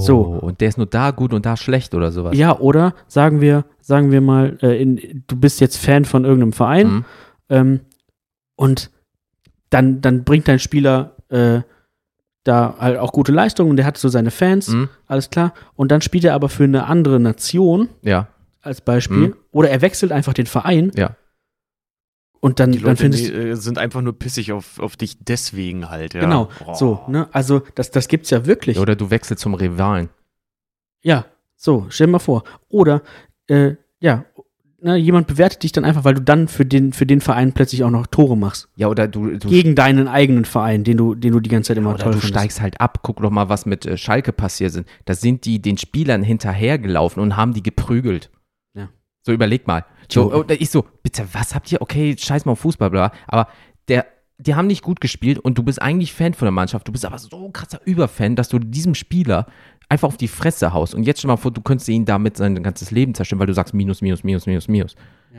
So. 0.00 0.20
Und 0.22 0.60
der 0.60 0.68
ist 0.68 0.76
nur 0.78 0.86
da 0.86 1.10
gut 1.10 1.32
und 1.32 1.46
da 1.46 1.56
schlecht 1.56 1.94
oder 1.94 2.10
sowas. 2.12 2.36
Ja, 2.36 2.58
oder 2.58 2.94
sagen 3.06 3.40
wir, 3.40 3.64
sagen 3.80 4.10
wir 4.10 4.20
mal, 4.20 4.58
äh, 4.62 4.80
in, 4.80 5.24
du 5.26 5.36
bist 5.36 5.60
jetzt 5.60 5.76
Fan 5.76 6.04
von 6.04 6.24
irgendeinem 6.24 6.52
Verein 6.52 6.88
Hm? 6.88 7.04
ähm, 7.50 7.80
und 8.56 8.90
dann, 9.70 10.00
dann 10.00 10.24
bringt 10.24 10.48
dein 10.48 10.58
Spieler 10.58 11.16
äh, 11.28 11.60
da 12.44 12.74
halt 12.78 12.98
auch 12.98 13.12
gute 13.12 13.32
Leistungen 13.32 13.70
und 13.70 13.76
der 13.76 13.86
hat 13.86 13.98
so 13.98 14.08
seine 14.08 14.30
Fans, 14.30 14.68
Hm? 14.72 14.88
alles 15.06 15.30
klar. 15.30 15.52
Und 15.76 15.90
dann 15.92 16.00
spielt 16.00 16.24
er 16.24 16.34
aber 16.34 16.48
für 16.48 16.64
eine 16.64 16.86
andere 16.86 17.20
Nation 17.20 17.88
Ja, 18.02 18.28
als 18.62 18.80
Beispiel. 18.80 19.28
Mhm. 19.28 19.36
Oder 19.52 19.70
er 19.70 19.80
wechselt 19.82 20.10
einfach 20.12 20.32
den 20.32 20.46
Verein 20.46 20.90
ja. 20.96 21.16
Und 22.40 22.58
dann, 22.58 22.72
Die 22.72 22.78
dann 22.78 22.86
Leute 22.88 23.02
findest 23.02 23.28
die, 23.28 23.32
äh, 23.32 23.54
sind 23.54 23.78
einfach 23.78 24.00
nur 24.00 24.18
pissig 24.18 24.52
auf, 24.52 24.78
auf 24.80 24.96
dich 24.96 25.18
deswegen 25.20 25.90
halt, 25.90 26.14
ja. 26.14 26.20
Genau, 26.20 26.48
Oh. 26.66 26.74
so, 26.74 27.00
ne? 27.08 27.28
Also, 27.32 27.62
das, 27.74 27.90
das 27.90 28.08
gibt's 28.08 28.30
ja 28.30 28.46
wirklich. 28.46 28.78
Oder 28.78 28.96
du 28.96 29.10
wechselst 29.10 29.42
zum 29.42 29.54
Rivalen. 29.54 30.08
Ja, 31.02 31.26
so, 31.56 31.86
stell 31.90 32.06
dir 32.06 32.12
mal 32.12 32.18
vor. 32.18 32.44
Oder, 32.68 33.02
äh, 33.46 33.74
ja, 34.00 34.24
ne, 34.80 34.96
jemand 34.96 35.26
bewertet 35.26 35.62
dich 35.62 35.72
dann 35.72 35.84
einfach, 35.84 36.04
weil 36.04 36.14
du 36.14 36.22
dann 36.22 36.48
für 36.48 36.64
den, 36.64 36.92
für 36.94 37.04
den 37.04 37.20
Verein 37.20 37.52
plötzlich 37.52 37.84
auch 37.84 37.90
noch 37.90 38.06
Tore 38.06 38.36
machst. 38.36 38.68
Ja, 38.76 38.88
oder 38.88 39.06
du, 39.08 39.36
du 39.36 39.48
Gegen 39.48 39.74
deinen 39.74 40.08
eigenen 40.08 40.46
Verein, 40.46 40.84
den 40.84 40.96
du, 40.96 41.14
den 41.14 41.32
du 41.32 41.40
die 41.40 41.50
ganze 41.50 41.68
Zeit 41.68 41.76
immer 41.78 41.90
Oder 41.90 42.04
toll 42.04 42.12
du 42.12 42.18
findest. 42.20 42.38
steigst 42.40 42.60
halt 42.62 42.80
ab, 42.80 43.00
guck 43.02 43.20
doch 43.20 43.30
mal, 43.30 43.50
was 43.50 43.66
mit 43.66 43.84
äh, 43.84 43.98
Schalke 43.98 44.32
passiert 44.32 44.72
sind. 44.72 44.86
Da 45.04 45.12
sind 45.14 45.44
die 45.44 45.60
den 45.60 45.76
Spielern 45.76 46.22
hinterhergelaufen 46.22 47.22
und 47.22 47.36
haben 47.36 47.52
die 47.52 47.62
geprügelt. 47.62 48.30
So, 49.22 49.32
überleg 49.32 49.66
mal. 49.66 49.84
So, 50.10 50.32
und 50.32 50.50
ich 50.50 50.70
so, 50.70 50.86
bitte, 51.02 51.26
was 51.32 51.54
habt 51.54 51.70
ihr? 51.70 51.80
Okay, 51.80 52.16
scheiß 52.18 52.44
mal 52.44 52.52
auf 52.52 52.60
Fußball, 52.60 52.90
bla. 52.90 53.12
Aber 53.26 53.48
der, 53.88 54.06
die 54.38 54.54
haben 54.54 54.66
nicht 54.66 54.82
gut 54.82 55.00
gespielt 55.00 55.38
und 55.38 55.58
du 55.58 55.62
bist 55.62 55.80
eigentlich 55.80 56.12
Fan 56.12 56.34
von 56.34 56.46
der 56.46 56.52
Mannschaft. 56.52 56.88
Du 56.88 56.92
bist 56.92 57.04
aber 57.04 57.18
so 57.18 57.46
ein 57.46 57.52
krasser 57.52 57.80
Überfan, 57.84 58.36
dass 58.36 58.48
du 58.48 58.58
diesem 58.58 58.94
Spieler 58.94 59.46
einfach 59.88 60.08
auf 60.08 60.16
die 60.16 60.28
Fresse 60.28 60.72
haust. 60.72 60.94
Und 60.94 61.02
jetzt 61.02 61.18
stell 61.18 61.28
mal 61.28 61.36
vor, 61.36 61.50
du 61.50 61.60
könntest 61.60 61.88
ihn 61.88 62.04
damit 62.04 62.36
sein 62.36 62.62
ganzes 62.62 62.90
Leben 62.90 63.14
zerstören, 63.14 63.40
weil 63.40 63.46
du 63.46 63.54
sagst 63.54 63.74
Minus, 63.74 64.00
Minus, 64.00 64.24
Minus, 64.24 64.46
Minus, 64.46 64.68
Minus. 64.68 64.94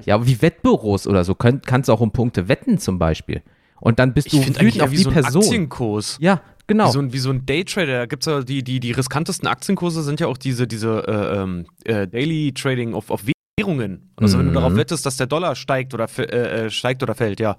Ja, 0.06 0.16
aber 0.16 0.28
wie 0.28 0.42
Wettbüros 0.42 1.08
oder 1.08 1.24
so, 1.24 1.36
könnt, 1.36 1.66
kannst 1.66 1.90
du 1.90 1.94
auch 1.94 2.02
um 2.02 2.12
Punkte 2.12 2.48
wetten 2.48 2.78
zum 2.78 3.00
Beispiel. 3.00 3.42
Und 3.80 3.98
dann 3.98 4.14
bist 4.14 4.32
du 4.32 4.38
wütend 4.38 4.82
auf 4.82 4.92
wie 4.92 4.98
die 4.98 5.04
so 5.04 5.10
ein 5.10 5.14
Person. 5.14 5.42
Aktienkurs. 5.42 6.18
Ja, 6.22 6.42
genau. 6.68 6.88
Wie 6.88 6.92
so 6.92 7.00
ein, 7.00 7.14
wie 7.14 7.18
so 7.18 7.30
ein 7.32 7.46
Daytrader. 7.46 8.00
Da 8.00 8.06
gibt 8.06 8.24
es 8.24 8.32
ja 8.32 8.42
die, 8.42 8.64
die, 8.64 8.80
die 8.80 8.92
riskantesten 8.92 9.48
Aktienkurse 9.48 10.04
sind 10.04 10.20
ja 10.20 10.28
auch 10.28 10.38
diese, 10.38 10.68
diese 10.68 11.08
äh, 11.08 11.42
ähm, 11.42 11.66
äh, 11.84 12.08
Daily 12.08 12.54
Trading 12.54 12.94
auf, 12.94 13.10
auf 13.10 13.24
Währungen. 13.62 14.12
Also 14.16 14.38
wenn 14.38 14.46
du 14.46 14.52
Mhm. 14.52 14.56
darauf 14.56 14.76
wettest, 14.76 15.06
dass 15.06 15.18
der 15.18 15.28
Dollar 15.28 15.56
steigt 15.56 15.94
oder 15.94 16.08
äh, 16.18 16.66
äh, 16.66 16.70
steigt 16.70 17.02
oder 17.04 17.16
fällt, 17.16 17.40
ja. 17.40 17.56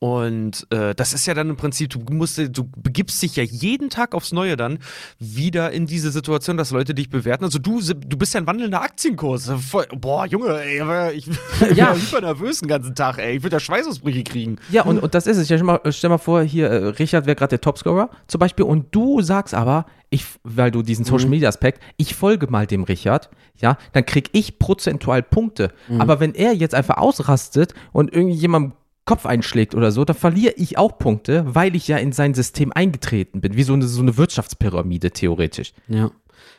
Und 0.00 0.64
äh, 0.70 0.94
das 0.94 1.12
ist 1.12 1.26
ja 1.26 1.34
dann 1.34 1.50
im 1.50 1.56
Prinzip, 1.56 1.90
du 1.90 1.98
musst, 2.14 2.38
du 2.38 2.70
begibst 2.76 3.20
dich 3.20 3.34
ja 3.34 3.42
jeden 3.42 3.90
Tag 3.90 4.14
aufs 4.14 4.30
Neue 4.30 4.56
dann 4.56 4.78
wieder 5.18 5.72
in 5.72 5.86
diese 5.86 6.12
Situation, 6.12 6.56
dass 6.56 6.70
Leute 6.70 6.94
dich 6.94 7.10
bewerten. 7.10 7.44
Also 7.44 7.58
du, 7.58 7.80
du 7.80 8.16
bist 8.16 8.32
ja 8.34 8.40
ein 8.40 8.46
wandelnder 8.46 8.80
Aktienkurs. 8.80 9.50
Voll, 9.68 9.86
boah, 9.96 10.24
Junge, 10.26 10.60
ey, 10.60 11.14
ich 11.14 11.26
bin 11.26 11.36
Ja. 11.74 11.94
hyper 11.96 12.20
nervös 12.20 12.60
den 12.60 12.68
ganzen 12.68 12.94
Tag, 12.94 13.18
ey. 13.18 13.36
Ich 13.36 13.42
würde 13.42 13.56
da 13.56 13.60
Schweißausbrüche 13.60 14.22
kriegen. 14.22 14.58
Ja, 14.70 14.84
und, 14.84 15.00
und 15.00 15.14
das 15.14 15.26
ist 15.26 15.36
es. 15.36 15.48
Ja, 15.48 15.56
stell, 15.56 15.66
mal, 15.66 15.80
stell 15.90 16.10
mal 16.10 16.18
vor, 16.18 16.42
hier, 16.42 16.68
äh, 16.70 16.86
Richard 16.90 17.26
wäre 17.26 17.34
gerade 17.34 17.50
der 17.50 17.60
Topscorer 17.60 18.08
zum 18.28 18.38
Beispiel 18.38 18.66
und 18.66 18.94
du 18.94 19.20
sagst 19.20 19.52
aber, 19.52 19.86
ich, 20.10 20.24
weil 20.44 20.70
du 20.70 20.82
diesen 20.82 21.04
Social 21.04 21.28
Media 21.28 21.48
Aspekt, 21.48 21.82
ich 21.96 22.14
folge 22.14 22.46
mal 22.46 22.66
dem 22.66 22.84
Richard, 22.84 23.30
ja, 23.56 23.76
dann 23.92 24.06
krieg 24.06 24.30
ich 24.32 24.58
prozentual 24.60 25.22
Punkte. 25.22 25.72
Aber 25.98 26.20
wenn 26.20 26.34
er 26.34 26.54
jetzt 26.54 26.74
einfach 26.74 26.96
ausrastet 26.98 27.74
und 27.92 28.12
irgendjemandem 28.12 28.72
Kopf 29.08 29.24
einschlägt 29.24 29.74
oder 29.74 29.90
so, 29.90 30.04
dann 30.04 30.14
verliere 30.16 30.52
ich 30.56 30.76
auch 30.76 30.98
Punkte, 30.98 31.44
weil 31.48 31.74
ich 31.74 31.88
ja 31.88 31.96
in 31.96 32.12
sein 32.12 32.34
System 32.34 32.72
eingetreten 32.74 33.40
bin. 33.40 33.56
Wie 33.56 33.62
so 33.62 33.72
eine, 33.72 33.86
so 33.88 34.02
eine 34.02 34.18
Wirtschaftspyramide 34.18 35.10
theoretisch. 35.12 35.72
Ja. 35.88 36.10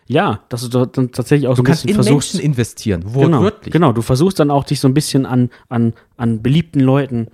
Ja, 0.08 0.42
dass 0.50 0.68
du 0.68 0.86
dann 0.88 1.12
tatsächlich 1.12 1.48
auch 1.48 1.56
so 1.56 1.62
Du 1.62 1.62
ein 1.62 1.66
kannst 1.68 1.84
bisschen 1.84 2.00
in 2.00 2.04
versuchst. 2.04 2.34
Menschen 2.34 2.46
investieren, 2.46 3.02
genau, 3.02 3.14
wortwörtlich. 3.14 3.72
genau, 3.72 3.92
du 3.94 4.02
versuchst 4.02 4.40
dann 4.40 4.50
auch 4.50 4.64
dich 4.64 4.80
so 4.80 4.88
ein 4.88 4.96
bisschen 4.96 5.28
an, 5.28 5.52
an, 5.70 5.94
an 6.18 6.42
beliebten 6.42 6.80
Leuten 6.80 7.28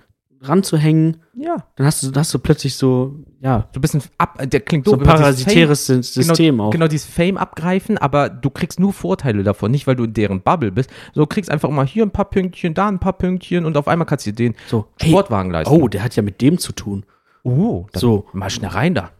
ranzuhängen. 0.48 1.18
Ja. 1.34 1.66
Dann 1.76 1.86
hast 1.86 2.02
du, 2.02 2.10
dann 2.10 2.20
hast 2.20 2.32
du 2.34 2.38
plötzlich 2.38 2.74
so, 2.76 3.16
ja, 3.40 3.68
So 3.72 3.78
ein 3.78 3.80
bisschen 3.80 4.02
ab, 4.18 4.38
der 4.42 4.60
klingt 4.60 4.84
so 4.86 4.92
doof, 4.92 5.00
ein 5.00 5.06
parasitäres 5.06 5.86
Sy- 5.86 6.02
System 6.02 6.54
genau, 6.56 6.66
auch. 6.66 6.70
Genau, 6.70 6.88
dieses 6.88 7.06
Fame 7.06 7.36
abgreifen, 7.36 7.98
aber 7.98 8.28
du 8.28 8.50
kriegst 8.50 8.78
nur 8.80 8.92
Vorteile 8.92 9.42
davon, 9.42 9.70
nicht 9.70 9.86
weil 9.86 9.96
du 9.96 10.04
in 10.04 10.12
deren 10.14 10.40
Bubble 10.42 10.72
bist. 10.72 10.90
So 11.14 11.22
du 11.22 11.26
kriegst 11.26 11.50
einfach 11.50 11.70
mal 11.70 11.86
hier 11.86 12.04
ein 12.04 12.10
paar 12.10 12.26
Pünktchen, 12.30 12.74
da 12.74 12.88
ein 12.88 12.98
paar 12.98 13.14
Pünktchen 13.14 13.64
und 13.64 13.76
auf 13.76 13.88
einmal 13.88 14.06
kannst 14.06 14.26
du 14.26 14.32
dir 14.32 14.50
den 14.50 14.56
So, 14.68 14.86
hey, 15.00 15.10
Sportwagen 15.10 15.50
leisten. 15.50 15.72
oh, 15.74 15.88
der 15.88 16.02
hat 16.04 16.14
ja 16.16 16.22
mit 16.22 16.40
dem 16.40 16.58
zu 16.58 16.72
tun. 16.72 17.04
oh 17.44 17.86
So. 17.94 18.26
mal 18.32 18.50
schnell 18.50 18.70
rein 18.70 18.94
da. 18.94 19.10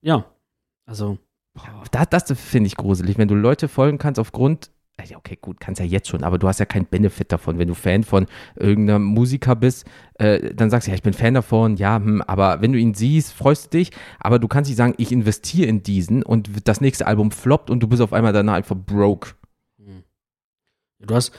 Ja. 0.00 0.24
Also, 0.86 1.18
Das, 1.92 2.08
das 2.24 2.38
finde 2.40 2.66
ich 2.66 2.76
gruselig, 2.76 3.18
wenn 3.18 3.28
du 3.28 3.34
Leute 3.36 3.68
folgen 3.68 3.98
kannst 3.98 4.18
aufgrund 4.18 4.70
ja, 5.04 5.16
okay, 5.16 5.36
gut, 5.40 5.58
kannst 5.58 5.80
ja 5.80 5.86
jetzt 5.86 6.08
schon, 6.08 6.22
aber 6.22 6.38
du 6.38 6.46
hast 6.46 6.60
ja 6.60 6.66
keinen 6.66 6.86
Benefit 6.86 7.32
davon. 7.32 7.58
Wenn 7.58 7.68
du 7.68 7.74
Fan 7.74 8.04
von 8.04 8.26
irgendeinem 8.56 9.04
Musiker 9.04 9.56
bist, 9.56 9.86
äh, 10.14 10.54
dann 10.54 10.70
sagst 10.70 10.86
du, 10.86 10.90
ja, 10.90 10.94
ich 10.94 11.02
bin 11.02 11.12
Fan 11.12 11.34
davon, 11.34 11.76
ja, 11.76 11.96
hm, 11.96 12.22
aber 12.22 12.60
wenn 12.60 12.72
du 12.72 12.78
ihn 12.78 12.94
siehst, 12.94 13.32
freust 13.32 13.66
du 13.66 13.78
dich, 13.78 13.90
aber 14.20 14.38
du 14.38 14.48
kannst 14.48 14.68
nicht 14.70 14.76
sagen, 14.76 14.94
ich 14.98 15.10
investiere 15.10 15.66
in 15.66 15.82
diesen 15.82 16.22
und 16.22 16.68
das 16.68 16.80
nächste 16.80 17.06
Album 17.06 17.30
floppt 17.30 17.70
und 17.70 17.80
du 17.80 17.88
bist 17.88 18.02
auf 18.02 18.12
einmal 18.12 18.32
danach 18.32 18.54
einfach 18.54 18.76
broke. 18.76 19.34
du 21.00 21.14
hast, 21.14 21.32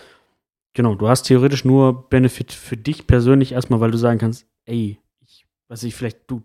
genau, 0.74 0.96
du 0.96 1.08
hast 1.08 1.24
theoretisch 1.24 1.64
nur 1.64 2.10
Benefit 2.10 2.52
für 2.52 2.78
dich 2.78 3.08
persönlich 3.08 3.54
erstmal, 3.54 3.80
weil 3.80 3.92
du 3.92 3.98
sagen 3.98 4.20
kannst, 4.20 4.46
ey, 4.66 5.00
ich, 5.22 5.46
weiß 5.70 5.84
ich, 5.84 5.96
vielleicht 5.96 6.20
du, 6.28 6.44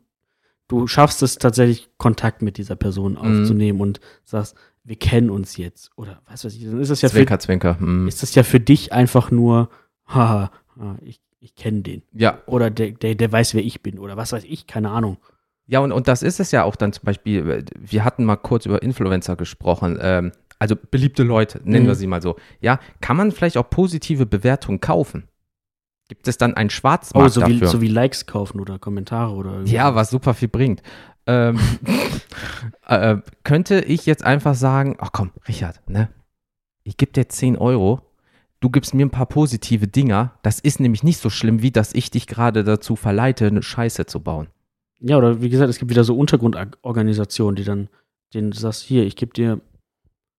du 0.68 0.86
schaffst 0.86 1.22
es 1.22 1.38
tatsächlich, 1.38 1.88
Kontakt 1.98 2.42
mit 2.42 2.56
dieser 2.58 2.76
Person 2.76 3.12
Mhm. 3.12 3.18
aufzunehmen 3.18 3.80
und 3.80 4.00
sagst, 4.24 4.54
wir 4.84 4.96
kennen 4.96 5.28
uns 5.30 5.56
jetzt. 5.56 5.90
Oder 5.96 6.22
was 6.26 6.44
weiß 6.44 6.54
ich, 6.54 6.64
dann 6.64 6.80
ist 6.80 6.90
das 6.90 7.02
ja 7.02 7.08
für, 7.08 7.16
Zwinker, 7.16 7.38
Zwinker. 7.38 7.78
hm. 7.80 8.08
ist 8.08 8.22
das 8.22 8.34
ja 8.34 8.42
für 8.42 8.60
dich 8.60 8.92
einfach 8.92 9.30
nur, 9.30 9.68
haha, 10.06 10.50
ah, 10.78 10.94
ich, 11.02 11.20
ich 11.40 11.54
kenne 11.54 11.82
den. 11.82 12.02
Ja, 12.12 12.38
Oder 12.46 12.70
der, 12.70 12.92
der, 12.92 13.14
der 13.14 13.30
weiß, 13.32 13.54
wer 13.54 13.64
ich 13.64 13.82
bin. 13.82 13.98
Oder 13.98 14.16
was 14.16 14.32
weiß 14.32 14.44
ich, 14.44 14.66
keine 14.66 14.90
Ahnung. 14.90 15.18
Ja, 15.66 15.80
und, 15.80 15.92
und 15.92 16.08
das 16.08 16.22
ist 16.22 16.40
es 16.40 16.50
ja 16.52 16.64
auch 16.64 16.76
dann 16.76 16.92
zum 16.94 17.04
Beispiel, 17.04 17.48
äh, 17.50 17.64
wir 17.78 18.04
hatten 18.04 18.24
mal 18.24 18.36
kurz 18.36 18.64
über 18.64 18.82
Influencer 18.82 19.36
gesprochen, 19.36 19.98
ähm, 20.00 20.32
also 20.58 20.74
beliebte 20.90 21.22
Leute, 21.22 21.60
nennen 21.64 21.84
Mhm. 21.84 21.88
wir 21.88 21.94
sie 21.94 22.06
mal 22.06 22.22
so. 22.22 22.36
Ja, 22.60 22.80
kann 23.02 23.16
man 23.18 23.30
vielleicht 23.30 23.58
auch 23.58 23.68
positive 23.68 24.24
Bewertungen 24.26 24.80
kaufen? 24.80 25.28
Gibt 26.08 26.26
es 26.26 26.38
dann 26.38 26.54
einen 26.54 26.68
Oh, 26.68 26.72
Schwarzmarkt 26.72 27.32
so 27.32 27.46
wie, 27.46 27.52
dafür? 27.54 27.68
so 27.68 27.80
wie 27.82 27.88
Likes 27.88 28.26
kaufen 28.26 28.60
oder 28.60 28.78
Kommentare 28.78 29.32
oder 29.34 29.52
irgendwie. 29.52 29.74
ja, 29.74 29.94
was 29.94 30.10
super 30.10 30.32
viel 30.34 30.48
bringt. 30.48 30.82
Ähm, 31.26 31.58
äh, 32.86 33.16
könnte 33.44 33.80
ich 33.80 34.06
jetzt 34.06 34.24
einfach 34.24 34.54
sagen, 34.54 34.96
ach 35.00 35.10
komm, 35.12 35.30
Richard, 35.46 35.80
ne? 35.88 36.08
Ich 36.82 36.96
gebe 36.96 37.12
dir 37.12 37.28
10 37.28 37.56
Euro, 37.58 38.00
du 38.60 38.70
gibst 38.70 38.94
mir 38.94 39.04
ein 39.04 39.10
paar 39.10 39.26
positive 39.26 39.86
Dinger. 39.86 40.32
Das 40.42 40.58
ist 40.60 40.80
nämlich 40.80 41.02
nicht 41.02 41.18
so 41.20 41.28
schlimm, 41.28 41.60
wie 41.60 41.70
dass 41.70 41.92
ich 41.94 42.10
dich 42.10 42.26
gerade 42.26 42.64
dazu 42.64 42.96
verleite, 42.96 43.46
eine 43.46 43.62
Scheiße 43.62 44.06
zu 44.06 44.20
bauen. 44.20 44.48
Ja, 45.00 45.18
oder 45.18 45.42
wie 45.42 45.50
gesagt, 45.50 45.68
es 45.68 45.78
gibt 45.78 45.90
wieder 45.90 46.04
so 46.04 46.16
Untergrundorganisationen, 46.16 47.56
die 47.56 47.64
dann, 47.64 47.88
denen 48.32 48.50
du 48.50 48.58
sagst, 48.58 48.82
hier, 48.82 49.04
ich 49.04 49.16
gebe 49.16 49.32
dir 49.34 49.60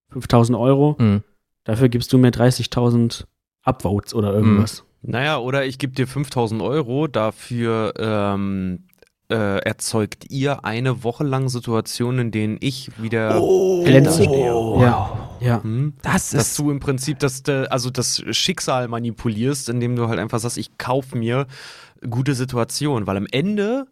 5000 0.10 0.58
Euro, 0.58 0.96
Mhm. 1.00 1.24
dafür 1.66 1.88
gibst 1.90 2.12
du 2.12 2.18
mir 2.18 2.32
30.000 2.32 3.26
Upvotes 3.64 4.16
oder 4.16 4.34
irgendwas. 4.34 4.84
Naja, 5.02 5.40
oder 5.40 5.66
ich 5.66 5.78
gebe 5.78 5.94
dir 5.94 6.08
5000 6.08 6.62
Euro, 6.62 7.08
dafür 7.08 7.94
ähm, 7.98 8.84
äh, 9.30 9.60
erzeugt 9.60 10.26
ihr 10.30 10.66
eine 10.66 11.04
Woche 11.04 11.24
lang 11.24 11.50
Situationen, 11.50 12.28
in 12.28 12.32
denen 12.32 12.58
ich 12.60 12.92
wieder 13.02 13.40
Glänze. 13.86 14.28
Oh, 14.28 14.80
Ja. 14.82 15.30
Ja. 15.40 15.64
Hm? 15.64 15.94
Das 16.02 16.32
dass 16.32 16.50
ist 16.50 16.60
du 16.60 16.70
im 16.70 16.80
Prinzip 16.80 17.20
das, 17.20 17.44
äh, 17.48 17.66
also 17.70 17.90
das 17.90 18.24
Schicksal 18.32 18.88
manipulierst, 18.88 19.70
indem 19.70 19.96
du 19.96 20.10
halt 20.10 20.20
einfach 20.20 20.40
sagst, 20.40 20.58
ich 20.58 20.78
kaufe 20.78 21.18
mir 21.18 21.48
gute 22.10 22.34
Situationen, 22.34 23.08
weil 23.08 23.18
am 23.18 23.28
Ende 23.32 23.86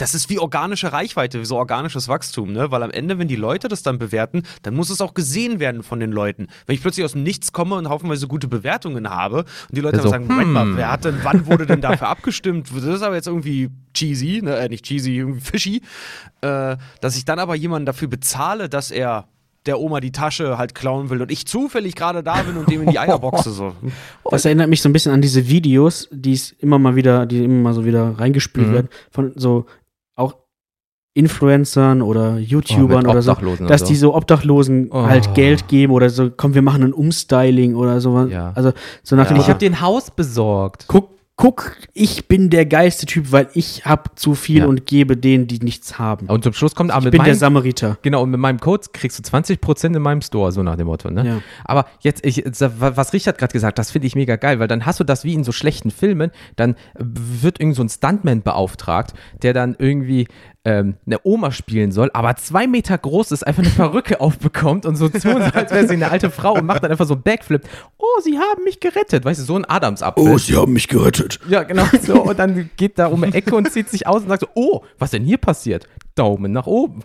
das 0.00 0.14
ist 0.14 0.30
wie 0.30 0.38
organische 0.38 0.92
Reichweite, 0.92 1.40
wie 1.40 1.44
so 1.44 1.56
organisches 1.56 2.08
Wachstum, 2.08 2.52
ne? 2.52 2.70
Weil 2.70 2.82
am 2.82 2.90
Ende, 2.90 3.18
wenn 3.18 3.28
die 3.28 3.36
Leute 3.36 3.68
das 3.68 3.82
dann 3.82 3.98
bewerten, 3.98 4.42
dann 4.62 4.74
muss 4.74 4.88
es 4.90 5.00
auch 5.00 5.14
gesehen 5.14 5.60
werden 5.60 5.82
von 5.82 6.00
den 6.00 6.10
Leuten. 6.10 6.48
Wenn 6.66 6.74
ich 6.74 6.80
plötzlich 6.80 7.04
aus 7.04 7.12
dem 7.12 7.22
Nichts 7.22 7.52
komme 7.52 7.74
und 7.76 7.88
haufenweise 7.88 8.26
gute 8.26 8.48
Bewertungen 8.48 9.10
habe 9.10 9.38
und 9.38 9.46
die 9.76 9.80
Leute 9.80 9.98
Also, 9.98 10.10
dann 10.10 10.22
sagen, 10.22 10.32
Moment 10.32 10.52
mal, 10.52 10.64
hm. 10.64 10.76
wer 10.76 10.90
hat 10.90 11.04
denn, 11.04 11.16
wann 11.22 11.46
wurde 11.46 11.66
denn 11.66 11.80
dafür 11.80 12.08
abgestimmt? 12.08 12.70
Das 12.74 12.84
ist 12.84 13.02
aber 13.02 13.14
jetzt 13.14 13.26
irgendwie 13.26 13.70
cheesy, 13.92 14.40
ne? 14.42 14.56
Äh, 14.56 14.68
nicht 14.68 14.84
cheesy, 14.84 15.16
irgendwie 15.18 15.40
fishy. 15.40 15.82
Äh, 16.40 16.76
dass 17.00 17.16
ich 17.16 17.24
dann 17.24 17.38
aber 17.38 17.54
jemanden 17.54 17.86
dafür 17.86 18.08
bezahle, 18.08 18.68
dass 18.68 18.90
er 18.90 19.26
der 19.66 19.78
Oma 19.78 20.00
die 20.00 20.10
Tasche 20.12 20.56
halt 20.56 20.74
klauen 20.74 21.10
will 21.10 21.20
und 21.20 21.30
ich 21.30 21.46
zufällig 21.46 21.94
gerade 21.94 22.22
da 22.22 22.40
bin 22.42 22.56
und 22.56 22.70
dem 22.70 22.82
in 22.82 22.90
die 22.90 22.98
Eier 22.98 23.18
boxe 23.18 23.50
so. 23.50 23.74
Das 24.30 24.46
erinnert 24.46 24.70
mich 24.70 24.80
so 24.80 24.88
ein 24.88 24.94
bisschen 24.94 25.12
an 25.12 25.20
diese 25.20 25.48
Videos, 25.48 26.08
die 26.10 26.32
es 26.32 26.52
immer 26.52 26.78
mal 26.78 26.96
wieder, 26.96 27.26
die 27.26 27.44
immer 27.44 27.62
mal 27.64 27.74
so 27.74 27.84
wieder 27.84 28.18
reingespült 28.18 28.68
Mhm. 28.68 28.72
werden, 28.72 28.88
von 29.10 29.32
so 29.36 29.66
Influencern 31.14 32.02
oder 32.02 32.38
YouTubern 32.38 33.06
Oh, 33.06 33.10
oder 33.10 33.22
so, 33.22 33.34
dass 33.66 33.82
und 33.82 33.90
die 33.90 33.96
so 33.96 34.14
Obdachlosen 34.14 34.88
Oh. 34.92 35.02
halt 35.06 35.34
Geld 35.34 35.68
geben 35.68 35.92
oder 35.92 36.08
so, 36.10 36.30
komm, 36.34 36.54
wir 36.54 36.62
machen 36.62 36.82
ein 36.84 36.92
Umstyling 36.92 37.74
oder 37.74 38.00
so. 38.00 38.26
Ja. 38.26 38.52
Also 38.54 38.72
so 39.02 39.16
nach 39.16 39.26
dem 39.26 39.36
Ich 39.38 39.48
habe 39.48 39.58
den 39.58 39.80
Haus 39.80 40.10
besorgt. 40.10 40.84
guck, 40.86 41.10
guck, 41.36 41.74
ich 41.94 42.28
bin 42.28 42.50
der 42.50 42.66
geilste 42.66 43.06
Typ, 43.06 43.32
weil 43.32 43.48
ich 43.54 43.86
hab 43.86 44.18
zu 44.18 44.34
viel 44.34 44.58
Ja. 44.58 44.66
und 44.66 44.84
gebe 44.84 45.16
denen, 45.16 45.46
die 45.46 45.58
nichts 45.60 45.98
haben. 45.98 46.26
Und 46.26 46.44
zum 46.44 46.52
Schluss 46.52 46.74
kommt 46.74 46.90
aber 46.90 47.00
ich 47.00 47.04
mit 47.06 47.12
bin 47.12 47.22
der 47.24 47.32
meinem, 47.32 47.38
Samariter. 47.38 47.96
genau, 48.02 48.22
und 48.22 48.30
mit 48.30 48.38
meinem 48.40 48.60
Code 48.60 48.86
kriegst 48.92 49.18
du 49.18 49.22
20% 49.22 49.96
in 49.96 50.02
meinem 50.02 50.20
Store, 50.20 50.52
so 50.52 50.62
nach 50.62 50.76
dem 50.76 50.86
Motto, 50.86 51.10
ne? 51.10 51.26
Ja. 51.26 51.38
Aber 51.64 51.86
jetzt, 52.00 52.26
ich, 52.26 52.44
was 52.44 53.12
Richard 53.14 53.38
gerade 53.38 53.52
gesagt 53.54 53.72
hat, 53.72 53.78
das 53.78 53.90
finde 53.90 54.06
ich 54.06 54.14
mega 54.14 54.36
geil, 54.36 54.60
weil 54.60 54.68
dann 54.68 54.84
hast 54.84 55.00
du 55.00 55.04
das 55.04 55.24
wie 55.24 55.32
in 55.32 55.42
so 55.42 55.50
schlechten 55.52 55.90
Filmen, 55.90 56.30
dann 56.56 56.76
wird 56.98 57.58
irgend 57.58 57.74
so 57.76 57.82
ein 57.82 57.88
Stuntman 57.88 58.42
beauftragt, 58.42 59.14
der 59.42 59.54
dann 59.54 59.76
irgendwie 59.78 60.28
ähm, 60.64 60.96
eine 61.06 61.18
Oma 61.22 61.52
spielen 61.52 61.90
soll, 61.90 62.10
aber 62.12 62.36
zwei 62.36 62.66
Meter 62.66 62.98
groß 62.98 63.32
ist, 63.32 63.46
einfach 63.46 63.62
eine 63.62 63.72
Perücke 63.72 64.20
aufbekommt 64.20 64.84
und 64.84 64.96
so 64.96 65.08
tun, 65.08 65.20
so, 65.20 65.30
als 65.30 65.70
wäre 65.72 65.88
sie 65.88 65.94
eine 65.94 66.10
alte 66.10 66.30
Frau 66.30 66.54
und 66.54 66.66
macht 66.66 66.82
dann 66.82 66.90
einfach 66.90 67.06
so 67.06 67.14
einen 67.14 67.22
Backflip. 67.22 67.62
Oh, 67.96 68.20
sie 68.22 68.38
haben 68.38 68.64
mich 68.64 68.80
gerettet. 68.80 69.24
Weißt 69.24 69.40
du, 69.40 69.44
so 69.44 69.56
ein 69.56 69.64
Adamsapfel. 69.64 70.38
sie 70.38 70.56
haben 70.56 70.72
mich 70.72 70.88
gerettet. 70.88 71.40
Ja, 71.48 71.62
genau 71.62 71.84
so. 72.02 72.22
Und 72.22 72.38
dann 72.38 72.70
geht 72.76 72.98
da 72.98 73.06
um 73.06 73.22
die 73.22 73.32
Ecke 73.32 73.54
und 73.56 73.70
zieht 73.70 73.88
sich 73.88 74.06
aus 74.06 74.22
und 74.22 74.28
sagt 74.28 74.42
so, 74.42 74.48
oh, 74.54 74.82
was 74.98 75.10
denn 75.10 75.24
hier 75.24 75.38
passiert? 75.38 75.88
Daumen 76.14 76.52
nach 76.52 76.66
oben. 76.66 77.02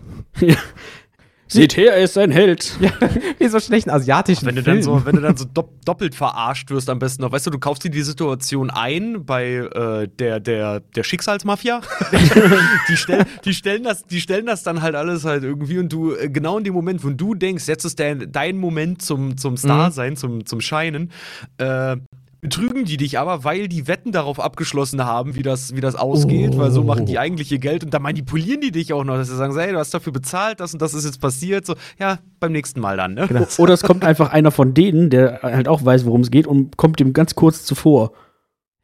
Seht 1.48 1.78
her, 1.78 1.94
er 1.94 2.04
ist 2.04 2.18
ein 2.18 2.32
Held. 2.32 2.78
Ja, 2.86 2.92
wie 3.40 3.48
so 3.48 3.60
schlechten 3.60 3.90
asiatischen 3.90 4.46
Wenn 4.46 4.56
du, 4.56 4.62
dann 4.62 4.84
so, 4.84 5.06
wenn 5.06 5.16
du 5.16 5.22
dann 5.22 5.38
so 5.38 5.46
dopp 5.46 5.84
doppelt 5.86 6.14
verarscht 6.14 6.70
wirst, 6.72 6.90
am 6.90 7.00
besten 7.00 7.22
noch, 7.22 7.32
weißt 7.32 7.48
du, 7.48 7.52
du 7.52 7.60
kaufst 7.60 7.84
dir 7.84 7.90
die 7.90 8.02
Situation 8.02 8.70
ein 8.70 9.26
bei 9.26 9.56
äh, 9.56 10.08
der, 10.08 10.40
der, 10.40 10.82
der 10.82 11.04
Schicksalsmafia. 11.04 11.82
die, 12.90 12.98
stell, 12.98 13.26
die, 13.44 13.54
stellen 13.54 13.84
das, 13.84 14.04
die 14.04 14.20
stellen 14.20 14.46
das 14.46 14.64
dann 14.64 14.82
halt 14.82 14.96
alles 14.96 15.26
halt 15.26 15.44
irgendwie 15.44 15.80
und 15.80 15.92
du, 15.92 16.16
äh, 16.16 16.30
genau 16.30 16.58
in 16.58 16.64
dem 16.64 16.74
Moment, 16.74 17.04
wo 17.04 17.10
du 17.10 17.34
denkst, 17.34 17.68
jetzt 17.68 17.86
ist 17.86 18.00
der, 18.00 18.16
dein 18.16 18.58
Moment 18.58 19.02
zum, 19.02 19.38
zum 19.38 19.58
Star 19.58 19.92
sein, 19.92 20.16
zum, 20.16 20.46
zum 20.46 20.62
Scheinen, 20.62 21.12
äh, 21.58 21.98
betrügen 22.42 22.86
die 22.86 22.98
dich 22.98 23.18
aber, 23.18 23.44
weil 23.44 23.68
die 23.68 23.88
Wetten 23.88 24.12
darauf 24.12 24.40
abgeschlossen 24.40 25.04
haben, 25.04 25.36
wie 25.36 25.42
das, 25.42 25.76
wie 25.76 25.82
das 25.82 25.96
ausgeht, 25.96 26.58
weil 26.58 26.70
so 26.72 26.84
machen 26.84 27.06
die 27.06 27.18
eigentlich 27.18 27.52
ihr 27.52 27.58
Geld 27.60 27.84
und 27.84 27.94
dann 27.94 28.02
manipulieren 28.04 28.62
die 28.62 28.72
dich 28.72 28.94
auch 28.94 29.04
noch, 29.04 29.16
dass 29.16 29.30
sie 29.30 29.36
sagen, 29.36 29.58
hey, 29.58 29.72
du 29.72 29.80
hast 29.80 29.94
dafür 29.94 30.14
bezahlt, 30.14 30.60
das 30.60 30.74
und 30.74 30.82
das 30.82 30.94
ist 30.94 31.06
jetzt 31.06 31.20
passiert, 31.22 31.66
so, 31.66 31.76
ja, 32.00 32.20
beim 32.40 32.52
nächsten 32.52 32.80
Mal 32.80 32.98
dann, 32.98 33.14
ne? 33.16 33.28
Genau. 33.28 33.46
Oder 33.58 33.74
es 33.74 33.82
kommt 33.84 34.04
einfach 34.04 34.32
einer 34.32 34.52
von 34.52 34.74
denen, 34.74 35.10
der 35.10 35.40
halt 35.42 35.68
auch 35.68 35.84
weiß, 35.84 36.06
worum 36.06 36.22
es 36.22 36.30
geht 36.32 36.46
und 36.48 36.78
kommt 36.78 37.00
dem 37.00 37.14
ganz 37.14 37.34
kurz 37.36 37.64
zuvor. 37.66 38.12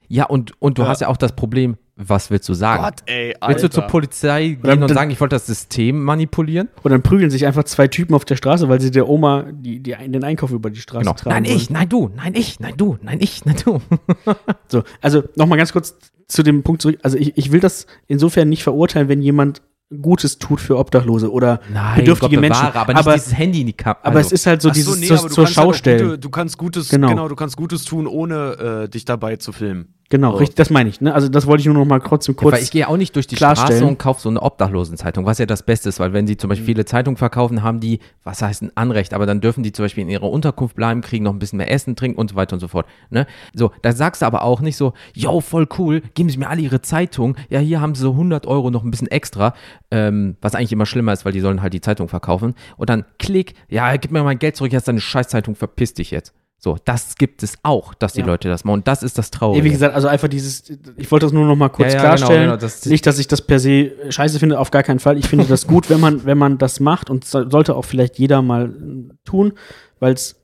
ja, 0.07 0.25
und, 0.25 0.53
und 0.59 0.77
du 0.77 0.81
Ja. 0.83 0.87
hast 0.89 1.01
ja 1.01 1.07
auch 1.07 1.17
das 1.17 1.33
Problem, 1.35 1.77
was 1.95 2.31
willst 2.31 2.49
du 2.49 2.53
sagen? 2.53 2.83
Gott, 2.83 2.95
ey, 3.05 3.35
willst 3.45 3.63
du 3.63 3.69
zur 3.69 3.83
Alter. 3.83 3.91
Polizei 3.91 4.47
gehen 4.49 4.59
Dann- 4.63 4.83
und 4.83 4.93
sagen, 4.93 5.11
ich 5.11 5.19
wollte 5.19 5.35
das 5.35 5.45
System 5.45 6.03
manipulieren? 6.03 6.69
Und 6.83 6.91
dann 6.91 7.01
prügeln 7.03 7.29
sich 7.29 7.45
einfach 7.45 7.63
zwei 7.65 7.87
Typen 7.87 8.15
auf 8.15 8.25
der 8.25 8.35
Straße, 8.37 8.69
weil 8.69 8.81
sie 8.81 8.91
der 8.91 9.07
Oma 9.07 9.45
die, 9.51 9.79
die, 9.79 9.91
den 9.93 10.23
Einkauf 10.23 10.51
über 10.51 10.69
die 10.69 10.79
Straße 10.79 11.01
Genau. 11.03 11.13
tragen 11.13 11.35
Nein, 11.43 11.45
wollen. 11.45 11.55
ich, 11.57 11.69
nein, 11.69 11.89
du, 11.89 12.09
nein, 12.15 12.33
ich, 12.35 12.59
nein, 12.59 12.73
du, 12.77 12.97
nein, 13.01 13.17
ich, 13.21 13.45
nein, 13.45 13.55
du. 13.63 13.81
So, 14.67 14.83
also 15.01 15.23
nochmal 15.35 15.57
ganz 15.57 15.73
kurz 15.73 15.95
zu 16.27 16.43
dem 16.43 16.63
Punkt 16.63 16.81
zurück. 16.81 16.97
Also 17.03 17.17
ich, 17.17 17.37
ich 17.37 17.51
will 17.51 17.59
das 17.59 17.85
insofern 18.07 18.49
nicht 18.49 18.63
verurteilen, 18.63 19.07
wenn 19.09 19.21
jemand 19.21 19.61
Gutes 20.01 20.37
tut 20.39 20.61
für 20.61 20.77
Obdachlose 20.77 21.29
oder 21.29 21.59
bedürftige 21.97 22.35
Gott 22.37 22.41
Menschen. 22.41 22.61
bewahre, 22.61 22.79
aber 22.79 22.93
nicht 22.93 22.99
aber, 23.05 23.13
dieses 23.15 23.37
Handy 23.37 23.59
in 23.61 23.67
die 23.67 23.73
Kappe. 23.73 24.05
aber 24.05 24.21
es 24.21 24.31
ist 24.31 24.45
halt 24.47 24.61
so 24.61 24.69
Ach 24.69 24.73
dieses 24.73 24.97
nee, 24.97 25.07
zur, 25.07 25.17
zur 25.17 25.25
kannst 25.27 25.37
halt 25.37 25.49
Schaustellen. 25.49 26.05
Gute, 26.05 26.19
du 26.19 26.29
kannst 26.29 26.57
Gutes, 26.57 26.87
Genau. 26.89 27.09
genau. 27.09 27.27
du 27.27 27.35
kannst 27.35 27.57
Gutes 27.57 27.83
tun, 27.83 28.07
ohne 28.07 28.83
äh, 28.85 28.89
dich 28.89 29.03
dabei 29.03 29.35
zu 29.35 29.51
filmen. 29.51 29.93
Genau, 30.11 30.33
So. 30.33 30.37
richtig, 30.37 30.55
das 30.57 30.69
meine 30.69 30.89
ich. 30.89 31.01
Ne? 31.01 31.11
Also 31.11 31.27
das 31.27 31.47
wollte 31.47 31.61
ich 31.61 31.65
nur 31.65 31.73
noch 31.73 31.85
mal 31.85 31.99
trotzdem 31.99 32.35
kurz. 32.35 32.53
weil 32.53 32.61
ich 32.61 32.69
gehe 32.69 32.87
auch 32.87 32.97
nicht 32.97 33.15
durch 33.15 33.25
die 33.25 33.35
Straße 33.35 33.83
und 33.83 33.97
kaufe 33.97 34.21
so 34.21 34.29
eine 34.29 34.39
Obdachlosenzeitung, 34.39 35.25
was 35.25 35.39
ja 35.39 35.47
das 35.47 35.63
Beste 35.63 35.89
ist, 35.89 35.99
weil 35.99 36.13
wenn 36.13 36.27
sie 36.27 36.37
zum 36.37 36.49
Beispiel 36.49 36.67
viele 36.67 36.85
Zeitungen 36.85 37.17
verkaufen, 37.17 37.63
haben 37.63 37.79
die, 37.79 37.99
was 38.23 38.43
heißt 38.43 38.61
ein 38.61 38.71
Anrecht, 38.75 39.15
aber 39.15 39.25
dann 39.25 39.41
dürfen 39.41 39.63
die 39.63 39.71
zum 39.71 39.85
Beispiel 39.85 40.03
in 40.03 40.09
ihrer 40.09 40.29
Unterkunft 40.29 40.75
bleiben, 40.75 41.01
kriegen 41.01 41.23
noch 41.23 41.33
ein 41.33 41.39
bisschen 41.39 41.57
mehr 41.57 41.71
Essen, 41.71 41.95
trinken 41.95 42.19
und 42.19 42.29
so 42.29 42.35
weiter 42.35 42.53
und 42.53 42.59
so 42.59 42.67
fort. 42.67 42.85
Ne? 43.09 43.25
So, 43.55 43.71
da 43.81 43.91
sagst 43.93 44.21
du 44.21 44.27
aber 44.27 44.43
auch 44.43 44.61
nicht 44.61 44.77
so, 44.77 44.93
yo, 45.15 45.41
voll 45.41 45.67
cool, 45.79 46.01
geben 46.13 46.29
Sie 46.29 46.37
mir 46.37 46.49
alle 46.49 46.61
Ihre 46.61 46.81
Zeitung, 46.81 47.35
ja, 47.49 47.59
hier 47.59 47.81
haben 47.81 47.95
Sie 47.95 48.01
so 48.01 48.11
100 48.11 48.45
Euro 48.45 48.69
noch 48.69 48.83
ein 48.83 48.91
bisschen 48.91 49.07
extra, 49.07 49.55
ähm, 49.89 50.35
was 50.41 50.53
eigentlich 50.53 50.73
immer 50.73 50.85
schlimmer 50.85 51.13
ist, 51.13 51.25
weil 51.25 51.31
die 51.33 51.39
sollen 51.39 51.61
halt 51.61 51.73
die 51.73 51.81
Zeitung 51.81 52.07
verkaufen 52.09 52.53
und 52.77 52.89
dann 52.89 53.05
klick, 53.17 53.55
ja, 53.69 53.95
gib 53.95 54.11
mir 54.11 54.23
mein 54.23 54.39
Geld 54.39 54.55
zurück, 54.57 54.73
jetzt 54.73 54.87
deine 54.87 54.99
Scheißzeitung, 55.01 55.55
verpiss 55.55 55.93
dich 55.93 56.11
jetzt. 56.11 56.33
So, 56.63 56.77
das 56.85 57.15
gibt 57.15 57.41
es 57.41 57.57
auch, 57.63 57.95
dass 57.95 58.13
die 58.13 58.19
Ja. 58.19 58.27
Leute 58.27 58.47
das 58.47 58.63
machen 58.63 58.75
und 58.75 58.87
das 58.87 59.01
ist 59.01 59.17
das 59.17 59.31
Traurige. 59.31 59.63
Wie 59.65 59.71
gesagt, 59.71 59.95
also 59.95 60.07
einfach 60.07 60.27
dieses, 60.27 60.69
ich 60.95 61.09
wollte 61.09 61.25
das 61.25 61.33
nur 61.33 61.47
noch 61.47 61.55
mal 61.55 61.69
kurz 61.69 61.93
Ja, 61.93 61.95
ja, 61.95 62.01
genau, 62.03 62.15
klarstellen. 62.17 62.43
genau, 62.49 62.57
das- 62.57 62.85
nicht, 62.85 63.07
dass 63.07 63.17
ich 63.17 63.27
das 63.27 63.41
per 63.41 63.59
se 63.59 63.93
scheiße 64.09 64.37
finde, 64.37 64.59
auf 64.59 64.69
gar 64.69 64.83
keinen 64.83 64.99
Fall. 64.99 65.17
Ich 65.17 65.27
finde 65.27 65.45
das 65.45 65.65
gut, 65.65 65.89
wenn 65.89 65.99
man, 65.99 66.23
wenn 66.25 66.37
man 66.37 66.59
das 66.59 66.79
macht 66.79 67.09
und 67.09 67.25
so- 67.25 67.49
sollte 67.49 67.75
auch 67.75 67.85
vielleicht 67.85 68.19
jeder 68.19 68.43
mal 68.43 68.69
äh, 68.69 69.13
tun, 69.25 69.53
weil 69.99 70.13
es 70.13 70.35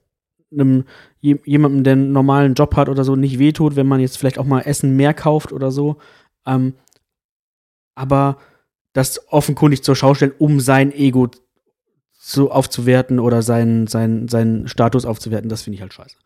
einem 0.51 0.85
je- 1.19 1.37
jemandem, 1.45 1.83
der 1.83 1.93
einen 1.93 2.11
normalen 2.13 2.55
Job 2.55 2.75
hat 2.75 2.89
oder 2.89 3.03
so, 3.03 3.15
nicht 3.15 3.37
wehtut, 3.37 3.75
wenn 3.75 3.85
man 3.87 3.99
jetzt 3.99 4.17
vielleicht 4.17 4.39
auch 4.39 4.45
mal 4.45 4.61
Essen 4.61 4.95
mehr 4.95 5.13
kauft 5.13 5.53
oder 5.53 5.69
so. 5.71 5.97
Ähm, 6.47 6.73
aber 7.95 8.37
das 8.93 9.21
offenkundig 9.31 9.83
zur 9.83 9.95
Schau 9.95 10.13
stellen, 10.15 10.33
um 10.39 10.59
sein 10.59 10.91
Ego 10.91 11.27
zu, 12.27 12.51
aufzuwerten 12.51 13.19
oder 13.19 13.41
seinen, 13.41 13.87
seinen, 13.87 14.27
seinen 14.27 14.67
Status 14.67 15.05
aufzuwerten, 15.05 15.47
das 15.47 15.61
finde 15.61 15.75
ich 15.75 15.81
halt 15.81 15.93
scheiße. 15.93 16.17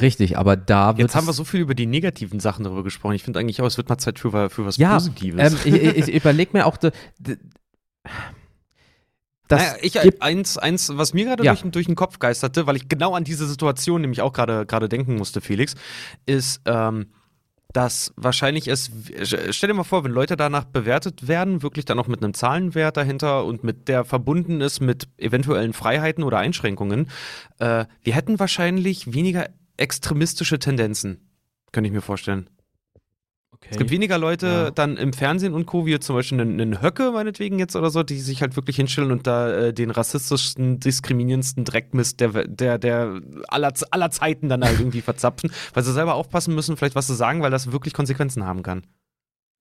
Richtig, 0.00 0.36
aber 0.36 0.56
da 0.56 0.96
wird 0.96 0.98
Jetzt 0.98 1.14
haben 1.14 1.28
wir 1.28 1.32
so 1.32 1.44
viel 1.44 1.60
über 1.60 1.76
die 1.76 1.86
negativen 1.86 2.40
Sachen 2.40 2.64
darüber 2.64 2.82
gesprochen. 2.82 3.14
Ich 3.14 3.22
finde 3.22 3.38
eigentlich 3.38 3.62
auch, 3.62 3.66
es 3.66 3.76
wird 3.76 3.88
mal 3.88 3.96
Zeit 3.96 4.18
für, 4.18 4.50
für 4.50 4.66
was 4.66 4.76
ja, 4.76 4.94
Positives. 4.94 5.52
ähm, 5.52 5.58
ich, 5.64 6.08
ich, 6.08 6.14
überlege 6.14 6.50
mir 6.52 6.66
auch, 6.66 6.76
de, 6.76 6.90
naja, 9.48 9.76
ich, 9.80 10.20
eins, 10.20 10.58
eins, 10.58 10.90
was 10.96 11.14
mir 11.14 11.26
gerade 11.26 11.44
Ja. 11.44 11.54
durch, 11.54 11.70
durch 11.70 11.86
den 11.86 11.94
Kopf 11.94 12.18
geisterte, 12.18 12.66
weil 12.66 12.74
ich 12.74 12.88
genau 12.88 13.14
an 13.14 13.22
diese 13.22 13.46
Situation 13.46 14.00
nämlich 14.00 14.22
auch 14.22 14.32
gerade 14.32 14.66
gerade 14.66 14.88
denken 14.88 15.14
musste, 15.14 15.40
Felix, 15.40 15.76
ist, 16.26 16.60
ähm, 16.64 17.06
dass 17.76 18.14
wahrscheinlich 18.16 18.68
es, 18.68 18.90
stell 19.50 19.68
dir 19.68 19.74
mal 19.74 19.84
vor, 19.84 20.02
wenn 20.02 20.10
Leute 20.10 20.38
danach 20.38 20.64
bewertet 20.64 21.28
werden, 21.28 21.62
wirklich 21.62 21.84
dann 21.84 21.98
auch 21.98 22.06
mit 22.06 22.24
einem 22.24 22.32
Zahlenwert 22.32 22.96
dahinter 22.96 23.44
und 23.44 23.64
mit 23.64 23.88
der 23.88 24.06
verbunden 24.06 24.62
ist 24.62 24.80
mit 24.80 25.08
eventuellen 25.18 25.74
Freiheiten 25.74 26.24
oder 26.24 26.38
Einschränkungen, 26.38 27.10
äh, 27.58 27.84
wir 28.02 28.14
hätten 28.14 28.38
wahrscheinlich 28.38 29.12
weniger 29.12 29.50
extremistische 29.76 30.58
Tendenzen, 30.58 31.28
könnte 31.70 31.88
ich 31.88 31.92
mir 31.92 32.00
vorstellen. 32.00 32.48
Es 33.70 33.78
gibt 33.78 33.90
weniger 33.90 34.18
Leute 34.18 34.46
Ja. 34.46 34.70
dann 34.70 34.96
im 34.96 35.12
Fernsehen 35.12 35.54
und 35.54 35.66
Co., 35.66 35.86
wie 35.86 35.98
zum 35.98 36.16
Beispiel 36.16 36.40
einen, 36.40 36.60
einen 36.60 36.82
Höcke, 36.82 37.10
meinetwegen 37.12 37.58
jetzt 37.58 37.74
oder 37.74 37.90
so, 37.90 38.02
die 38.02 38.20
sich 38.20 38.40
halt 38.42 38.56
wirklich 38.56 38.76
hinstellen 38.76 39.10
und 39.10 39.26
da 39.26 39.50
äh, 39.50 39.72
den 39.74 39.90
rassistischsten, 39.90 40.78
diskriminierendsten 40.80 41.64
Dreckmist 41.64 42.20
der, 42.20 42.46
der, 42.46 42.78
der 42.78 43.20
aller, 43.48 43.72
aller 43.90 44.10
Zeiten 44.10 44.48
dann 44.48 44.64
halt 44.64 44.78
irgendwie 44.78 45.00
verzapfen, 45.02 45.50
weil 45.74 45.82
sie 45.82 45.92
selber 45.92 46.14
aufpassen 46.14 46.54
müssen, 46.54 46.76
vielleicht 46.76 46.94
was 46.94 47.06
zu 47.08 47.14
sagen, 47.14 47.42
weil 47.42 47.50
das 47.50 47.72
wirklich 47.72 47.94
Konsequenzen 47.94 48.44
haben 48.44 48.62
kann. 48.62 48.84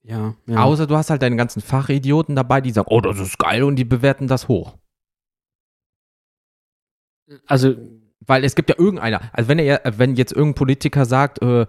Ja, 0.03 0.35
ja. 0.45 0.63
Außer 0.63 0.85
du 0.85 0.95
hast 0.95 1.09
halt 1.09 1.23
deine 1.23 1.35
ganzen 1.35 1.61
Fachidioten 1.63 2.35
dabei, 2.35 2.61
die 2.61 2.71
sagen, 2.71 2.87
oh, 2.91 3.01
das 3.01 3.19
ist 3.19 3.39
geil 3.39 3.63
und 3.63 3.75
die 3.75 3.85
bewerten 3.85 4.27
das 4.27 4.47
hoch. 4.47 4.77
also 7.47 7.73
Weil 8.27 8.43
es 8.43 8.55
gibt 8.55 8.69
ja 8.69 8.75
irgendeiner, 8.77 9.21
also 9.33 9.49
wenn 9.49 9.59
er, 9.59 9.81
wenn 9.97 10.15
jetzt 10.15 10.31
irgendein 10.31 10.55
Politiker 10.55 11.05
sagt, 11.05 11.41
äh, 11.41 11.65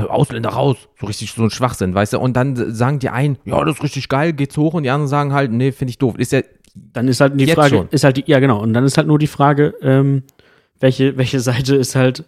Ausländer 0.00 0.50
raus, 0.50 0.76
so 1.00 1.06
richtig 1.06 1.32
so 1.32 1.42
ein 1.42 1.50
Schwachsinn, 1.50 1.94
weißt 1.94 2.14
du, 2.14 2.20
und 2.20 2.36
dann 2.36 2.74
sagen 2.74 2.98
die 2.98 3.08
einen, 3.08 3.38
ja, 3.44 3.62
das 3.64 3.76
ist 3.76 3.82
richtig 3.82 4.08
geil, 4.08 4.32
geht's 4.32 4.56
hoch, 4.56 4.74
und 4.74 4.82
die 4.82 4.90
anderen 4.90 5.08
sagen 5.08 5.32
halt, 5.32 5.52
nee, 5.52 5.72
finde 5.72 5.90
ich 5.90 5.98
doof. 5.98 6.16
Ist 6.18 6.32
ja, 6.32 6.42
dann 6.74 7.08
ist 7.08 7.20
halt 7.20 7.40
die 7.40 7.46
Frage, 7.48 7.76
schon. 7.76 7.88
ist 7.90 8.04
halt 8.04 8.16
die, 8.16 8.24
ja 8.26 8.38
genau, 8.38 8.60
und 8.60 8.72
dann 8.72 8.84
ist 8.84 8.96
halt 8.96 9.06
nur 9.06 9.18
die 9.18 9.26
Frage, 9.26 9.74
ähm, 9.82 10.22
welche, 10.78 11.16
welche 11.16 11.40
Seite 11.40 11.76
ist 11.76 11.94
halt 11.94 12.24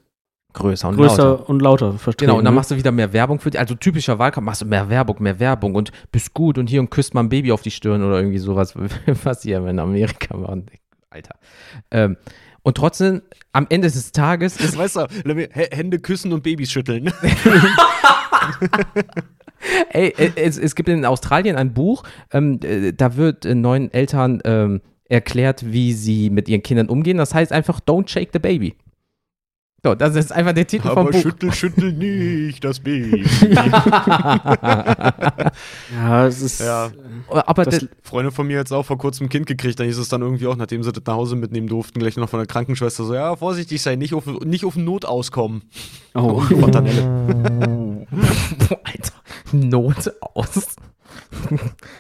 größer 0.55 0.89
und 0.89 0.97
größer 0.97 1.23
lauter. 1.23 1.49
und 1.49 1.63
lauter 1.63 1.93
vertreten. 1.93 2.27
Genau, 2.27 2.39
und 2.39 2.45
dann 2.45 2.55
ne? 2.55 2.57
machst 2.57 2.71
du 2.71 2.77
wieder 2.77 2.93
mehr 2.93 3.13
Werbung 3.13 3.41
für 3.41 3.51
die, 3.51 3.59
also 3.59 3.75
typischer 3.75 4.19
Wahlkampf, 4.19 4.45
machst 4.45 4.63
du 4.63 4.67
mehr 4.67 4.89
Werbung, 4.89 5.17
mehr 5.21 5.39
Werbung 5.39 5.75
und 5.75 5.93
bist 6.11 6.35
gut 6.35 6.59
und 6.59 6.69
hier 6.69 6.81
und 6.81 6.91
küsst 6.91 7.15
mal 7.15 7.21
ein 7.21 7.29
Baby 7.29 7.53
auf 7.53 7.63
die 7.63 7.71
Stirn 7.71 8.03
oder 8.03 8.19
irgendwie 8.19 8.39
sowas, 8.39 8.75
was 9.25 9.43
hier 9.43 9.65
in 9.67 9.79
Amerika 9.79 10.37
machen. 10.37 10.67
Alter. 11.11 11.37
Ähm, 11.91 12.17
und 12.63 12.77
trotzdem, 12.77 13.23
am 13.53 13.67
Ende 13.71 13.91
des 13.91 14.13
Tages 14.13 14.61
ist 14.61 14.77
Weißt 14.77 14.97
du, 14.97 15.07
Hände 15.51 15.99
küssen 15.99 16.33
und 16.33 16.43
Babys 16.43 16.71
schütteln. 16.71 17.13
Ey, 19.91 20.09
äh, 20.17 20.31
es, 20.37 20.59
es 20.59 20.75
gibt 20.75 20.89
in 20.89 21.05
Australien 21.05 21.57
ein 21.57 21.75
Buch, 21.75 22.05
ähm, 22.33 22.61
äh, 22.63 22.93
da 22.93 23.17
wird 23.17 23.45
äh, 23.45 23.55
neuen 23.55 23.93
Eltern 23.93 24.41
ähm, 24.45 24.81
erklärt, 25.09 25.73
wie 25.73 25.93
sie 25.93 26.31
mit 26.31 26.49
ihren 26.49 26.63
Kindern 26.63 26.89
umgehen. 26.89 27.17
Das 27.17 27.35
heißt 27.35 27.53
einfach, 27.53 27.81
don't 27.81 28.09
shake 28.09 28.31
the 28.33 28.39
baby. 28.39 28.77
So, 29.85 29.95
das 29.95 30.17
ist 30.17 30.33
einfach 30.33 30.53
der 30.55 30.67
Titel 30.67 30.89
vom 30.89 31.07
Buch. 31.11 31.21
schüttel, 31.21 31.53
schüttel 31.53 31.93
nicht 31.93 32.65
das 32.65 32.81
Baby. 32.81 33.25
Ja, 35.95 36.27
es 36.27 36.41
ist. 36.43 36.61
Ja. 36.61 36.91
Aber 37.31 37.65
Das- 37.65 37.87
Freunde 38.03 38.31
von 38.33 38.47
mir 38.47 38.57
jetzt 38.57 38.73
auch 38.73 38.85
vor 38.85 38.99
kurzem 38.99 39.27
ein 39.27 39.29
Kind 39.29 39.47
gekriegt, 39.47 39.79
dann 39.79 39.87
hieß 39.87 39.99
es 39.99 40.09
dann 40.09 40.23
irgendwie 40.23 40.47
auch, 40.47 40.57
nachdem 40.57 40.83
sie 40.83 40.93
das 40.93 41.05
nach 41.07 41.15
Hause 41.15 41.37
mitnehmen 41.37 41.69
durften, 41.69 41.99
gleich 42.01 42.17
noch 42.17 42.29
von 42.29 42.41
der 42.41 42.47
Krankenschwester 42.47 43.05
so, 43.05 43.15
ja, 43.15 43.37
vorsichtig 43.37 43.81
sein, 43.83 43.99
nicht 43.99 44.15
auf, 44.15 44.27
nicht 44.45 44.65
auf 44.65 44.77
Not 44.77 45.05
auskommen. 45.05 45.63
Oh. 46.15 46.41
Fontanelle. 46.41 47.03
Alter, 48.85 49.13
Not 49.53 50.13
aus. 50.35 50.77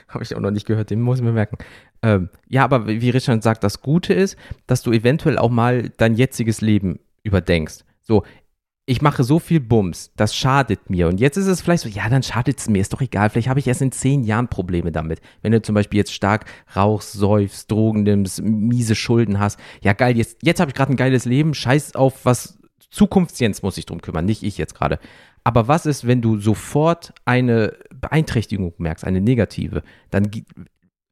Habe 0.09 0.24
ich 0.24 0.35
auch 0.35 0.41
noch 0.41 0.51
nicht 0.51 0.66
gehört, 0.66 0.91
den 0.91 1.01
muss 1.01 1.18
ich 1.18 1.24
mir 1.24 1.33
merken. 1.33 1.59
Ähm, 2.03 2.29
ja, 2.49 2.64
aber 2.64 2.87
wie 2.87 3.11
Richard 3.11 3.43
sagt, 3.43 3.64
das 3.64 3.83
Gute 3.83 4.14
ist, 4.14 4.37
dass 4.66 4.83
du 4.83 4.93
eventuell 4.93 5.39
auch 5.39 5.51
mal 5.51 5.91
dein 5.97 6.14
jetziges 6.14 6.61
Leben 6.61 7.01
überdenkst. 7.23 7.85
So, 8.03 8.25
ich 8.87 9.03
mache 9.03 9.23
so 9.23 9.39
viel 9.39 9.61
Bums, 9.61 10.12
das 10.16 10.35
schadet 10.35 10.89
mir. 10.89 11.09
Und 11.09 11.21
jetzt 11.21 11.37
ist 11.37 11.47
es 11.47 11.61
vielleicht 11.61 11.83
so, 11.83 11.91
ja, 11.91 12.09
dann 12.09 12.23
schadet 12.23 12.59
es 12.59 12.71
mir, 12.71 12.81
ist 12.81 12.95
doch 12.95 13.03
egal. 13.03 13.29
Vielleicht 13.29 13.49
habe 13.49 13.61
ich 13.61 13.66
erst 13.66 13.83
in 13.83 13.93
zehn 13.93 14.25
Jahren 14.25 14.49
Probleme 14.49 14.91
damit. 14.91 15.21
Wenn 15.43 15.53
du 15.53 15.61
zum 15.61 15.75
Beispiel 15.75 15.99
jetzt 15.99 16.14
stark 16.14 16.47
rauchst, 16.75 17.12
säufst, 17.12 17.71
Drogen 17.71 18.05
nimmst, 18.05 18.43
miese 18.43 18.95
Schulden 18.95 19.39
hast. 19.39 19.61
Ja, 19.83 19.93
geil, 19.93 20.16
jetzt, 20.16 20.39
jetzt 20.43 20.59
habe 20.59 20.71
ich 20.71 20.75
gerade 20.75 20.95
ein 20.95 20.97
geiles 20.97 21.27
Leben, 21.27 21.53
scheiß 21.53 21.97
auf 21.97 22.25
was, 22.25 22.59
Zukunftsjens 22.91 23.62
muss 23.62 23.75
sich 23.75 23.85
drum 23.85 24.01
kümmern, 24.01 24.25
nicht 24.25 24.43
ich 24.43 24.57
jetzt 24.57 24.75
gerade. 24.75 24.99
Aber 25.45 25.69
was 25.69 25.85
ist, 25.85 26.07
wenn 26.07 26.23
du 26.23 26.39
sofort 26.39 27.12
eine 27.27 27.75
Beeinträchtigung 27.95 28.73
merkst, 28.79 29.05
eine 29.05 29.21
negative? 29.21 29.83
Dann 30.11 30.31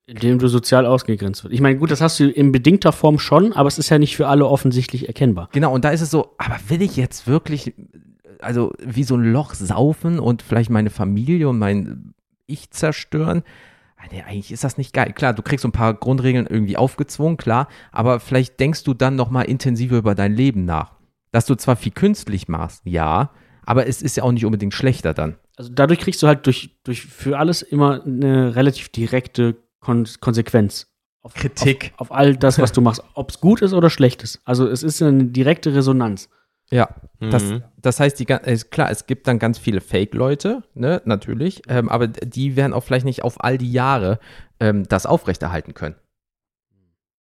Indem 0.07 0.39
du 0.39 0.49
sozial 0.49 0.87
ausgegrenzt 0.87 1.43
wird. 1.43 1.53
Ich 1.53 1.61
meine, 1.61 1.79
gut, 1.79 1.91
das 1.91 2.01
hast 2.01 2.21
du 2.21 2.31
in 2.31 2.53
bedingter 2.53 2.93
Form 2.93 3.19
schon, 3.19 3.53
aber 3.53 3.67
es 3.67 3.79
ist 3.79 3.89
ja 3.91 3.99
nicht 3.99 4.17
für 4.17 4.29
alle 4.29 4.47
offensichtlich 4.47 5.09
erkennbar. 5.09 5.49
genau, 5.53 5.75
und 5.75 5.85
da 5.85 5.91
ist 5.91 6.01
es 6.01 6.11
so, 6.11 6.35
aber 6.39 6.57
will 6.69 6.83
ich 6.83 6.97
jetzt 6.97 7.27
wirklich, 7.27 7.75
also 8.41 8.73
wie 8.79 9.03
so 9.03 9.17
ein 9.17 9.33
Loch 9.33 9.55
saufen 9.55 10.21
und 10.21 10.43
vielleicht 10.43 10.71
meine 10.71 10.91
Familie 10.91 11.49
und 11.49 11.59
mein 11.59 12.15
Ich 12.47 12.71
zerstören? 12.71 13.43
nee, 14.13 14.23
eigentlich 14.23 14.53
ist 14.53 14.65
das 14.65 14.79
nicht 14.79 14.93
geil. 14.93 15.13
Klar, 15.13 15.35
du 15.35 15.43
kriegst 15.43 15.63
so 15.63 15.69
ein 15.69 15.73
paar 15.73 15.95
Grundregeln 15.95 16.47
irgendwie 16.47 16.77
aufgezwungen, 16.77 17.37
klar, 17.37 17.69
aber 17.93 18.21
vielleicht 18.21 18.61
denkst 18.61 18.85
du 18.85 18.95
dann 18.95 19.17
noch 19.17 19.31
mal 19.31 19.43
intensiver 19.43 19.97
über 19.99 20.15
dein 20.15 20.35
Leben 20.35 20.65
nach. 20.65 20.93
Dass 21.33 21.47
du 21.47 21.55
zwar 21.55 21.77
viel 21.77 21.93
künstlich 21.93 22.49
machst, 22.49 22.83
ja, 22.85 23.31
aber 23.65 23.87
es 23.87 24.03
ist 24.03 24.17
ja 24.17 24.23
auch 24.23 24.33
nicht 24.33 24.45
unbedingt 24.45 24.75
schlechter 24.75 25.13
dann. 25.13 25.37
Also 25.57 25.71
dadurch 25.75 25.99
kriegst 25.99 26.23
du 26.23 26.27
halt 26.27 26.47
durch, 26.47 26.77
durch 26.85 27.03
für 27.03 27.39
alles 27.39 27.63
immer 27.63 28.05
eine 28.05 28.55
relativ 28.55 28.91
direkte 28.91 29.57
Kon 29.87 30.07
Konsequenz. 30.21 30.89
Auf, 31.23 31.35
Kritik. 31.35 31.93
Auf, 31.97 32.11
auf 32.11 32.17
all 32.17 32.37
das, 32.37 32.59
was 32.59 32.73
du 32.73 32.81
machst. 32.81 33.03
Ob 33.15 33.31
es 33.31 33.41
gut 33.41 33.63
ist 33.63 33.73
oder 33.73 33.89
schlecht 33.89 34.23
ist. 34.23 34.41
Also 34.45 34.67
es 34.69 34.83
ist 34.83 35.01
eine 35.01 35.25
direkte 35.27 35.75
Resonanz. 35.75 36.29
Ja, 36.71 36.89
das, 37.21 37.45
Mhm. 37.45 37.63
das 37.81 38.01
heißt, 38.01 38.19
die, 38.19 38.25
klar, 38.27 38.91
es 38.91 39.07
gibt 39.07 39.29
dann 39.29 39.39
ganz 39.39 39.57
viele 39.59 39.81
Fake-Leute, 39.81 40.65
ne, 40.75 41.01
natürlich, 41.05 41.63
ähm, 41.69 41.89
aber 41.89 42.09
die 42.09 42.57
werden 42.57 42.73
auch 42.73 42.83
vielleicht 42.83 43.05
nicht 43.05 43.23
auf 43.23 43.43
all 43.45 43.57
die 43.57 43.71
Jahre 43.71 44.19
ähm, 44.59 44.83
das 44.89 45.07
aufrechterhalten 45.07 45.75
können. 45.75 45.95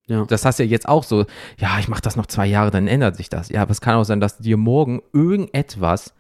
Ja. 0.07 0.25
Das 0.25 0.47
hast 0.47 0.59
du 0.59 0.63
ja 0.65 0.71
jetzt 0.71 0.89
auch 0.89 1.05
so, 1.05 1.27
ja, 1.59 1.79
ich 1.79 1.89
mache 1.89 2.01
das 2.01 2.17
noch 2.17 2.27
zwei 2.27 2.47
Jahre, 2.47 2.71
dann 2.71 2.87
ändert 2.89 3.17
sich 3.17 3.29
das. 3.29 3.51
Ja, 3.51 3.61
aber 3.63 3.73
es 3.73 3.81
kann 3.83 3.97
auch 3.97 4.05
sein, 4.05 4.21
dass 4.21 4.39
dir 4.39 4.57
morgen 4.57 5.03
irgendetwas 5.13 6.15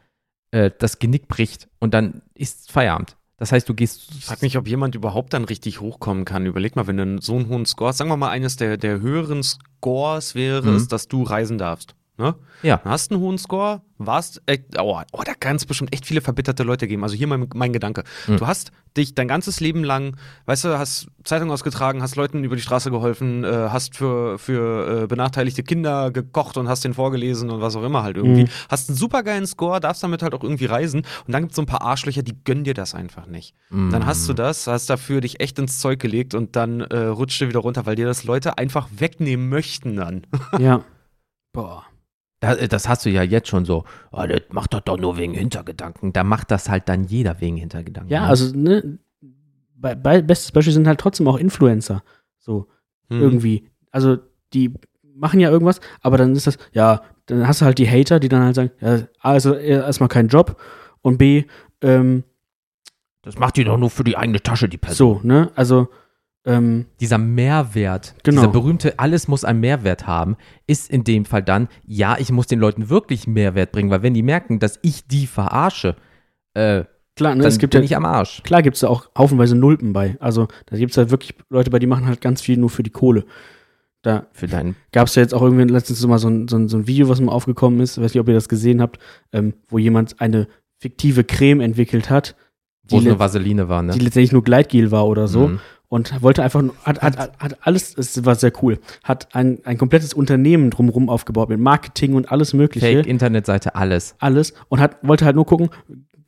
äh, 0.50 0.70
das 0.78 0.98
Genick 0.98 1.26
bricht 1.28 1.68
und 1.78 1.94
dann 1.94 2.20
ist 2.34 2.70
Feierabend. 2.70 3.15
Das 3.38 3.52
heißt, 3.52 3.68
du 3.68 3.74
gehst. 3.74 4.08
Ich 4.16 4.24
frag 4.24 4.40
mich, 4.42 4.56
ob 4.56 4.66
jemand 4.68 4.94
überhaupt 4.94 5.34
dann 5.34 5.44
richtig 5.44 5.80
hochkommen 5.80 6.24
kann. 6.24 6.46
Überleg 6.46 6.76
mal, 6.76 6.86
wenn 6.86 6.96
du 6.96 7.20
so 7.20 7.34
einen 7.34 7.48
hohen 7.48 7.66
Score 7.66 7.88
hast, 7.88 7.98
sagen 7.98 8.08
wir 8.08 8.16
mal, 8.16 8.30
eines 8.30 8.56
der, 8.56 8.76
der 8.78 9.00
höheren 9.00 9.42
Scores 9.42 10.34
wäre 10.34 10.62
Mhm. 10.70 10.76
es, 10.76 10.88
dass 10.88 11.08
du 11.08 11.22
reisen 11.24 11.58
darfst. 11.58 11.95
Ne? 12.18 12.34
Ja. 12.62 12.78
Du 12.78 12.88
hast 12.88 13.10
einen 13.10 13.20
hohen 13.20 13.36
Score, 13.36 13.82
warst, 13.98 14.40
echt, 14.46 14.78
oh, 14.78 15.00
oh, 15.12 15.22
da 15.24 15.34
kann 15.34 15.56
es 15.56 15.66
bestimmt 15.66 15.92
echt 15.92 16.06
viele 16.06 16.22
verbitterte 16.22 16.62
Leute 16.62 16.88
geben. 16.88 17.02
Also 17.02 17.14
hier 17.14 17.26
mein, 17.26 17.48
mein 17.54 17.74
Gedanke. 17.74 18.04
Mhm. 18.26 18.38
Du 18.38 18.46
hast 18.46 18.72
dich 18.96 19.14
dein 19.14 19.28
ganzes 19.28 19.60
Leben 19.60 19.84
lang, 19.84 20.16
weißt 20.46 20.64
du, 20.64 20.78
hast 20.78 21.08
Zeitung 21.24 21.50
ausgetragen, 21.50 22.02
hast 22.02 22.16
Leuten 22.16 22.42
über 22.42 22.56
die 22.56 22.62
Straße 22.62 22.90
geholfen, 22.90 23.44
äh, 23.44 23.68
hast 23.70 23.96
für, 23.96 24.38
für 24.38 25.02
äh, 25.02 25.06
benachteiligte 25.06 25.62
Kinder 25.62 26.10
gekocht 26.10 26.56
und 26.56 26.68
hast 26.68 26.84
den 26.84 26.94
vorgelesen 26.94 27.50
und 27.50 27.60
was 27.60 27.76
auch 27.76 27.84
immer 27.84 28.02
halt 28.02 28.16
irgendwie. 28.16 28.44
Mhm. 28.44 28.48
Hast 28.70 28.88
einen 28.88 28.96
supergeilen 28.96 29.46
Score, 29.46 29.80
darfst 29.80 30.02
damit 30.02 30.22
halt 30.22 30.34
auch 30.34 30.42
irgendwie 30.42 30.66
reisen 30.66 31.02
und 31.26 31.32
dann 31.32 31.42
gibt 31.42 31.52
es 31.52 31.56
so 31.56 31.62
ein 31.62 31.66
paar 31.66 31.82
Arschlöcher, 31.82 32.22
die 32.22 32.42
gönnen 32.44 32.64
dir 32.64 32.74
das 32.74 32.94
einfach 32.94 33.26
nicht. 33.26 33.54
Mhm. 33.68 33.90
Dann 33.90 34.06
hast 34.06 34.26
du 34.26 34.32
das, 34.32 34.66
hast 34.66 34.88
dafür 34.88 35.20
dich 35.20 35.40
echt 35.40 35.58
ins 35.58 35.78
Zeug 35.78 36.00
gelegt 36.00 36.34
und 36.34 36.56
dann 36.56 36.80
äh, 36.80 36.96
rutscht 36.96 37.42
du 37.42 37.48
wieder 37.48 37.60
runter, 37.60 37.84
weil 37.84 37.96
dir 37.96 38.06
das 38.06 38.24
Leute 38.24 38.56
einfach 38.56 38.88
wegnehmen 38.96 39.50
möchten 39.50 39.96
dann. 39.96 40.26
Ja. 40.58 40.82
Boah. 41.52 41.84
Da- 42.54 42.66
Das 42.66 42.88
hast 42.88 43.04
du 43.06 43.10
ja 43.10 43.22
jetzt 43.22 43.48
schon 43.48 43.64
so, 43.64 43.84
oh, 44.12 44.24
das 44.26 44.42
macht 44.50 44.72
das 44.74 44.82
doch 44.84 44.98
nur 44.98 45.16
wegen 45.18 45.34
Hintergedanken. 45.34 46.12
Da 46.12 46.24
macht 46.24 46.50
das 46.50 46.68
halt 46.68 46.88
dann 46.88 47.04
jeder 47.04 47.40
wegen 47.40 47.56
Hintergedanken. 47.56 48.10
Ja, 48.12 48.22
ne? 48.22 48.26
also, 48.28 48.56
ne, 48.56 48.98
bei, 49.74 49.94
bei, 49.94 50.22
bestes 50.22 50.52
Beispiel 50.52 50.72
sind 50.72 50.86
halt 50.86 51.00
trotzdem 51.00 51.28
auch 51.28 51.36
Influencer. 51.38 52.02
So, 52.38 52.68
Hm. 53.10 53.20
irgendwie. 53.20 53.68
Also, 53.90 54.18
die 54.52 54.72
machen 55.14 55.40
ja 55.40 55.50
irgendwas, 55.50 55.80
aber 56.02 56.16
dann 56.18 56.34
ist 56.34 56.46
das, 56.46 56.58
ja, 56.72 57.02
dann 57.26 57.46
hast 57.48 57.60
du 57.60 57.64
halt 57.64 57.78
die 57.78 57.88
Hater, 57.88 58.20
die 58.20 58.28
dann 58.28 58.42
halt 58.42 58.54
sagen, 58.54 58.70
ja, 58.80 59.00
also 59.20 59.54
erstmal 59.54 60.08
kein 60.08 60.28
Job 60.28 60.60
und 61.02 61.18
B, 61.18 61.44
ähm, 61.82 62.24
Das 63.22 63.38
macht 63.38 63.56
die 63.56 63.64
doch 63.64 63.76
nur 63.78 63.90
für 63.90 64.04
die 64.04 64.16
eigene 64.16 64.40
Tasche, 64.42 64.68
die 64.68 64.76
Person. 64.78 64.96
so, 65.22 65.26
ne, 65.26 65.50
also, 65.56 65.88
ähm, 66.46 66.86
Dieser 67.00 67.18
Mehrwert, 67.18 68.14
Genau. 68.22 68.40
dieser 68.42 68.52
berühmte, 68.52 68.98
alles 68.98 69.28
muss 69.28 69.44
einen 69.44 69.60
Mehrwert 69.60 70.06
haben, 70.06 70.36
ist 70.66 70.88
in 70.90 71.04
dem 71.04 71.24
Fall 71.24 71.42
dann, 71.42 71.68
ja, 71.86 72.16
ich 72.18 72.30
muss 72.32 72.46
den 72.46 72.60
Leuten 72.60 72.88
wirklich 72.88 73.26
Mehrwert 73.26 73.72
bringen, 73.72 73.90
weil 73.90 74.02
wenn 74.02 74.14
die 74.14 74.22
merken, 74.22 74.58
dass 74.58 74.78
ich 74.82 75.06
die 75.06 75.26
verarsche, 75.26 75.96
äh, 76.54 76.84
klar, 77.16 77.34
ne, 77.34 77.42
dann 77.42 77.48
es 77.48 77.58
gibt 77.58 77.72
bin 77.72 77.82
ja, 77.82 77.84
ich 77.84 77.96
am 77.96 78.04
Arsch. 78.04 78.42
klar 78.44 78.62
gibt 78.62 78.76
es 78.76 78.80
da 78.80 78.88
auch 78.88 79.10
haufenweise 79.18 79.56
Nulpen 79.56 79.92
bei. 79.92 80.16
Also, 80.20 80.48
da 80.66 80.76
gibt 80.76 80.92
es 80.92 80.96
halt 80.96 81.10
wirklich 81.10 81.34
Leute 81.50 81.70
bei, 81.70 81.78
die 81.78 81.86
machen 81.86 82.06
halt 82.06 82.20
ganz 82.20 82.40
viel 82.40 82.56
nur 82.56 82.70
für 82.70 82.82
die 82.82 82.90
Kohle. 82.90 83.24
Da 84.02 84.26
Für 84.32 84.46
deinen, 84.46 84.76
gab 84.92 85.08
es 85.08 85.16
ja 85.16 85.22
jetzt 85.22 85.34
auch 85.34 85.42
irgendwie 85.42 85.64
letztens 85.64 86.06
mal 86.06 86.18
so 86.18 86.28
ein, 86.28 86.46
so, 86.46 86.56
ein, 86.56 86.68
so 86.68 86.76
ein 86.76 86.86
Video, 86.86 87.08
was 87.08 87.20
mal 87.20 87.32
aufgekommen 87.32 87.80
ist, 87.80 88.00
weiß 88.00 88.14
nicht, 88.14 88.20
ob 88.20 88.28
ihr 88.28 88.34
das 88.34 88.48
gesehen 88.48 88.80
habt, 88.80 89.00
ähm, 89.32 89.54
wo 89.68 89.78
jemand 89.78 90.20
eine 90.20 90.46
fiktive 90.78 91.24
Creme 91.24 91.60
entwickelt 91.60 92.08
hat, 92.08 92.36
wo 92.88 92.98
es 92.98 93.02
die, 93.02 93.08
nur 93.08 93.18
Vaseline 93.18 93.68
war, 93.68 93.82
ne? 93.82 93.92
die 93.94 93.98
letztendlich 93.98 94.30
nur 94.30 94.44
Gleitgel 94.44 94.92
war 94.92 95.08
oder 95.08 95.26
so. 95.26 95.48
Mhm. 95.48 95.60
Und 95.88 96.20
wollte 96.20 96.42
einfach, 96.42 96.62
nur- 96.62 96.74
hat, 96.82 97.00
hat, 97.00 97.16
hat, 97.38 97.56
alles, 97.60 97.96
es 97.96 98.24
war 98.24 98.34
sehr 98.34 98.52
cool, 98.62 98.78
hat 99.04 99.28
ein, 99.34 99.58
ein 99.64 99.78
komplettes 99.78 100.14
Unternehmen 100.14 100.70
drumherum 100.70 101.08
aufgebaut 101.08 101.48
mit 101.48 101.60
Marketing 101.60 102.14
und 102.14 102.30
alles 102.32 102.54
Mögliche. 102.54 102.84
Fake, 102.86 103.06
Internetseite, 103.06 103.74
alles. 103.76 104.16
alles 104.18 104.52
und 104.68 104.80
hat, 104.80 104.96
wollte 105.02 105.24
halt 105.24 105.36
nur 105.36 105.46
gucken, 105.46 105.70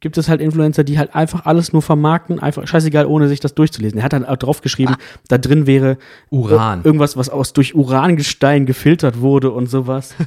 gibt 0.01 0.17
es 0.17 0.29
halt 0.29 0.41
Influencer, 0.41 0.85
die 0.85 0.97
halt 0.97 1.17
einfach 1.17 1.45
alles 1.45 1.73
nur 1.73 1.83
vermarkten, 1.83 2.39
einfach 2.39 2.69
scheißegal, 2.69 3.07
ohne 3.07 3.27
sich 3.27 3.41
das 3.41 3.57
durchzulesen. 3.57 3.99
Er 3.99 4.05
hat 4.05 4.13
dann 4.13 4.25
auch 4.25 4.37
drauf 4.37 4.61
geschrieben, 4.61 4.95
da 5.27 5.39
drin 5.39 5.67
wäre 5.67 5.99
Uran. 6.31 6.83
ir- 6.83 6.87
irgendwas, 6.87 7.17
was 7.17 7.29
aus 7.29 7.53
durch 7.53 7.75
Urangestein 7.75 8.65
gefiltert 8.65 9.21
wurde 9.21 9.51
und 9.51 9.67
sowas. 9.69 10.15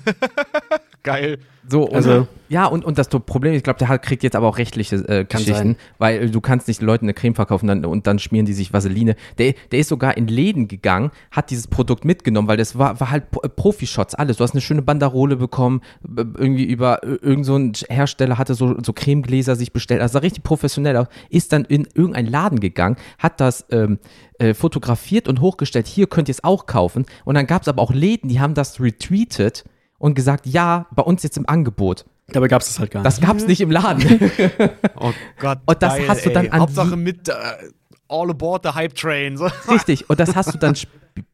Geil. 1.04 1.40
So, 1.68 1.84
und, 1.84 1.96
Also- 1.96 2.28
ja, 2.50 2.66
und, 2.66 2.84
und 2.84 2.98
das 2.98 3.08
Problem, 3.08 3.54
ich 3.54 3.64
glaube, 3.64 3.80
der 3.80 3.88
hat, 3.88 4.02
kriegt 4.02 4.24
jetzt 4.24 4.36
aber 4.36 4.48
auch 4.48 4.58
rechtliche 4.58 4.96
äh, 5.08 5.26
Geschichten, 5.26 5.54
sein. 5.54 5.76
weil 6.00 6.24
äh, 6.24 6.30
du 6.30 6.42
kannst 6.42 6.68
nicht 6.68 6.82
Leuten 6.82 7.06
eine 7.06 7.14
Creme 7.14 7.34
verkaufen 7.34 7.68
dann, 7.68 7.86
und 7.86 8.08
dann 8.08 8.20
schmieren 8.20 8.46
die 8.46 8.54
sich 8.54 8.74
Vaseline. 8.74 9.16
Der, 9.38 9.54
der 9.72 9.80
ist 9.80 9.88
sogar 9.88 10.18
in 10.18 10.28
Läden 10.28 10.68
gegangen, 10.68 11.12
hat 11.32 11.50
dieses 11.50 11.68
Produkt 11.68 12.04
mitgenommen, 12.04 12.48
weil 12.48 12.58
das 12.58 12.78
war, 12.78 13.00
war 13.00 13.10
halt 13.10 13.26
äh, 13.42 13.50
Profi-Shots, 13.50 14.16
alles. 14.16 14.38
Du 14.38 14.44
hast 14.44 14.52
eine 14.52 14.62
schöne 14.62 14.82
Banderole 14.82 15.38
bekommen, 15.38 15.82
irgendwie 16.04 16.66
über 16.66 17.04
äh, 17.04 17.18
irgend 17.22 17.46
so 17.46 17.56
ein 17.56 17.74
Hersteller 17.90 18.38
hatte 18.38 18.54
so, 18.54 18.76
so 18.84 18.94
Cremegläser 18.94 19.56
sich 19.56 19.72
bestellt, 19.72 20.02
also 20.02 20.14
sah 20.14 20.20
richtig 20.20 20.44
professionell 20.44 20.98
aus, 20.98 21.08
ist 21.30 21.54
dann 21.54 21.66
in 21.66 21.88
irgendeinen 21.94 22.28
Laden 22.28 22.60
gegangen, 22.60 22.98
hat 23.18 23.40
das 23.40 23.66
ähm, 23.72 24.00
äh, 24.40 24.54
fotografiert 24.54 25.28
und 25.28 25.42
hochgestellt, 25.42 25.88
hier 25.88 26.08
könnt 26.08 26.28
ihr 26.28 26.34
es 26.34 26.44
auch 26.44 26.66
kaufen. 26.66 27.06
Und 27.24 27.36
dann 27.36 27.48
gab 27.48 27.62
es 27.62 27.68
aber 27.68 27.82
auch 27.82 27.94
Läden, 27.94 28.30
die 28.30 28.40
haben 28.40 28.56
das 28.56 28.80
retweetet 28.82 29.64
und 30.02 30.16
gesagt, 30.16 30.48
ja, 30.48 30.88
bei 30.96 31.04
uns 31.04 31.22
jetzt 31.24 31.38
im 31.38 31.48
Angebot. 31.48 32.06
Dabei 32.28 32.48
gab 32.48 32.62
es 32.62 32.68
das 32.70 32.80
halt 32.80 32.92
gar 32.92 33.04
Das 33.04 33.20
nicht. 33.20 33.28
gab's 33.28 33.46
nicht 33.46 33.62
im 33.62 33.72
Laden. 33.72 34.02
Oh 34.96 35.14
Gott. 35.40 35.60
Und 35.66 35.82
das 35.82 35.96
hast 36.08 36.26
du 36.26 36.32
dann 36.32 36.46
ey. 36.46 36.52
an 36.52 36.62
Hauptsache 36.62 36.96
mit 36.98 37.30
äh, 37.30 37.34
All 38.08 38.30
Aboard 38.30 38.64
the 38.64 38.70
Hype 38.72 38.96
Train. 38.96 39.38
So. 39.38 39.46
Richtig. 39.70 40.10
Und 40.10 40.20
das 40.20 40.36
hast 40.36 40.54
du 40.54 40.58
dann, 40.58 40.76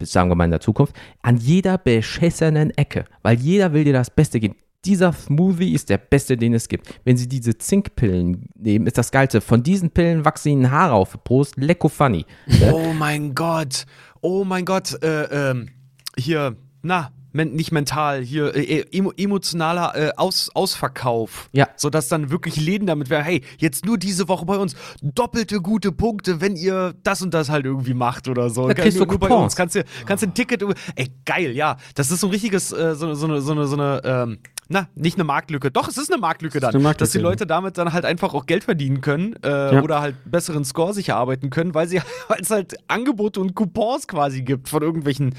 sagen 0.02 0.30
wir 0.30 0.36
mal 0.36 0.46
in 0.46 0.52
der 0.52 0.60
Zukunft, 0.60 0.94
an 1.22 1.38
jeder 1.38 1.78
beschissenen 1.78 2.72
Ecke. 2.72 3.06
Weil 3.24 3.38
jeder 3.40 3.74
will 3.74 3.84
dir 3.84 3.94
das 3.94 4.10
Beste 4.10 4.40
geben. 4.40 4.56
Dieser 4.86 5.12
Smoothie 5.14 5.74
ist 5.74 5.90
der 5.90 5.98
beste, 5.98 6.38
den 6.38 6.54
es 6.54 6.68
gibt. 6.68 6.88
Wenn 7.04 7.18
sie 7.18 7.28
diese 7.28 7.58
Zinkpillen 7.58 8.48
nehmen, 8.56 8.88
ist 8.88 8.98
das 8.98 9.12
Geilste. 9.12 9.42
Von 9.42 9.64
diesen 9.64 9.92
Pillen 9.92 10.24
wachsen 10.26 10.50
ihnen 10.50 10.72
Haare 10.72 10.94
auf. 10.94 11.18
Prost, 11.24 11.56
lecko 11.58 11.90
funny. 11.90 12.26
Oh 12.72 12.94
mein 12.98 13.34
Gott. 13.36 13.86
Oh 14.22 14.44
mein 14.44 14.66
Gott. 14.66 15.02
Äh, 15.04 15.52
ähm, 15.52 15.70
hier, 16.18 16.56
na, 16.84 17.12
men 17.32 17.54
nicht 17.54 17.72
mental, 17.72 18.22
hier 18.22 18.56
äh, 18.56 18.86
emo 18.92 19.12
emotionaler 19.18 19.94
äh, 19.96 20.12
Aus 20.18 20.50
Ausverkauf. 20.54 21.50
Ja. 21.52 21.68
Sodass 21.76 22.08
dann 22.08 22.30
wirklich 22.32 22.56
Läden 22.58 22.88
damit 22.88 23.10
wären, 23.10 23.24
hey, 23.24 23.44
jetzt 23.58 23.86
nur 23.86 23.98
diese 23.98 24.28
Woche 24.28 24.46
bei 24.46 24.58
uns 24.58 24.76
doppelte 25.02 25.62
gute 25.62 25.92
Punkte, 25.92 26.42
wenn 26.42 26.56
ihr 26.56 26.94
das 27.04 27.22
und 27.22 27.34
das 27.34 27.50
halt 27.50 27.66
irgendwie 27.66 27.94
macht 27.94 28.28
oder 28.28 28.50
so. 28.50 28.68
Da 28.68 28.74
kriegst 28.74 28.98
du 28.98 29.04
nur, 29.04 29.08
nur 29.14 29.20
bei 29.20 29.28
Coupons. 29.28 29.44
uns. 29.46 29.56
Kannst 29.56 29.76
du 29.76 29.84
kannst 30.06 30.24
ein 30.24 30.34
Ticket, 30.34 30.64
ey, 30.96 31.10
geil, 31.26 31.52
ja. 31.52 31.78
Das 31.96 32.12
ist 32.12 32.22
so 32.22 32.28
ein 32.28 32.32
richtiges, 32.32 32.72
äh, 32.72 32.96
so, 32.96 33.14
so 33.14 33.28
eine, 33.28 33.42
so 33.42 33.52
eine, 33.52 33.68
so 33.68 33.76
eine, 33.76 34.02
ähm, 34.04 34.40
na, 34.70 34.90
nicht 34.96 35.16
eine 35.16 35.24
Marktlücke. 35.24 35.72
Doch, 35.72 35.88
es 35.88 35.98
ist 35.98 36.12
eine 36.12 36.20
Marktlücke 36.20 36.60
dann. 36.60 36.74
eine 36.74 36.84
Marktlücke, 36.84 37.06
dass 37.06 37.12
die. 37.12 37.20
Leute 37.20 37.48
damit 37.48 37.78
dann 37.78 37.94
halt 37.94 38.04
einfach 38.04 38.34
auch 38.34 38.46
Geld 38.46 38.66
verdienen 38.66 39.00
können 39.00 39.36
äh, 39.44 39.76
Ja. 39.76 39.82
oder 39.82 40.02
halt 40.02 40.16
besseren 40.26 40.66
Score 40.66 40.94
sich 40.94 41.10
erarbeiten 41.10 41.50
können, 41.50 41.74
weil 41.74 41.88
sie 41.88 42.02
weil 42.28 42.42
es 42.42 42.50
halt 42.50 42.76
Angebote 42.90 43.40
und 43.40 43.56
Coupons 43.56 44.08
quasi 44.08 44.42
gibt 44.42 44.68
von 44.68 44.82
irgendwelchen 44.82 45.36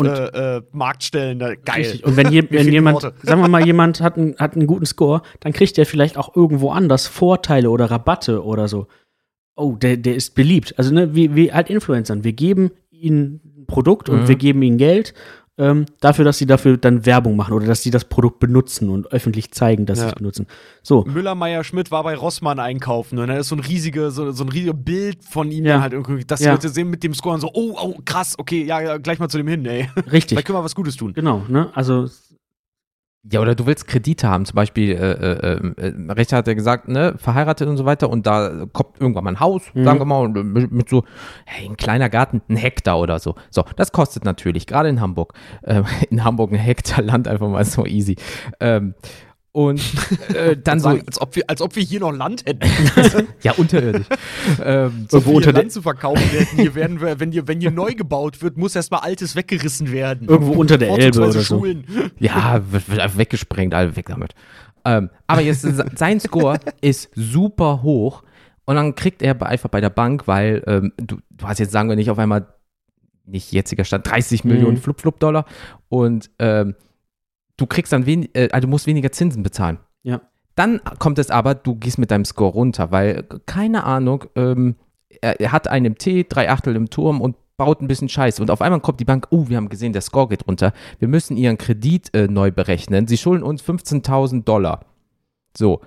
Und- 0.00 0.08
äh, 0.08 0.56
äh, 0.58 0.62
Marktstellen. 0.72 1.38
Da, 1.38 1.54
geil. 1.54 1.76
Richtig. 1.76 2.04
Und 2.04 2.16
wenn, 2.16 2.30
je, 2.32 2.42
wenn 2.50 2.68
jemand, 2.70 3.02
Worte. 3.02 3.14
sagen 3.22 3.40
wir 3.40 3.48
mal, 3.48 3.64
jemand 3.66 4.00
hat 4.00 4.16
einen, 4.16 4.36
hat 4.38 4.54
einen 4.56 4.66
guten 4.66 4.86
Score, 4.86 5.22
dann 5.40 5.52
kriegt 5.52 5.76
der 5.76 5.86
vielleicht 5.86 6.16
auch 6.16 6.34
irgendwo 6.36 6.70
anders 6.70 7.06
Vorteile 7.06 7.70
oder 7.70 7.90
Rabatte 7.90 8.44
oder 8.44 8.68
so. 8.68 8.86
Oh, 9.56 9.72
der, 9.76 9.96
der 9.96 10.14
ist 10.16 10.34
beliebt. 10.34 10.74
Also, 10.78 10.94
ne, 10.94 11.14
wie, 11.14 11.34
wie 11.34 11.52
halt 11.52 11.68
Influencern. 11.70 12.24
Wir 12.24 12.32
geben 12.32 12.70
ihnen 12.90 13.40
ein 13.58 13.66
Produkt 13.66 14.08
und 14.08 14.22
Mhm. 14.22 14.28
wir 14.28 14.36
geben 14.36 14.62
ihnen 14.62 14.78
Geld 14.78 15.14
ähm, 15.60 15.86
dafür, 16.00 16.24
dass 16.24 16.38
sie 16.38 16.46
dafür 16.46 16.76
dann 16.78 17.04
Werbung 17.06 17.36
machen 17.36 17.52
oder 17.52 17.66
dass 17.66 17.82
sie 17.82 17.90
das 17.90 18.04
Produkt 18.06 18.40
benutzen 18.40 18.88
und 18.88 19.12
öffentlich 19.12 19.52
zeigen, 19.52 19.84
dass 19.86 19.98
sie 19.98 20.04
Ja. 20.04 20.08
es 20.10 20.14
benutzen. 20.16 20.46
So, 20.82 21.04
Müller 21.04 21.34
Meier 21.34 21.62
Schmidt 21.62 21.90
war 21.90 22.02
bei 22.02 22.14
Rossmann 22.16 22.58
einkaufen 22.58 23.18
und 23.18 23.28
da 23.28 23.36
ist 23.36 23.48
so 23.48 23.56
ein 23.56 23.60
riesige, 23.60 24.10
so, 24.10 24.32
so 24.32 24.42
ein 24.44 24.48
riesiges 24.48 24.74
Bild 24.76 25.18
von 25.22 25.50
ihm 25.50 25.66
Ja. 25.66 25.80
halt 25.82 25.92
irgendwie, 25.92 26.24
dass 26.24 26.40
die 26.40 26.46
Ja. 26.46 26.52
Leute 26.52 26.70
sehen 26.70 26.88
mit 26.88 27.02
dem 27.04 27.12
Score 27.14 27.34
und 27.34 27.40
so, 27.42 27.50
oh, 27.52 27.76
oh, 27.80 27.94
krass, 28.04 28.34
okay, 28.38 28.64
ja, 28.64 28.96
gleich 28.96 29.18
mal 29.18 29.28
zu 29.28 29.36
dem 29.36 29.46
hin, 29.48 29.64
ey. 29.66 29.88
richtig. 30.10 30.30
Vielleicht 30.30 30.46
können 30.46 30.58
wir 30.58 30.64
was 30.64 30.74
Gutes 30.74 30.96
tun. 30.96 31.12
Genau, 31.12 31.42
ne? 31.48 31.68
Also, 31.74 32.08
Ja, 33.30 33.40
oder 33.40 33.54
du 33.54 33.66
willst 33.66 33.86
Kredite 33.86 34.28
haben, 34.28 34.46
zum 34.46 34.54
Beispiel, 34.54 34.92
äh, 34.92 35.12
äh, 35.12 35.88
äh, 35.88 36.12
Rechter 36.12 36.38
hat 36.38 36.46
ja 36.46 36.54
gesagt, 36.54 36.88
ne, 36.88 37.14
verheiratet 37.18 37.68
und 37.68 37.76
so 37.76 37.84
weiter 37.84 38.08
und 38.08 38.26
da 38.26 38.64
kommt 38.72 38.98
irgendwann 38.98 39.24
mal 39.24 39.30
ein 39.32 39.40
Haus, 39.40 39.62
Mhm. 39.74 39.84
sagen 39.84 39.98
wir 39.98 40.06
mal, 40.06 40.26
mit, 40.28 40.72
mit 40.72 40.88
so, 40.88 41.04
hey, 41.44 41.68
ein 41.68 41.76
kleiner 41.76 42.08
Garten, 42.08 42.40
ein 42.48 42.56
Hektar 42.56 42.98
oder 42.98 43.18
so. 43.18 43.34
So, 43.50 43.64
das 43.76 43.92
kostet 43.92 44.24
natürlich, 44.24 44.66
gerade 44.66 44.88
in 44.88 45.02
Hamburg, 45.02 45.34
ähm, 45.64 45.84
in 46.10 46.24
Hamburg 46.24 46.50
ein 46.52 46.58
Hektar 46.58 47.02
Land 47.02 47.28
einfach 47.28 47.48
mal 47.48 47.64
so 47.66 47.84
easy. 47.84 48.16
Ähm, 48.58 48.94
Und 49.52 49.80
äh, 50.34 50.56
dann 50.56 50.78
so, 50.78 50.90
Sagen, 50.90 51.02
als, 51.06 51.20
ob 51.20 51.34
wir, 51.34 51.42
als 51.48 51.60
ob 51.60 51.74
wir 51.74 51.82
hier 51.82 51.98
noch 52.00 52.12
Land 52.12 52.44
hätten. 52.46 52.68
ja, 53.42 53.52
unterirdisch. 53.52 54.06
ähm, 54.62 55.06
So 55.08 55.16
Irgendwo 55.18 55.36
unter 55.38 55.52
Land 55.52 55.72
zu 55.72 55.82
verkaufen 55.82 56.22
hätten. 56.22 56.56
Hier 56.56 56.74
werden 56.76 57.00
wir, 57.00 57.18
wenn 57.18 57.32
hier, 57.32 57.48
wenn 57.48 57.60
hier 57.60 57.72
neu 57.72 57.94
gebaut 57.94 58.42
wird, 58.42 58.56
muss 58.56 58.76
erstmal 58.76 59.00
Altes 59.00 59.34
weggerissen 59.34 59.90
werden. 59.90 60.28
Irgendwo 60.28 60.52
unter 60.52 60.78
der 60.78 60.90
Elbe 60.90 61.18
oder 61.18 61.32
so. 61.32 61.42
Schulen. 61.42 61.84
Ja, 62.20 62.60
wird, 62.70 62.88
wird 62.88 63.00
einfach 63.00 63.18
weggesprengt, 63.18 63.74
alle 63.74 63.96
weg 63.96 64.06
damit. 64.06 64.34
Ähm, 64.84 65.10
aber 65.26 65.40
jetzt, 65.40 65.66
sein 65.98 66.20
Score 66.20 66.58
ist 66.80 67.10
super 67.14 67.82
hoch 67.82 68.22
und 68.66 68.76
dann 68.76 68.94
kriegt 68.94 69.20
er 69.20 69.40
einfach 69.42 69.68
bei 69.68 69.80
der 69.80 69.90
Bank, 69.90 70.26
weil 70.28 70.62
ähm, 70.66 70.92
du, 70.96 71.18
du 71.30 71.46
hast 71.46 71.58
jetzt, 71.58 71.72
sagen 71.72 71.88
wir 71.88 71.96
nicht, 71.96 72.10
auf 72.10 72.18
einmal, 72.18 72.46
nicht 73.26 73.52
jetziger 73.52 73.84
Stand, 73.84 74.06
30 74.06 74.44
Millionen 74.44 74.76
Mhm. 74.76 74.80
Flup-Flup-Dollar 74.80 75.44
und 75.88 76.30
ähm, 76.38 76.74
du 77.60 77.66
kriegst 77.66 77.92
dann 77.92 78.06
wen, 78.06 78.28
äh, 78.34 78.48
also 78.52 78.66
du 78.66 78.68
musst 78.70 78.86
weniger 78.86 79.12
Zinsen 79.12 79.42
bezahlen. 79.42 79.78
Ja. 80.02 80.20
Dann 80.54 80.80
kommt 80.98 81.18
es 81.18 81.30
aber, 81.30 81.54
du 81.54 81.76
gehst 81.76 81.98
mit 81.98 82.10
deinem 82.10 82.24
Score 82.24 82.52
runter, 82.52 82.90
weil, 82.90 83.24
keine 83.46 83.84
Ahnung, 83.84 84.24
ähm, 84.34 84.76
er, 85.20 85.40
er 85.40 85.52
hat 85.52 85.68
einen 85.68 85.92
MT, 85.92 86.26
drei 86.28 86.50
Achtel 86.50 86.76
im 86.76 86.90
Turm 86.90 87.20
und 87.20 87.36
baut 87.56 87.82
ein 87.82 87.88
bisschen 87.88 88.08
Scheiße. 88.08 88.40
Und 88.42 88.50
auf 88.50 88.62
einmal 88.62 88.80
kommt 88.80 89.00
die 89.00 89.04
Bank, 89.04 89.28
oh, 89.30 89.48
wir 89.48 89.56
haben 89.56 89.68
gesehen, 89.68 89.92
der 89.92 90.02
Score 90.02 90.28
geht 90.28 90.46
runter. 90.46 90.72
Wir 90.98 91.08
müssen 91.08 91.36
ihren 91.36 91.58
Kredit 91.58 92.14
äh, 92.14 92.26
neu 92.26 92.50
berechnen. 92.50 93.06
Sie 93.06 93.18
schulden 93.18 93.42
uns 93.42 93.62
15.000 93.62 94.44
Dollar. 94.44 94.86
So. 95.56 95.80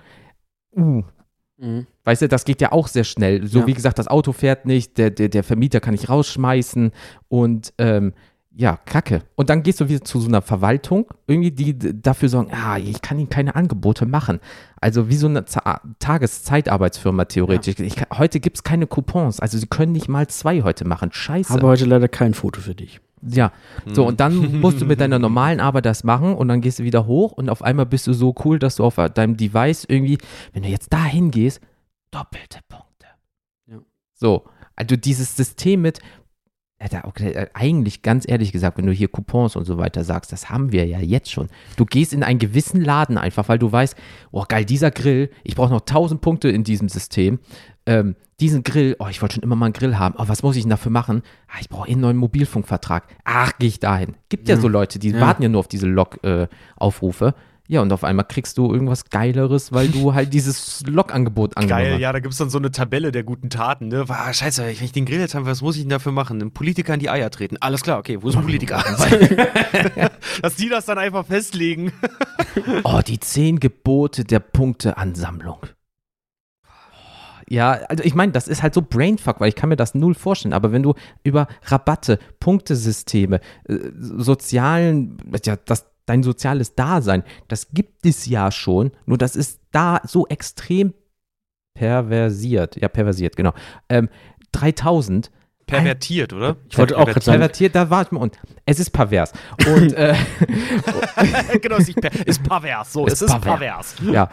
Uh, 0.76 1.02
Mhm. 1.56 1.86
Weißt 2.04 2.22
du, 2.22 2.28
das 2.28 2.44
geht 2.44 2.60
ja 2.60 2.72
auch 2.72 2.88
sehr 2.88 3.04
schnell. 3.04 3.46
So 3.46 3.60
Ja. 3.60 3.66
wie 3.66 3.74
gesagt, 3.74 3.98
das 3.98 4.08
Auto 4.08 4.32
fährt 4.32 4.66
nicht, 4.66 4.98
der, 4.98 5.10
der, 5.10 5.28
der 5.28 5.44
Vermieter 5.44 5.80
kann 5.80 5.92
nicht 5.92 6.08
rausschmeißen 6.08 6.90
und 7.28 7.72
ähm, 7.78 8.12
ja, 8.56 8.78
Kacke. 8.84 9.22
Und 9.34 9.50
dann 9.50 9.62
gehst 9.64 9.80
du 9.80 9.88
wieder 9.88 10.02
zu 10.02 10.20
so 10.20 10.28
einer 10.28 10.40
Verwaltung, 10.40 11.06
irgendwie, 11.26 11.50
die 11.50 12.00
dafür 12.00 12.28
sorgen, 12.28 12.52
ah, 12.52 12.78
ich 12.78 13.02
kann 13.02 13.18
ihnen 13.18 13.28
keine 13.28 13.56
Angebote 13.56 14.06
machen. 14.06 14.38
Also 14.80 15.08
wie 15.08 15.16
so 15.16 15.26
eine 15.26 15.44
Za 15.44 15.80
Tageszeitarbeitsfirma 15.98 17.24
theoretisch. 17.24 17.80
Ich 17.80 17.96
kann, 17.96 18.16
heute 18.16 18.38
gibt 18.38 18.58
es 18.58 18.62
keine 18.62 18.86
Coupons, 18.86 19.40
also 19.40 19.58
sie 19.58 19.66
können 19.66 19.92
nicht 19.92 20.08
mal 20.08 20.28
zwei 20.28 20.62
heute 20.62 20.86
machen. 20.86 21.10
Scheiße. 21.12 21.52
Habe 21.52 21.66
heute 21.66 21.84
leider 21.84 22.06
kein 22.06 22.32
Foto 22.34 22.60
für 22.60 22.74
dich. 22.74 23.00
Ja, 23.26 23.52
so 23.86 24.06
und 24.06 24.20
dann 24.20 24.60
musst 24.60 24.80
du 24.80 24.84
mit 24.84 25.00
deiner 25.00 25.18
normalen 25.18 25.58
Arbeit 25.58 25.86
das 25.86 26.04
machen 26.04 26.34
und 26.34 26.46
dann 26.48 26.60
gehst 26.60 26.78
du 26.78 26.84
wieder 26.84 27.06
hoch 27.06 27.32
und 27.32 27.48
auf 27.48 27.62
einmal 27.62 27.86
bist 27.86 28.06
du 28.06 28.12
so 28.12 28.34
cool, 28.44 28.58
dass 28.58 28.76
du 28.76 28.84
auf 28.84 28.96
deinem 29.14 29.36
Device 29.36 29.84
irgendwie, 29.88 30.18
wenn 30.52 30.62
du 30.62 30.68
jetzt 30.68 30.92
da 30.92 31.02
hingehst, 31.04 31.60
doppelte 32.10 32.60
Punkte. 32.68 33.06
Ja. 33.66 33.78
So, 34.12 34.44
also 34.76 34.96
dieses 34.96 35.36
System 35.36 35.82
mit, 35.82 36.00
Alter, 36.84 37.08
okay, 37.08 37.30
äh, 37.32 37.46
eigentlich 37.54 38.02
ganz 38.02 38.28
ehrlich 38.28 38.52
gesagt, 38.52 38.76
wenn 38.76 38.84
du 38.84 38.92
hier 38.92 39.08
Coupons 39.08 39.56
und 39.56 39.64
so 39.64 39.78
weiter 39.78 40.04
sagst, 40.04 40.32
das 40.32 40.50
haben 40.50 40.70
wir 40.70 40.84
ja 40.86 40.98
jetzt 41.00 41.30
schon. 41.32 41.48
Du 41.78 41.86
gehst 41.86 42.12
in 42.12 42.22
einen 42.22 42.38
gewissen 42.38 42.82
Laden 42.82 43.16
einfach, 43.16 43.48
weil 43.48 43.58
du 43.58 43.72
weißt, 43.72 43.96
oh 44.32 44.44
geil, 44.46 44.66
dieser 44.66 44.90
Grill, 44.90 45.30
ich 45.44 45.54
brauche 45.56 45.70
noch 45.72 45.80
1000 45.80 46.20
Punkte 46.20 46.50
in 46.50 46.62
diesem 46.62 46.90
System. 46.90 47.38
Ähm, 47.86 48.16
diesen 48.38 48.64
Grill, 48.64 48.96
oh, 48.98 49.06
ich 49.08 49.22
wollte 49.22 49.36
schon 49.36 49.42
immer 49.44 49.56
mal 49.56 49.66
einen 49.66 49.72
Grill 49.72 49.98
haben. 49.98 50.14
Oh, 50.18 50.24
was 50.26 50.42
muss 50.42 50.56
ich 50.56 50.62
denn 50.64 50.70
dafür 50.70 50.90
machen? 50.92 51.22
Ah, 51.48 51.56
ich 51.60 51.70
brauche 51.70 51.88
eh 51.88 51.92
einen 51.92 52.02
neuen 52.02 52.18
Mobilfunkvertrag. 52.18 53.04
Ach, 53.24 53.52
gehe 53.58 53.68
ich 53.68 53.80
dahin. 53.80 54.16
Gibt 54.28 54.46
ja, 54.48 54.56
Ja. 54.56 54.60
so 54.60 54.68
Leute, 54.68 54.98
die 54.98 55.10
Ja. 55.12 55.20
warten 55.20 55.42
ja 55.42 55.48
nur 55.48 55.60
auf 55.60 55.68
diese 55.68 55.86
Log-Aufrufe. 55.86 57.34
Ja, 57.66 57.80
und 57.80 57.90
auf 57.94 58.04
einmal 58.04 58.26
kriegst 58.26 58.58
du 58.58 58.70
irgendwas 58.70 59.08
Geileres, 59.08 59.72
weil 59.72 59.88
du 59.88 60.12
halt 60.12 60.34
dieses 60.34 60.82
Log-Angebot 60.86 61.56
angenommen 61.56 61.82
Geil, 61.82 61.92
hast. 61.94 62.00
ja, 62.00 62.12
da 62.12 62.20
gibt 62.20 62.32
es 62.32 62.38
dann 62.38 62.50
so 62.50 62.58
eine 62.58 62.70
Tabelle 62.70 63.10
der 63.10 63.22
guten 63.22 63.48
Taten, 63.48 63.88
ne? 63.88 64.04
Ah, 64.08 64.32
scheiße, 64.34 64.62
wenn 64.64 64.70
ich 64.72 64.92
den 64.92 65.06
Grill 65.06 65.20
jetzt 65.20 65.34
habe, 65.34 65.46
was 65.46 65.62
muss 65.62 65.76
ich 65.76 65.82
denn 65.82 65.88
dafür 65.88 66.12
machen? 66.12 66.42
Einen 66.42 66.52
Politiker 66.52 66.92
in 66.92 67.00
die 67.00 67.08
Eier 67.08 67.30
treten. 67.30 67.56
Alles 67.60 67.82
klar, 67.82 67.98
okay, 67.98 68.18
wo 68.20 68.28
ist 68.28 68.36
ein 68.36 68.42
Politiker? 68.44 68.84
Dass 70.42 70.56
die 70.56 70.68
das 70.68 70.84
dann 70.84 70.98
einfach 70.98 71.26
festlegen. 71.26 71.92
Oh, 72.84 73.00
die 73.04 73.18
zehn 73.18 73.58
Gebote 73.58 74.24
der 74.24 74.38
Punkteansammlung. 74.38 75.58
Ja, 77.48 77.72
also 77.88 78.04
ich 78.04 78.14
meine, 78.14 78.32
das 78.32 78.48
ist 78.48 78.62
halt 78.62 78.74
so 78.74 78.82
Brainfuck, 78.82 79.40
weil 79.40 79.48
ich 79.48 79.54
kann 79.54 79.68
mir 79.68 79.76
das 79.76 79.94
null 79.94 80.14
vorstellen. 80.14 80.52
Aber 80.52 80.70
wenn 80.72 80.82
du 80.82 80.94
über 81.24 81.46
Rabatte, 81.64 82.18
Punktesysteme, 82.40 83.40
äh, 83.68 83.78
sozialen, 83.98 85.18
ja, 85.44 85.56
das, 85.56 85.86
dein 86.06 86.22
soziales 86.22 86.74
Dasein, 86.74 87.24
das 87.48 87.70
gibt 87.70 88.06
es 88.06 88.26
ja 88.26 88.50
schon, 88.50 88.92
nur 89.06 89.18
das 89.18 89.36
ist 89.36 89.60
da 89.72 90.00
so 90.04 90.26
extrem 90.26 90.94
perversiert. 91.74 92.76
Ja, 92.76 92.88
perversiert, 92.88 93.36
genau. 93.36 93.52
Ähm, 93.88 94.08
3000 94.52 95.30
Pervertiert, 95.66 96.32
oder? 96.34 96.56
Ich 96.68 96.76
wollte 96.76 96.98
auch 96.98 97.06
gerade 97.06 97.22
sagen, 97.22 97.38
Pervertiert, 97.38 97.74
da 97.74 97.88
war 97.88 98.02
ich 98.02 98.10
mal 98.10 98.20
und 98.20 98.38
es 98.66 98.78
ist 98.78 98.90
pervers. 98.90 99.32
Und 99.66 99.94
äh, 99.94 100.14
genau, 101.62 101.76
ist, 101.76 101.94
per 101.94 102.26
ist 102.26 102.42
pervers. 102.42 102.92
So, 102.92 103.06
Ist 103.06 103.14
es 103.14 103.22
ist 103.22 103.40
pervers. 103.40 103.94
pervers. 103.94 104.14
Ja. 104.14 104.30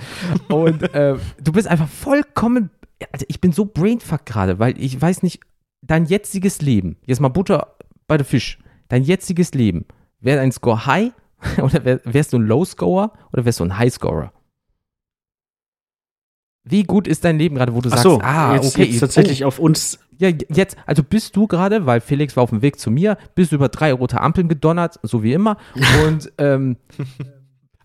Und 0.50 0.84
äh, 0.94 1.16
du 1.42 1.52
bist 1.54 1.68
einfach 1.68 1.88
vollkommen. 1.88 2.70
Also 3.14 3.26
ich 3.30 3.40
bin 3.40 3.54
so 3.54 3.66
brainfuck 3.66 4.26
gerade, 4.26 4.60
weil 4.60 4.78
ich 4.78 5.02
weiß 5.02 5.24
nicht, 5.24 5.40
dein 5.82 6.06
jetziges 6.06 6.62
Leben, 6.62 6.98
jetzt 7.06 7.22
mal 7.22 7.30
Butter 7.30 7.76
bei 8.08 8.18
der 8.18 8.26
Fisch, 8.26 8.60
dein 8.90 9.04
jetziges 9.04 9.54
Leben, 9.54 9.86
wäre 10.20 10.38
dein 10.40 10.52
Score 10.52 10.86
high 10.86 11.12
oder 11.62 11.86
wär, 11.86 12.02
wärst 12.04 12.34
du 12.34 12.38
ein 12.38 12.48
Low 12.48 12.66
Scorer 12.66 13.14
oder 13.34 13.46
wärst 13.46 13.60
du 13.60 13.66
ein 13.66 13.78
High 13.78 13.94
Scorer? 13.94 14.34
Wie 16.64 16.84
gut 16.84 17.08
ist 17.08 17.26
dein 17.26 17.40
Leben 17.40 17.56
gerade, 17.56 17.74
wo 17.74 17.82
du 17.82 17.90
ach 17.90 17.94
sagst, 17.94 18.04
so, 18.04 18.20
ah, 18.22 18.54
jetzt, 18.54 18.76
okay, 18.76 18.84
jetzt 18.84 19.00
tatsächlich 19.00 19.46
auf 19.46 19.58
uns. 19.58 19.98
oh, 20.00 20.06
ja, 20.20 20.30
jetzt, 20.50 20.78
also 20.86 21.02
bist 21.02 21.36
du 21.36 21.48
gerade, 21.48 21.88
weil 21.88 22.02
Felix 22.02 22.36
war 22.36 22.44
auf 22.44 22.52
dem 22.52 22.62
Weg 22.62 22.80
zu 22.80 22.92
mir, 22.92 23.18
bist 23.34 23.52
du 23.52 23.56
über 23.56 23.70
drei 23.70 23.92
rote 23.92 24.22
Ampeln 24.22 24.48
gedonnert, 24.48 25.00
so 25.02 25.24
wie 25.24 25.34
immer, 25.34 25.58
und 26.06 26.32
ähm, 26.38 26.78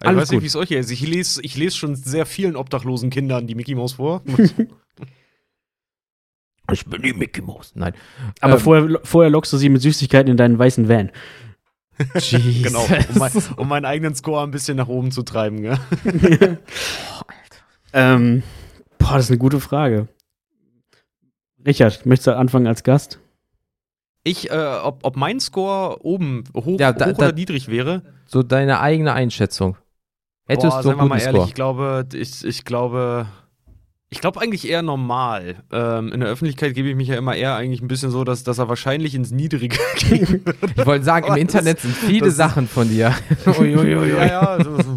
Ich 0.02 0.14
weiß 0.14 0.30
nicht, 0.30 0.42
wie 0.42 0.46
es 0.46 0.56
euch 0.56 0.72
ist. 0.72 0.90
Ich 0.90 1.00
lese, 1.06 1.40
ich 1.42 1.56
lese 1.56 1.74
schon 1.76 1.96
sehr 1.96 2.26
vielen 2.26 2.54
obdachlosen 2.54 3.08
Kindern 3.08 3.46
die 3.46 3.54
Mickey 3.54 3.74
Maus 3.74 3.94
vor. 3.94 4.22
ich 6.72 6.84
bin 6.84 7.00
die 7.00 7.14
Mickey 7.14 7.40
Mouse. 7.40 7.72
Nein. 7.74 7.94
Aber 8.40 8.54
Ähm, 8.54 8.60
vorher, 8.60 9.00
vorher 9.04 9.30
lockst 9.30 9.52
du 9.54 9.56
sie 9.56 9.70
mit 9.70 9.80
Süßigkeiten 9.80 10.30
in 10.30 10.36
deinen 10.36 10.58
weißen 10.58 10.86
Van. 10.88 11.10
Jesus. 12.18 12.62
genau, 12.62 12.84
um, 12.84 13.18
mein, 13.18 13.32
um 13.56 13.68
meinen 13.68 13.84
eigenen 13.84 14.14
Score 14.14 14.42
ein 14.42 14.50
bisschen 14.50 14.76
nach 14.76 14.88
oben 14.88 15.10
zu 15.10 15.22
treiben. 15.22 15.62
Gell? 15.62 15.78
Ähm, 17.92 18.42
boah, 18.98 19.14
das 19.14 19.24
ist 19.26 19.30
eine 19.30 19.38
gute 19.38 19.60
Frage. 19.60 20.08
Richard, 21.66 22.04
möchtest 22.04 22.26
du 22.26 22.36
anfangen 22.36 22.66
als 22.66 22.82
Gast? 22.84 23.20
Ich, 24.22 24.50
äh, 24.50 24.54
ob, 24.82 25.00
ob 25.04 25.16
mein 25.16 25.40
Score 25.40 26.04
oben 26.04 26.44
hoch, 26.54 26.78
Ja, 26.78 26.92
da- 26.92 27.06
hoch 27.06 27.14
oder 27.18 27.28
da- 27.28 27.34
niedrig 27.34 27.68
wäre? 27.68 28.02
So 28.26 28.42
deine 28.42 28.80
eigene 28.80 29.12
Einschätzung. 29.12 29.76
Hättest 30.46 30.76
Boah, 30.76 30.82
du 30.82 30.90
einen 30.90 30.98
wir 30.98 31.04
mal 31.06 31.14
guten 31.16 31.26
ehrlich, 31.26 31.38
Score? 31.40 31.48
ich 31.48 31.54
glaube, 31.54 32.06
ich, 32.12 32.44
ich 32.44 32.64
glaube, 32.64 33.26
ich 34.08 34.20
glaube 34.20 34.40
eigentlich 34.40 34.68
eher 34.68 34.82
normal. 34.82 35.56
Ähm, 35.72 36.12
in 36.12 36.20
der 36.20 36.28
Öffentlichkeit 36.28 36.74
gebe 36.74 36.88
ich 36.88 36.94
mich 36.96 37.08
ja 37.08 37.16
immer 37.16 37.34
eher 37.34 37.56
eigentlich 37.56 37.82
ein 37.82 37.88
bisschen 37.88 38.10
so, 38.10 38.22
dass, 38.24 38.44
dass 38.44 38.58
er 38.58 38.68
wahrscheinlich 38.68 39.14
ins 39.14 39.30
Niedrige 39.32 39.76
ging. 39.96 40.42
Ich 40.76 40.86
wollte 40.86 41.04
sagen, 41.04 41.26
im 41.28 41.36
Internet 41.36 41.80
sind 41.80 41.94
viele 41.96 42.20
das 42.20 42.28
ist- 42.30 42.36
Sachen 42.36 42.68
von 42.68 42.88
dir. 42.88 43.14
ja, 43.46 44.26
ja. 44.26 44.40
Also, 44.40 44.76
so- 44.80 44.96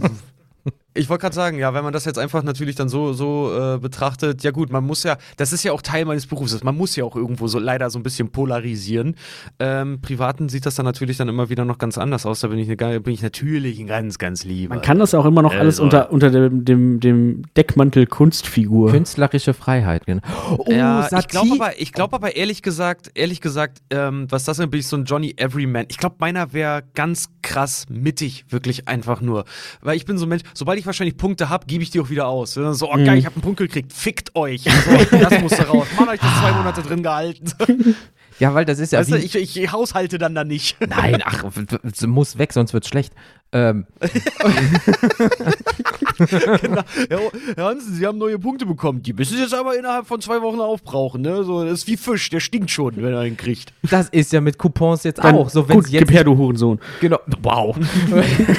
ich 0.95 1.07
wollte 1.07 1.21
gerade 1.21 1.35
sagen, 1.35 1.59
ja, 1.59 1.73
wenn 1.73 1.83
man 1.83 1.93
das 1.93 2.05
jetzt 2.05 2.17
einfach 2.17 2.41
natürlich 2.41 2.75
dann 2.75 2.89
so, 2.89 3.13
so 3.13 3.53
äh, 3.55 3.77
betrachtet, 3.77 4.43
ja 4.43 4.51
gut, 4.51 4.71
man 4.71 4.83
muss 4.83 5.03
ja, 5.03 5.17
das 5.37 5.53
ist 5.53 5.63
ja 5.63 5.71
auch 5.71 5.83
Teil 5.83 6.05
meines 6.05 6.25
Berufs, 6.25 6.63
man 6.63 6.75
muss 6.75 6.95
ja 6.95 7.03
auch 7.03 7.15
irgendwo 7.15 7.47
so 7.47 7.59
leider 7.59 7.89
so 7.91 7.99
ein 7.99 8.03
bisschen 8.03 8.31
polarisieren. 8.31 9.15
Ähm, 9.59 10.01
Privaten 10.01 10.49
sieht 10.49 10.65
das 10.65 10.75
dann 10.75 10.85
natürlich 10.85 11.17
dann 11.17 11.29
immer 11.29 11.49
wieder 11.49 11.63
noch 11.63 11.77
ganz 11.77 11.97
anders 11.99 12.25
aus, 12.25 12.39
da 12.39 12.47
bin 12.47 12.57
ich, 12.57 12.69
eine, 12.69 12.99
bin 13.01 13.13
ich 13.13 13.21
natürlich 13.21 13.79
ein 13.79 13.87
ganz, 13.87 14.17
ganz 14.17 14.43
lieber. 14.43 14.73
Man 14.75 14.83
kann 14.83 14.97
das 14.97 15.13
auch 15.13 15.25
immer 15.25 15.43
noch 15.43 15.53
alles 15.53 15.79
Also. 15.79 15.83
unter, 15.83 16.11
unter 16.11 16.31
dem, 16.31 16.65
dem, 16.65 16.99
dem 16.99 17.43
Deckmantel 17.55 18.07
Kunstfigur. 18.07 18.89
Künstlerische 18.89 19.53
Freiheit, 19.53 20.07
genau. 20.07 20.23
Oh, 20.57 20.65
ja, 20.71 21.07
ich 21.19 21.27
glaube 21.27 21.51
aber, 21.53 21.79
ich 21.79 21.93
glaube 21.93 22.15
aber 22.15 22.35
ehrlich 22.35 22.63
gesagt, 22.63 23.11
ehrlich 23.13 23.41
gesagt, 23.41 23.79
ähm, 23.91 24.25
was 24.29 24.43
das 24.43 24.57
ist, 24.57 24.71
bin 24.71 24.79
ich 24.79 24.87
so 24.87 24.97
ein 24.97 25.05
Johnny 25.05 25.35
Everyman. 25.37 25.85
Ich 25.89 25.97
glaube, 25.97 26.15
meiner 26.17 26.51
wäre 26.51 26.83
ganz 26.95 27.29
krass 27.43 27.85
mittig, 27.89 28.45
wirklich 28.49 28.87
einfach 28.87 29.21
nur. 29.21 29.45
Weil 29.81 29.95
ich 29.95 30.05
bin 30.05 30.17
so 30.17 30.25
ein 30.25 30.29
Mensch, 30.29 30.43
sobald 30.53 30.78
ich 30.79 30.85
wahrscheinlich 30.85 31.17
Punkte 31.17 31.49
habe, 31.49 31.65
gebe 31.65 31.83
ich 31.83 31.89
die 31.89 31.99
auch 31.99 32.09
wieder 32.09 32.27
aus. 32.27 32.55
Ja, 32.55 32.73
So, 32.73 32.91
oh 32.91 32.95
geil, 32.95 33.17
ich 33.17 33.25
habe 33.25 33.35
einen 33.35 33.43
Punkt 33.43 33.57
gekriegt, 33.57 33.93
fickt 33.93 34.35
euch. 34.35 34.63
So, 34.63 35.17
das 35.17 35.41
musste 35.41 35.67
raus. 35.67 35.87
Mann, 35.97 36.09
ich 36.13 36.21
das 36.21 36.39
zwei 36.39 36.51
Monate 36.51 36.81
drin 36.81 37.03
gehalten. 37.03 37.95
Ja, 38.39 38.53
weil 38.53 38.63
das 38.63 38.79
ist 38.79 38.93
ja 38.93 38.99
Weißt 38.99 39.11
du, 39.11 39.17
ich, 39.17 39.35
ich 39.35 39.71
haushalte 39.73 40.17
dann 40.17 40.33
da 40.33 40.45
nicht. 40.45 40.77
Nein, 40.79 41.21
ach, 41.25 41.43
muss 42.07 42.37
weg, 42.37 42.53
sonst 42.53 42.73
wird 42.73 42.87
schlecht. 42.87 43.13
Ähm, 43.51 43.85
genau. 46.61 46.81
Herr, 47.09 47.19
Herr 47.55 47.65
Hansen, 47.65 47.93
Sie 47.95 48.05
haben 48.05 48.17
neue 48.17 48.37
Punkte 48.37 48.65
bekommen. 48.65 49.01
Die 49.01 49.13
müssen 49.13 49.35
Sie 49.37 49.41
jetzt 49.41 49.53
aber 49.53 49.77
innerhalb 49.77 50.05
von 50.05 50.21
zwei 50.21 50.41
Wochen 50.41 50.59
aufbrauchen. 50.59 51.21
Ne? 51.21 51.43
So, 51.43 51.63
das 51.63 51.79
ist 51.79 51.87
wie 51.87 51.97
Fisch, 51.97 52.29
der 52.29 52.39
stinkt 52.39 52.69
schon, 52.71 52.95
wenn 52.97 53.13
er 53.13 53.25
ihn 53.25 53.37
kriegt. 53.37 53.73
das 53.89 54.09
ist 54.09 54.31
ja 54.33 54.41
mit 54.41 54.57
Coupons 54.57 55.03
jetzt 55.03 55.23
Dann- 55.23 55.35
auch 55.35 55.49
so, 55.49 55.67
wenn 55.67 55.77
Gut, 55.77 55.89
jetzt 55.89 55.99
gib 56.07 56.11
her, 56.11 56.23
du 56.23 56.37
Hurensohn. 56.37 56.79
genau, 56.99 57.17
wow. 57.41 57.75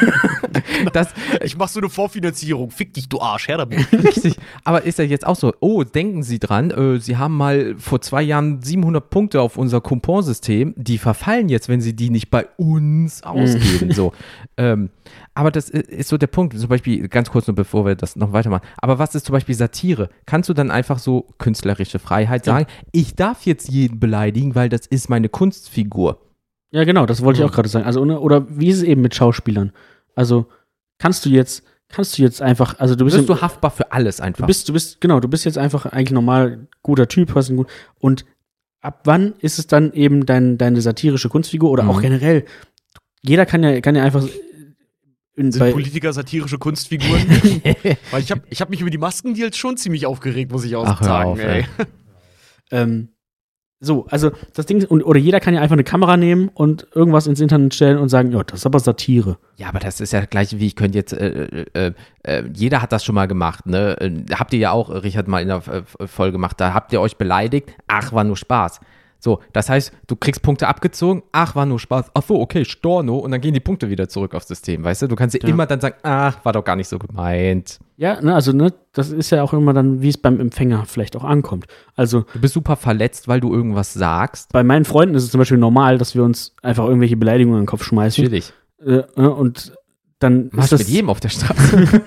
das, 0.93 1.09
Ich 1.43 1.57
mach 1.57 1.69
so 1.69 1.81
eine 1.81 1.89
Vorfinanzierung. 1.89 2.71
Fick 2.71 2.95
dich, 2.95 3.09
du 3.09 3.21
Arsch, 3.21 3.49
her 3.49 3.59
damit. 3.59 3.87
Richtig. 3.93 4.37
Aber 4.65 4.83
ist 4.85 4.99
ja 4.99 5.05
jetzt 5.05 5.27
auch 5.27 5.37
so, 5.37 5.53
oh, 5.61 5.85
denken 5.85 6.23
Sie 6.23 6.39
dran, 6.39 6.71
äh, 6.71 6.99
Sie 6.99 7.17
haben 7.17 7.37
mal 7.37 7.75
vor 7.79 8.01
zwei 8.01 8.23
Jahren 8.23 8.63
700 8.63 9.11
Punkte 9.11 9.41
auf 9.41 9.57
unser 9.57 9.81
Couponsystem, 9.81 10.75
die 10.77 10.99
verfallen 10.99 11.49
jetzt, 11.49 11.69
wenn 11.69 11.81
Sie 11.81 11.95
die 11.95 12.11
nicht 12.11 12.31
bei 12.31 12.47
uns 12.57 13.23
ausgeben. 13.23 13.93
so. 13.93 14.13
Ähm, 14.57 14.80
aber 15.35 15.51
das 15.51 15.69
ist 15.69 16.09
so 16.09 16.17
der 16.19 16.27
Punkt, 16.29 16.59
zum 16.59 16.69
Beispiel, 16.69 17.09
ganz 17.09 17.31
kurz 17.31 17.47
nur 17.47 17.55
bevor 17.55 17.85
wir 17.85 17.95
das 17.95 18.17
noch 18.17 18.33
weitermachen, 18.33 18.67
aber 18.79 18.99
was 18.99 19.15
ist 19.15 19.27
zum 19.27 19.33
Beispiel 19.35 19.55
Satire? 19.55 20.09
Kannst 20.27 20.49
du 20.49 20.55
dann 20.55 20.71
einfach 20.71 20.99
so 20.99 21.27
künstlerische 21.39 21.99
Freiheit 21.99 22.45
sagen, 22.45 22.67
ich 22.93 23.15
darf 23.15 23.45
jetzt 23.47 23.69
jeden 23.69 24.01
beleidigen, 24.01 24.55
weil 24.55 24.69
das 24.69 24.87
ist 24.87 25.09
meine 25.11 25.29
Kunstfigur. 25.29 26.21
Ja, 26.73 26.85
genau, 26.85 27.05
das 27.07 27.23
wollte 27.23 27.41
ich 27.41 27.45
auch 27.45 27.53
gerade 27.53 27.69
sagen. 27.69 27.85
Also, 27.85 28.01
oder, 28.03 28.47
wie 28.49 28.69
ist 28.69 28.77
es 28.79 28.83
eben 28.85 29.03
mit 29.03 29.15
Schauspielern? 29.15 29.73
Also, 30.15 30.47
kannst 30.99 31.25
du 31.27 31.29
jetzt, 31.31 31.65
kannst 31.89 32.17
du 32.17 32.23
jetzt 32.23 32.41
einfach, 32.41 32.79
also 32.79 32.95
du 32.95 33.05
bist, 33.05 33.17
Bist 33.17 33.29
du 33.29 33.41
haftbar 33.41 33.73
für 33.73 33.91
alles 33.91 34.21
einfach. 34.21 34.43
du 34.43 34.47
bist, 34.47 34.69
du 34.69 34.73
bist, 34.73 35.01
genau, 35.01 35.19
du 35.19 35.27
bist 35.29 35.45
jetzt 35.45 35.59
einfach 35.59 35.87
eigentlich 35.87 36.13
normal 36.13 36.69
guter 36.83 37.09
Typ, 37.09 37.35
hast 37.35 37.49
einen 37.49 37.57
gut, 37.57 37.69
und 37.99 38.25
ab 38.83 39.01
wann 39.05 39.35
ist 39.41 39.59
es 39.59 39.67
dann 39.67 39.93
eben 39.93 40.25
dein, 40.27 40.57
deine 40.59 40.81
satirische 40.81 41.29
Kunstfigur 41.29 41.71
oder 41.71 41.89
auch 41.89 41.97
Mhm. 41.99 42.03
generell? 42.03 42.45
Jeder 43.23 43.45
kann 43.47 43.63
ja, 43.63 43.81
kann 43.81 43.97
ja 43.97 44.05
einfach 44.05 44.25
in, 45.41 45.53
Sind 45.53 45.61
bei, 45.61 45.73
Politiker 45.73 46.13
satirische 46.13 46.59
Kunstfiguren? 46.59 47.23
Weil 48.11 48.23
ich 48.23 48.31
habe 48.31 48.43
ich 48.49 48.61
hab 48.61 48.71
mich 48.71 48.81
über 48.81 48.91
die 48.91 48.99
Maskendeals 48.99 49.57
schon 49.57 49.77
ziemlich 49.77 50.07
aufgeregt, 50.07 50.53
muss 50.53 50.65
ich 50.65 50.77
auch 50.77 50.87
Ach, 50.87 51.01
hör 51.01 51.07
sagen. 51.07 51.31
auf, 51.31 51.39
ey. 51.41 51.67
ähm, 52.71 53.09
so, 53.83 54.07
also 54.11 54.31
das 54.53 54.67
Ding 54.67 54.79
ist, 54.79 54.91
und, 54.91 55.03
oder 55.03 55.19
jeder 55.19 55.41
kann 55.41 55.55
ja 55.55 55.63
einfach 55.63 55.73
eine 55.73 55.85
Kamera 55.85 56.19
nehmen 56.19 56.51
und 56.53 56.87
irgendwas 56.95 57.27
ins 57.27 57.41
Internet 57.41 57.75
stellen 57.75 57.97
und 57.97 58.11
sagen, 58.11 58.31
ja, 58.31 58.43
das 58.45 58.61
ist 58.61 58.67
aber 58.67 58.79
Satire. 58.79 59.39
Ja, 59.57 59.69
aber 59.69 59.79
das 59.79 60.03
ist 60.03 60.13
ja 60.13 60.23
gleich 60.27 60.59
wie 60.59 60.67
ich 60.67 60.77
könnte 60.77 60.99
jetzt, 60.99 61.15
äh, 61.15 61.65
äh, 61.73 61.93
äh, 62.23 62.45
jeder 62.53 62.83
hat 62.83 62.93
das 62.93 63.07
schon 63.07 63.15
mal 63.15 63.27
gemacht, 63.27 63.65
ne? 63.65 63.99
Äh, 63.99 64.35
Habt 64.35 64.53
ihr 64.53 64.59
ja 64.59 64.73
auch, 64.73 64.91
Richard, 64.91 65.29
mal 65.29 65.41
in 65.41 65.49
der 65.49 65.63
äh, 65.67 66.07
Folge 66.07 66.33
gemacht, 66.33 66.61
da 66.61 66.75
habt 66.75 66.93
ihr 66.93 67.01
euch 67.01 67.17
beleidigt, 67.17 67.71
ach, 67.87 68.13
war 68.13 68.23
nur 68.23 68.37
Spaß. 68.37 68.81
So, 69.23 69.41
das 69.53 69.69
heißt, 69.69 69.93
du 70.07 70.17
kriegst 70.17 70.41
Punkte 70.41 70.67
abgezogen, 70.67 71.23
ach, 71.31 71.55
war 71.55 71.67
nur 71.67 71.79
Spaß, 71.79 72.07
ach 72.15 72.23
so, 72.27 72.41
okay, 72.41 72.65
Storno, 72.65 73.19
und 73.19 73.31
dann 73.33 73.41
gehen 73.43 73.53
die 73.53 73.61
Punkte 73.61 73.91
wieder 73.91 74.09
zurück 74.09 74.35
aufs 74.35 74.49
System, 74.49 74.83
weißt 74.83 75.03
du? 75.03 75.09
Du 75.09 75.15
kannst 75.15 75.41
Ja. 75.41 75.47
immer 75.49 75.67
dann 75.67 75.79
sagen, 75.81 75.97
ach, 76.03 76.43
war 76.45 76.55
doch 76.55 76.65
gar 76.65 76.75
nicht 76.75 76.89
so 76.89 76.99
gemeint. 76.99 77.79
Ja, 77.99 78.19
ne, 78.23 78.35
also, 78.35 78.53
ne, 78.53 78.73
das 78.95 79.11
ist 79.11 79.29
ja 79.31 79.43
auch 79.43 79.53
immer 79.53 79.75
dann, 79.75 80.01
wie 80.01 80.09
es 80.09 80.17
beim 80.17 80.41
Empfänger 80.41 80.85
vielleicht 80.87 81.17
auch 81.17 81.25
ankommt. 81.25 81.67
Also, 81.97 82.25
Du 82.33 82.41
bist 82.41 82.55
super 82.55 82.77
verletzt, 82.77 83.29
weil 83.29 83.41
du 83.41 83.53
irgendwas 83.55 83.93
sagst. 83.93 84.53
bei 84.53 84.65
meinen 84.65 84.87
Freunden 84.87 85.15
ist 85.15 85.25
es 85.25 85.31
zum 85.31 85.39
Beispiel 85.39 85.59
normal, 85.59 85.99
dass 85.99 86.15
wir 86.15 86.25
uns 86.25 86.55
einfach 86.63 86.87
irgendwelche 86.87 87.19
Beleidigungen 87.19 87.59
in 87.59 87.65
den 87.65 87.69
Kopf 87.69 87.85
schmeißen. 87.85 88.25
Natürlich. 88.25 88.55
Äh, 88.83 89.03
äh, 89.17 89.21
und 89.21 89.73
dann 90.19 90.49
Machst 90.53 90.73
ist 90.73 90.73
du 90.73 90.77
das, 90.79 90.87
mit 90.87 90.95
jedem 90.95 91.11
auf 91.11 91.21
der 91.21 91.29
Straße. 91.29 92.03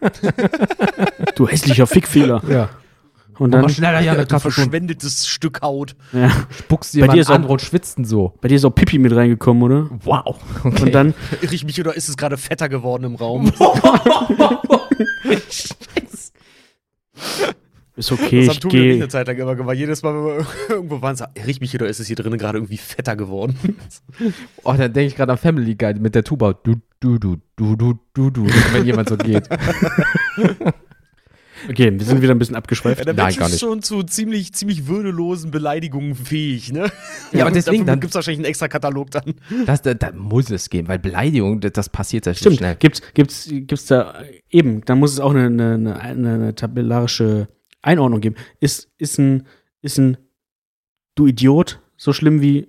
du 1.36 1.46
hässlicher 1.48 1.86
Fickfehler. 1.86 2.42
ja. 2.48 2.68
Und 3.38 3.50
dann, 3.52 3.68
schneller, 3.68 4.00
ja, 4.00 4.14
Du 4.24 4.38
verschwendetes 4.38 5.26
Stück 5.28 5.60
Haut. 5.62 5.94
ja, 6.12 6.30
Spuckst 6.58 6.94
dir 6.94 7.04
auch- 7.30 7.34
andere 7.34 7.52
und 7.52 7.60
schwitzen 7.62 8.04
so. 8.04 8.34
bei 8.40 8.48
dir 8.48 8.54
ist 8.56 8.64
auch 8.64 8.70
Pipi 8.70 8.98
mit 8.98 9.14
reingekommen, 9.14 9.62
oder? 9.62 9.88
Wow. 10.04 10.38
Okay. 10.64 10.82
Und 10.82 10.92
dann, 10.94 11.14
Irre 11.42 11.54
ich 11.54 11.64
mich 11.64 11.78
oder 11.80 11.94
ist 11.94 12.08
es 12.08 12.16
gerade 12.16 12.36
fetter 12.36 12.68
geworden 12.68 13.04
im 13.04 13.14
Raum? 13.16 13.52
ist 17.96 18.12
okay, 18.12 18.46
das 18.46 18.56
ich 18.56 18.60
gehe. 18.68 18.94
eine 18.94 19.08
Zeit 19.08 19.26
lang 19.26 19.36
immer 19.38 19.54
gemacht. 19.54 19.76
Jedes 19.76 20.02
Mal, 20.02 20.14
wenn 20.14 20.24
wir 20.38 20.46
irgendwo 20.68 21.00
waren, 21.02 21.16
sagt, 21.16 21.38
irre 21.38 21.50
ich 21.50 21.60
mich 21.60 21.74
oder 21.74 21.86
ist 21.86 21.98
es 22.00 22.06
hier 22.06 22.16
drinnen 22.16 22.38
gerade 22.38 22.58
irgendwie 22.58 22.76
fetter 22.76 23.16
geworden? 23.16 23.58
Oh, 24.64 24.72
dann 24.74 24.92
denke 24.92 25.06
ich 25.08 25.16
gerade 25.16 25.32
an 25.32 25.38
Family 25.38 25.74
Guy 25.74 25.94
mit 25.94 26.14
der 26.14 26.24
Tuba. 26.24 26.52
Du, 26.52 26.76
du, 27.00 27.18
du, 27.18 27.36
du, 27.56 27.76
du, 27.76 27.98
du, 28.14 28.30
du, 28.30 28.46
wenn 28.72 28.84
jemand 28.84 29.08
so 29.08 29.16
geht. 29.16 29.48
Okay, 31.68 31.92
wir 31.92 32.04
sind 32.06 32.22
wieder 32.22 32.34
ein 32.34 32.38
bisschen 32.38 32.56
abgeschweift. 32.56 32.98
Ja, 32.98 33.04
der 33.04 33.14
Nein, 33.14 33.26
Mensch 33.26 33.38
gar 33.38 33.46
ist 33.46 33.52
nicht. 33.52 33.60
schon 33.60 33.82
zu 33.82 34.02
ziemlich, 34.02 34.52
ziemlich 34.54 34.86
würdelosen 34.86 35.50
Beleidigungen 35.50 36.14
fähig, 36.14 36.72
ne? 36.72 36.90
Ja, 37.32 37.44
aber 37.44 37.50
deswegen 37.54 37.84
gibt 37.86 38.04
es 38.04 38.14
wahrscheinlich 38.14 38.38
einen 38.40 38.46
extra 38.46 38.68
Katalog 38.68 39.10
dann. 39.10 39.34
Das, 39.66 39.82
da, 39.82 39.94
da 39.94 40.12
muss 40.12 40.50
es 40.50 40.70
gehen, 40.70 40.88
weil 40.88 40.98
Beleidigung, 40.98 41.60
das, 41.60 41.72
das 41.72 41.88
passiert 41.88 42.24
sehr 42.24 42.34
Stimmt, 42.34 42.58
schnell. 42.58 42.76
gibt's, 42.76 43.02
gibt's, 43.14 43.48
gibt's 43.50 43.86
da 43.86 44.22
eben, 44.50 44.82
da 44.84 44.94
muss 44.94 45.12
es 45.12 45.20
auch 45.20 45.30
eine, 45.30 45.46
eine, 45.46 45.74
eine, 45.74 46.00
eine, 46.00 46.34
eine 46.34 46.54
tabellarische 46.54 47.48
Einordnung 47.82 48.20
geben. 48.20 48.36
Ist, 48.60 48.90
ist 48.98 49.18
ein, 49.18 49.46
ist 49.82 49.98
ein 49.98 50.16
Du 51.14 51.26
Idiot 51.26 51.80
so 51.96 52.12
schlimm 52.12 52.40
wie 52.42 52.68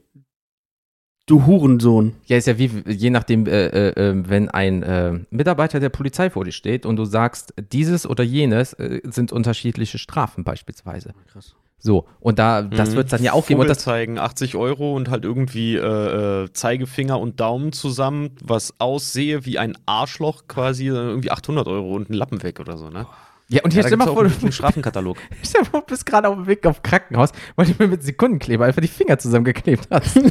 Du 1.28 1.46
Hurensohn? 1.46 2.14
Ja, 2.26 2.38
ist 2.38 2.48
ja 2.48 2.58
wie, 2.58 2.72
je 2.88 3.10
nachdem, 3.10 3.46
äh, 3.48 3.66
äh, 3.68 3.90
äh, 4.12 4.24
wenn 4.30 4.48
ein 4.50 4.82
äh, 4.82 5.20
Mitarbeiter 5.30 5.82
der 5.82 5.90
Polizei 5.90 6.30
vor 6.30 6.46
dir 6.46 6.54
steht 6.54 6.86
und 6.86 6.96
du 6.96 7.04
sagst, 7.04 7.54
dieses 7.74 8.08
oder 8.10 8.24
jenes 8.24 8.72
äh, 8.74 9.02
sind 9.04 9.34
unterschiedliche 9.34 9.98
Strafen 9.98 10.46
beispielsweise. 10.46 11.14
Krass. 11.32 11.54
So, 11.80 12.06
und 12.22 12.40
da, 12.40 12.62
das 12.62 12.92
Mhm. 12.92 12.96
wird 12.96 13.06
es 13.08 13.12
dann 13.12 13.24
ja 13.24 13.34
auch 13.34 13.46
geben. 13.46 13.60
Und 13.60 13.68
das, 13.68 13.80
zeigen, 13.80 14.18
80 14.18 14.56
Euro 14.56 14.96
und 14.96 15.10
halt 15.10 15.26
irgendwie 15.26 15.76
äh, 15.76 16.44
äh, 16.46 16.54
Zeigefinger 16.54 17.20
und 17.20 17.42
Daumen 17.42 17.74
zusammen, 17.74 18.32
was 18.42 18.74
aussehe 18.80 19.46
wie 19.46 19.60
ein 19.60 19.78
Arschloch 19.86 20.44
quasi, 20.48 20.88
irgendwie 20.88 21.30
800 21.30 21.68
Euro 21.68 21.94
und 21.94 22.10
ein 22.10 22.14
Lappen 22.14 22.42
weg 22.42 22.62
oder 22.62 22.78
so, 22.78 22.90
ne? 22.90 23.06
Ja, 23.50 23.64
und 23.64 23.74
hier 23.74 23.82
Ja, 23.82 23.88
stell 23.90 23.98
mal 23.98 24.08
vor, 24.08 24.26
du 24.26 24.52
Strafenkatalog. 24.52 25.18
stell 25.44 25.62
mal 25.72 25.82
bist 25.82 26.06
gerade 26.06 26.28
auf 26.28 26.36
dem 26.36 26.48
Weg 26.48 26.66
auf 26.66 26.84
Krankenhaus, 26.84 27.32
weil 27.56 27.68
du 27.68 27.74
mir 27.80 27.88
mit 27.88 28.04
Sekundenkleber 28.04 28.66
einfach 28.66 28.82
die 28.82 28.88
Finger 28.88 29.18
zusammengeklebt 29.18 29.88
hast. 29.90 30.18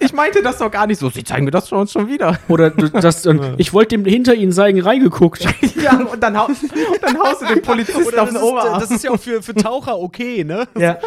ich 0.00 0.12
meinte 0.12 0.42
das 0.42 0.58
doch 0.58 0.70
gar 0.70 0.86
nicht 0.86 0.98
so. 0.98 1.10
Sie 1.10 1.24
zeigen 1.24 1.44
mir 1.44 1.50
das 1.50 1.68
schon 1.68 1.78
uns 1.78 1.92
schon 1.92 2.08
wieder. 2.08 2.38
Oder 2.48 2.70
das, 2.70 3.22
dann, 3.22 3.54
ich 3.58 3.72
wollte 3.72 3.96
dem 3.96 4.04
hinter 4.06 4.34
ihnen 4.34 4.52
zeigen, 4.52 4.80
reingeguckt. 4.80 5.44
ja, 5.82 5.98
und 5.98 6.22
dann, 6.22 6.38
hau 6.38 6.46
und 6.46 6.58
dann 7.02 7.18
haust 7.18 7.42
du 7.42 7.46
den 7.46 7.62
Polizisten 7.62 8.04
Oder 8.06 8.22
auf 8.22 8.30
das, 8.30 8.40
den 8.40 8.48
Oberarm. 8.48 8.74
ist, 8.74 8.82
das 8.82 8.90
ist 8.96 9.04
ja 9.04 9.10
auch 9.10 9.20
für, 9.20 9.42
für 9.42 9.54
Taucher 9.54 9.98
okay, 9.98 10.44
ne? 10.44 10.66
Ja. 10.78 10.98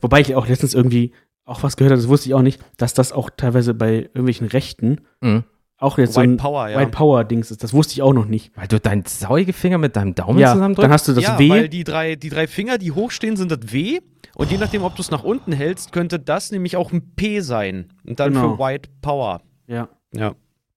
Wobei 0.00 0.20
ich 0.20 0.34
auch 0.34 0.46
letztens 0.48 0.74
irgendwie 0.74 1.12
auch 1.44 1.62
was 1.62 1.76
gehört 1.76 1.92
habe, 1.92 2.00
das 2.00 2.08
wusste 2.08 2.28
ich 2.28 2.34
auch 2.34 2.42
nicht, 2.42 2.60
dass 2.76 2.94
das 2.94 3.12
auch 3.12 3.28
teilweise 3.36 3.74
bei 3.74 3.94
irgendwelchen 4.14 4.46
Rechten 4.46 5.00
Mhm. 5.20 5.44
Auch 5.82 5.98
jetzt 5.98 6.14
so 6.14 6.20
White 6.20 6.32
ein 6.32 6.36
Power, 6.36 6.68
ja. 6.68 6.78
White 6.78 6.90
Power 6.90 7.24
Dings 7.24 7.50
ist. 7.50 7.62
Das 7.62 7.72
wusste 7.72 7.94
ich 7.94 8.02
auch 8.02 8.12
noch 8.12 8.26
nicht. 8.26 8.52
Weil 8.56 8.68
du 8.68 8.78
deinen 8.80 9.04
Zeugefinger 9.04 9.78
mit 9.78 9.96
deinem 9.96 10.14
Daumen 10.14 10.38
ja, 10.38 10.52
zusammendrückst? 10.52 10.84
dann 10.84 10.92
hast 10.92 11.08
du 11.08 11.12
das 11.12 11.24
ja, 11.24 11.38
W. 11.38 11.48
weil 11.50 11.68
die 11.68 11.84
drei, 11.84 12.16
die 12.16 12.28
drei 12.28 12.46
Finger, 12.46 12.78
die 12.78 12.92
hochstehen, 12.92 13.36
sind 13.36 13.50
das 13.50 13.72
W. 13.72 14.00
Und 14.34 14.50
je 14.50 14.58
nachdem, 14.58 14.82
ob 14.82 14.94
du 14.96 15.02
es 15.02 15.10
nach 15.10 15.24
unten 15.24 15.52
hältst, 15.52 15.92
könnte 15.92 16.18
das 16.18 16.52
nämlich 16.52 16.76
auch 16.76 16.92
ein 16.92 17.14
P 17.16 17.40
sein. 17.40 17.88
Und 18.06 18.18
dann 18.20 18.32
Genau. 18.32 18.56
für 18.56 18.62
White 18.62 18.88
Power. 19.02 19.40
ja. 19.66 19.88
Ja. 20.14 20.34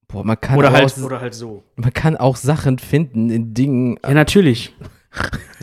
Boah, 0.08 0.24
man 0.24 0.40
kann, 0.40 0.58
Oder 0.58 0.70
auch, 0.70 0.74
halt, 0.74 0.98
oder 1.00 1.20
halt 1.20 1.34
so. 1.34 1.64
man 1.78 1.92
kann 1.92 2.16
auch 2.16 2.36
Sachen 2.36 2.78
finden 2.78 3.30
in 3.32 3.54
Dingen. 3.56 3.98
Ja, 4.06 4.14
natürlich. 4.14 4.74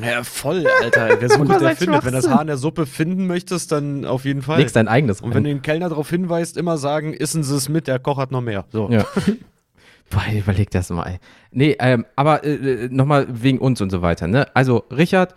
Ja, 0.03 0.25
voll, 0.25 0.67
Alter. 0.83 1.21
Wer 1.21 1.29
sucht, 1.29 1.49
Was 1.49 1.59
der 1.61 1.77
findet. 1.77 2.05
Wenn 2.05 2.13
das. 2.13 2.29
Haar 2.29 2.41
in 2.41 2.47
der 2.47 2.57
Suppe 2.57 2.87
finden 2.87 3.27
möchtest, 3.27 3.71
dann 3.73 4.05
auf 4.05 4.25
jeden 4.25 4.43
Fall. 4.43 4.59
Legst 4.59 4.75
dein 4.77 4.89
eigenes 4.89 5.21
Und 5.21 5.35
wenn 5.35 5.45
du 5.45 5.51
rein. 5.51 5.57
den 5.59 5.63
Kellner 5.63 5.89
darauf 5.91 6.09
hinweist, 6.11 6.57
immer 6.57 6.79
sagen, 6.79 7.13
essen 7.15 7.43
Sie 7.43 7.55
es 7.55 7.69
mit, 7.69 7.87
der 7.87 7.99
Koch 7.99 8.17
hat 8.19 8.33
noch 8.33 8.41
mehr. 8.41 8.65
So. 8.73 8.89
Ja. 8.91 9.05
Boah, 10.11 10.23
überleg 10.33 10.71
das 10.71 10.91
mal. 10.91 11.05
ey. 11.07 11.19
Nee, 11.51 11.77
ähm, 11.79 12.05
aber 12.17 12.45
äh, 12.45 12.89
nochmal 12.91 13.27
wegen 13.31 13.59
uns 13.59 13.81
und 13.81 13.91
so 13.91 14.03
weiter, 14.03 14.27
ne? 14.27 14.47
Also, 14.55 14.85
Richard, 14.91 15.35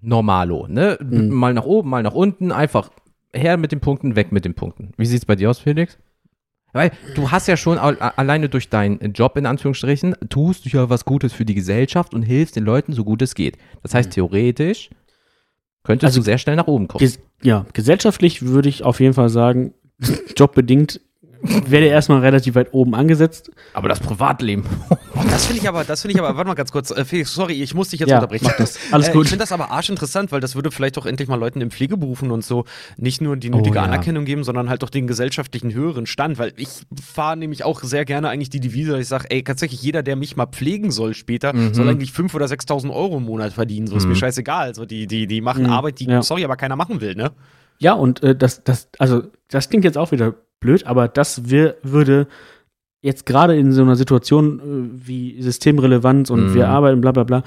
normalo, 0.00 0.66
ne? 0.68 0.98
Mhm. 1.02 1.28
Mal 1.30 1.54
nach 1.54 1.64
oben, 1.64 1.90
mal 1.90 2.02
nach 2.02 2.14
unten, 2.14 2.52
einfach 2.52 2.90
her 3.32 3.56
mit 3.56 3.72
den 3.72 3.80
Punkten, 3.80 4.16
weg 4.16 4.32
mit 4.32 4.44
den 4.44 4.54
Punkten. 4.54 4.92
Wie 4.96 5.06
sieht's 5.06 5.24
bei 5.26 5.36
dir 5.36 5.50
aus, 5.50 5.58
Felix? 5.58 5.98
Weil 6.72 6.90
du 7.14 7.30
hast 7.30 7.48
ja 7.48 7.56
schon 7.56 7.78
al- 7.78 7.96
alleine 7.98 8.48
durch 8.48 8.68
deinen 8.68 9.12
Job 9.12 9.36
in 9.36 9.46
Anführungsstrichen, 9.46 10.14
tust 10.28 10.66
du 10.66 10.68
ja 10.70 10.90
was 10.90 11.04
Gutes 11.04 11.32
für 11.32 11.44
die 11.44 11.54
Gesellschaft 11.54 12.12
und 12.12 12.22
hilfst 12.22 12.56
den 12.56 12.64
Leuten 12.64 12.92
so 12.92 13.04
gut 13.04 13.22
es 13.22 13.34
geht. 13.34 13.56
Das 13.82 13.94
heißt, 13.94 14.10
theoretisch 14.10 14.90
könntest 15.84 16.06
Also 16.06 16.20
du 16.20 16.24
sehr 16.24 16.38
schnell 16.38 16.56
nach 16.56 16.66
oben 16.66 16.88
kommen. 16.88 16.98
Ges 17.00 17.18
ja, 17.42 17.64
gesellschaftlich 17.72 18.42
würde 18.42 18.68
ich 18.68 18.82
auf 18.82 19.00
jeden 19.00 19.14
Fall 19.14 19.28
sagen, 19.30 19.72
jobbedingt 20.36 21.00
werde 21.42 21.86
erstmal 21.86 22.20
relativ 22.20 22.54
weit 22.54 22.72
oben 22.72 22.94
angesetzt. 22.94 23.50
Aber 23.74 23.88
das 23.88 24.00
Privatleben. 24.00 24.64
Das 25.30 25.46
finde 25.46 25.62
ich 25.62 25.68
aber, 25.68 25.82
das 25.84 26.02
finde 26.02 26.12
ich 26.14 26.20
aber, 26.22 26.36
warte 26.36 26.46
mal 26.48 26.54
ganz 26.54 26.70
kurz, 26.70 26.90
äh, 26.90 27.04
Felix, 27.04 27.32
sorry, 27.32 27.54
ich 27.62 27.74
muss 27.74 27.88
dich 27.88 28.00
jetzt 28.00 28.10
Ja, 28.10 28.16
unterbrechen. 28.16 28.44
mach 28.44 28.56
das. 28.56 28.78
Alles 28.92 29.08
äh, 29.08 29.12
gut. 29.12 29.24
Ich 29.24 29.30
finde 29.30 29.42
das 29.42 29.50
aber 29.50 29.70
arschinteressant, 29.70 30.30
weil 30.30 30.40
das 30.40 30.54
würde 30.54 30.70
vielleicht 30.70 30.98
auch 30.98 31.06
endlich 31.06 31.28
mal 31.28 31.36
Leuten 31.40 31.60
in 31.62 31.70
Pflegeberufen 31.70 32.30
und 32.30 32.44
so 32.44 32.64
nicht 32.98 33.20
nur 33.22 33.36
die 33.36 33.48
nötige 33.50 33.76
ja. 33.76 33.82
Anerkennung 33.82 34.24
geben, 34.26 34.44
sondern 34.44 34.68
halt 34.68 34.84
auch 34.84 34.90
den 34.90 35.06
gesellschaftlichen 35.06 35.72
höheren 35.72 36.06
Stand, 36.06 36.38
weil 36.38 36.52
ich 36.56 36.68
fahre 37.02 37.36
nämlich 37.38 37.64
auch 37.64 37.82
sehr 37.82 38.04
gerne 38.04 38.28
eigentlich 38.28 38.50
die 38.50 38.60
Devise, 38.60 38.92
dass 38.92 39.00
ich 39.00 39.08
sage, 39.08 39.26
ey, 39.30 39.42
tatsächlich 39.42 39.82
jeder, 39.82 40.02
der 40.02 40.16
mich 40.16 40.36
mal 40.36 40.46
pflegen 40.46 40.90
soll 40.90 41.14
später, 41.14 41.54
Mhm. 41.54 41.74
soll 41.74 41.88
eigentlich 41.88 42.10
5.000 42.10 42.34
oder 42.36 42.46
6.000 42.46 42.90
Euro 42.94 43.16
im 43.16 43.24
Monat 43.24 43.52
verdienen, 43.54 43.86
so 43.86 43.96
ist 43.96 44.04
Mhm. 44.04 44.10
mir 44.10 44.16
scheißegal, 44.16 44.74
so 44.74 44.84
die, 44.84 45.06
die, 45.06 45.26
die 45.26 45.40
machen 45.40 45.64
Mhm, 45.64 45.70
Arbeit, 45.70 45.98
die, 45.98 46.04
ja. 46.06 46.22
sorry, 46.22 46.44
aber 46.44 46.56
keiner 46.56 46.76
machen 46.76 47.00
will, 47.00 47.14
ne? 47.14 47.32
Ja, 47.78 47.94
und 47.94 48.22
äh, 48.22 48.34
das, 48.36 48.62
das, 48.64 48.88
also, 48.98 49.22
das 49.50 49.68
klingt 49.68 49.84
jetzt 49.84 49.98
auch 49.98 50.10
wieder 50.12 50.34
blöd, 50.60 50.86
aber 50.86 51.08
das 51.08 51.48
wir, 51.48 51.76
würde 51.82 52.26
jetzt 53.02 53.26
gerade 53.26 53.56
in 53.56 53.72
so 53.72 53.82
einer 53.82 53.96
Situation 53.96 54.58
äh, 54.60 55.06
wie 55.06 55.40
Systemrelevanz 55.42 56.30
und 56.30 56.46
Mhm. 56.50 56.54
wir 56.54 56.68
arbeiten, 56.68 57.00
bla 57.00 57.12
bla 57.12 57.24
bla, 57.24 57.42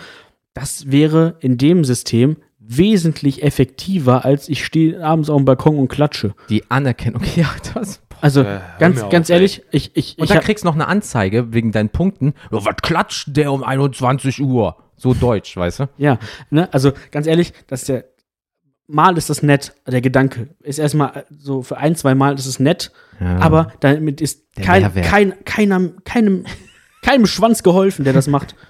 das 0.53 0.91
wäre 0.91 1.35
in 1.39 1.57
dem 1.57 1.83
System 1.83 2.37
wesentlich 2.59 3.41
effektiver, 3.43 4.25
als 4.25 4.47
ich 4.47 4.63
stehe 4.63 5.03
abends 5.03 5.29
auf 5.29 5.37
dem 5.37 5.45
Balkon 5.45 5.77
und 5.77 5.87
klatsche. 5.87 6.33
Die 6.49 6.69
Anerkennung, 6.69 7.21
ja, 7.35 7.49
das, 7.73 8.01
Also 8.21 8.41
äh, 8.41 8.59
ganz, 8.79 8.97
mir 8.97 9.05
auf, 9.05 9.11
ganz 9.11 9.29
ey. 9.29 9.35
ehrlich, 9.37 9.63
ich, 9.71 9.91
ich, 9.95 10.17
Und 10.17 10.25
ich 10.25 10.29
dann 10.29 10.37
hab, 10.37 10.43
kriegst 10.43 10.63
du 10.63 10.67
noch 10.67 10.75
eine 10.75 10.87
Anzeige 10.87 11.51
wegen 11.53 11.71
deinen 11.71 11.89
Punkten. 11.89 12.33
Ja, 12.51 12.63
was 12.65 12.75
klatscht 12.83 13.35
der 13.35 13.51
um 13.51 13.63
21 13.63 14.41
Uhr? 14.41 14.75
So 14.97 15.13
deutsch, 15.13 15.55
weißt 15.55 15.79
du? 15.79 15.89
ja, 15.97 16.19
ne, 16.49 16.67
also 16.73 16.91
ganz 17.11 17.25
ehrlich, 17.25 17.53
dass 17.67 17.85
der 17.85 18.03
mal 18.89 19.17
ist 19.17 19.29
das 19.29 19.43
nett, 19.43 19.73
der 19.87 20.01
Gedanke 20.01 20.49
ist 20.61 20.79
erstmal 20.79 21.25
so 21.29 21.61
für 21.61 21.77
ein, 21.77 21.95
zwei 21.95 22.15
Mal 22.15 22.35
ist 22.35 22.47
es 22.47 22.59
nett, 22.59 22.91
aber 23.19 23.71
damit 23.79 24.19
ist 24.21 24.53
kein, 24.55 24.93
kein, 24.93 25.45
keiner, 25.45 25.89
keinem, 26.03 26.45
keinem 27.01 27.25
Schwanz 27.25 27.63
geholfen, 27.63 28.03
der 28.03 28.13
das 28.13 28.27
macht. 28.27 28.55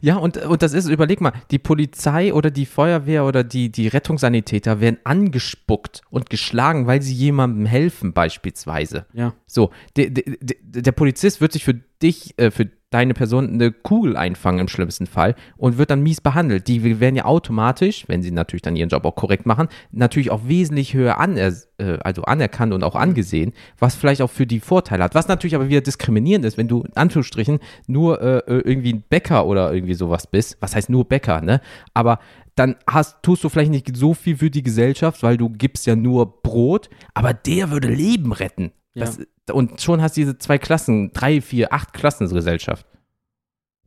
Ja, 0.00 0.16
und, 0.16 0.38
und 0.38 0.62
das 0.62 0.72
ist, 0.72 0.88
überleg 0.88 1.20
mal, 1.20 1.32
die 1.50 1.58
Polizei 1.58 2.32
oder 2.32 2.50
die 2.50 2.64
Feuerwehr 2.64 3.26
oder 3.26 3.44
die, 3.44 3.70
die 3.70 3.88
Rettungssanitäter 3.88 4.80
werden 4.80 4.98
angespuckt 5.04 6.00
und 6.08 6.30
geschlagen, 6.30 6.86
weil 6.86 7.02
sie 7.02 7.12
jemandem 7.12 7.66
helfen, 7.66 8.14
beispielsweise. 8.14 9.04
Ja. 9.12 9.34
So, 9.46 9.70
der, 9.96 10.10
der, 10.10 10.24
der 10.40 10.56
der 10.62 10.92
Polizist 10.92 11.40
wird 11.40 11.52
sich 11.52 11.64
für 11.64 11.74
dich, 11.74 12.38
äh, 12.38 12.50
für 12.50 12.70
deine 12.90 13.12
Person 13.12 13.48
eine 13.52 13.70
Kugel 13.70 14.16
einfangen 14.16 14.60
im 14.60 14.68
schlimmsten 14.68 15.06
Fall 15.06 15.34
und 15.56 15.76
wird 15.76 15.90
dann 15.90 16.02
mies 16.02 16.20
behandelt. 16.20 16.68
Die 16.68 17.00
werden 17.00 17.16
ja 17.16 17.26
automatisch, 17.26 18.04
wenn 18.08 18.22
sie 18.22 18.30
natürlich 18.30 18.62
dann 18.62 18.76
ihren 18.76 18.88
Job 18.88 19.04
auch 19.04 19.14
korrekt 19.14 19.44
machen, 19.44 19.68
natürlich 19.92 20.30
auch 20.30 20.40
wesentlich 20.46 20.94
höher 20.94 21.18
aner 21.18 21.52
äh, 21.78 21.98
also 22.00 22.22
anerkannt 22.22 22.72
und 22.72 22.82
auch 22.84 22.94
angesehen, 22.94 23.52
was 23.78 23.94
vielleicht 23.94 24.22
auch 24.22 24.30
für 24.30 24.46
die 24.46 24.60
Vorteile 24.60 25.04
hat. 25.04 25.14
Was 25.14 25.28
natürlich 25.28 25.54
aber 25.54 25.68
wieder 25.68 25.82
diskriminierend 25.82 26.44
ist, 26.44 26.56
wenn 26.56 26.68
du 26.68 26.82
in 26.82 26.96
Anführungsstrichen 26.96 27.58
nur 27.86 28.22
äh, 28.22 28.38
äh, 28.38 28.62
irgendwie 28.64 28.94
ein 28.94 29.04
Bäcker 29.08 29.46
oder 29.46 29.72
irgendwie 29.72 29.94
sowas 29.94 30.26
bist. 30.26 30.56
Was 30.60 30.74
heißt 30.74 30.88
nur 30.88 31.04
Bäcker, 31.04 31.42
ne? 31.42 31.60
Aber 31.92 32.20
dann 32.54 32.76
hast, 32.88 33.22
tust 33.22 33.44
du 33.44 33.48
vielleicht 33.48 33.70
nicht 33.70 33.96
so 33.96 34.14
viel 34.14 34.36
für 34.36 34.50
die 34.50 34.62
Gesellschaft, 34.62 35.22
weil 35.22 35.36
du 35.36 35.48
gibst 35.48 35.86
ja 35.86 35.94
nur 35.94 36.42
Brot, 36.42 36.90
aber 37.14 37.32
der 37.32 37.70
würde 37.70 37.88
Leben 37.88 38.32
retten. 38.32 38.72
Ja. 38.94 39.04
Das, 39.04 39.18
und 39.52 39.80
schon 39.80 40.02
hast 40.02 40.16
du 40.16 40.22
diese 40.22 40.38
zwei 40.38 40.58
Klassen, 40.58 41.12
drei, 41.12 41.40
vier, 41.40 41.72
acht 41.72 41.92
Klassengesellschaft. 41.92 42.86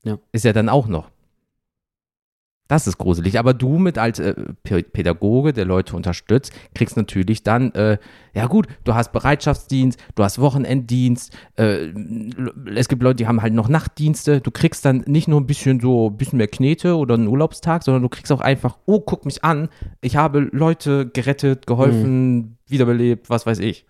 Ja. 0.04 0.18
Ist 0.32 0.46
ja 0.46 0.54
dann 0.54 0.70
auch 0.70 0.88
noch. 0.88 1.12
Das 2.72 2.88
ist 2.88 2.98
gruselig. 2.98 3.38
Aber 3.38 3.54
du 3.54 3.80
mit 3.80 3.98
als 3.98 4.18
äh, 4.20 4.34
Pädagoge, 4.64 5.52
der 5.52 5.66
Leute 5.66 5.94
unterstützt, 5.94 6.54
kriegst 6.74 6.96
natürlich 6.96 7.44
dann, 7.44 7.74
äh, 7.74 7.98
ja 8.34 8.48
gut, 8.48 8.66
du 8.86 8.96
hast 8.96 9.12
Bereitschaftsdienst, 9.12 10.00
du 10.16 10.24
hast 10.24 10.40
Wochenenddienst, 10.40 11.36
äh, 11.58 11.90
es 12.74 12.88
gibt 12.88 13.04
Leute, 13.04 13.18
die 13.18 13.28
haben 13.28 13.42
halt 13.42 13.54
noch 13.54 13.68
Nachtdienste. 13.68 14.40
Du 14.40 14.52
kriegst 14.52 14.86
dann 14.86 15.04
nicht 15.06 15.28
nur 15.28 15.42
ein 15.42 15.48
bisschen 15.48 15.82
so, 15.82 16.12
ein 16.12 16.16
bisschen 16.16 16.38
mehr 16.38 16.48
Knete 16.48 16.96
oder 16.96 17.16
einen 17.16 17.28
Urlaubstag, 17.28 17.84
sondern 17.84 18.04
du 18.04 18.08
kriegst 18.08 18.32
auch 18.32 18.40
einfach, 18.40 18.78
oh, 18.86 19.02
guck 19.02 19.26
mich 19.26 19.44
an, 19.44 19.68
ich 20.00 20.16
habe 20.16 20.40
Leute 20.54 21.10
gerettet, 21.10 21.68
geholfen, 21.68 22.58
wiederbelebt, 22.68 23.30
was 23.30 23.46
weiß 23.46 23.60
ich. 23.60 23.86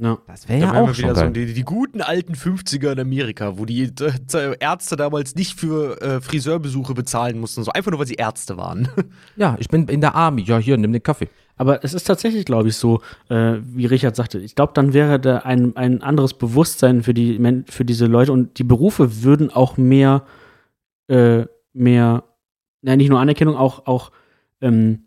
Ja. 0.00 0.18
Das 0.26 0.48
wäre 0.48 0.60
ja 0.60 0.72
auch 0.72 0.94
schon 0.94 1.04
wieder 1.04 1.14
so 1.14 1.20
geil. 1.20 1.32
die, 1.32 1.52
die 1.52 1.62
guten 1.62 2.00
alten 2.00 2.32
50er 2.32 2.92
in 2.92 3.00
Amerika, 3.00 3.58
wo 3.58 3.66
die 3.66 3.82
äh, 3.82 4.56
Ärzte 4.58 4.96
damals 4.96 5.34
nicht 5.34 5.60
für 5.60 6.00
äh, 6.00 6.20
Friseurbesuche 6.22 6.94
bezahlen 6.94 7.38
mussten, 7.38 7.62
so 7.62 7.70
einfach 7.70 7.90
nur, 7.90 8.00
weil 8.00 8.06
sie 8.06 8.14
Ärzte 8.14 8.56
waren. 8.56 8.88
Ja, 9.36 9.56
ich 9.58 9.68
bin 9.68 9.86
in 9.88 10.00
der 10.00 10.14
Army. 10.14 10.42
Ja, 10.42 10.58
hier, 10.58 10.76
nimm 10.76 10.92
den 10.92 11.02
Kaffee. 11.02 11.28
Aber 11.56 11.84
es 11.84 11.94
ist 11.94 12.04
tatsächlich, 12.04 12.44
glaube 12.44 12.68
ich, 12.68 12.76
so, 12.76 13.00
äh, 13.28 13.56
wie 13.62 13.86
Richard 13.86 14.16
sagte. 14.16 14.38
Ich 14.38 14.54
glaube, 14.54 14.72
dann 14.74 14.92
wäre 14.92 15.20
da 15.20 15.38
ein, 15.38 15.76
ein 15.76 16.02
anderes 16.02 16.34
Bewusstsein 16.34 17.02
für, 17.02 17.14
die, 17.14 17.38
für 17.68 17.84
diese 17.84 18.06
Leute 18.06 18.32
und 18.32 18.58
die 18.58 18.64
Berufe 18.64 19.22
würden 19.22 19.50
auch 19.50 19.76
mehr, 19.76 20.24
äh, 21.08 21.44
mehr, 21.72 22.24
ja, 22.82 22.96
nicht 22.96 23.10
nur 23.10 23.20
Anerkennung, 23.20 23.56
auch, 23.56 23.86
auch 23.86 24.10
ähm, 24.60 25.04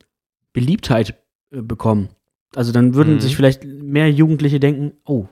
Beliebtheit 0.53 1.15
äh, 1.51 1.61
bekommen. 1.61 2.09
Also 2.55 2.71
dann 2.71 2.93
würden 2.95 3.15
Mhm. 3.15 3.19
sich 3.19 3.35
vielleicht 3.35 3.63
mehr 3.65 4.11
Jugendliche 4.11 4.59
denken, 4.59 4.93
oh, 5.05 5.27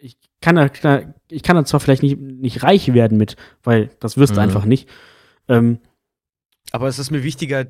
ich 0.00 0.16
kann 0.40 0.56
da, 0.56 0.68
ich 1.30 1.42
kann 1.42 1.56
da 1.56 1.64
zwar 1.64 1.80
vielleicht 1.80 2.02
nicht, 2.02 2.18
nicht 2.20 2.62
reich 2.62 2.92
werden 2.94 3.18
mit, 3.18 3.36
weil 3.62 3.90
das 4.00 4.16
wirst 4.16 4.32
du 4.32 4.40
Mhm. 4.40 4.42
einfach 4.44 4.64
nicht. 4.64 4.88
Ähm, 5.48 5.78
Aber 6.70 6.86
es 6.88 6.98
ist 6.98 7.10
mir 7.10 7.22
wichtiger, 7.22 7.64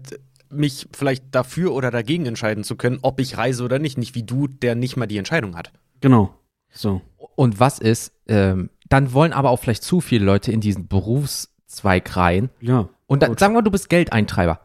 mich 0.50 0.88
vielleicht 0.92 1.26
dafür 1.34 1.72
oder 1.72 1.90
dagegen 1.92 2.26
entscheiden 2.26 2.64
zu 2.64 2.74
können, 2.76 2.98
ob 3.02 3.20
ich 3.20 3.36
reise 3.38 3.62
oder 3.62 3.78
nicht. 3.78 3.96
Nicht 3.96 4.14
wie 4.16 4.24
du, 4.24 4.48
der 4.48 4.74
nicht 4.74 4.96
mal 4.96 5.06
die 5.06 5.18
Entscheidung 5.18 5.56
hat. 5.56 5.72
genau. 6.00 6.34
So. 6.70 7.00
Und 7.34 7.60
was 7.60 7.78
ist, 7.78 8.12
ähm, 8.26 8.68
dann 8.90 9.12
wollen 9.14 9.32
aber 9.32 9.48
auch 9.50 9.58
vielleicht 9.58 9.82
zu 9.82 10.00
viele 10.02 10.24
Leute 10.26 10.52
in 10.52 10.60
diesen 10.60 10.86
Berufszweig 10.86 12.14
rein. 12.16 12.50
Ja. 12.60 12.88
Und 13.06 13.22
dann, 13.22 13.38
sagen 13.38 13.54
wir, 13.54 13.62
du 13.62 13.70
bist 13.70 13.88
Geldeintreiber. 13.88 14.60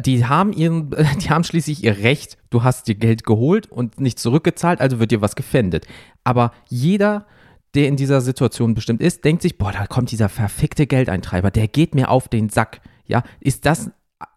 Die 0.00 0.24
haben 0.26 0.52
ihren, 0.52 0.90
die 1.20 1.30
haben 1.30 1.44
schließlich 1.44 1.84
ihr 1.84 1.98
Recht. 1.98 2.38
Du 2.50 2.62
hast 2.62 2.88
dir 2.88 2.94
Geld 2.94 3.24
geholt 3.24 3.70
und 3.70 4.00
nicht 4.00 4.18
zurückgezahlt, 4.18 4.80
also 4.80 4.98
wird 4.98 5.10
dir 5.10 5.20
was 5.20 5.36
gefändet. 5.36 5.86
Aber 6.24 6.52
jeder, 6.68 7.26
der 7.74 7.88
in 7.88 7.96
dieser 7.96 8.20
Situation 8.20 8.74
bestimmt 8.74 9.00
ist, 9.00 9.24
denkt 9.24 9.42
sich, 9.42 9.58
boah, 9.58 9.72
da 9.72 9.86
kommt 9.86 10.10
dieser 10.10 10.28
verfickte 10.28 10.86
Geldeintreiber, 10.86 11.50
der 11.50 11.68
geht 11.68 11.94
mir 11.94 12.10
auf 12.10 12.28
den 12.28 12.48
Sack. 12.48 12.80
Ja, 13.06 13.22
ist 13.40 13.66
das, 13.66 13.90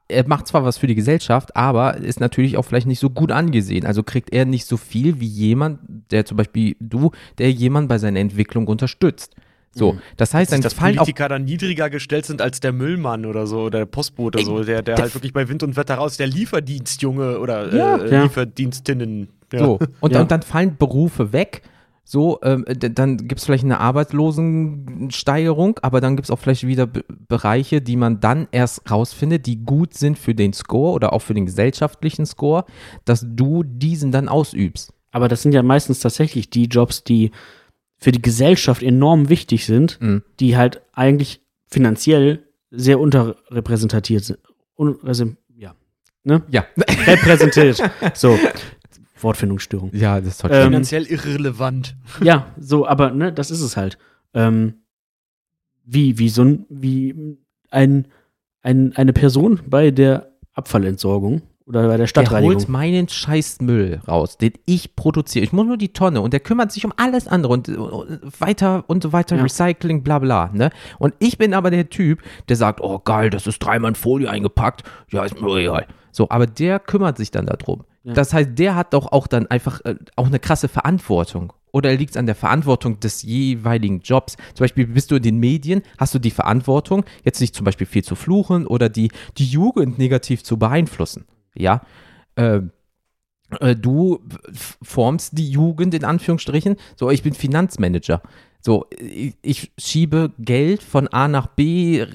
er 0.07 0.27
macht 0.27 0.47
zwar 0.47 0.63
was 0.63 0.77
für 0.77 0.88
die 0.88 0.95
Gesellschaft, 0.95 1.55
aber 1.55 1.97
ist 1.97 2.19
natürlich 2.19 2.57
auch 2.57 2.63
vielleicht 2.63 2.88
nicht 2.88 2.99
so 2.99 3.09
gut 3.09 3.31
angesehen. 3.31 3.85
Also 3.85 4.03
kriegt 4.03 4.31
er 4.31 4.45
nicht 4.45 4.65
so 4.65 4.77
viel 4.77 5.19
wie 5.19 5.27
jemand, 5.27 5.79
der 6.11 6.25
zum 6.25 6.38
Beispiel 6.38 6.75
du, 6.79 7.11
der 7.38 7.51
jemand 7.51 7.89
bei 7.89 7.97
seiner 7.97 8.19
Entwicklung 8.19 8.67
unterstützt. 8.67 9.35
So, 9.77 9.97
das 10.17 10.33
heißt, 10.33 10.51
dann 10.51 10.61
dass 10.61 10.73
fallen 10.73 10.95
auch 10.97 11.03
Politiker 11.03 11.29
dann 11.29 11.45
niedriger 11.45 11.89
gestellt 11.89 12.25
sind 12.25 12.41
als 12.41 12.59
der 12.59 12.73
Müllmann 12.73 13.25
oder 13.25 13.45
so 13.47 13.61
oder 13.63 13.79
der 13.79 13.85
Postbote 13.85 14.43
so, 14.43 14.63
der, 14.63 14.81
der, 14.81 14.95
der- 14.95 15.03
halt 15.03 15.13
wirklich 15.15 15.33
bei 15.33 15.47
Wind 15.49 15.63
und 15.63 15.75
Wetter 15.77 15.95
raus, 15.95 16.17
der 16.17 16.27
Lieferdienstjunge 16.27 17.39
oder 17.39 17.73
Ja. 17.75 17.97
äh, 17.97 18.11
Ja. 18.11 18.23
Lieferdienstinnen. 18.23 19.29
Ja. 19.53 19.59
So, 19.59 19.79
und, 20.01 20.13
Ja. 20.13 20.21
und 20.21 20.31
dann 20.31 20.41
fallen 20.41 20.77
Berufe 20.77 21.31
weg. 21.33 21.61
So, 22.09 22.39
ähm, 22.41 22.63
dann 22.67 23.17
gibt 23.17 23.39
es 23.39 23.45
vielleicht 23.45 23.65
eine 23.65 23.81
Arbeitslosensteigerung, 23.81 25.79
aber 25.81 26.01
dann 26.01 26.15
gibt 26.15 26.25
es 26.27 26.31
auch 26.31 26.39
vielleicht 26.39 26.65
wieder 26.65 26.87
Be 26.87 27.03
Bereiche, 27.27 27.81
die 27.81 27.97
man 27.97 28.19
dann 28.21 28.47
erst 28.51 28.89
rausfindet, 28.89 29.45
die 29.45 29.57
gut 29.65 29.93
sind 29.93 30.17
für 30.17 30.33
den 30.33 30.53
Score 30.53 30.93
oder 30.93 31.11
auch 31.11 31.19
für 31.21 31.33
den 31.33 31.45
gesellschaftlichen 31.45 32.25
Score, 32.25 32.63
dass 33.03 33.25
du 33.27 33.63
diesen 33.63 34.13
dann 34.13 34.29
ausübst. 34.29 34.93
Aber 35.11 35.27
das 35.27 35.41
sind 35.41 35.51
ja 35.53 35.61
meistens 35.63 35.99
tatsächlich 35.99 36.49
die 36.49 36.65
Jobs, 36.67 37.03
die 37.03 37.31
für 37.98 38.11
die 38.11 38.22
Gesellschaft 38.22 38.84
enorm 38.84 39.30
wichtig 39.30 39.65
sind, 39.65 39.99
Mhm. 40.02 40.24
die 40.40 40.56
halt 40.57 40.82
eigentlich 40.94 41.41
finanziell 41.68 42.44
sehr 42.72 42.99
unterrepräsentiert 42.99 44.24
sind. 44.24 44.40
Un 44.78 44.98
also, 45.03 45.34
ja. 45.56 45.74
Ne? 46.24 46.44
Ja. 46.49 46.65
Repräsentiert. 47.07 47.82
so. 48.14 48.38
Wortfindungsstörung. 49.19 49.90
Ja, 49.94 50.19
das 50.19 50.34
ist 50.34 50.41
toll. 50.41 50.52
Ähm, 50.53 50.65
Finanziell 50.65 51.06
irrelevant. 51.07 51.95
Ja, 52.22 52.53
so, 52.60 52.86
aber 52.88 53.10
ne, 53.11 53.34
das 53.34 53.49
ist 53.49 53.61
es 53.61 53.76
halt. 53.76 53.98
Ähm, 54.36 54.76
wie, 55.84 56.19
wie 56.19 56.30
so 56.30 56.44
ein, 56.44 56.65
wie 56.69 57.38
ein, 57.72 58.07
ein, 58.61 58.94
eine 58.95 59.14
Person 59.14 59.61
bei 59.65 59.90
der 59.90 60.32
Abfallentsorgung 60.53 61.41
oder 61.68 61.81
bei 61.81 61.88
der 61.89 61.98
der 61.98 62.07
Stadtreinigung. 62.07 62.56
holt 62.56 62.69
meinen 62.69 63.10
scheiß 63.10 63.60
Müll 63.61 63.99
raus, 64.07 64.38
den 64.38 64.53
ich 64.65 64.95
produziere. 64.95 65.44
Ich 65.44 65.52
muss 65.52 65.65
nur 65.65 65.77
die 65.77 65.91
Tonne 65.91 66.22
und 66.22 66.31
der 66.31 66.39
kümmert 66.39 66.72
sich 66.72 66.85
um 66.85 66.94
alles 66.95 67.27
andere 67.27 67.52
und, 67.53 67.68
und 67.69 68.19
weiter 68.39 68.85
und 68.88 69.03
so 69.03 69.11
weiter, 69.11 69.35
Ja. 69.35 69.44
Recycling, 69.44 70.02
bla 70.02 70.19
bla. 70.19 70.49
Ne? 70.53 70.69
Und 70.98 71.14
ich 71.19 71.38
bin 71.38 71.53
aber 71.53 71.69
der 71.69 71.89
Typ, 71.89 72.23
der 72.48 72.56
sagt, 72.56 72.80
oh 72.81 72.99
geil, 72.99 73.30
das 73.30 73.48
ist 73.48 73.60
dreimal 73.60 73.89
in 73.89 73.95
Folie 73.95 74.30
eingepackt. 74.30 74.84
Ja, 75.11 75.26
ist 75.26 75.39
mir 75.41 75.57
egal. 75.57 75.88
So, 76.11 76.30
aber 76.30 76.48
der 76.48 76.80
kümmert 76.80 77.18
sich 77.18 77.31
dann 77.31 77.45
darum. 77.45 77.84
Ja. 78.03 78.14
Das 78.14 78.34
heißt, 78.34 78.52
der 78.53 78.76
hat 78.76 78.94
doch 78.94 79.11
auch 79.11 79.27
dann 79.27 79.48
einfach 79.48 79.84
äh, 79.84 79.95
auch 80.15 80.27
eine 80.27 80.39
krasse 80.39 80.69
Verantwortung. 80.69 81.52
Oder 81.73 81.94
liegt 81.94 82.11
es 82.11 82.18
an 82.18 82.26
der 82.26 82.35
Verantwortung 82.35 83.02
des 83.02 83.23
jeweiligen 83.23 83.99
Jobs? 83.99 84.38
Zum 84.53 84.64
Beispiel 84.64 84.88
bist 84.88 85.11
du 85.11 85.18
in 85.18 85.22
den 85.22 85.38
Medien, 85.38 85.81
hast 85.98 86.15
du 86.15 86.19
die 86.19 86.31
Verantwortung, 86.31 87.03
jetzt 87.26 87.41
nicht 87.41 87.53
zum 87.53 87.65
Beispiel 87.65 87.85
viel 87.85 88.06
zu 88.06 88.15
fluchen 88.15 88.65
oder 88.65 88.88
die, 88.88 89.11
die 89.38 89.45
Jugend 89.45 89.99
negativ 89.99 90.44
zu 90.44 90.57
beeinflussen. 90.57 91.26
Ja, 91.57 91.81
ähm, 92.35 92.71
äh, 93.59 93.75
du 93.75 94.19
formst 94.81 95.38
die 95.38 95.49
Jugend 95.49 95.93
in 95.93 96.03
Anführungsstrichen. 96.03 96.75
So, 96.95 97.09
ich 97.09 97.23
bin 97.23 97.34
Finanzmanager. 97.34 98.21
So, 98.61 98.85
ich, 98.97 99.35
ich 99.41 99.71
schiebe 99.77 100.34
Geld 100.39 100.84
von 100.84 101.07
A 101.07 101.27
nach 101.27 101.47
B, 101.47 102.05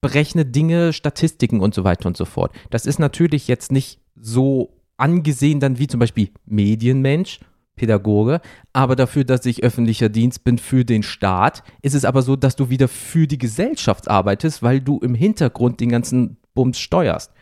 berechne 0.00 0.44
Dinge, 0.44 0.92
Statistiken 0.92 1.60
und 1.60 1.74
so 1.74 1.84
weiter 1.84 2.06
und 2.06 2.16
so 2.16 2.24
fort. 2.24 2.52
Das 2.70 2.86
ist 2.86 2.98
natürlich 2.98 3.48
jetzt 3.48 3.70
nicht 3.70 4.00
so 4.16 4.76
angesehen 4.96 5.60
dann 5.60 5.78
wie 5.78 5.86
zum 5.86 6.00
Beispiel 6.00 6.30
Medienmensch, 6.46 7.40
Pädagoge, 7.76 8.40
aber 8.74 8.96
dafür, 8.96 9.24
dass 9.24 9.46
ich 9.46 9.62
öffentlicher 9.62 10.10
Dienst 10.10 10.44
bin 10.44 10.58
für 10.58 10.84
den 10.84 11.02
Staat, 11.02 11.62
ist 11.80 11.94
es 11.94 12.04
aber 12.04 12.20
so, 12.20 12.36
dass 12.36 12.56
du 12.56 12.68
wieder 12.68 12.88
für 12.88 13.26
die 13.26 13.38
Gesellschaft 13.38 14.08
arbeitest, 14.08 14.62
weil 14.62 14.80
du 14.80 14.98
im 14.98 15.14
Hintergrund 15.14 15.80
den 15.80 15.88
ganzen 15.88 16.36
Bums 16.54 16.78
steuerst. 16.78 17.32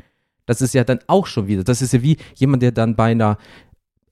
Das 0.48 0.62
ist 0.62 0.72
ja 0.72 0.82
dann 0.82 1.00
auch 1.08 1.26
schon 1.26 1.46
wieder, 1.46 1.62
das 1.62 1.82
ist 1.82 1.92
ja 1.92 2.02
wie 2.02 2.16
jemand, 2.34 2.62
der 2.62 2.72
dann 2.72 2.96
bei 2.96 3.10
einer 3.12 3.36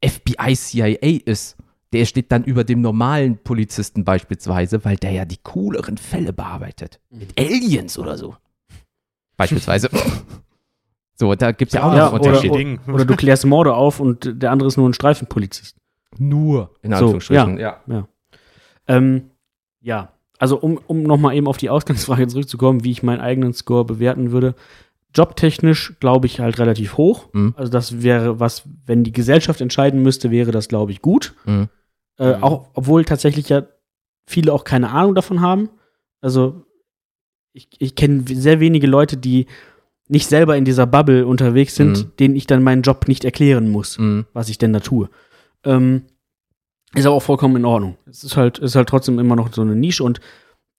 FBI, 0.04 0.54
CIA 0.54 1.20
ist. 1.24 1.56
Der 1.92 2.04
steht 2.04 2.30
dann 2.30 2.44
über 2.44 2.62
dem 2.64 2.82
normalen 2.82 3.38
Polizisten 3.38 4.04
beispielsweise, 4.04 4.84
weil 4.84 4.96
der 4.96 5.12
ja 5.12 5.24
die 5.24 5.38
cooleren 5.42 5.96
Fälle 5.96 6.32
bearbeitet. 6.34 7.00
Mit 7.10 7.38
Aliens 7.40 7.98
oder 7.98 8.18
so. 8.18 8.36
Beispielsweise. 9.38 9.88
so, 11.14 11.34
da 11.34 11.52
gibt 11.52 11.70
es 11.70 11.74
ja 11.74 11.84
auch 11.88 11.94
Ja, 11.94 12.06
noch 12.06 12.12
oder, 12.14 12.24
Unterschiede. 12.26 12.56
Ding. 12.58 12.80
oder 12.92 13.04
du 13.06 13.16
klärst 13.16 13.46
Morde 13.46 13.74
auf 13.74 13.98
und 14.00 14.42
der 14.42 14.50
andere 14.50 14.68
ist 14.68 14.76
nur 14.76 14.86
ein 14.88 14.94
Streifenpolizist. 14.94 15.76
Nur, 16.18 16.74
in 16.82 16.90
So, 16.90 16.96
Anführungsstrichen. 16.96 17.58
ja. 17.58 17.80
Ja. 17.86 18.08
Ähm, 18.88 19.30
ja, 19.80 20.12
also 20.38 20.58
um, 20.58 20.78
um 20.86 21.02
nochmal 21.02 21.34
eben 21.34 21.46
auf 21.46 21.56
die 21.56 21.70
Ausgangsfrage 21.70 22.26
zurückzukommen, 22.28 22.84
wie 22.84 22.90
ich 22.90 23.02
meinen 23.02 23.20
eigenen 23.20 23.54
Score 23.54 23.84
bewerten 23.86 24.32
würde. 24.32 24.54
Jobtechnisch 25.16 25.94
glaube 26.00 26.26
ich 26.26 26.40
halt 26.40 26.58
relativ 26.58 26.96
hoch. 26.96 27.28
Mhm. 27.32 27.54
Also 27.56 27.70
das 27.72 28.02
wäre 28.02 28.38
was, 28.40 28.62
wenn 28.84 29.02
die 29.04 29.12
Gesellschaft 29.12 29.60
entscheiden 29.60 30.02
müsste, 30.02 30.30
wäre 30.30 30.50
das 30.52 30.68
glaube 30.68 30.92
ich 30.92 31.00
gut. 31.02 31.34
Mhm. 31.44 31.68
Äh, 32.18 32.36
Mhm. 32.36 32.42
Auch 32.42 32.68
obwohl 32.74 33.04
tatsächlich 33.04 33.48
ja 33.48 33.62
viele 34.26 34.52
auch 34.52 34.64
keine 34.64 34.90
Ahnung 34.90 35.14
davon 35.14 35.40
haben. 35.40 35.70
Also 36.20 36.64
ich, 37.52 37.68
ich 37.78 37.94
kenne 37.94 38.24
sehr 38.26 38.60
wenige 38.60 38.86
Leute, 38.86 39.16
die 39.16 39.46
nicht 40.08 40.28
selber 40.28 40.56
in 40.56 40.64
dieser 40.64 40.86
Bubble 40.86 41.26
unterwegs 41.26 41.74
sind, 41.74 41.98
Mhm. 41.98 42.12
denen 42.20 42.36
ich 42.36 42.46
dann 42.46 42.62
meinen 42.62 42.82
Job 42.82 43.08
nicht 43.08 43.24
erklären 43.24 43.68
muss 43.70 43.98
Mhm. 43.98 44.26
was 44.32 44.48
ich 44.48 44.58
denn 44.58 44.72
da 44.72 44.80
tue. 44.80 45.08
Ähm, 45.64 46.02
ist 46.94 47.04
aber 47.06 47.16
auch 47.16 47.22
vollkommen 47.22 47.56
in 47.56 47.64
Ordnung. 47.64 47.96
Es 48.06 48.22
ist 48.24 48.36
halt, 48.36 48.58
ist 48.58 48.76
halt 48.76 48.88
trotzdem 48.88 49.18
immer 49.18 49.36
noch 49.36 49.52
so 49.52 49.62
eine 49.62 49.74
Nische 49.74 50.04
und 50.04 50.20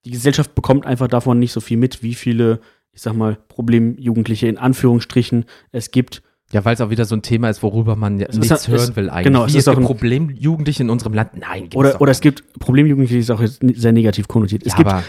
die 0.06 0.12
Gesellschaft 0.12 0.56
bekommt 0.56 0.86
einfach 0.86 1.08
davon 1.08 1.38
nicht 1.40 1.52
so 1.52 1.60
viel 1.60 1.78
mit, 1.78 2.02
wie 2.02 2.14
viele, 2.16 2.60
ich 2.98 3.04
sag 3.04 3.14
mal, 3.14 3.38
Problemjugendliche 3.48 4.48
in 4.48 4.58
Anführungsstrichen 4.58 5.46
es 5.72 5.92
gibt. 5.92 6.24
Ja, 6.52 6.66
weil 6.66 6.74
es 6.74 6.82
auch 6.82 6.90
wieder 6.90 7.06
so 7.06 7.16
ein 7.16 7.22
Thema 7.22 7.48
ist, 7.48 7.62
worüber 7.62 7.96
man 7.96 8.18
ja 8.20 8.26
Es 8.28 8.38
ist 8.38 8.40
nichts 8.50 8.66
ja- 8.66 8.74
es- 8.74 8.82
hören 8.82 8.96
will 8.96 9.10
eigentlich. 9.12 9.26
genau, 9.26 9.46
es 9.46 9.54
Wie 9.54 9.58
ist 9.60 9.66
es 9.66 9.68
auch 9.68 9.74
gibt 9.74 9.84
ein- 9.84 9.88
Problemjugendliche 9.88 10.82
in 10.82 10.90
unserem 10.90 11.14
Land. 11.14 11.38
Nein, 11.38 11.64
gibt's 11.64 11.76
Oder, 11.76 11.92
doch 11.94 12.00
oder 12.02 12.12
es 12.12 12.22
gibt 12.22 12.44
Problemjugendliche, 12.60 13.14
die 13.14 13.20
ist 13.20 13.30
auch 13.30 13.40
jetzt 13.42 13.60
sehr 13.76 13.92
negativ 13.92 14.28
konnotiert. 14.28 14.64
Es 14.66 14.72
Ja, 14.74 14.78
gibt 14.78 14.90
aber 14.90 15.04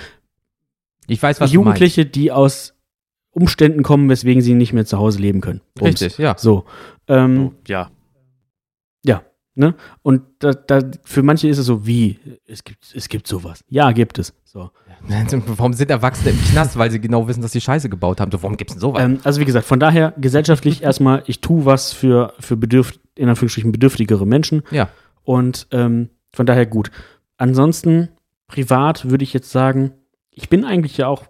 ich 1.07 1.23
weiß, 1.23 1.41
was 1.41 1.51
Jugendliche, 1.51 2.05
die 2.05 2.31
aus 2.31 2.75
Umständen 3.31 3.83
kommen, 3.83 4.11
weswegen 4.11 4.43
sie 4.43 4.53
nicht 4.53 4.75
mehr 4.75 4.85
zu 4.85 4.99
Hause 4.99 5.19
leben 5.21 5.41
können. 5.41 5.63
meinst. 5.81 6.03
Richtig, 6.03 6.19
ja. 6.19 6.37
So. 6.37 6.65
Ähm, 7.07 7.53
Ja. 7.67 7.91
Ne? 9.55 9.75
Und 10.03 10.23
da, 10.39 10.53
da, 10.53 10.89
für 11.03 11.25
manche 11.25 11.49
ist 11.49 11.59
es 11.59 11.67
so, 11.67 11.85
wie? 11.85 12.17
Es 12.47 12.63
gibt, 12.63 12.93
es 12.95 13.09
gibt 13.09 13.27
sowas. 13.27 13.65
Ja, 13.69 13.91
gibt 13.91 14.21
es. 14.21 14.33
So. 14.45 14.71
Warum 15.47 15.73
sind 15.73 15.91
Erwachsene 15.91 16.31
im 16.31 16.41
Knast? 16.51 16.77
Weil 16.77 16.91
sie 16.91 17.01
genau 17.01 17.29
wissen, 17.29 17.43
dass 17.43 17.53
sie 17.53 17.61
Scheiße 17.61 17.89
gebaut 17.89 18.21
haben. 18.21 18.31
So, 18.31 18.43
warum 18.43 18.57
gibt's 18.57 18.75
denn 18.75 18.81
sowas? 18.81 19.03
Ähm, 19.03 19.21
also 19.25 19.41
wie 19.41 19.45
gesagt, 19.45 19.67
von 19.67 19.81
daher 19.81 20.13
gesellschaftlich 20.19 20.83
erstmal, 20.83 21.23
ich 21.27 21.41
tue 21.41 21.65
was 21.65 21.93
für, 21.93 22.35
für 22.41 22.57
bedürf 22.57 22.99
in 23.15 23.29
Anführungsstrichen 23.29 23.73
bedürftigere 23.73 24.27
Menschen. 24.27 24.63
Ja. 24.71 24.89
Und 25.25 25.67
ähm, 25.73 26.11
von 26.33 26.47
daher 26.47 26.67
gut. 26.67 26.91
Ansonsten, 27.37 28.09
privat 28.47 29.11
würde 29.11 29.25
ich 29.25 29.33
jetzt 29.33 29.51
sagen, 29.51 29.93
ich 30.31 30.49
bin 30.49 30.65
eigentlich 30.65 30.97
ja 30.97 31.07
auch 31.09 31.25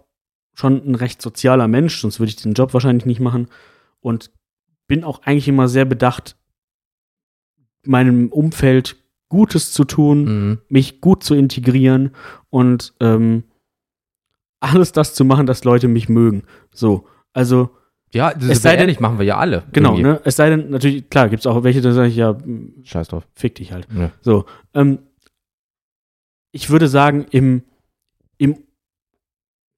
schon 0.53 0.83
ein 0.85 0.95
recht 0.95 1.21
sozialer 1.21 1.67
Mensch, 1.67 1.99
sonst 2.01 2.19
würde 2.19 2.29
ich 2.29 2.35
den 2.35 2.53
Job 2.53 2.73
wahrscheinlich 2.73 3.05
nicht 3.05 3.19
machen. 3.19 3.47
Und 4.01 4.31
bin 4.87 5.03
auch 5.03 5.21
eigentlich 5.23 5.47
immer 5.47 5.67
sehr 5.67 5.85
bedacht, 5.85 6.35
meinem 7.83 8.29
Umfeld 8.29 8.97
Gutes 9.29 9.71
zu 9.71 9.83
tun, 9.85 10.23
Mhm. 10.23 10.57
mich 10.69 11.01
gut 11.01 11.23
zu 11.23 11.35
integrieren 11.35 12.11
und 12.49 12.93
ähm, 12.99 13.43
alles 14.59 14.91
das 14.91 15.13
zu 15.15 15.23
machen, 15.25 15.45
dass 15.45 15.63
Leute 15.63 15.87
mich 15.87 16.09
mögen. 16.09 16.43
So, 16.73 17.07
also 17.33 17.69
Ja, 18.11 18.33
das 18.33 18.49
Es 18.49 18.61
sei 18.63 18.71
denn- 18.71 18.79
ehrlich, 18.81 18.99
machen 18.99 19.19
wir 19.19 19.25
ja 19.25 19.37
alle. 19.37 19.63
genau, 19.71 19.89
irgendwie. 19.91 20.03
ne? 20.03 20.21
Es 20.23 20.35
sei 20.35 20.49
denn, 20.49 20.71
natürlich, 20.71 21.09
klar, 21.11 21.29
gibt 21.29 21.41
es 21.41 21.47
auch 21.47 21.63
welche, 21.63 21.79
da 21.81 21.91
sage 21.93 22.07
ich 22.07 22.15
ja, 22.15 22.35
Scheiß 22.83 23.09
drauf. 23.09 23.27
fick 23.35 23.53
dich 23.55 23.71
halt. 23.71 23.87
Ja. 23.95 24.09
So, 24.21 24.45
ähm, 24.73 24.97
ich 26.51 26.71
würde 26.71 26.87
sagen, 26.87 27.27
im, 27.29 27.61
im, 28.39 28.55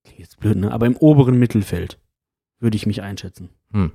klingt 0.05 0.19
jetzt 0.19 0.39
blöd, 0.39 0.55
ne? 0.57 0.71
Aber 0.71 0.85
im 0.85 0.95
oberen 0.95 1.37
Mittelfeld 1.37 1.99
würde 2.59 2.77
ich 2.77 2.85
mich 2.85 3.01
einschätzen. 3.01 3.49
Ich, 3.73 3.91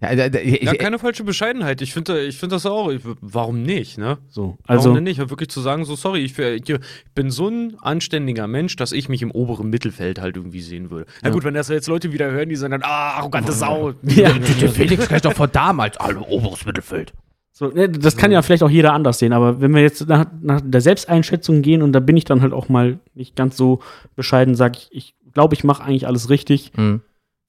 Ja, 0.00 0.74
keine 0.74 0.98
falsche 0.98 1.24
Bescheidenheit. 1.24 1.82
Ich 1.82 1.92
finde 1.92 2.24
ich 2.24 2.38
find 2.38 2.52
das 2.52 2.64
auch. 2.66 2.90
Ich, 2.90 3.02
warum 3.20 3.62
nicht, 3.62 3.98
ne? 3.98 4.18
So, 4.28 4.56
Also, 4.66 4.84
warum 4.84 4.94
denn 4.96 5.04
nicht? 5.04 5.18
Wirklich 5.18 5.50
zu 5.50 5.60
sagen, 5.60 5.84
so 5.84 5.94
sorry, 5.94 6.20
ich, 6.20 6.38
ich 6.38 6.74
bin 7.14 7.30
so 7.30 7.48
ein 7.48 7.76
anständiger 7.80 8.46
Mensch, 8.46 8.76
dass 8.76 8.92
ich 8.92 9.08
mich 9.08 9.20
im 9.22 9.30
oberen 9.30 9.68
Mittelfeld 9.68 10.20
halt 10.20 10.36
irgendwie 10.36 10.62
sehen 10.62 10.90
würde. 10.90 11.06
Na 11.22 11.28
Ja. 11.28 11.34
gut, 11.34 11.44
wenn 11.44 11.54
das 11.54 11.68
jetzt 11.68 11.86
Leute 11.88 12.12
wieder 12.12 12.30
hören, 12.30 12.48
die 12.48 12.56
sagen 12.56 12.72
dann, 12.72 12.82
ah, 12.82 13.18
arrogante 13.18 13.52
Sau. 13.52 13.92
ja, 14.02 14.32
der 14.60 14.70
Felix 14.70 15.06
gleich 15.08 15.22
doch 15.22 15.34
von 15.34 15.50
damals. 15.52 15.98
Hallo, 15.98 16.24
oberes 16.28 16.64
Mittelfeld. 16.64 17.12
so, 17.52 17.68
ne, 17.68 17.88
das 17.90 18.16
kann 18.16 18.32
ja 18.32 18.40
vielleicht 18.40 18.62
auch 18.62 18.70
jeder 18.70 18.94
anders 18.94 19.18
sehen, 19.18 19.34
aber 19.34 19.60
wenn 19.60 19.74
wir 19.74 19.82
jetzt 19.82 20.08
nach, 20.08 20.24
nach 20.40 20.62
der 20.64 20.80
Selbsteinschätzung 20.80 21.60
gehen 21.60 21.82
und 21.82 21.92
da 21.92 22.00
bin 22.00 22.16
ich 22.16 22.24
dann 22.24 22.40
halt 22.40 22.54
auch 22.54 22.70
mal 22.70 22.98
nicht 23.14 23.36
ganz 23.36 23.54
so 23.56 23.80
bescheiden, 24.16 24.54
sage 24.54 24.78
ich, 24.78 24.88
ich 24.92 25.14
glaube, 25.34 25.54
ich 25.54 25.62
mache 25.62 25.84
eigentlich 25.84 26.06
alles 26.06 26.30
richtig. 26.30 26.72
Mhm. 26.76 27.02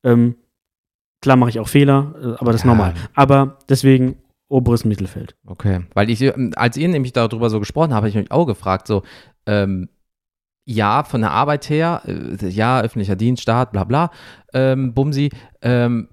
Ähm, 0.03 0.35
klar 1.21 1.37
mache 1.37 1.49
ich 1.51 1.59
auch 1.59 1.67
Fehler, 1.67 2.13
äh, 2.21 2.25
aber 2.39 2.51
das 2.51 2.61
ist 2.61 2.65
Ja. 2.65 2.69
normal. 2.71 2.93
Aber 3.15 3.57
deswegen 3.69 4.17
oberes 4.49 4.83
Mittelfeld. 4.85 5.35
Okay, 5.45 5.85
weil 5.93 6.09
ich, 6.09 6.21
ähm, 6.21 6.51
als 6.55 6.75
ihr 6.77 6.87
nämlich 6.89 7.13
darüber 7.13 7.49
so 7.49 7.59
gesprochen 7.59 7.91
habt, 7.93 7.97
habe 7.97 8.09
ich 8.09 8.15
mich 8.15 8.31
auch 8.31 8.45
gefragt, 8.45 8.87
so, 8.87 9.03
ähm, 9.45 9.87
ja, 10.65 11.03
von 11.03 11.21
der 11.21 11.31
Arbeit 11.31 11.69
her, 11.69 12.01
äh, 12.05 12.47
ja, 12.47 12.81
öffentlicher 12.81 13.15
Dienst, 13.15 13.41
Staat, 13.43 13.71
bla 13.71 13.83
bla, 13.85 14.11
ähm, 14.53 14.93
Bumsi, 14.93 15.29
ähm, 15.61 16.09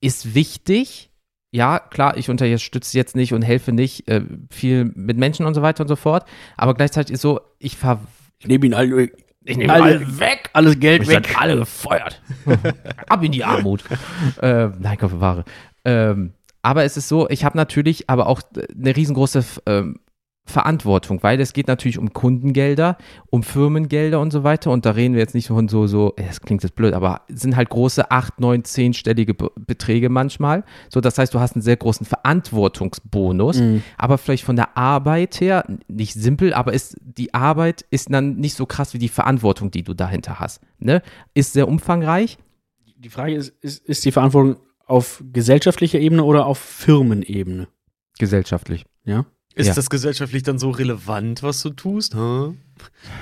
ist 0.00 0.34
wichtig. 0.34 1.10
Ja, 1.50 1.78
klar, 1.78 2.16
ich 2.16 2.28
unterstütze 2.28 2.96
jetzt 2.96 3.16
nicht 3.16 3.32
und 3.32 3.42
helfe 3.42 3.72
nicht 3.72 4.06
äh, 4.08 4.22
viel 4.50 4.84
mit 4.94 5.16
Menschen 5.16 5.46
und 5.46 5.54
so 5.54 5.62
weiter 5.62 5.82
und 5.82 5.88
so 5.88 5.96
fort, 5.96 6.26
aber 6.56 6.74
gleichzeitig 6.74 7.14
ist 7.14 7.22
so, 7.22 7.40
ich 7.58 7.76
ver 7.76 8.00
Ich 8.38 8.46
nehme 8.46 8.66
ihn 8.66 8.74
alle, 8.74 9.10
ich 9.44 9.56
nehme 9.56 9.72
alle 9.72 9.84
alle 9.84 10.20
weg, 10.20 10.50
alles 10.52 10.78
Geld 10.78 11.06
Wir 11.06 11.14
sind 11.14 11.40
alle 11.40 11.56
gefeuert. 11.56 12.20
Ab 13.08 13.22
in 13.22 13.32
die 13.32 13.44
Armut. 13.44 13.84
ähm, 14.42 14.74
nein, 14.78 14.98
Gott 14.98 15.10
bewahre. 15.10 15.44
Ähm, 15.84 16.32
aber 16.62 16.84
es 16.84 16.96
ist 16.96 17.08
so, 17.08 17.28
ich 17.30 17.44
habe 17.44 17.56
natürlich 17.56 18.10
aber 18.10 18.26
auch 18.26 18.42
eine 18.76 18.94
riesengroße 18.94 19.44
ähm, 19.66 20.00
Verantwortung, 20.48 21.22
weil 21.22 21.40
es 21.40 21.52
geht 21.52 21.68
natürlich 21.68 21.98
um 21.98 22.12
Kundengelder, 22.12 22.96
um 23.30 23.42
Firmengelder 23.42 24.20
und 24.20 24.32
so 24.32 24.42
weiter. 24.44 24.70
Und 24.70 24.84
da 24.86 24.90
reden 24.92 25.14
wir 25.14 25.20
jetzt 25.20 25.34
nicht 25.34 25.48
von 25.48 25.68
so, 25.68 25.86
so, 25.86 26.14
äh, 26.16 26.26
das 26.26 26.40
klingt 26.40 26.62
jetzt 26.62 26.74
blöd, 26.74 26.94
aber 26.94 27.22
es 27.28 27.40
sind 27.40 27.56
halt 27.56 27.68
große 27.68 28.10
8, 28.10 28.40
9, 28.40 28.62
10-stellige 28.62 29.34
Be 29.34 29.50
Beträge 29.56 30.08
manchmal. 30.08 30.64
So, 30.88 31.00
das 31.00 31.18
heißt, 31.18 31.32
du 31.34 31.40
hast 31.40 31.54
einen 31.54 31.62
sehr 31.62 31.76
großen 31.76 32.06
Verantwortungsbonus, 32.06 33.58
Mhm. 33.60 33.82
aber 33.96 34.18
vielleicht 34.18 34.44
von 34.44 34.56
der 34.56 34.76
Arbeit 34.76 35.40
her, 35.40 35.64
nicht 35.88 36.14
simpel, 36.14 36.52
aber 36.54 36.72
ist, 36.72 36.96
die 37.00 37.34
Arbeit 37.34 37.84
ist 37.90 38.12
dann 38.12 38.36
nicht 38.36 38.54
so 38.54 38.66
krass 38.66 38.94
wie 38.94 38.98
die 38.98 39.08
Verantwortung, 39.08 39.70
die 39.70 39.82
du 39.82 39.94
dahinter 39.94 40.40
hast. 40.40 40.60
Ne? 40.78 41.02
Ist 41.34 41.52
sehr 41.52 41.68
umfangreich. 41.68 42.38
Die 42.96 43.08
Frage 43.10 43.34
ist, 43.34 43.50
ist, 43.60 43.84
ist 43.86 44.04
die 44.04 44.12
Verantwortung 44.12 44.56
auf 44.86 45.22
gesellschaftlicher 45.32 45.98
Ebene 45.98 46.24
oder 46.24 46.46
auf 46.46 46.58
Firmenebene? 46.58 47.68
Gesellschaftlich. 48.18 48.86
Ja. 49.04 49.26
Ist 49.58 49.66
Ja. 49.66 49.74
das 49.74 49.90
gesellschaftlich 49.90 50.44
dann 50.44 50.58
so 50.58 50.70
relevant, 50.70 51.42
was 51.42 51.60
du 51.62 51.70
tust? 51.70 52.14
Hä? 52.14 52.54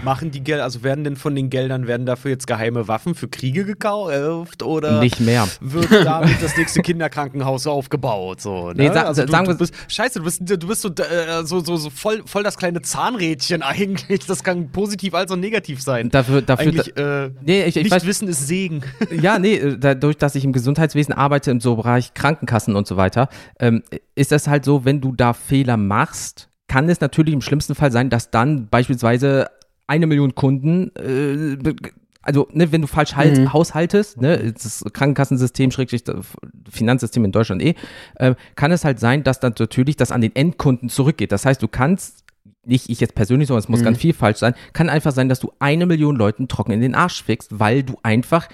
Machen 0.05 0.31
die 0.31 0.43
Gelder, 0.43 0.65
also 0.65 0.83
werden 0.83 1.05
denn 1.05 1.17
von 1.17 1.35
den 1.35 1.51
Geldern, 1.51 1.87
werden 1.87 2.07
dafür 2.07 2.31
jetzt 2.31 2.47
geheime 2.47 2.89
Waffen 2.89 3.15
für 3.15 3.29
Kriege 3.29 3.65
gekauft 3.65 4.63
oder 4.63 5.01
Nicht 5.01 5.21
mehr. 5.21 5.47
wird 5.61 5.91
damit 6.05 6.43
das 6.43 6.57
nächste 6.57 6.83
Kinderkrankenhaus 6.83 7.67
aufgebaut? 7.67 8.41
So, 8.41 8.69
ne? 8.69 8.75
Nee, 8.77 8.89
sa- 8.93 9.03
also 9.05 9.25
du, 9.25 9.31
sagen 9.31 9.47
du 9.47 9.57
bist, 9.59 9.75
scheiße, 9.89 10.19
du 10.19 10.25
bist, 10.25 10.41
du 10.45 10.59
bist 10.69 10.83
so, 10.83 10.89
äh, 10.89 11.45
so, 11.45 11.61
so, 11.61 11.77
so 11.77 11.91
voll, 11.91 12.23
voll 12.27 12.43
das 12.43 12.57
kleine 12.57 12.83
Zahnrädchen 12.83 13.63
eigentlich. 13.63 14.27
Das 14.27 14.43
kann 14.45 14.71
positiv 14.71 15.15
als 15.15 15.31
auch 15.31 15.37
negativ 15.37 15.81
sein. 15.83 16.11
Dafür, 16.11 16.43
dafür, 16.43 16.67
eigentlich, 16.69 16.97
äh, 16.97 17.31
nee, 17.43 17.65
ich, 17.65 17.77
ich 17.77 17.85
nicht 17.85 17.93
weiß, 17.93 18.07
wissen 18.07 18.29
ist 18.29 18.47
Segen. 18.47 18.83
ja, 19.11 19.39
nee, 19.39 19.55
äh, 19.57 19.79
dadurch, 19.79 20.17
dass 20.17 20.35
ich 20.35 20.45
im 20.45 20.53
Gesundheitswesen 20.53 21.15
arbeite, 21.15 21.51
im 21.51 21.61
so 21.61 21.77
Bereich 21.77 22.15
Krankenkassen 22.15 22.77
und 22.77 22.87
so 22.87 22.97
weiter, 22.97 23.29
ähm, 23.59 23.83
ist 24.15 24.33
das 24.33 24.49
halt 24.49 24.65
so, 24.65 24.85
wenn 24.85 25.01
du 25.01 25.13
da 25.13 25.33
Fehler 25.33 25.77
machst, 25.77 26.49
kann 26.69 26.89
es 26.89 27.01
natürlich 27.01 27.35
im 27.35 27.41
schlimmsten 27.41 27.75
Fall 27.75 27.93
sein, 27.93 28.11
dass 28.11 28.31
dann 28.31 28.69
beispielsweise 28.69 29.49
eine 29.87 30.07
Million 30.07 30.35
Kunden, 30.35 30.91
äh, 30.97 31.75
also 32.23 32.49
ne, 32.53 32.73
wenn 32.73 32.81
du 32.81 32.89
falsch 32.89 33.15
halt, 33.15 33.39
Mhm. 33.39 33.53
haushaltest, 33.53 34.21
ne, 34.21 34.53
das 34.53 34.85
Krankenkassensystem, 34.93 35.71
Schrägstrich, 35.71 36.03
das 36.03 36.27
Finanzsystem 36.69 37.25
in 37.25 37.31
Deutschland 37.33 37.63
eh, 37.63 37.75
äh, 38.17 38.35
kann 38.57 38.73
es 38.73 38.85
halt 38.85 38.99
sein, 38.99 39.23
dass 39.23 39.39
dann 39.39 39.55
natürlich 39.59 39.97
das 39.97 40.11
an 40.11 40.21
den 40.23 40.35
Endkunden 40.35 40.89
zurückgeht. 40.89 41.31
Das 41.31 41.47
heißt, 41.47 41.63
du 41.63 41.69
kannst 41.69 42.25
nicht 42.65 42.91
ich 42.91 42.99
jetzt 42.99 43.15
persönlich, 43.15 43.47
sondern 43.47 43.61
es 43.63 43.69
muss 43.69 43.81
Mhm. 43.81 43.85
ganz 43.85 43.99
viel 43.99 44.13
falsch 44.13 44.39
sein, 44.39 44.55
kann 44.73 44.89
einfach 44.89 45.13
sein, 45.13 45.29
dass 45.29 45.39
du 45.39 45.53
eine 45.61 45.87
Million 45.87 46.17
Leuten 46.17 46.49
trocken 46.49 46.73
in 46.73 46.81
den 46.81 46.97
Arsch 46.97 47.23
fickst, 47.23 47.61
weil 47.61 47.85
du 47.85 47.95
einfach 48.03 48.49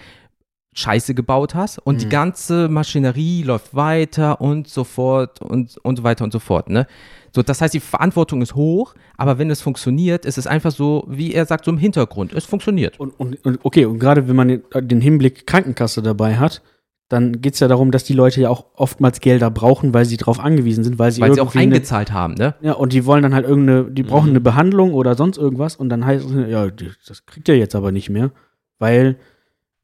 Scheiße 0.75 1.15
gebaut 1.15 1.55
hast 1.55 1.79
und 1.79 2.01
die 2.01 2.07
Mhm. 2.07 2.11
ganze 2.11 2.69
Maschinerie 2.69 3.43
läuft 3.43 3.75
weiter 3.75 4.41
und 4.41 4.69
so 4.69 4.85
fort 4.85 5.43
und, 5.43 5.77
und 5.83 5.97
so 5.97 6.03
weiter 6.03 6.25
und 6.25 6.33
so 6.33 6.39
fort. 6.39 6.71
Ne? 6.71 6.87
So, 7.35 7.43
das 7.43 7.61
heißt, 7.61 7.75
die 7.75 7.81
Verantwortung 7.81 8.41
ist 8.43 8.55
hoch, 8.55 8.95
aber 9.17 9.39
wenn 9.39 9.51
es 9.51 9.61
funktioniert, 9.61 10.25
ist 10.25 10.39
es 10.39 10.47
einfach 10.47 10.71
so, 10.71 11.05
wie 11.09 11.35
er 11.35 11.45
sagt, 11.47 11.65
so 11.67 11.71
im 11.71 11.79
Hintergrund. 11.79 12.33
Es 12.33 12.45
funktioniert. 12.47 12.99
Und, 13.01 13.11
und, 13.21 13.45
und 13.45 13.59
okay, 13.63 13.85
und 13.85 13.99
gerade 13.99 14.29
wenn 14.29 14.37
man 14.37 14.49
den, 14.49 14.63
den 14.81 15.01
Hinblick 15.01 15.47
Krankenkasse 15.47 16.01
dabei 16.03 16.37
hat, 16.37 16.63
dann 17.09 17.43
geht 17.43 17.53
es 17.53 17.61
ja 17.61 17.69
darum, 17.69 17.91
dass 17.91 18.05
die 18.05 18.15
Leute 18.15 18.41
ja 18.41 18.49
auch 18.49 18.65
oftmals 18.75 19.21
Gelder 19.21 19.51
brauchen, 19.51 19.93
weil 19.93 20.07
sie 20.07 20.17
darauf 20.17 20.41
angewiesen 20.41 20.83
sind, 20.85 20.99
weil 20.99 21.13
sie 21.13 21.21
Weil 21.21 21.35
sie 21.35 21.41
auch 21.43 21.49
irgendwie 21.49 21.59
eine- 21.59 21.75
eingezahlt 21.75 22.13
haben, 22.13 22.33
ne? 22.35 22.55
Ja, 22.63 22.73
und 22.73 22.95
die 22.95 23.05
wollen 23.05 23.23
dann 23.23 23.35
halt 23.35 23.47
irgendeine, 23.47 23.91
die 23.91 24.03
brauchen 24.03 24.29
Mhm. 24.31 24.33
eine 24.33 24.41
Behandlung 24.41 24.95
oder 24.95 25.15
sonst 25.15 25.37
irgendwas 25.37 25.77
und 25.77 25.91
dann 25.91 26.07
heißt 26.07 26.25
es, 26.25 26.49
ja, 26.51 26.69
die- 26.71 26.89
das 27.07 27.27
kriegt 27.27 27.47
ihr 27.51 27.59
jetzt 27.59 27.75
aber 27.75 27.93
nicht 27.93 28.09
mehr, 28.09 28.31
weil, 28.79 29.19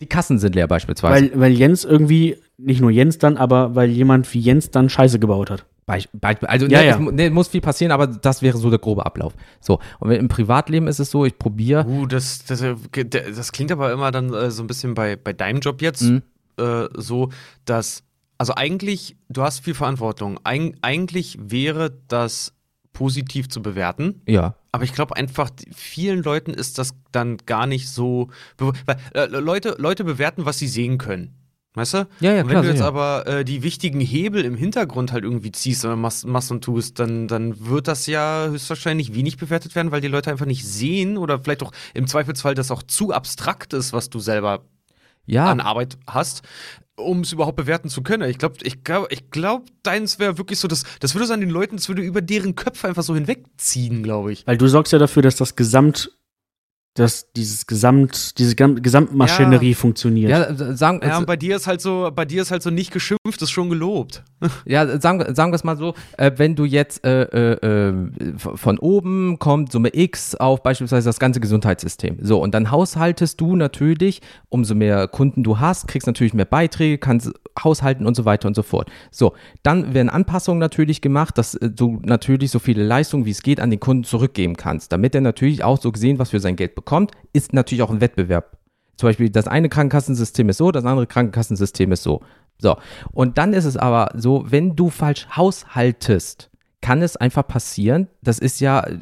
Die 0.01 0.07
Kassen 0.07 0.39
sind 0.39 0.55
leer 0.55 0.69
beispielsweise. 0.69 1.33
weil, 1.33 1.41
weil 1.41 1.53
Jens 1.53 1.85
irgendwie, 1.85 2.37
nicht 2.57 2.81
nur 2.81 2.91
Jens 2.91 3.19
dann, 3.19 3.37
aber 3.37 3.75
weil 3.75 3.91
jemand 3.91 4.33
wie 4.33 4.39
Jens 4.41 4.71
dann 4.71 4.89
Scheiße 4.89 5.19
gebaut 5.19 5.51
hat. 5.51 5.67
Beisp 5.87 6.11
also 6.47 6.67
Ja, 6.67 6.81
ne, 6.81 6.87
ja. 6.87 6.95
Es, 6.95 7.13
ne, 7.13 7.31
muss 7.31 7.49
viel 7.49 7.63
passieren, 7.63 7.93
aber 7.93 8.07
das 8.07 8.43
wäre 8.43 8.59
so 8.59 8.69
der 8.69 8.79
grobe 8.79 9.07
Ablauf. 9.07 9.33
So, 9.61 9.81
und 10.01 10.11
im 10.11 10.29
Privatleben 10.29 10.87
ist 10.87 10.99
es 11.01 11.11
so, 11.11 11.25
ich 11.25 11.39
probiere, 11.39 11.87
Uh, 11.87 12.07
das, 12.07 12.45
das, 12.45 12.61
äh, 12.61 12.77
das 13.07 13.53
klingt 13.53 13.73
aber 13.73 13.91
immer 13.91 14.11
dann 14.11 14.33
äh, 14.35 14.51
so 14.51 14.63
ein 14.63 14.67
bisschen 14.67 14.95
bei, 14.95 15.17
bei 15.17 15.33
deinem 15.33 15.61
Job 15.61 15.81
jetzt 15.81 16.03
Mhm. 16.03 16.23
äh, 16.59 16.85
so, 16.95 17.31
dass, 17.65 18.05
also 18.37 18.55
eigentlich, 18.55 19.17
du 19.31 19.43
hast 19.43 19.65
viel 19.65 19.75
Verantwortung. 19.75 20.39
Eig 20.45 20.75
eigentlich 20.83 21.39
wäre 21.41 21.97
das 22.09 22.53
positiv 22.93 23.49
zu 23.49 23.63
bewerten. 23.63 24.21
ja, 24.27 24.55
Aber 24.79 24.85
ich 24.85 24.95
glaube 24.95 25.17
einfach, 25.17 25.51
vielen 25.75 26.23
Leuten 26.23 26.55
ist 26.55 26.79
das 26.79 26.95
dann 27.13 27.37
gar 27.47 27.67
nicht 27.67 27.89
so. 27.89 28.31
Weil, 28.57 28.97
äh, 29.15 29.27
Leute, 29.27 29.77
Leute 29.79 30.05
bewerten, 30.05 30.47
was 30.47 30.59
sie 30.59 30.69
sehen 30.69 30.99
können. 30.99 31.35
Weißt 31.75 31.95
du? 31.95 32.09
Ja, 32.21 32.33
ja, 32.33 32.43
und 32.43 32.47
wenn 32.47 32.53
klar, 32.55 32.63
du 32.63 32.69
jetzt 32.69 32.79
sicher. 32.79 32.89
aber 32.89 33.27
äh, 33.27 33.45
die 33.45 33.63
wichtigen 33.63 34.01
Hebel 34.01 34.45
im 34.45 34.57
Hintergrund 34.57 35.13
halt 35.13 35.23
irgendwie 35.23 35.53
ziehst 35.53 35.85
oder 35.85 35.97
machst, 35.97 36.27
machst 36.27 36.51
und 36.51 36.65
tust, 36.65 36.99
dann, 36.99 37.29
dann 37.29 37.69
wird 37.69 37.87
das 37.87 38.07
ja 38.07 38.47
höchstwahrscheinlich 38.49 39.15
wenig 39.15 39.37
bewertet 39.37 39.77
werden, 39.77 39.93
weil 39.93 40.01
die 40.01 40.09
Leute 40.09 40.31
einfach 40.31 40.47
nicht 40.47 40.67
sehen 40.67 41.17
oder 41.17 41.39
vielleicht 41.39 41.63
auch 41.63 41.73
im 41.95 42.07
Zweifelsfall 42.07 42.55
das 42.55 42.71
auch 42.71 42.83
zu 42.83 43.13
abstrakt 43.13 43.75
ist, 43.75 43.93
was 43.93 44.11
du 44.11 44.19
selber 44.19 44.65
ja, 45.27 45.51
an 45.51 45.61
Arbeit 45.61 45.99
hast, 46.07 46.43
um 46.99 47.21
es 47.21 47.33
überhaupt 47.33 47.57
bewerten 47.57 47.89
zu 47.89 48.03
können. 48.03 48.29
Ich 48.29 48.39
glaube, 48.39 48.57
ich 48.63 48.85
glaube, 48.85 49.09
ich 49.11 49.31
glaub, 49.31 49.67
deins 49.83 50.19
wäre 50.19 50.39
wirklich 50.39 50.59
so, 50.59 50.69
das, 50.69 50.85
das 51.01 51.15
würde 51.15 51.25
es 51.25 51.31
an 51.31 51.41
den 51.41 51.51
Leuten, 51.51 51.77
das 51.77 51.89
würde 51.89 52.03
über 52.03 52.21
deren 52.21 52.55
Köpfe 52.55 52.89
einfach 52.89 53.03
so 53.03 53.15
hinwegziehen, 53.15 54.03
glaube 54.03 54.33
ich. 54.33 54.47
Weil 54.47 54.59
du 54.59 54.69
sorgst 54.69 54.93
ja 54.93 54.99
dafür, 54.99 55.23
dass 55.23 55.37
das 55.37 55.57
Gesamt, 55.57 56.13
dass 56.95 57.31
dieses 57.33 57.67
Gesamt, 57.67 58.39
diese 58.39 58.57
Gesamtmaschinerie 58.57 59.75
funktioniert. 59.75 60.31
ja, 60.31 60.75
sagen, 60.75 61.01
Ja, 61.03 61.19
und 61.19 61.27
bei 61.27 61.37
dir 61.37 61.57
ist 61.57 61.67
halt 61.67 61.81
so, 61.81 62.11
bei 62.15 62.25
dir 62.25 62.43
ist 62.43 62.51
halt 62.51 62.63
so 62.63 62.71
nicht 62.71 62.91
geschimpft, 62.91 63.41
ist 63.41 63.51
schon 63.51 63.69
gelobt. 63.69 64.25
Ja, 64.65 65.01
sagen, 65.01 65.35
sagen 65.35 65.53
wir 65.53 65.57
es 65.57 65.65
mal 65.65 65.77
so, 65.77 65.95
äh, 66.17 66.33
wenn 66.37 66.55
du 66.55 66.65
jetzt 66.65 67.05
äh, 67.05 67.23
äh, 67.23 67.89
äh, 67.89 67.95
von 68.37 68.79
oben 68.79 69.39
kommt 69.39 69.73
Summe 69.73 69.91
X 69.93 70.35
auf 70.35 70.63
beispielsweise 70.63 71.09
das 71.09 71.19
ganze 71.19 71.41
Gesundheitssystem. 71.41 72.19
So, 72.21 72.41
und 72.41 72.55
dann 72.55 72.71
haushaltest 72.71 73.41
du 73.41 73.57
natürlich, 73.57 74.21
umso 74.49 74.75
mehr 74.75 75.09
Kunden 75.09 75.43
du 75.43 75.59
hast, 75.59 75.89
kriegst 75.89 76.07
natürlich 76.07 76.35
mehr 76.35 76.45
Beiträge, 76.45 76.99
kannst 76.99 77.33
haushalten 77.65 78.07
und 78.07 78.15
so 78.15 78.25
weiter 78.25 78.49
und 78.49 78.55
so 78.55 78.63
fort. 78.63 78.91
So, 79.11 79.35
dann 79.63 79.95
werden 79.95 80.09
Anpassungen 80.09 80.59
natürlich 80.59 81.01
gemacht, 81.01 81.39
dass 81.39 81.55
äh, 81.55 81.71
du 81.71 82.01
natürlich 82.05 82.51
so 82.51 82.59
viele 82.59 82.85
Leistungen, 82.85 83.25
wie 83.25 83.31
es 83.31 83.43
geht, 83.43 83.61
an 83.61 83.71
den 83.71 83.81
Kunden 83.81 84.05
zurückgeben 84.05 84.57
kannst, 84.57 84.93
damit 84.93 85.15
er 85.15 85.21
natürlich 85.21 85.65
auch 85.65 85.81
so 85.81 85.93
gesehen, 85.93 86.19
was 86.19 86.31
für 86.31 86.41
sein 86.41 86.57
Geld 86.57 86.75
bekommt, 86.75 87.13
ist 87.33 87.53
natürlich 87.53 87.83
auch 87.83 87.91
ein 87.91 88.01
Wettbewerb. 88.01 88.59
Zum 88.97 89.09
Beispiel 89.09 89.31
das 89.31 89.47
eine 89.47 89.69
Krankenkassensystem 89.69 90.49
ist 90.49 90.59
so, 90.59 90.73
das 90.73 90.85
andere 90.85 91.07
Krankenkassensystem 91.07 91.93
ist 91.93 92.03
so. 92.03 92.21
So. 92.61 92.77
Und 93.13 93.39
dann 93.39 93.53
ist 93.53 93.65
es 93.65 93.77
aber 93.77 94.11
so, 94.17 94.45
wenn 94.49 94.75
du 94.75 94.91
falsch 94.91 95.29
haushaltest, 95.37 96.51
kann 96.89 97.03
es 97.03 97.19
einfach 97.19 97.47
passieren, 97.47 98.09
das 98.23 98.39
ist 98.39 98.61
ja, 98.61 98.81
äh, 98.81 98.97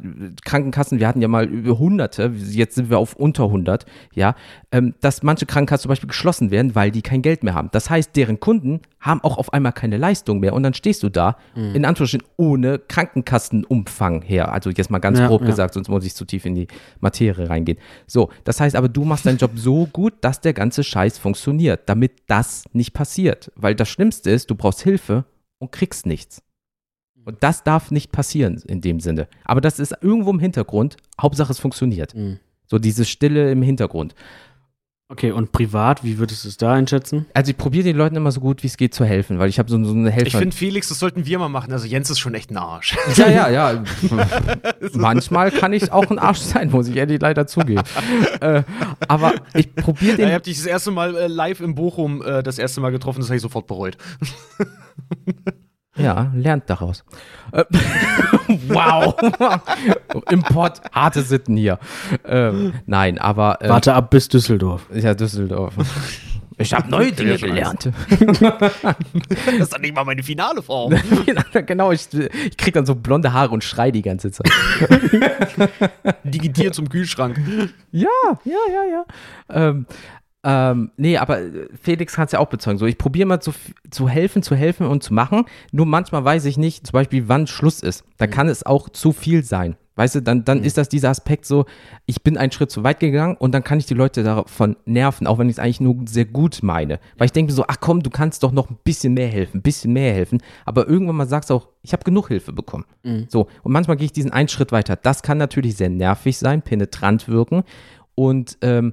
Krankenkassen, 0.45 0.99
wir 0.99 1.07
hatten 1.07 1.23
ja 1.23 1.29
mal 1.29 1.45
über 1.45 1.79
Hunderte, 1.79 2.33
jetzt 2.35 2.75
sind 2.75 2.91
wir 2.91 2.99
auf 2.99 3.15
unter 3.15 3.45
100, 3.45 3.87
ja, 4.13 4.35
ähm, 4.73 4.95
dass 5.01 5.23
manche 5.23 5.47
Krankenkassen 5.47 5.83
zum 5.83 5.91
Beispiel 5.91 6.09
geschlossen 6.09 6.51
werden, 6.51 6.75
weil 6.75 6.91
die 6.91 7.03
kein 7.03 7.23
Geld 7.23 7.45
mehr 7.45 7.55
haben. 7.55 7.69
Das 7.71 7.89
heißt, 7.89 8.17
deren 8.17 8.41
Kunden 8.41 8.81
haben 8.99 9.23
auch 9.23 9.39
auf 9.39 9.53
einmal 9.53 9.71
keine 9.73 9.99
Leistung 9.99 10.41
mehr 10.41 10.53
und 10.53 10.65
dann 10.65 10.75
stehst 10.75 11.05
du 11.05 11.11
da, 11.11 11.37
in 11.55 11.85
Anführungsstrichen, 11.85 12.27
ohne 12.37 12.81
Krankenkassenumfang 12.81 14.23
her. 14.23 14.51
Also 14.51 14.71
jetzt 14.71 14.91
mal 14.91 14.99
ganz 14.99 15.21
Ja, 15.21 15.29
grob 15.29 15.43
ja. 15.43 15.47
gesagt, 15.47 15.75
sonst 15.75 15.89
muss 15.89 16.05
ich 16.05 16.17
zu 16.17 16.25
tief 16.25 16.45
in 16.45 16.57
die 16.57 16.67
Materie 16.99 17.49
reingehen. 17.49 17.79
So, 18.09 18.31
das 18.43 18.61
heißt 18.61 18.75
aber, 18.75 18.89
du 18.89 19.05
machst 19.05 19.27
deinen 19.27 19.39
Job 19.39 19.53
so 19.55 19.87
gut, 19.87 20.15
dass 20.23 20.41
der 20.41 20.55
ganze 20.55 20.83
Scheiß 20.83 21.19
funktioniert, 21.19 21.89
damit 21.89 22.15
das 22.27 22.65
nicht 22.73 22.95
passiert. 22.95 23.53
Weil 23.55 23.77
das 23.77 23.89
Schlimmste 23.89 24.31
ist, 24.33 24.51
du 24.51 24.57
brauchst 24.57 24.83
Hilfe 24.83 25.25
und 25.59 25.71
kriegst 25.71 26.05
nichts. 26.05 26.43
Und 27.27 27.43
das 27.43 27.65
darf 27.65 27.91
nicht 27.91 28.13
passieren 28.13 28.63
in 28.67 28.81
dem 28.81 29.01
Sinne. 29.01 29.27
Aber 29.45 29.61
das 29.61 29.79
ist 29.79 29.95
irgendwo 30.01 30.31
im 30.31 30.39
Hintergrund. 30.39 30.97
Hauptsache, 31.21 31.51
es 31.53 31.59
funktioniert. 31.59 32.15
Mhm. 32.15 32.39
So 32.67 32.79
diese 32.79 33.05
Stille 33.05 33.51
im 33.51 33.63
Hintergrund. 33.63 34.15
Okay, 35.09 35.31
und 35.31 35.53
privat, 35.53 36.03
wie 36.03 36.19
würdest 36.19 36.45
du 36.45 36.49
es 36.49 36.57
da 36.57 36.73
einschätzen? 36.73 37.27
Also 37.33 37.51
ich 37.53 37.57
probiere 37.57 37.85
den 37.85 37.97
Leuten 37.97 38.17
immer 38.17 38.33
so 38.33 38.41
gut 38.41 38.65
wie 38.65 38.67
es 38.67 38.77
geht 38.77 38.93
zu 38.93 39.05
helfen, 39.05 39.39
weil 39.39 39.49
ich 39.49 39.61
habe 39.61 39.71
so, 39.71 39.83
so 39.85 39.93
eine 39.93 40.11
Helfer. 40.11 40.27
Ich 40.27 40.37
finde, 40.37 40.57
Felix, 40.57 40.89
das 40.89 40.99
sollten 40.99 41.27
wir 41.27 41.39
mal 41.39 41.49
machen. 41.49 41.73
Also 41.73 41.87
Jens 41.87 42.11
ist 42.11 42.19
schon 42.19 42.35
echt 42.35 42.51
ein 42.51 42.57
Arsch. 42.57 42.97
ja, 43.15 43.29
ja, 43.29 43.49
ja. 43.49 43.85
Manchmal 44.95 45.53
kann 45.53 45.73
ich 45.73 45.93
auch 45.93 46.11
ein 46.11 46.19
Arsch 46.19 46.41
sein, 46.41 46.71
muss 46.73 46.89
ich 46.89 46.97
ehrlich 46.97 47.21
leider 47.21 47.47
zugeben. 47.47 47.83
äh, 48.41 48.65
aber 49.07 49.35
ich 49.55 49.73
probiere 49.77 50.13
Ja, 50.13 50.17
den. 50.17 50.27
ich 50.29 50.35
habe 50.35 50.45
dich 50.45 50.57
das 50.57 50.67
erste 50.67 50.91
Mal 50.91 51.17
äh, 51.17 51.27
live 51.29 51.61
in 51.61 51.77
Bochum 51.77 52.23
äh, 52.23 52.43
das 52.43 52.59
erste 52.59 52.81
Mal 52.81 52.91
getroffen, 52.91 53.21
das 53.21 53.29
habe 53.29 53.37
ich 53.37 53.43
sofort 53.43 53.67
bereut. 53.69 53.97
Ja, 55.97 56.31
lernt 56.35 56.69
daraus. 56.69 57.05
Äh, 57.53 57.65
wow. 58.69 59.15
Import, 60.31 60.83
harte 60.93 61.23
Sitten 61.23 61.57
hier. 61.57 61.79
Ähm, 62.25 62.75
nein, 62.87 63.19
aber. 63.19 63.59
ähm, 63.61 63.71
Warte 63.71 63.95
ab 63.95 64.11
bis 64.11 64.29
Düsseldorf. 64.29 64.87
Ja, 64.93 65.15
Düsseldorf. 65.15 65.75
Ich 66.59 66.73
habe 66.73 66.91
neue 66.91 67.13
Dinge 67.13 67.37
gelernt. 67.37 67.91
Das 68.49 69.55
ist 69.59 69.73
dann 69.75 69.81
nicht 69.83 69.95
mal 69.95 70.05
meine 70.05 70.23
finale 70.23 70.63
Form. 70.63 70.95
genau, 71.67 71.93
ich, 71.93 72.09
ich 72.13 72.57
krieg 72.57 72.75
dann 72.75 72.87
so 72.87 72.95
blonde 72.95 73.33
Haare 73.33 73.51
und 73.51 73.63
schrei 73.63 73.91
die 73.91 74.03
ganze 74.03 74.31
Zeit. 74.31 74.51
Digitiert 76.25 76.75
zum 76.75 76.89
Kühlschrank. 76.89 77.39
Ja, 77.93 78.09
ja, 78.45 78.53
ja, 78.73 78.85
ja. 78.91 79.05
Ähm, 79.51 79.87
ähm, 80.49 80.93
nee, 80.97 81.17
aber 81.17 81.41
äh, 81.41 81.69
Felix 81.83 82.15
kann 82.15 82.27
es 82.27 82.33
ja 82.33 82.39
auch 82.39 82.47
bezeugen. 82.47 82.79
So, 82.79 82.87
ich 82.87 82.99
probiere 82.99 83.27
mal 83.27 83.41
zu, 83.41 83.51
zu 83.91 84.09
helfen, 84.09 84.45
zu 84.45 84.55
helfen 84.55 84.87
und 84.87 85.03
zu 85.03 85.13
machen. 85.13 85.45
Nur 85.73 85.87
manchmal 85.87 86.25
weiß 86.25 86.45
ich 86.45 86.57
nicht, 86.57 86.87
zum 86.87 86.93
Beispiel, 86.93 87.29
wann 87.29 87.49
Schluss 87.49 87.81
ist. 87.81 88.05
Da 88.17 88.29
kann 88.29 88.49
es 88.49 88.65
auch 88.65 88.89
zu 88.89 89.13
viel 89.13 89.43
sein. 89.43 89.77
Weißt 89.97 90.15
du, 90.15 90.23
dann, 90.23 90.45
dann 90.45 90.63
ist 90.63 90.79
das 90.79 90.89
dieser 90.89 91.09
Aspekt 91.09 91.47
so, 91.47 91.65
ich 92.05 92.23
bin 92.23 92.37
einen 92.37 92.53
Schritt 92.53 92.71
zu 92.71 92.85
weit 92.85 93.01
gegangen 93.01 93.35
und 93.37 93.53
dann 93.53 93.65
kann 93.65 93.79
ich 93.79 93.87
die 93.87 93.95
Leute 93.95 94.23
davon 94.23 94.77
nerven, 94.85 95.27
auch 95.27 95.39
wenn 95.39 95.49
ich 95.49 95.57
es 95.57 95.59
eigentlich 95.59 95.81
nur 95.81 95.97
sehr 96.07 96.27
gut 96.27 96.59
meine. 96.63 97.01
Weil 97.17 97.25
ich 97.25 97.33
denke 97.33 97.53
so, 97.53 97.65
ach 97.67 97.79
komm, 97.81 98.03
du 98.03 98.11
kannst 98.11 98.45
doch 98.45 98.53
noch 98.53 98.71
ein 98.71 98.79
bisschen 98.85 99.15
mehr 99.15 99.29
helfen, 99.29 99.59
ein 99.59 99.63
bisschen 99.63 99.95
mehr 99.95 100.13
helfen. 100.13 100.43
Aber 100.65 100.87
irgendwann 100.87 101.17
mal 101.17 101.27
sagst 101.27 101.51
du 101.51 101.55
auch, 101.55 101.69
ich 101.83 101.93
habe 101.93 102.05
genug 102.05 102.29
Hilfe 102.29 102.53
bekommen. 102.53 102.85
So, 103.29 103.49
und 103.65 103.73
manchmal 103.73 103.97
gehe 103.97 104.05
ich 104.05 104.13
diesen 104.13 104.31
einen 104.33 104.49
Schritt 104.49 104.71
weiter. 104.71 104.95
Das 104.95 105.23
kann 105.23 105.39
natürlich 105.39 105.77
sehr 105.77 105.89
nervig 105.89 106.39
sein, 106.39 106.63
penetrant 106.63 107.27
wirken. 107.27 107.65
Und 108.15 108.59
ähm, 108.61 108.93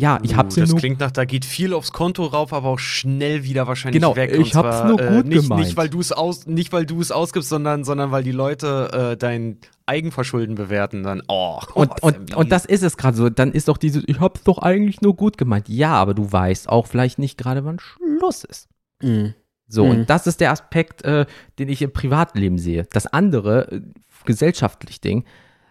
ja, 0.00 0.18
ich 0.22 0.34
habe 0.34 0.48
Uh, 0.48 0.50
sie 0.50 0.60
das 0.62 0.70
nur. 0.70 0.78
klingt 0.78 0.98
nach, 1.00 1.10
da 1.10 1.24
geht 1.24 1.44
viel 1.44 1.74
aufs 1.74 1.92
Konto 1.92 2.24
rauf, 2.24 2.52
aber 2.52 2.68
auch 2.70 2.78
schnell 2.78 3.44
wieder 3.44 3.66
wahrscheinlich 3.66 4.00
Genau, 4.00 4.16
weg. 4.16 4.30
ich 4.32 4.38
Und 4.38 4.54
hab's 4.54 4.78
zwar, 4.78 4.88
nur 4.88 5.00
äh, 5.00 5.16
gut 5.16 5.26
nicht, 5.26 5.42
gemeint. 5.42 5.60
Nicht, 5.66 5.76
weil 5.76 5.88
du 5.88 6.00
es 6.00 6.10
aus, 6.12 6.46
nicht, 6.46 6.72
weil 6.72 6.86
du 6.86 7.00
es 7.00 7.12
ausgibst, 7.12 7.48
sondern, 7.50 7.84
sondern 7.84 8.10
weil 8.10 8.22
die 8.22 8.32
Leute 8.32 9.10
äh, 9.12 9.16
dein 9.16 9.58
Eigenverschulden 9.86 10.54
bewerten. 10.54 11.02
Dann, 11.02 11.22
oh, 11.28 11.60
Und, 11.74 11.90
oh, 12.02 12.06
und, 12.06 12.30
ja 12.30 12.36
und 12.36 12.50
das 12.50 12.64
ist 12.64 12.82
es 12.82 12.96
gerade 12.96 13.16
so. 13.16 13.28
Dann 13.28 13.52
ist 13.52 13.68
doch 13.68 13.76
dieses, 13.76 14.02
ich 14.06 14.20
hab's 14.20 14.42
doch 14.44 14.58
eigentlich 14.58 15.00
nur 15.02 15.14
gut 15.16 15.36
gemeint. 15.38 15.68
Ja, 15.68 15.92
aber 15.94 16.14
du 16.14 16.30
weißt 16.32 16.68
auch 16.68 16.86
vielleicht 16.86 17.18
nicht 17.18 17.36
gerade, 17.38 17.64
wann 17.64 17.78
Schluss 17.78 18.44
ist. 18.44 18.68
Mhm. 19.02 19.34
So, 19.68 19.84
Mhm. 19.84 19.90
und 19.90 20.10
das 20.10 20.26
ist 20.26 20.40
der 20.40 20.50
Aspekt, 20.50 21.02
äh, 21.04 21.26
den 21.58 21.68
ich 21.68 21.82
im 21.82 21.92
Privatleben 21.92 22.58
sehe. 22.58 22.86
Das 22.92 23.06
andere, 23.06 23.70
äh, 23.70 23.80
gesellschaftlich 24.24 25.00
Ding, 25.00 25.24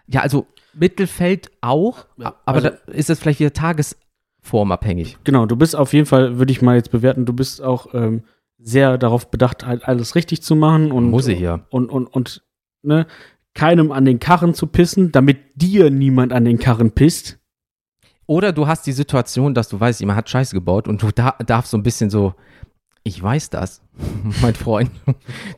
ja, 0.07 0.22
also 0.22 0.47
Mittelfeld 0.73 1.51
auch, 1.61 2.06
Ja, 2.18 2.35
aber 2.45 2.57
also- 2.64 2.69
da 2.69 2.91
ist 2.93 3.10
es 3.10 3.19
vielleicht 3.19 3.39
wieder 3.39 3.53
tagesformabhängig. 4.50 5.18
Genau, 5.24 5.46
du 5.46 5.56
bist 5.56 5.76
auf 5.76 5.94
jeden 5.94 6.06
Fall, 6.06 6.38
würde 6.38 6.52
ich 6.52 6.62
mal 6.62 6.76
jetzt 6.76 6.92
bewerten, 6.92 7.26
du 7.26 7.34
bist 7.34 7.62
auch 7.62 7.94
ähm, 7.94 8.24
sehr 8.58 8.98
darauf 8.98 9.30
bedacht, 9.32 9.66
halt 9.66 9.88
alles 9.88 10.16
richtig 10.16 10.42
zu 10.42 10.56
machen 10.56 10.92
und 10.92 11.10
Muss 11.10 11.28
ich 11.28 11.40
ja. 11.40 11.62
und 11.70 11.90
und 11.90 12.08
und 12.08 12.44
ne, 12.82 13.06
keinem 13.54 13.92
an 13.92 14.06
den 14.06 14.20
Karren 14.20 14.54
zu 14.54 14.68
pissen, 14.68 15.12
damit 15.12 15.38
dir 15.56 15.90
niemand 15.90 16.34
an 16.34 16.46
den 16.46 16.60
Karren 16.60 16.92
pisst. 16.92 17.40
Oder 18.26 18.52
du 18.52 18.68
hast 18.68 18.86
die 18.86 18.92
Situation, 18.92 19.54
dass 19.54 19.70
du 19.70 19.80
weißt, 19.80 20.02
jemand 20.02 20.18
hat 20.18 20.30
Scheiße 20.30 20.54
gebaut 20.54 20.88
und 20.88 21.02
du 21.02 21.10
da, 21.12 21.36
darfst 21.46 21.72
so 21.72 21.78
ein 21.78 21.84
bisschen 21.84 22.10
so, 22.12 22.36
ich 23.04 23.22
weiß 23.22 23.50
das, 23.50 23.82
mein 24.42 24.54
Freund, 24.54 24.92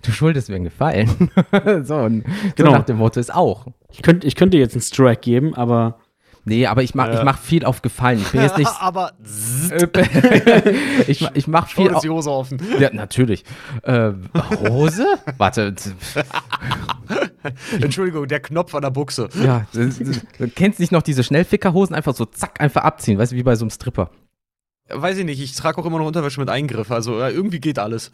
du 0.04 0.12
schuldest 0.12 0.48
mir 0.50 0.56
einen 0.56 0.66
Gefallen. 0.66 1.10
so, 1.84 1.96
und 1.98 2.24
Genau. 2.56 2.72
so 2.72 2.78
nach 2.78 2.86
dem 2.86 2.98
Motto 2.98 3.20
ist 3.20 3.34
auch. 3.34 3.66
Ich 3.92 4.02
könnte 4.02 4.26
ich 4.26 4.36
könnte 4.36 4.58
jetzt 4.58 4.74
einen 4.74 4.82
Strike 4.82 5.22
geben, 5.22 5.54
aber 5.54 6.00
Nee, 6.44 6.66
aber 6.66 6.82
ich 6.82 6.96
mach, 6.96 7.10
ich 7.10 7.16
Ja. 7.16 7.24
mach 7.24 7.38
viel 7.38 7.66
auf 7.66 7.84
Gefallen. 7.84 8.20
Ich 8.20 8.30
bin 8.32 8.42
jetzt 8.42 8.58
nicht. 8.58 8.72
aber 8.80 9.12
ich, 11.08 11.22
mach- 11.22 11.32
ich 11.36 11.48
mach 11.48 11.70
schon 11.70 11.86
viel 11.88 11.96
ist 11.96 12.04
die 12.04 12.10
Hose 12.10 12.32
offen. 12.32 12.60
ja, 12.80 12.90
natürlich. 12.94 13.44
Äh, 13.84 14.12
Hose? 14.68 15.06
Warte. 15.38 15.76
Entschuldigung, 17.82 18.28
der 18.28 18.40
Knopf 18.40 18.74
an 18.76 18.82
der 18.82 18.92
Buchse. 18.92 19.30
Ja, 19.44 19.66
du 19.74 20.48
kennst 20.56 20.80
nicht 20.80 20.92
noch 20.92 21.02
diese 21.02 21.24
Schnellfickerhosen, 21.24 21.96
einfach 21.96 22.16
so 22.16 22.26
zack, 22.26 22.62
einfach 22.62 22.84
abziehen, 22.84 23.18
weißt 23.18 23.32
du, 23.32 23.36
wie 23.36 23.44
bei 23.44 23.56
so 23.56 23.66
einem 23.66 23.72
Stripper. 23.72 24.12
Weiß 24.90 25.18
ich 25.18 25.26
nicht, 25.26 25.42
ich 25.42 25.56
trage 25.56 25.78
auch 25.80 25.86
immer 25.86 26.00
noch 26.00 26.06
Unterwäsche 26.06 26.40
mit 26.40 26.50
Eingriff, 26.50 26.92
also 26.92 27.20
irgendwie 27.20 27.60
geht 27.60 27.80
alles. 27.80 28.12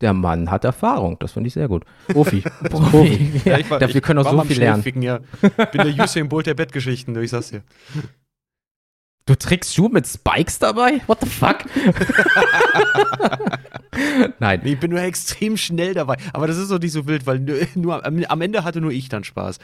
Der 0.00 0.12
Mann 0.14 0.50
hat 0.50 0.64
Erfahrung, 0.64 1.18
das 1.18 1.32
finde 1.32 1.48
ich 1.48 1.54
sehr 1.54 1.68
gut. 1.68 1.84
Profi. 2.08 2.42
Profi. 2.70 3.42
Ja, 3.44 3.58
ich 3.58 3.68
war- 3.70 3.78
dafür 3.78 3.96
ich 3.96 4.02
können 4.02 4.18
auch 4.20 4.30
so 4.30 4.40
viel 4.44 4.58
lernen. 4.58 4.82
Schnellficken, 4.82 5.02
Ja. 5.02 5.18
Bin 5.72 5.82
der 5.96 6.04
Usain 6.04 6.28
Bolt 6.28 6.46
der 6.46 6.54
Bettgeschichten, 6.54 7.20
ich 7.22 7.30
sag's 7.30 7.50
dir. 7.50 7.62
Du 9.26 9.34
trägst 9.36 9.74
Schuhe 9.74 9.90
mit 9.90 10.06
Spikes 10.08 10.58
dabei? 10.58 11.02
What 11.06 11.18
the 11.20 11.28
fuck? 11.28 11.58
Nein. 14.38 14.60
Ich 14.64 14.78
bin 14.80 14.90
nur 14.90 15.00
extrem 15.00 15.56
schnell 15.56 15.94
dabei. 15.94 16.16
Aber 16.32 16.46
das 16.46 16.56
ist 16.56 16.70
doch 16.70 16.78
nicht 16.78 16.92
so 16.92 17.06
wild, 17.06 17.26
weil 17.26 17.38
nur, 17.38 17.56
nur 17.74 18.04
am, 18.04 18.24
am 18.28 18.40
Ende 18.40 18.64
hatte 18.64 18.80
nur 18.80 18.90
ich 18.92 19.08
dann 19.08 19.24
Spaß. 19.24 19.58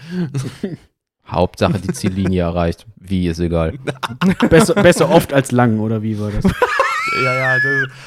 Hauptsache 1.26 1.78
die 1.80 1.92
Ziellinie 1.92 2.42
erreicht. 2.42 2.86
Wie 2.96 3.26
ist 3.26 3.40
egal. 3.40 3.74
Besser, 4.48 4.74
besser 4.74 5.10
oft 5.10 5.32
als 5.32 5.50
lang, 5.50 5.80
oder 5.80 6.02
wie 6.02 6.20
war 6.20 6.30
das? 6.30 6.44
Ja, 7.24 7.34
ja, 7.34 7.56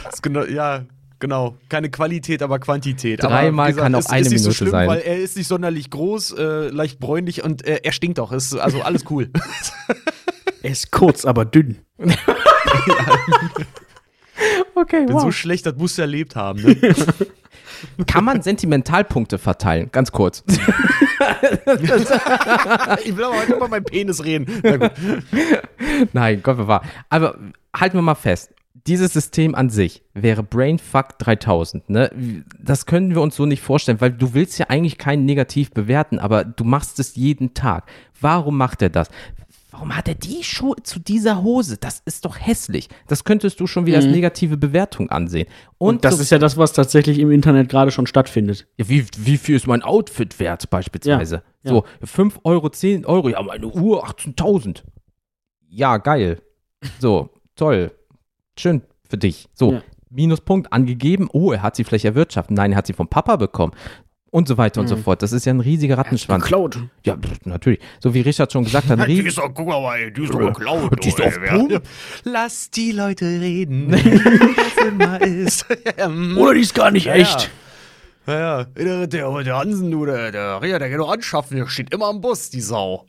das 0.04 0.14
ist 0.14 0.24
genau, 0.24 0.44
ja, 0.44 0.84
genau. 1.20 1.58
Keine 1.70 1.90
Qualität, 1.90 2.42
aber 2.42 2.60
Quantität. 2.60 3.24
Dreimal 3.24 3.72
aber, 3.72 3.82
kann 3.82 3.96
auch 3.96 4.00
ist, 4.00 4.10
eine 4.10 4.26
ist 4.26 4.32
nicht 4.32 4.42
so 4.42 4.50
Minute 4.50 4.58
schlimm, 4.58 4.72
sein. 4.72 4.88
Weil 4.90 5.00
er 5.00 5.18
ist 5.18 5.38
nicht 5.38 5.48
sonderlich 5.48 5.90
groß, 5.90 6.32
äh, 6.32 6.70
leicht 6.70 7.00
bräunlich 7.00 7.44
und 7.44 7.66
äh, 7.66 7.82
er 7.84 7.92
stinkt 7.92 8.20
auch. 8.20 8.32
Ist 8.32 8.56
also 8.56 8.82
alles 8.82 9.06
cool. 9.10 9.30
Er 10.62 10.72
ist 10.72 10.92
kurz, 10.92 11.24
aber 11.24 11.46
dünn. 11.46 11.78
Okay, 14.76 15.06
bin 15.06 15.20
so 15.20 15.32
schlecht, 15.32 15.66
das 15.66 15.76
musst 15.76 15.98
du 15.98 16.02
erlebt 16.04 16.38
haben. 16.38 16.62
Ne? 16.62 16.76
Kann 18.08 18.24
man 18.24 18.42
Sentimentalpunkte 18.42 19.38
verteilen? 19.38 19.90
Ganz 19.92 20.14
kurz. 20.14 20.44
ich 23.04 23.18
will 23.18 23.26
aber 23.26 23.38
heute 23.42 23.54
über 23.54 23.68
meinen 23.68 23.84
Penis 23.84 24.24
reden. 24.24 24.62
Na 24.64 24.78
gut. 24.78 24.92
Nein, 26.14 26.42
Gott 26.42 26.56
bewahre. 26.58 26.86
Aber 27.10 27.38
halten 27.76 27.98
wir 27.98 28.02
mal 28.02 28.16
fest. 28.16 28.54
Dieses 28.88 29.14
System 29.14 29.56
an 29.56 29.70
sich 29.70 30.04
wäre 30.14 30.44
Brainfuck 30.44 31.18
3000. 31.20 31.90
Ne? 31.90 32.44
Das 32.60 32.86
können 32.86 33.12
wir 33.14 33.22
uns 33.22 33.36
so 33.36 33.46
nicht 33.46 33.62
vorstellen, 33.62 34.00
weil 34.02 34.12
du 34.12 34.34
willst 34.34 34.58
ja 34.60 34.68
eigentlich 34.70 34.98
keinen 34.98 35.26
negativ 35.26 35.72
bewerten, 35.72 36.18
aber 36.20 36.44
du 36.46 36.64
machst 36.64 37.00
es 37.00 37.16
jeden 37.16 37.54
Tag. 37.54 37.90
Warum 38.22 38.58
macht 38.58 38.82
er 38.82 38.90
das? 38.90 39.10
Warum 39.72 39.96
hat 39.96 40.08
er 40.08 40.16
die 40.16 40.44
Schuhe 40.44 40.76
zu 40.84 41.00
dieser 41.00 41.44
Hose? 41.44 41.78
Das 41.78 42.02
ist 42.06 42.26
doch 42.26 42.40
hässlich. 42.40 42.90
Das 43.08 43.24
könntest 43.24 43.60
du 43.60 43.68
schon 43.68 43.86
wieder 43.86 43.98
als 43.98 44.06
negative 44.08 44.58
Bewertung 44.58 45.10
ansehen. 45.12 45.48
Und, 45.78 45.96
Und 45.98 46.06
das 46.06 46.16
so- 46.16 46.22
ist 46.24 46.32
ja 46.32 46.40
das, 46.40 46.58
was 46.58 46.74
tatsächlich 46.74 47.20
im 47.20 47.32
Internet 47.32 47.70
gerade 47.70 47.92
schon 47.92 48.08
stattfindet. 48.08 48.68
ja, 48.78 48.90
wie, 48.90 49.06
wie 49.18 49.38
viel 49.38 49.56
ist 49.56 49.68
mein 49.68 49.84
Outfit 49.84 50.40
wert 50.40 50.70
beispielsweise? 50.72 51.44
Ja, 51.64 51.70
So, 51.72 51.84
5 52.04 52.40
Euro, 52.46 52.70
10 52.70 53.06
Euro, 53.06 53.30
ja, 53.30 53.42
meine 53.44 53.68
Uhr 53.68 54.06
18.000. 54.08 54.84
Ja, 55.70 55.98
geil. 55.98 56.42
So, 57.00 57.30
toll. 57.56 57.92
Schön 58.60 58.82
für 59.10 59.18
dich. 59.18 59.48
So, 59.54 59.74
Ja. 59.74 59.82
Minuspunkt 60.10 60.74
angegeben. 60.74 61.30
Oh, 61.32 61.52
er 61.52 61.62
hat 61.62 61.76
sie 61.76 61.84
vielleicht 61.84 62.06
erwirtschaftet. 62.06 62.56
Nein, 62.58 62.72
er 62.72 62.78
hat 62.80 62.88
sie 62.88 62.94
vom 62.94 63.08
Papa 63.08 63.36
bekommen. 63.36 63.74
Und 64.32 64.48
so 64.48 64.58
weiter 64.58 64.80
und 64.82 64.88
so 64.88 64.96
fort. 64.96 65.24
Das 65.24 65.32
ist 65.32 65.46
ja 65.46 65.54
ein 65.54 65.60
riesiger 65.60 65.98
Rattenschwanz. 65.98 66.44
Geklaut. 66.44 66.78
Ja, 67.04 67.18
natürlich. 67.46 67.80
So 68.00 68.14
wie 68.14 68.22
Richard 68.22 68.52
schon 68.52 68.64
gesagt 68.64 68.88
hat, 68.90 69.00
Die 69.08 69.22
ist 69.22 69.38
doch, 69.40 69.52
guck 69.54 69.68
mal, 69.68 69.98
ey, 69.98 70.12
die 70.14 70.24
ist 70.24 70.34
doch 70.34 70.40
geklaut. 70.40 71.04
Die 71.04 71.08
ist 71.10 71.20
auf 71.22 71.40
Pump. 71.48 71.82
Lass 72.26 72.70
die 72.70 72.92
Leute 72.92 73.26
reden, 73.26 73.92
wie 73.92 74.56
das 74.56 74.88
immer 74.88 75.22
ist. 75.22 75.66
Oder 76.38 76.54
die 76.54 76.60
ist 76.60 76.76
gar 76.76 76.92
nicht 76.92 77.06
Ja, 77.08 77.14
echt. 77.14 77.50
Ja, 78.28 78.40
ja. 78.40 78.64
Der, 78.66 79.08
der, 79.08 79.44
der 79.44 79.58
Hansen, 79.58 79.90
du, 79.90 80.06
der, 80.06 80.32
der, 80.32 80.60
der, 80.60 80.78
der 80.80 80.90
kann 80.90 81.00
doch 81.00 81.12
anschaffen, 81.12 81.58
der 81.58 81.68
steht 81.68 81.92
immer 81.92 82.08
am 82.10 82.22
Bus, 82.22 82.52
die 82.52 82.62
Sau. 82.62 83.06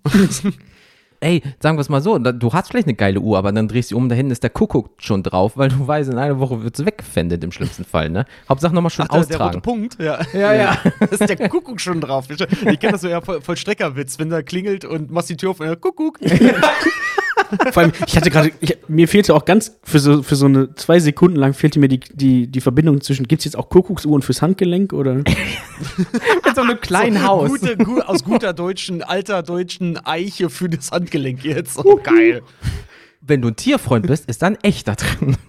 Ey, 1.23 1.43
sagen 1.61 1.77
wir 1.77 1.83
es 1.83 1.91
mal 1.91 2.01
so, 2.01 2.19
du 2.19 2.53
hast 2.55 2.71
vielleicht 2.71 2.87
eine 2.87 2.95
geile 2.95 3.21
Uhr, 3.21 3.37
aber 3.37 3.53
dann 3.53 3.69
drehst 3.69 3.91
du 3.91 3.97
um, 3.99 4.09
da 4.09 4.15
hinten 4.15 4.33
ist 4.33 4.43
der 4.43 4.49
Kuckuck 4.49 4.91
schon 4.97 5.23
drauf, 5.23 5.53
weil 5.57 5.69
du 5.69 5.87
weißt, 5.87 6.11
in 6.11 6.17
einer 6.17 6.41
Woche 6.41 6.63
wird 6.63 6.79
es 6.79 6.87
weggefändet 6.87 7.45
im 7.45 7.53
schlimmsten 7.53 7.85
Fall, 7.85 8.09
ne? 8.09 8.25
Hauptsache 8.49 8.75
nochmal 8.75 8.91
schön 8.91 9.05
Ach, 9.07 9.13
der, 9.13 9.27
der 9.27 9.37
rote 9.37 9.45
austragen. 9.45 9.63
Punkt, 9.63 9.99
ja. 10.01 10.19
Ja, 10.33 10.55
ja. 10.55 10.79
Ist 11.11 11.21
der 11.21 11.49
Kuckuck 11.49 11.79
schon 11.79 12.01
drauf. 12.01 12.27
Ich 12.31 12.39
kenne 12.81 12.93
das 12.93 13.03
so 13.03 13.09
ja 13.09 13.21
voll, 13.21 13.43
voll 13.43 13.57
Streckerwitz, 13.59 14.19
wenn 14.19 14.31
da 14.31 14.43
klingelt 14.43 14.87
und 14.87 15.11
machst 15.11 15.29
die 15.29 15.37
Tür 15.37 15.51
auf 15.51 15.61
und 15.61 15.67
der 15.67 15.77
Kuckuck. 15.77 16.19
Vor 17.73 17.83
allem, 17.83 17.93
ich 18.07 18.17
hatte 18.17 18.31
gerade, 18.31 18.53
mir 18.89 19.09
fehlte 19.09 19.35
auch 19.35 19.45
ganz, 19.45 19.79
für 19.83 19.99
so, 19.99 20.23
für 20.23 20.37
so 20.37 20.47
eine 20.47 20.75
zwei 20.75 20.99
Sekunden 20.99 21.37
lang 21.37 21.55
fehlte 21.55 21.79
mir 21.79 21.89
die, 21.89 22.01
die, 22.01 22.47
die 22.47 22.61
Verbindung 22.61 23.01
zwischen, 23.01 23.27
gibt 23.27 23.41
es 23.41 23.45
jetzt 23.45 23.57
auch 23.57 23.69
Kuckucksuhren 23.69 24.23
fürs 24.23 24.43
Handgelenk 24.43 24.93
oder? 24.93 25.15
Mit 25.17 26.55
so 26.55 26.63
einem 26.63 26.81
kleinen 26.81 27.27
Haus. 27.27 27.51
Gute, 27.51 27.77
gu 27.77 28.01
aus 28.01 28.25
guter 28.25 28.53
deutschen, 28.53 29.03
alter 29.03 29.43
deutschen 29.43 29.99
Eiche 30.05 30.51
für 30.51 30.69
das 30.69 30.91
Handgelenk 30.91 31.45
jetzt. 31.45 31.79
Oh, 31.85 31.97
geil. 31.97 32.43
Wenn 33.21 33.43
du 33.43 33.49
ein 33.49 33.57
Tierfreund 33.57 34.07
bist, 34.07 34.29
ist 34.29 34.43
da 34.43 34.47
ein 34.49 34.59
echter 34.63 34.97
drin. 34.97 35.37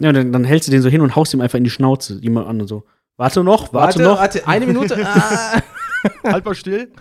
Ja, 0.00 0.12
dann, 0.12 0.30
dann 0.30 0.44
hältst 0.44 0.68
du 0.68 0.70
den 0.70 0.80
so 0.80 0.88
hin 0.88 1.00
und 1.00 1.16
haust 1.16 1.34
ihm 1.34 1.40
einfach 1.40 1.58
in 1.58 1.64
die 1.64 1.70
Schnauze, 1.70 2.20
jemand 2.20 2.46
an 2.46 2.60
und 2.60 2.68
so. 2.68 2.84
Warte 3.16 3.42
noch, 3.42 3.72
warte, 3.72 4.00
noch, 4.00 4.20
warte, 4.20 4.46
eine 4.46 4.64
Minute. 4.64 4.96
Ah. 5.04 5.60
Halt 6.22 6.44
mal 6.44 6.54
still. 6.54 6.92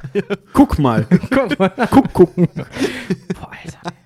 guck 0.53 0.79
mal. 0.79 1.05
Guck 1.29 1.59
mal. 1.59 1.71
guck, 1.91 2.13
gucken. 2.13 2.47
Boah, 2.55 3.51
Alter. 3.63 3.96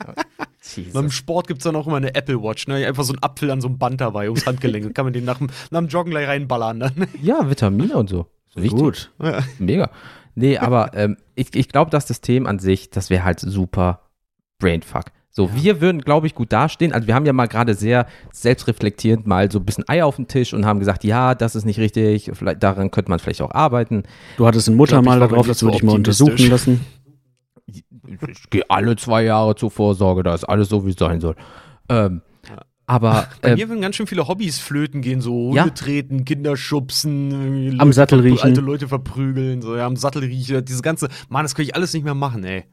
Jesus. 0.78 0.94
Beim 0.94 1.12
Sport 1.12 1.48
gibt 1.48 1.60
es 1.60 1.64
dann 1.64 1.76
auch 1.76 1.88
immer 1.88 1.98
eine 1.98 2.16
Apple 2.16 2.42
Watch, 2.42 2.68
ne? 2.68 2.86
Einfach 2.88 3.04
so 3.04 3.14
ein 3.14 3.22
Apfel 3.22 3.52
an 3.52 3.62
so 3.62 3.68
einem 3.68 3.78
Band 3.78 4.02
dabei, 4.02 4.30
ums 4.30 4.46
Handgelenk. 4.46 4.94
Kann 4.96 5.06
man 5.06 5.14
den 5.14 5.26
nach 5.26 5.38
dem, 5.38 5.48
nach 5.70 5.80
dem 5.80 5.88
Joggen 5.88 6.12
gleich 6.12 6.28
reinballern. 6.28 6.80
Dann. 6.80 7.08
Ja, 7.22 7.50
Vitamine 7.50 7.96
und 7.98 8.10
so. 8.10 8.28
wichtig. 8.56 8.80
Gut. 8.80 9.12
Mega. 9.60 9.90
Nee, 10.36 10.58
aber 10.58 10.92
ähm, 10.96 11.18
ich, 11.36 11.56
ich 11.56 11.70
glaube, 11.70 11.92
das 11.92 12.08
System 12.08 12.48
an 12.48 12.60
sich, 12.60 12.90
das 12.90 13.10
wäre 13.10 13.24
halt 13.24 13.40
super 13.40 14.02
Brainfuck. 14.60 15.06
So, 15.34 15.50
wir 15.56 15.80
würden, 15.80 16.02
glaube 16.02 16.28
ich, 16.28 16.36
gut 16.36 16.52
dastehen. 16.52 16.92
Also 16.92 17.08
wir 17.08 17.16
haben 17.16 17.26
ja 17.26 17.32
mal 17.32 17.48
gerade 17.48 17.74
sehr 17.74 18.06
selbstreflektierend 18.34 19.26
mal 19.26 19.50
so 19.50 19.60
ein 19.60 19.66
bisschen 19.66 19.88
Eier 19.88 20.06
auf 20.06 20.18
den 20.18 20.28
Tisch 20.28 20.54
und 20.54 20.66
haben 20.66 20.80
gesagt, 20.80 21.06
ja, 21.06 21.36
das 21.36 21.56
ist 21.56 21.64
nicht 21.64 21.80
richtig, 21.80 22.30
vielleicht, 22.34 22.62
daran 22.62 22.92
könnte 22.92 23.10
man 23.10 23.20
vielleicht 23.20 23.42
auch 23.42 23.52
arbeiten. 23.52 24.04
Du 24.36 24.46
hattest 24.46 24.68
ein 24.68 24.76
Muttermal 24.76 25.16
Ich 25.16 25.20
glaub, 25.20 25.22
war 25.22 25.28
darauf, 25.30 25.46
mal 25.46 25.52
das 25.52 25.64
würde 25.64 25.78
ich 25.78 25.84
mal 25.84 25.96
untersuchen 25.96 26.50
lassen. 26.50 26.82
Ich 28.30 28.50
gehe 28.50 28.64
alle 28.70 28.96
zwei 28.96 29.24
Jahre 29.24 29.56
zur 29.56 29.72
Vorsorge, 29.72 30.24
da 30.24 30.34
ist 30.34 30.44
alles 30.44 30.70
so, 30.70 30.86
wie 30.86 30.92
es 30.92 30.98
sein 30.98 31.22
soll. 31.22 31.36
Ähm, 31.90 32.22
aber 32.88 33.28
Bei 33.42 33.52
äh, 33.52 33.56
mir 33.56 33.70
würden 33.70 33.80
ganz 33.82 33.96
schön 33.96 34.08
viele 34.08 34.28
Hobbys 34.28 34.60
flöten 34.60 35.02
gehen, 35.02 35.22
so 35.22 35.54
Ja. 35.56 35.64
Hunde 35.64 35.74
treten, 35.76 36.26
Kinder 36.26 36.58
schubsen, 36.58 37.80
Am 37.80 37.88
Leute 37.88 37.94
Sattel 37.94 38.20
riechen. 38.20 38.44
alte 38.44 38.60
Leute 38.60 38.88
verprügeln, 38.90 39.62
so 39.62 39.78
ja, 39.78 39.86
am 39.86 39.96
Sattel 39.96 40.24
riechen, 40.24 40.66
dieses 40.66 40.82
ganze, 40.82 41.08
Mann, 41.30 41.46
das 41.46 41.56
könnte 41.56 41.70
ich 41.70 41.76
alles 41.76 41.94
nicht 41.94 42.04
mehr 42.04 42.16
machen, 42.16 42.44
ey. 42.44 42.66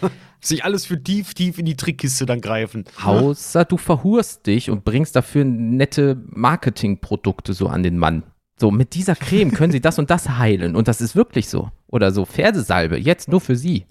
Sich 0.44 0.64
alles 0.64 0.84
für 0.84 1.00
tief, 1.02 1.34
tief 1.34 1.58
in 1.58 1.64
die 1.66 1.76
Trickkiste 1.76 2.26
dann 2.26 2.40
greifen. 2.40 2.84
außer 3.02 3.64
du 3.64 3.76
verhurst 3.76 4.46
dich 4.46 4.68
und 4.70 4.84
bringst 4.84 5.14
dafür 5.16 5.44
nette 5.44 6.20
Marketingprodukte 6.26 7.52
so 7.54 7.68
an 7.68 7.82
den 7.82 7.96
Mann. 7.96 8.24
So, 8.58 8.70
mit 8.70 8.94
dieser 8.94 9.14
Creme 9.16 9.52
können 9.52 9.72
sie 9.72 9.80
das 9.80 9.98
und 9.98 10.10
das 10.10 10.28
heilen. 10.38 10.76
Und 10.76 10.86
das 10.88 11.00
ist 11.00 11.16
wirklich 11.16 11.48
so. 11.48 11.70
Oder 11.86 12.12
so 12.12 12.24
Pferdesalbe, 12.26 12.98
jetzt 12.98 13.28
nur 13.28 13.40
für 13.40 13.56
sie. 13.56 13.86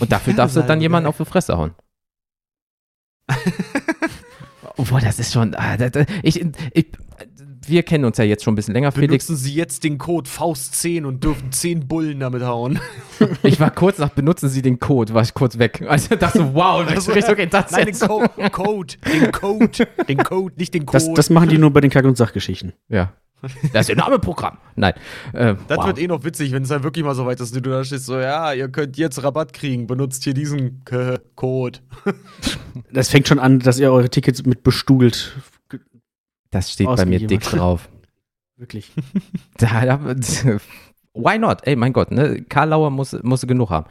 Und 0.00 0.12
dafür 0.12 0.32
darfst 0.36 0.56
du 0.56 0.62
dann 0.62 0.80
jemanden 0.80 1.08
auf 1.08 1.16
die 1.16 1.24
Fresse 1.24 1.56
hauen. 1.56 1.74
Obwohl, 4.76 5.00
das 5.00 5.18
ist 5.18 5.32
schon. 5.32 5.54
Ah, 5.54 5.76
ich, 6.22 6.44
ich, 6.72 6.86
wir 7.66 7.82
kennen 7.82 8.04
uns 8.04 8.18
ja 8.18 8.24
jetzt 8.24 8.42
schon 8.44 8.52
ein 8.52 8.56
bisschen 8.56 8.74
länger, 8.74 8.92
Felix. 8.92 9.26
Benutzen 9.26 9.36
Sie 9.36 9.54
jetzt 9.54 9.84
den 9.84 9.98
Code 9.98 10.28
Faust10 10.28 11.04
und 11.04 11.22
dürfen 11.22 11.52
10 11.52 11.86
Bullen 11.88 12.20
damit 12.20 12.42
hauen. 12.42 12.80
Ich 13.44 13.60
war 13.60 13.70
kurz 13.70 13.98
nach, 13.98 14.08
benutzen 14.08 14.48
Sie 14.48 14.62
den 14.62 14.80
Code, 14.80 15.14
war 15.14 15.22
ich 15.22 15.32
kurz 15.32 15.56
weg. 15.56 15.84
Also 15.86 16.16
dachte 16.16 16.38
so, 16.38 16.54
wow, 16.54 16.84
das 16.84 17.06
ist 17.06 17.14
Richtung 17.14 17.36
das 17.50 17.70
Nein, 17.70 17.84
den 17.84 17.94
jetzt. 17.94 18.04
Co 18.04 18.24
Code, 18.50 18.94
den 19.06 19.30
Code, 19.30 19.88
den 20.08 20.18
Code, 20.18 20.54
nicht 20.56 20.74
den 20.74 20.86
Code. 20.86 21.04
Das, 21.04 21.14
das 21.14 21.30
machen 21.30 21.48
die 21.48 21.58
nur 21.58 21.72
bei 21.72 21.80
den 21.80 21.90
Kack- 21.90 22.04
und 22.04 22.16
Sachgeschichten. 22.16 22.72
Ja. 22.88 23.12
Das 23.72 23.82
ist 23.82 23.88
Ihr 23.88 23.96
Name-Programm. 23.96 24.58
Nein. 24.76 24.94
Äh, 25.32 25.54
Das 25.68 25.78
wow. 25.78 25.86
wird 25.86 25.98
eh 25.98 26.06
noch 26.06 26.24
witzig, 26.24 26.52
wenn 26.52 26.62
es 26.62 26.68
dann 26.68 26.82
wirklich 26.82 27.04
mal 27.04 27.14
so 27.14 27.26
weit 27.26 27.40
ist, 27.40 27.54
und 27.54 27.66
du 27.66 27.70
da 27.70 27.84
stehst 27.84 28.06
so, 28.06 28.18
ja, 28.18 28.52
ihr 28.52 28.68
könnt 28.68 28.96
jetzt 28.96 29.22
Rabatt 29.22 29.52
kriegen, 29.52 29.86
benutzt 29.86 30.24
hier 30.24 30.34
diesen 30.34 30.84
K 30.84 31.18
Code. 31.34 31.80
Das 32.90 33.10
fängt 33.10 33.28
schon 33.28 33.38
an, 33.38 33.58
dass 33.58 33.78
ihr 33.78 33.92
eure 33.92 34.08
Tickets 34.08 34.44
mit 34.44 34.62
bestugelt. 34.62 35.36
Das 36.50 36.70
steht 36.72 36.86
bei 36.86 37.04
mir 37.04 37.26
dick 37.26 37.42
drauf. 37.42 37.88
Wirklich. 38.56 38.92
Da, 39.58 39.84
da, 39.84 39.98
why 41.14 41.38
not? 41.38 41.58
Ey, 41.64 41.76
mein 41.76 41.92
Gott, 41.92 42.10
ne? 42.10 42.42
Karl 42.48 42.70
Lauer 42.70 42.90
muss, 42.90 43.16
muss 43.22 43.46
genug 43.46 43.70
haben. 43.70 43.86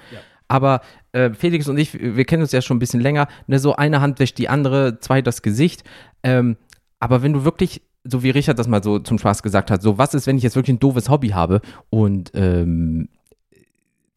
Aber 0.47 0.81
äh, 1.13 1.31
Felix 1.33 1.67
und 1.67 1.77
ich, 1.77 1.93
wir 1.93 2.25
kennen 2.25 2.41
uns 2.41 2.51
ja 2.51 2.61
schon 2.61 2.77
ein 2.77 2.79
bisschen 2.79 2.99
länger. 2.99 3.27
Ne? 3.47 3.59
So 3.59 3.75
eine 3.75 4.01
Hand 4.01 4.19
wäscht 4.19 4.37
die 4.37 4.49
andere, 4.49 4.99
zwei 4.99 5.21
das 5.21 5.41
Gesicht. 5.41 5.83
Ähm, 6.23 6.57
aber 6.99 7.21
wenn 7.23 7.33
du 7.33 7.45
wirklich, 7.45 7.81
so 8.03 8.23
wie 8.23 8.29
Richard 8.31 8.57
das 8.57 8.67
mal 8.67 8.83
so 8.83 8.99
zum 8.99 9.17
Spaß 9.19 9.43
gesagt 9.43 9.69
hat, 9.71 9.81
so 9.81 9.97
was 9.97 10.13
ist, 10.13 10.27
wenn 10.27 10.37
ich 10.37 10.43
jetzt 10.43 10.55
wirklich 10.55 10.75
ein 10.75 10.79
doofes 10.79 11.09
Hobby 11.09 11.29
habe 11.29 11.61
und 11.89 12.31
ähm, 12.33 13.09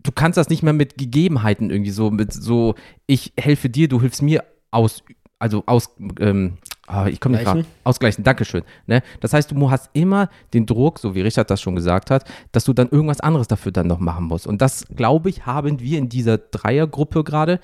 du 0.02 0.12
kannst 0.12 0.36
das 0.36 0.48
nicht 0.48 0.62
mehr 0.62 0.72
mit 0.72 0.96
Gegebenheiten 0.96 1.70
irgendwie 1.70 1.90
so, 1.90 2.10
mit 2.10 2.32
so, 2.32 2.74
ich 3.06 3.32
helfe 3.38 3.68
dir, 3.68 3.88
du 3.88 4.00
hilfst 4.00 4.22
mir 4.22 4.44
aus, 4.70 5.02
also 5.38 5.64
aus, 5.66 5.90
ähm, 6.20 6.58
ah, 6.86 7.06
ich 7.06 7.20
komme 7.20 7.36
nicht 7.36 7.44
gerade, 7.44 7.64
ausgleichen, 7.84 8.22
Dankeschön. 8.24 8.62
Ne? 8.86 9.02
Das 9.20 9.32
heißt, 9.32 9.50
du 9.50 9.70
hast 9.70 9.90
immer 9.94 10.28
den 10.52 10.66
Druck, 10.66 10.98
so 10.98 11.14
wie 11.14 11.22
Richard 11.22 11.50
das 11.50 11.60
schon 11.60 11.74
gesagt 11.74 12.10
hat, 12.10 12.24
dass 12.52 12.64
du 12.64 12.72
dann 12.72 12.88
irgendwas 12.88 13.20
anderes 13.20 13.48
dafür 13.48 13.72
dann 13.72 13.86
noch 13.86 13.98
machen 13.98 14.26
musst. 14.26 14.46
Und 14.46 14.62
das, 14.62 14.86
glaube 14.94 15.30
ich, 15.30 15.46
haben 15.46 15.80
wir 15.80 15.98
in 15.98 16.08
dieser 16.08 16.38
Dreiergruppe 16.38 17.24
gerade 17.24 17.60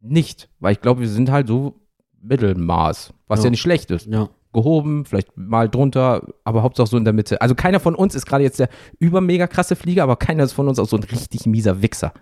nicht, 0.00 0.48
weil 0.60 0.72
ich 0.72 0.80
glaube, 0.80 1.00
wir 1.00 1.08
sind 1.08 1.30
halt 1.30 1.48
so 1.48 1.80
Mittelmaß, 2.22 3.12
was 3.26 3.40
ja, 3.40 3.44
Ja. 3.44 3.50
nicht 3.50 3.60
schlecht 3.60 3.90
ist. 3.90 4.06
Ja. 4.06 4.28
Gehoben, 4.52 5.04
vielleicht 5.04 5.36
mal 5.36 5.68
drunter, 5.68 6.26
aber 6.44 6.62
Hauptsache 6.62 6.88
so 6.88 6.96
in 6.96 7.04
der 7.04 7.12
Mitte. 7.12 7.40
Also 7.40 7.54
keiner 7.54 7.78
von 7.78 7.94
uns 7.94 8.14
ist 8.14 8.26
gerade 8.26 8.42
jetzt 8.42 8.58
der 8.58 8.68
übermega 8.98 9.46
krasse 9.46 9.76
Flieger, 9.76 10.02
aber 10.02 10.16
keiner 10.16 10.42
ist 10.42 10.52
von 10.52 10.68
uns 10.68 10.78
auch 10.78 10.88
so 10.88 10.96
ein 10.96 11.04
richtig 11.04 11.46
mieser 11.46 11.82
Wichser. 11.82 12.12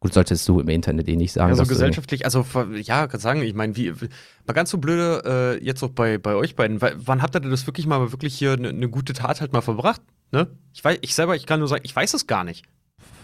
Gut, 0.00 0.12
solltest 0.12 0.46
du 0.48 0.60
im 0.60 0.68
Internet 0.68 1.08
eh 1.08 1.16
nicht 1.16 1.32
sagen. 1.32 1.50
Also 1.50 1.64
gesellschaftlich, 1.64 2.26
also 2.26 2.44
ja, 2.74 3.06
kann 3.06 3.20
sagen, 3.20 3.40
ich 3.40 3.54
meine, 3.54 3.74
wie, 3.76 3.90
mal 4.46 4.52
ganz 4.52 4.70
so 4.70 4.78
blöde, 4.78 5.22
äh, 5.60 5.64
jetzt 5.64 5.82
auch 5.82 5.90
bei, 5.90 6.18
bei 6.18 6.34
euch 6.34 6.56
beiden, 6.56 6.82
weil, 6.82 6.94
wann 6.98 7.22
habt 7.22 7.34
ihr 7.34 7.40
denn 7.40 7.50
das 7.50 7.66
wirklich 7.66 7.86
mal 7.86 8.12
wirklich 8.12 8.34
hier 8.34 8.52
eine 8.52 8.72
ne 8.72 8.88
gute 8.90 9.14
Tat 9.14 9.40
halt 9.40 9.52
mal 9.52 9.62
verbracht? 9.62 10.02
Ne? 10.30 10.48
Ich 10.74 10.84
weiß, 10.84 10.98
ich 11.00 11.14
selber, 11.14 11.36
ich 11.36 11.46
kann 11.46 11.60
nur 11.60 11.68
sagen, 11.68 11.84
ich 11.84 11.96
weiß 11.96 12.12
es 12.12 12.26
gar 12.26 12.44
nicht. 12.44 12.66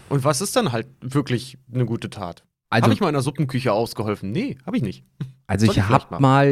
Und 0.09 0.23
was 0.23 0.41
ist 0.41 0.55
dann 0.55 0.71
halt 0.71 0.87
wirklich 1.01 1.59
eine 1.71 1.85
gute 1.85 2.09
Tat? 2.09 2.45
Also, 2.71 2.85
habe 2.85 2.93
ich 2.93 3.01
mal 3.01 3.09
in 3.09 3.13
der 3.13 3.21
Suppenküche 3.21 3.73
ausgeholfen? 3.73 4.31
Nee, 4.31 4.57
habe 4.65 4.77
ich 4.77 4.83
nicht. 4.83 5.03
also 5.45 5.65
soll 5.65 5.75
ich 5.75 5.81
habe 5.83 6.21
mal 6.21 6.47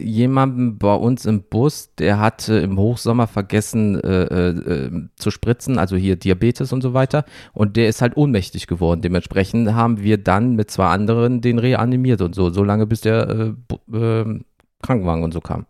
jemanden 0.00 0.78
bei 0.78 0.92
uns 0.92 1.26
im 1.26 1.44
Bus, 1.44 1.94
der 1.94 2.18
hatte 2.18 2.54
im 2.54 2.76
Hochsommer 2.76 3.28
vergessen 3.28 4.00
äh, 4.00 4.24
äh, 4.24 4.48
äh, 4.48 5.08
zu 5.14 5.30
spritzen, 5.30 5.78
also 5.78 5.94
hier 5.94 6.16
Diabetes 6.16 6.72
und 6.72 6.82
so 6.82 6.92
weiter. 6.92 7.24
Und 7.52 7.76
der 7.76 7.88
ist 7.88 8.02
halt 8.02 8.16
ohnmächtig 8.16 8.66
geworden. 8.66 9.00
Dementsprechend 9.00 9.72
haben 9.72 10.02
wir 10.02 10.18
dann 10.18 10.56
mit 10.56 10.72
zwei 10.72 10.88
anderen 10.88 11.40
den 11.40 11.60
reanimiert 11.60 12.20
und 12.20 12.34
so, 12.34 12.50
so 12.50 12.64
lange 12.64 12.88
bis 12.88 13.02
der 13.02 13.54
äh, 13.92 13.96
äh, 13.96 14.40
Krankenwagen 14.82 15.22
und 15.22 15.32
so 15.32 15.40
kam. 15.40 15.66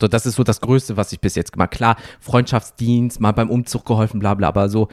So, 0.00 0.06
das 0.06 0.26
ist 0.26 0.36
so 0.36 0.44
das 0.44 0.60
Größte, 0.60 0.96
was 0.96 1.12
ich 1.12 1.20
bis 1.20 1.34
jetzt 1.34 1.52
gemacht 1.52 1.72
Klar, 1.72 1.96
Freundschaftsdienst, 2.20 3.20
mal 3.20 3.32
beim 3.32 3.50
Umzug 3.50 3.84
geholfen, 3.84 4.20
bla 4.20 4.34
bla, 4.34 4.46
aber 4.46 4.68
so. 4.68 4.88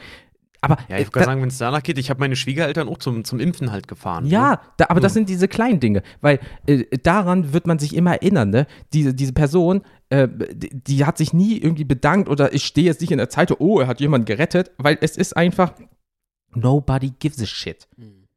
Aber 0.60 0.78
Ja, 0.88 0.96
äh, 0.96 1.02
ich 1.02 1.12
kann 1.12 1.24
sagen, 1.24 1.40
wenn 1.42 1.48
es 1.48 1.58
danach 1.58 1.82
geht, 1.82 1.98
ich 1.98 2.10
habe 2.10 2.20
meine 2.20 2.36
Schwiegereltern 2.36 2.88
auch 2.88 2.98
zum, 2.98 3.24
zum 3.24 3.38
Impfen 3.40 3.70
halt 3.70 3.86
gefahren. 3.88 4.26
Ja, 4.26 4.50
Ne? 4.52 4.58
da, 4.76 4.86
aber 4.88 5.00
das 5.00 5.14
sind 5.14 5.28
diese 5.28 5.48
kleinen 5.48 5.80
Dinge, 5.80 6.02
weil 6.20 6.40
äh, 6.66 6.84
daran 7.02 7.52
wird 7.52 7.66
man 7.66 7.78
sich 7.78 7.94
immer 7.94 8.12
erinnern, 8.12 8.50
ne? 8.50 8.66
Diese, 8.92 9.14
diese 9.14 9.32
Person, 9.32 9.82
äh, 10.10 10.26
die, 10.28 10.70
die 10.72 11.04
hat 11.04 11.18
sich 11.18 11.32
nie 11.32 11.58
irgendwie 11.58 11.84
bedankt 11.84 12.28
oder 12.28 12.52
ich 12.52 12.64
stehe 12.64 12.86
jetzt 12.86 13.00
nicht 13.00 13.10
in 13.12 13.18
der 13.18 13.28
Zeitung, 13.30 13.58
oh, 13.60 13.78
er 13.80 13.86
hat 13.86 14.00
jemanden 14.00 14.24
gerettet, 14.24 14.72
weil 14.78 14.98
es 15.00 15.16
ist 15.16 15.36
einfach, 15.36 15.72
nobody 16.54 17.12
gives 17.18 17.40
a 17.40 17.46
shit. 17.46 17.88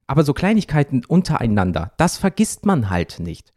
Aber 0.07 0.23
so 0.23 0.33
Kleinigkeiten 0.33 1.05
untereinander, 1.05 1.93
das 1.97 2.17
vergisst 2.17 2.65
man 2.65 2.89
halt 2.89 3.19
nicht. 3.19 3.53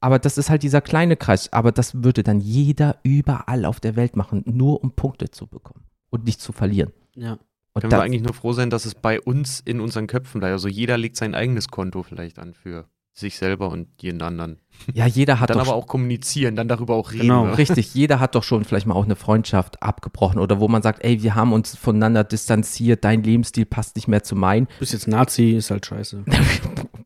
Aber 0.00 0.20
das 0.20 0.38
ist 0.38 0.48
halt 0.48 0.62
dieser 0.62 0.80
kleine 0.80 1.16
Kreis, 1.16 1.52
aber 1.52 1.72
das 1.72 2.04
würde 2.04 2.22
dann 2.22 2.40
jeder 2.40 2.98
überall 3.02 3.64
auf 3.64 3.80
der 3.80 3.96
Welt 3.96 4.14
machen, 4.14 4.44
nur 4.46 4.82
um 4.84 4.92
Punkte 4.92 5.30
zu 5.30 5.48
bekommen 5.48 5.84
und 6.10 6.24
nicht 6.24 6.40
zu 6.40 6.52
verlieren. 6.52 6.92
Ja. 7.16 7.38
Können 7.80 7.92
wir 7.92 8.02
eigentlich 8.02 8.22
nur 8.22 8.34
froh 8.34 8.52
sein, 8.52 8.70
dass 8.70 8.84
es 8.84 8.94
bei 8.94 9.20
uns 9.20 9.60
in 9.60 9.80
unseren 9.80 10.06
Köpfen 10.06 10.40
bleibt. 10.40 10.52
Also 10.52 10.68
jeder 10.68 10.98
legt 10.98 11.16
sein 11.16 11.34
eigenes 11.34 11.68
Konto 11.68 12.02
vielleicht 12.02 12.38
an 12.38 12.54
für 12.54 12.86
sich 13.18 13.36
selber 13.36 13.70
und 13.70 13.88
jeden 14.00 14.22
anderen. 14.22 14.58
ja, 14.94 15.06
jeder 15.06 15.40
hat 15.40 15.50
dann 15.50 15.58
doch 15.58 15.66
aber 15.66 15.74
auch 15.74 15.86
kommunizieren, 15.86 16.56
dann 16.56 16.68
darüber 16.68 16.94
auch 16.94 17.12
reden. 17.12 17.22
Genau. 17.22 17.46
ne? 17.46 17.58
Richtig, 17.58 17.94
jeder 17.94 18.20
hat 18.20 18.34
doch 18.34 18.44
schon 18.44 18.64
vielleicht 18.64 18.86
mal 18.86 18.94
auch 18.94 19.04
eine 19.04 19.16
Freundschaft 19.16 19.82
abgebrochen 19.82 20.38
oder 20.38 20.60
wo 20.60 20.68
man 20.68 20.82
sagt, 20.82 21.04
ey, 21.04 21.22
wir 21.22 21.34
haben 21.34 21.52
uns 21.52 21.76
voneinander 21.76 22.24
distanziert, 22.24 23.04
dein 23.04 23.22
Lebensstil 23.22 23.66
passt 23.66 23.96
nicht 23.96 24.08
mehr 24.08 24.22
zu 24.22 24.36
meinem. 24.36 24.68
Bist 24.78 24.92
jetzt 24.92 25.08
Nazi, 25.08 25.50
ist 25.50 25.70
halt 25.70 25.84
scheiße. 25.84 26.24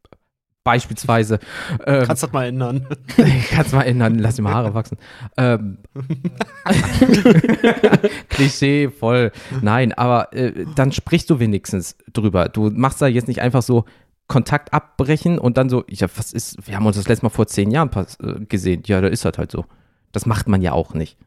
Beispielsweise. 0.65 1.41
Ähm, 1.87 2.05
Kannst 2.07 2.23
das 2.23 2.33
mal 2.33 2.47
ändern. 2.47 2.87
kannst 3.51 3.73
mal 3.73 3.83
ändern, 3.83 4.19
lass 4.19 4.37
die 4.37 4.43
mal 4.43 4.55
Haare 4.55 4.75
wachsen. 4.75 4.97
Ähm, 5.37 5.79
Klischee, 8.29 8.89
voll. 8.89 9.33
Nein, 9.61 9.93
aber 9.93 10.33
äh, 10.33 10.67
dann 10.77 10.93
sprichst 10.93 11.29
du 11.31 11.41
wenigstens 11.41 11.97
drüber. 12.13 12.49
Du 12.49 12.71
machst 12.71 13.03
da 13.03 13.09
jetzt 13.09 13.27
nicht 13.27 13.41
einfach 13.41 13.63
so 13.63 13.87
Kontakt 14.29 14.73
abbrechen 14.73 15.39
und 15.39 15.57
dann 15.57 15.69
so, 15.69 15.85
ja, 15.89 16.07
was 16.17 16.33
ist, 16.33 16.67
wir 16.67 16.77
haben 16.77 16.87
uns 16.87 16.97
das 16.97 17.09
letzte 17.09 17.27
Mal 17.27 17.31
vor 17.31 17.49
zehn 17.49 17.73
Jahren 17.73 17.91
äh, 18.23 18.45
gesehen. 18.47 18.83
Ja, 18.87 19.01
da 19.01 19.09
ist 19.09 19.25
das 19.25 19.37
halt 19.37 19.51
so. 19.51 19.65
Das 20.13 20.27
macht 20.27 20.47
man 20.47 20.63
ja 20.63 20.73
auch 20.73 20.95
nicht. 20.95 21.19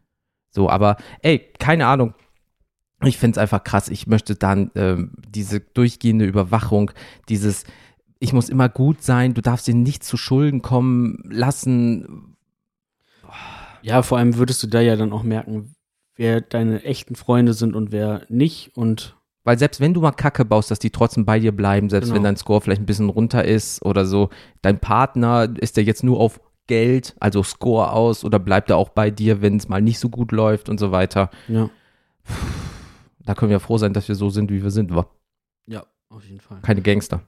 So, 0.49 0.69
aber 0.69 0.95
ey, 1.21 1.39
keine 1.59 1.87
Ahnung. 1.87 2.13
Ich 3.03 3.17
finde 3.17 3.37
es 3.37 3.39
einfach 3.41 3.65
krass. 3.65 3.89
Ich 3.89 4.07
möchte 4.07 4.35
dann 4.35 4.71
ähm, 4.75 5.11
diese 5.27 5.59
durchgehende 5.59 6.23
Überwachung, 6.23 6.91
dieses, 7.27 7.65
ich 8.26 8.34
muss 8.34 8.49
immer 8.49 8.68
gut 8.69 9.02
sein, 9.02 9.34
du 9.34 9.41
darfst 9.41 9.68
dir 9.68 9.73
nicht 9.76 10.03
zu 10.03 10.18
Schulden 10.18 10.61
kommen 10.61 11.19
lassen. 11.30 12.35
Ja, 13.81 14.02
vor 14.02 14.18
allem 14.18 14.35
würdest 14.38 14.61
du 14.64 14.68
da 14.68 14.81
ja 14.81 14.95
dann 14.95 15.14
auch 15.14 15.23
merken, 15.23 15.76
wer 16.15 16.41
deine 16.41 16.84
echten 16.84 17.15
Freunde 17.15 17.53
sind 17.53 17.76
und 17.76 17.91
wer 17.91 18.23
nicht. 18.30 18.76
Und 18.76 19.15
Weil 19.43 19.60
selbst 19.60 19.80
wenn 19.80 19.93
du 19.93 20.02
mal 20.02 20.11
Kacke 20.11 20.43
baust, 20.43 20.72
dass 20.72 20.80
die 20.80 20.89
trotzdem 20.89 21.26
bei 21.26 21.39
dir 21.39 21.52
bleiben, 21.52 21.89
selbst 21.89 22.07
Genau. 22.07 22.15
wenn 22.18 22.23
dein 22.23 22.35
Score 22.38 22.61
vielleicht 22.61 22.81
ein 22.81 22.85
bisschen 22.88 23.10
runter 23.10 23.45
ist 23.45 23.84
oder 23.85 24.06
so, 24.06 24.30
dein 24.61 24.80
Partner 24.80 25.47
ist 25.60 25.77
der 25.77 25.84
jetzt 25.84 26.03
nur 26.03 26.19
auf 26.19 26.39
Geld, 26.68 27.15
also 27.19 27.43
Score 27.43 27.91
aus 27.91 28.26
oder 28.26 28.39
bleibt 28.39 28.72
er 28.72 28.77
auch 28.77 28.89
bei 28.89 29.11
dir, 29.11 29.41
wenn 29.43 29.57
es 29.57 29.68
mal 29.69 29.81
nicht 29.81 29.99
so 29.99 30.10
gut 30.10 30.31
läuft 30.31 30.68
und 30.68 30.80
so 30.80 30.91
weiter. 30.91 31.30
ja. 31.47 31.69
Da 33.19 33.34
können 33.34 33.49
wir 33.52 33.60
froh 33.60 33.77
sein, 33.80 33.93
dass 33.93 34.07
wir 34.07 34.14
so 34.15 34.30
sind, 34.30 34.52
wie 34.52 34.61
wir 34.61 34.69
sind. 34.69 34.93
wa? 34.95 35.07
Ja, 35.65 35.84
auf 36.10 36.23
jeden 36.26 36.39
Fall. 36.39 36.60
Keine 36.61 36.81
Gangster. 36.84 37.22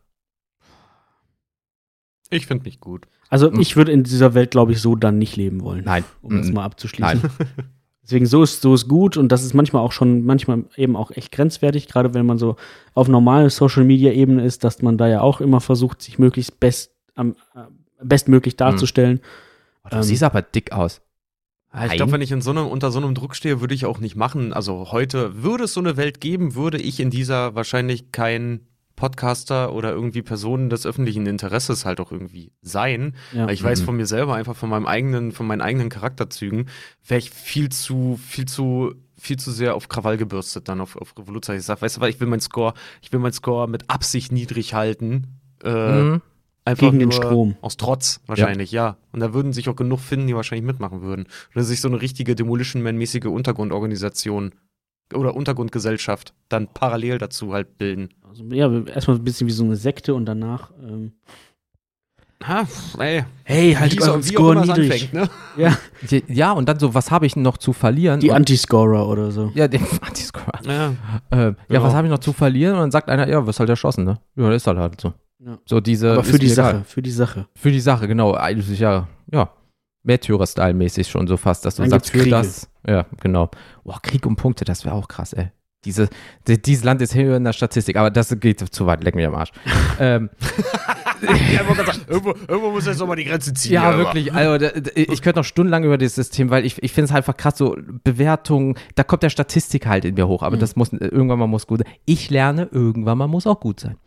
Ich 2.30 2.45
finde 2.48 2.64
mich 2.66 2.80
gut. 2.80 3.08
Also 3.30 3.52
Hm. 3.52 3.60
ich 3.60 3.76
würde 3.76 3.91
in 3.91 4.04
dieser 4.04 4.34
Welt, 4.34 4.52
glaube 4.52 4.72
ich, 4.72 4.82
so 4.82 4.95
dann 4.95 5.18
nicht 5.18 5.36
leben 5.36 5.62
wollen. 5.62 5.84
Nein. 5.86 6.04
Um 6.22 6.38
das 6.38 6.48
Mhm. 6.48 6.54
mal 6.56 6.64
abzuschließen. 6.66 7.22
Nein. 7.22 7.32
Deswegen 8.04 8.26
so 8.26 8.41
ist 8.44 8.62
so 8.62 8.74
ist 8.74 8.88
gut 8.88 9.18
und 9.18 9.30
das 9.34 9.44
ist 9.44 9.54
manchmal 9.54 9.82
auch 9.82 9.91
schon 9.91 10.24
manchmal 10.24 10.64
eben 10.78 10.95
auch 10.95 11.12
echt 11.12 11.32
grenzwertig, 11.34 11.88
gerade 11.90 12.14
wenn 12.14 12.26
man 12.26 12.38
so 12.38 12.56
auf 12.94 13.10
normaler 13.10 13.49
Social 13.49 13.84
Media 13.84 14.12
Ebene 14.14 14.45
ist, 14.45 14.64
dass 14.64 14.82
man 14.82 14.98
da 14.98 15.08
ja 15.10 15.20
auch 15.22 15.41
immer 15.41 15.60
versucht, 15.60 16.02
sich 16.02 16.18
möglichst 16.18 16.60
best 16.62 16.91
am 17.16 17.36
äh, 17.54 17.60
bestmöglich 18.02 18.56
darzustellen. 18.56 19.20
Oh, 19.84 19.90
du 19.90 19.98
Ähm, 19.98 20.04
siehst 20.04 20.24
aber 20.24 20.41
dick 20.41 20.72
aus. 20.72 21.02
Ich 21.86 21.91
glaube, 21.94 22.14
wenn 22.14 22.22
ich 22.22 22.32
in 22.32 22.41
so 22.41 22.52
einem, 22.52 22.66
unter 22.68 22.91
so 22.91 22.98
einem 22.99 23.14
Druck 23.14 23.36
stehe, 23.36 23.60
würde 23.62 23.76
ich 23.76 23.86
auch 23.86 23.99
nicht 23.99 24.16
machen. 24.16 24.54
Also 24.54 24.91
heute 24.91 25.44
würde 25.44 25.66
es 25.66 25.74
so 25.74 25.82
eine 25.82 25.98
Welt 25.98 26.22
geben, 26.22 26.56
würde 26.56 26.78
ich 26.78 26.99
in 27.02 27.10
dieser 27.10 27.56
wahrscheinlich 27.56 28.12
kein 28.14 28.62
Podcaster 28.98 29.72
oder 29.72 29.91
irgendwie 29.94 30.22
Personen 30.22 30.69
des 30.69 30.86
öffentlichen 30.86 31.26
Interesses 31.26 31.86
halt 31.86 32.02
auch 32.02 32.11
irgendwie 32.11 32.52
sein. 32.61 33.15
Ja. 33.32 33.48
Ich 33.48 33.64
weiß 33.64 33.80
Mhm. 33.82 33.86
von 33.86 33.95
mir 33.95 34.06
selber, 34.06 34.36
einfach 34.36 34.57
von 34.57 34.69
meinem 34.69 34.86
eigenen, 34.88 35.32
von 35.32 35.48
meinen 35.48 35.61
eigenen 35.61 35.88
Charakterzügen, 35.88 36.65
wäre 37.07 37.19
ich 37.19 37.30
viel 37.30 37.69
zu, 37.69 38.19
viel 38.22 38.45
zu, 38.45 38.94
viel 39.18 39.38
zu 39.38 39.52
sehr 39.52 39.76
auf 39.76 39.88
Krawall 39.88 40.18
gebürstet 40.18 40.68
dann 40.68 40.82
auf, 40.82 40.98
auf 40.98 41.18
Revolution. 41.18 41.56
Ich 41.56 41.64
sag, 41.64 41.82
weißt 41.82 41.98
du 41.98 42.02
was, 42.02 42.10
ich 42.10 42.19
will 42.19 42.28
meinen 42.28 42.41
Score, 42.41 42.74
ich 43.02 43.14
will 43.14 43.19
meinen 43.22 43.32
Score 43.34 43.69
mit 43.69 43.90
Absicht 43.90 44.34
niedrig 44.34 44.74
halten. 44.74 45.40
Äh, 45.64 46.02
Mhm. 46.03 46.22
Einfach 46.65 46.88
Gegen 46.88 46.99
den 46.99 47.14
Strom. 47.14 47.56
Aus 47.61 47.78
Trotz 47.78 48.19
wahrscheinlich, 48.28 48.74
ja. 48.74 48.98
Und 49.14 49.22
da 49.22 49.34
würden 49.34 49.53
sich 49.53 49.69
auch 49.69 49.78
genug 49.78 50.02
finden, 50.02 50.28
die 50.28 50.36
wahrscheinlich 50.36 50.65
mitmachen 50.65 51.02
würden. 51.02 51.28
Oder 51.56 51.64
sich 51.64 51.80
so 51.80 51.88
eine 51.88 52.02
richtige 52.02 52.36
Demolition 52.36 52.82
Man-mäßige 52.84 53.24
Untergrundorganisation 53.28 54.52
oder 55.13 55.35
Untergrundgesellschaft 55.35 56.34
dann 56.49 56.67
parallel 56.67 57.17
dazu 57.17 57.53
halt 57.53 57.77
bilden. 57.77 58.09
Also, 58.29 58.43
ja, 58.45 58.71
erstmal 58.85 59.17
ein 59.17 59.23
bisschen 59.23 59.47
wie 59.47 59.51
so 59.51 59.63
eine 59.63 59.75
Sekte 59.75 60.13
und 60.13 60.25
danach 60.25 60.71
ähm, 60.81 61.13
Ha, 62.43 62.67
ey. 62.99 63.25
Hey, 63.45 63.73
halt 63.73 63.99
euren 63.99 64.21
Score 64.21 64.55
niedrig. 64.61 64.91
anfängt, 65.11 65.13
ne? 65.13 65.27
Ja, 65.57 65.75
Ja, 66.27 66.51
und 66.51 66.69
dann 66.69 66.77
so, 66.77 66.93
was 66.93 67.09
habe 67.09 67.25
ich 67.25 67.35
noch 67.35 67.57
zu 67.57 67.73
verlieren? 67.73 68.19
die 68.19 68.31
Anti-Scorer 68.31 69.07
oder 69.07 69.31
so. 69.31 69.51
ja, 69.55 69.67
den 69.67 69.81
Anti-Score. 70.01 70.45
Ja. 70.63 70.93
Äh, 71.31 71.35
ja, 71.38 71.55
Genau. 71.67 71.84
was 71.84 71.93
habe 71.95 72.05
ich 72.05 72.11
noch 72.11 72.19
zu 72.19 72.34
verlieren? 72.34 72.75
Und 72.75 72.81
dann 72.81 72.91
sagt 72.91 73.09
einer, 73.09 73.27
ja, 73.27 73.45
wirst 73.47 73.59
halt 73.59 73.69
erschossen, 73.71 74.03
ne? 74.05 74.19
Ja, 74.35 74.51
ist 74.51 74.67
halt 74.67 74.77
halt 74.77 75.01
so. 75.01 75.13
Ja. 75.43 75.57
So 75.65 75.79
diese. 75.79 76.11
Aber 76.13 76.23
für 76.23 76.38
die 76.38 76.47
Sache, 76.49 76.69
egal. 76.69 76.84
für 76.85 77.01
die 77.01 77.09
Sache. 77.11 77.47
Für 77.55 77.71
die 77.71 77.79
Sache, 77.79 78.07
genau. 78.07 78.35
Ja. 79.31 79.49
Märtyrer-Style-mäßig 80.07 81.07
schon 81.07 81.27
so 81.27 81.38
fast, 81.38 81.65
dass 81.65 81.75
du 81.75 81.84
Dann 81.84 81.91
sagst, 81.91 82.11
für 82.11 82.17
Kriege. 82.19 82.31
das. 82.31 82.69
Ja, 82.88 83.05
genau. 83.21 83.49
Boah, 83.84 83.99
Krieg 84.01 84.25
um 84.25 84.35
Punkte, 84.35 84.65
das 84.65 84.85
wäre 84.85 84.95
auch 84.95 85.07
krass, 85.07 85.34
ey. 85.34 85.51
Diese, 85.85 86.09
die, 86.47 86.59
dieses 86.61 86.84
Land 86.84 87.01
ist 87.01 87.13
höher 87.13 87.38
in 87.38 87.43
der 87.43 87.53
Statistik, 87.53 87.95
aber 87.97 88.09
das 88.09 88.35
geht 88.39 88.59
zu 88.59 88.85
weit, 88.88 89.03
leck 89.03 89.13
mich 89.15 89.25
am 89.25 89.35
Arsch. 89.35 89.51
ähm, 89.99 90.29
ja 91.21 91.61
irgendwo, 92.07 92.34
irgendwo 92.47 92.71
muss 92.71 92.85
jetzt 92.85 92.99
nochmal 92.99 93.15
die 93.15 93.25
Grenze 93.25 93.53
ziehen. 93.53 93.73
ja, 93.73 93.84
aber- 93.84 93.97
wirklich. 93.99 94.34
Also, 94.34 94.57
da- 94.65 94.79
da- 94.79 94.91
ich 94.95 95.21
könnte 95.21 95.39
noch 95.39 95.45
stundenlang 95.45 95.84
über 95.84 95.97
dieses 95.97 96.15
System, 96.15 96.49
weil 96.49 96.65
ich, 96.65 96.81
ich 96.84 96.91
finde 96.91 97.09
es 97.11 97.15
einfach 97.15 97.38
krass, 97.38 97.57
so 97.57 97.75
Bewertungen, 98.03 98.75
da 98.95 99.03
kommt 99.03 99.23
der 99.23 99.29
Statistik 99.29 99.85
halt 99.85 100.03
in 100.05 100.15
mir 100.15 100.27
hoch, 100.27 100.43
aber 100.43 100.57
das 100.57 100.75
muss, 100.75 100.91
irgendwann 100.93 101.39
mal 101.39 101.47
muss 101.47 101.67
gut 101.67 101.79
sein. 101.84 101.93
Ich 102.05 102.29
lerne, 102.29 102.67
irgendwann 102.71 103.17
mal 103.17 103.27
muss 103.27 103.47
auch 103.47 103.59
gut 103.59 103.79
sein. 103.79 103.97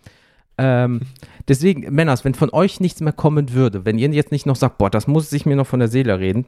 Ähm, 0.62 1.00
deswegen, 1.48 1.92
Männers, 1.94 2.24
wenn 2.24 2.34
von 2.34 2.50
euch 2.52 2.80
nichts 2.80 3.00
mehr 3.00 3.14
kommen 3.14 3.54
würde, 3.54 3.86
wenn 3.86 3.98
ihr 3.98 4.10
jetzt 4.10 4.30
nicht 4.30 4.44
noch 4.44 4.56
sagt, 4.56 4.76
boah, 4.76 4.90
das 4.90 5.06
muss 5.06 5.32
ich 5.32 5.46
mir 5.46 5.56
noch 5.56 5.66
von 5.66 5.80
der 5.80 5.88
Seele 5.88 6.18
reden, 6.18 6.44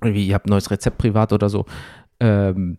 irgendwie, 0.00 0.26
ihr 0.26 0.34
habt 0.34 0.46
ein 0.46 0.50
neues 0.50 0.70
Rezept 0.70 0.98
privat 0.98 1.32
oder 1.32 1.48
so, 1.48 1.66
ähm, 2.20 2.78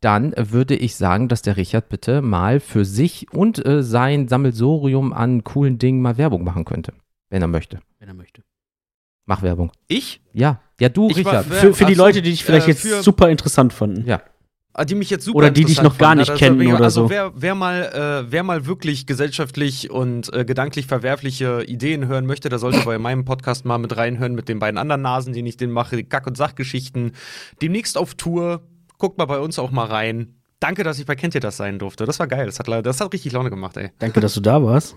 dann 0.00 0.34
würde 0.36 0.76
ich 0.76 0.94
sagen, 0.96 1.28
dass 1.28 1.40
der 1.42 1.56
Richard 1.56 1.88
bitte 1.88 2.20
mal 2.20 2.60
für 2.60 2.84
sich 2.84 3.32
und 3.32 3.64
äh, 3.64 3.82
sein 3.82 4.28
Sammelsorium 4.28 5.12
an 5.14 5.42
coolen 5.42 5.78
Dingen 5.78 6.02
mal 6.02 6.18
Werbung 6.18 6.44
machen 6.44 6.64
könnte, 6.66 6.92
wenn 7.30 7.40
er 7.42 7.48
möchte. 7.48 7.80
Wenn 7.98 8.08
er 8.08 8.14
möchte. 8.14 8.42
Mach 9.24 9.42
Werbung. 9.42 9.72
Ich? 9.88 10.20
Ja, 10.32 10.60
ja, 10.80 10.88
du, 10.90 11.08
Ich 11.10 11.24
war- 11.24 11.32
Richard. 11.40 11.50
Wer- 11.50 11.60
Für, 11.60 11.74
für 11.74 11.84
die 11.86 11.94
Leute, 11.94 12.20
die 12.22 12.30
dich 12.30 12.44
vielleicht 12.44 12.66
äh, 12.66 12.70
jetzt 12.72 13.02
super 13.04 13.30
interessant 13.30 13.72
fanden. 13.72 14.04
Ja. 14.06 14.20
Ah, 14.80 14.84
Die 14.84 14.94
mich 14.94 15.10
jetzt 15.10 15.24
super 15.24 15.38
Oder 15.38 15.50
die 15.50 15.64
dich 15.64 15.82
noch 15.82 15.98
gar 15.98 16.14
nicht 16.14 16.30
Also, 16.30 16.38
kennen 16.38 16.60
wer- 16.60 16.76
oder 16.76 16.84
also 16.84 17.02
so. 17.02 17.10
Wer, 17.10 17.32
wer, 17.34 17.56
mal, 17.56 17.82
äh, 18.26 18.30
wer 18.30 18.44
mal 18.44 18.64
wirklich 18.66 19.06
gesellschaftlich 19.06 19.90
und 19.90 20.32
äh, 20.32 20.44
gedanklich 20.44 20.86
verwerfliche 20.86 21.64
Ideen 21.64 22.06
hören 22.06 22.26
möchte, 22.26 22.48
der 22.48 22.60
sollte 22.60 22.84
bei 22.84 22.96
meinem 22.98 23.24
Podcast 23.24 23.64
mal 23.64 23.78
mit 23.78 23.96
reinhören 23.96 24.36
mit 24.36 24.48
den 24.48 24.60
beiden 24.60 24.78
anderen 24.78 25.02
Nasen, 25.02 25.32
die 25.32 25.40
ich 25.48 25.56
den 25.56 25.72
mache, 25.72 25.96
die 25.96 26.04
Kack- 26.04 26.28
und 26.28 26.36
Sachgeschichten. 26.36 27.10
Demnächst 27.60 27.98
auf 27.98 28.14
Tour. 28.14 28.62
Guckt 28.98 29.18
mal 29.18 29.24
bei 29.24 29.40
uns 29.40 29.58
auch 29.58 29.72
mal 29.72 29.86
rein. 29.86 30.36
Danke, 30.60 30.84
dass 30.84 31.00
ich 31.00 31.06
bei 31.06 31.16
Kennt 31.16 31.34
ihr 31.34 31.40
das 31.40 31.56
sein 31.56 31.80
durfte. 31.80 32.06
Das 32.06 32.20
war 32.20 32.28
geil. 32.28 32.46
Das 32.46 32.60
hat, 32.60 32.68
das 32.86 33.00
hat 33.00 33.12
richtig 33.12 33.32
Laune 33.32 33.50
gemacht, 33.50 33.76
ey. 33.76 33.90
Danke, 33.98 34.20
dass 34.20 34.34
du 34.34 34.40
da 34.40 34.62
warst. 34.62 34.94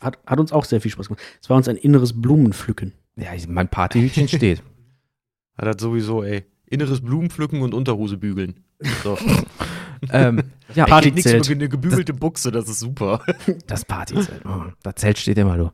Hat, 0.00 0.18
hat 0.26 0.40
uns 0.40 0.50
auch 0.52 0.64
sehr 0.64 0.80
viel 0.80 0.90
Spaß 0.90 1.06
gemacht. 1.06 1.22
Es 1.40 1.48
war 1.48 1.56
uns 1.56 1.68
ein 1.68 1.76
inneres 1.76 2.20
Blumenpflücken. 2.20 2.92
Ja, 3.14 3.30
mein 3.46 3.68
Partyhütchen 3.68 4.26
steht. 4.26 4.64
Hat 5.56 5.66
das 5.66 5.80
sowieso, 5.80 6.24
ey. 6.24 6.44
Inneres 6.74 7.00
Blumenpflücken 7.00 7.62
und 7.62 7.72
Unterhose 7.74 8.16
bügeln. 8.18 8.54
So. 9.02 9.16
ähm, 10.12 10.42
ja, 10.74 10.84
Party- 10.86 11.12
Nichts 11.12 11.30
Partyzelt. 11.30 11.58
eine 11.58 11.68
gebügelte 11.68 12.12
Buchse, 12.12 12.50
das 12.50 12.68
ist 12.68 12.80
super. 12.80 13.20
Das 13.66 13.84
Partyzelt. 13.84 14.42
Oh, 14.44 14.64
das 14.82 14.94
Zelt 14.96 15.18
steht 15.18 15.38
immer, 15.38 15.56
du. 15.56 15.70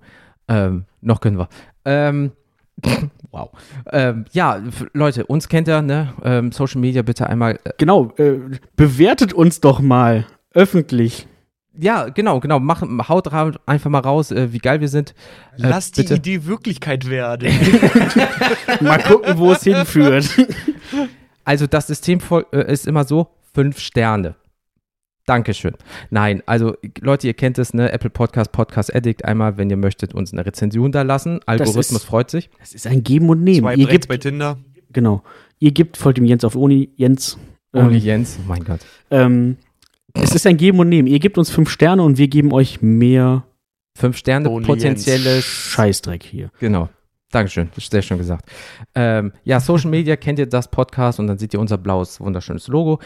Ähm, 0.49 0.85
noch 1.01 1.21
können 1.21 1.39
wir. 1.39 1.49
Ähm, 1.85 2.33
wow. 3.31 3.51
Ähm, 3.93 4.25
ja, 4.33 4.61
Leute, 4.93 5.27
uns 5.27 5.49
kennt 5.49 5.69
ihr, 5.69 5.83
ne? 5.83 6.13
Ähm, 6.23 6.53
Social 6.53 6.81
Media 6.81 7.03
bitte 7.03 7.27
einmal. 7.29 7.59
Äh, 7.65 7.71
Genau, 7.79 8.13
äh, 8.17 8.39
bewertet 8.77 9.33
uns 9.33 9.61
doch 9.61 9.81
mal 9.81 10.27
öffentlich. 10.53 11.27
Ja, 11.81 12.09
genau, 12.09 12.41
genau. 12.41 12.61
Mach, 12.61 12.83
haut 13.09 13.29
einfach 13.67 13.91
mal 13.91 13.99
raus, 14.01 14.31
äh, 14.31 14.53
wie 14.53 14.59
geil 14.59 14.81
wir 14.81 14.89
sind. 14.89 15.11
Äh, 15.59 15.69
Lass 15.69 15.93
die 15.93 16.03
bitte. 16.03 16.15
Idee 16.17 16.45
Wirklichkeit 16.45 17.09
werden. 17.09 17.49
Mal 18.81 18.99
gucken, 19.03 19.39
wo 19.39 19.53
es 19.53 19.63
hinführt. 19.63 20.29
Also, 21.45 21.67
das 21.67 21.87
System 21.87 22.21
äh, 22.53 22.73
ist 22.73 22.87
immer 22.87 23.05
so: 23.05 23.29
fünf 23.55 23.79
Sterne. 23.79 24.37
Dankeschön. 25.27 25.75
Nein, 26.11 26.43
also 26.47 26.75
Leute, 27.01 27.29
ihr 27.29 27.35
kennt 27.35 27.59
es, 27.59 27.73
ne? 27.73 27.93
Apple 27.93 28.11
Podcast, 28.11 28.51
Podcast 28.53 28.93
Addict. 28.95 29.25
Einmal, 29.25 29.57
wenn 29.59 29.71
ihr 29.71 29.77
möchtet, 29.77 30.13
uns 30.13 30.33
eine 30.33 30.45
Rezension 30.45 30.91
da 30.93 31.03
lassen. 31.03 31.41
Algorithmus 31.47 31.91
ist- 31.93 32.05
freut 32.05 32.31
sich. 32.31 32.51
Das 32.59 32.73
ist 32.75 32.87
ein 32.87 33.05
Geben 33.05 33.29
und 33.29 33.45
Nehmen. 33.45 33.61
Zwei 33.61 33.75
Ihr 33.77 33.87
gebt, 33.87 34.09
bei 34.09 34.17
Tinder. 34.17 34.59
genau. 34.93 35.23
Ihr 35.61 35.71
gebt, 35.73 35.97
folgt 35.97 36.19
dem 36.19 36.25
Jens 36.25 36.43
auf 36.45 36.57
Uni. 36.57 36.91
Jens. 36.97 37.39
Only 37.73 37.99
Ähm, 37.99 38.03
Jens, 38.03 38.39
oh 38.41 38.49
mein 38.49 38.65
Gott. 38.65 38.81
ähm, 39.13 39.57
es 40.15 40.35
ist 40.35 40.47
ein 40.47 40.57
Geben 40.57 40.79
und 40.79 40.89
Nehmen. 40.89 41.09
Ihr 41.09 41.19
gebt 41.19 41.39
uns 41.39 41.51
fünf 41.51 41.71
Sterne 41.71 42.03
und 42.03 42.19
wir 42.19 42.29
geben 42.29 42.53
euch 42.53 42.83
mehr 42.83 43.45
Fünf 43.97 44.17
Sterne, 44.17 44.49
Only 44.49 44.67
potenzielles 44.67 45.45
Scheißdreck 45.45 46.23
hier. 46.23 46.51
Genau. 46.59 46.89
Dankeschön, 47.33 47.69
das 47.75 47.85
ist 47.85 47.93
sehr 47.93 48.03
schön 48.03 48.19
gesagt. 48.19 48.51
Ähm, 48.95 49.33
ja, 49.45 49.61
Social 49.61 49.91
Media 49.91 50.17
kennt 50.17 50.39
ihr 50.39 50.47
das 50.47 50.69
Podcast 50.69 51.21
und 51.21 51.27
dann 51.29 51.39
seht 51.39 51.55
ihr 51.55 51.61
unser 51.61 51.79
blaues, 51.79 52.21
wunderschönes 52.21 52.67
Logo. 52.67 52.99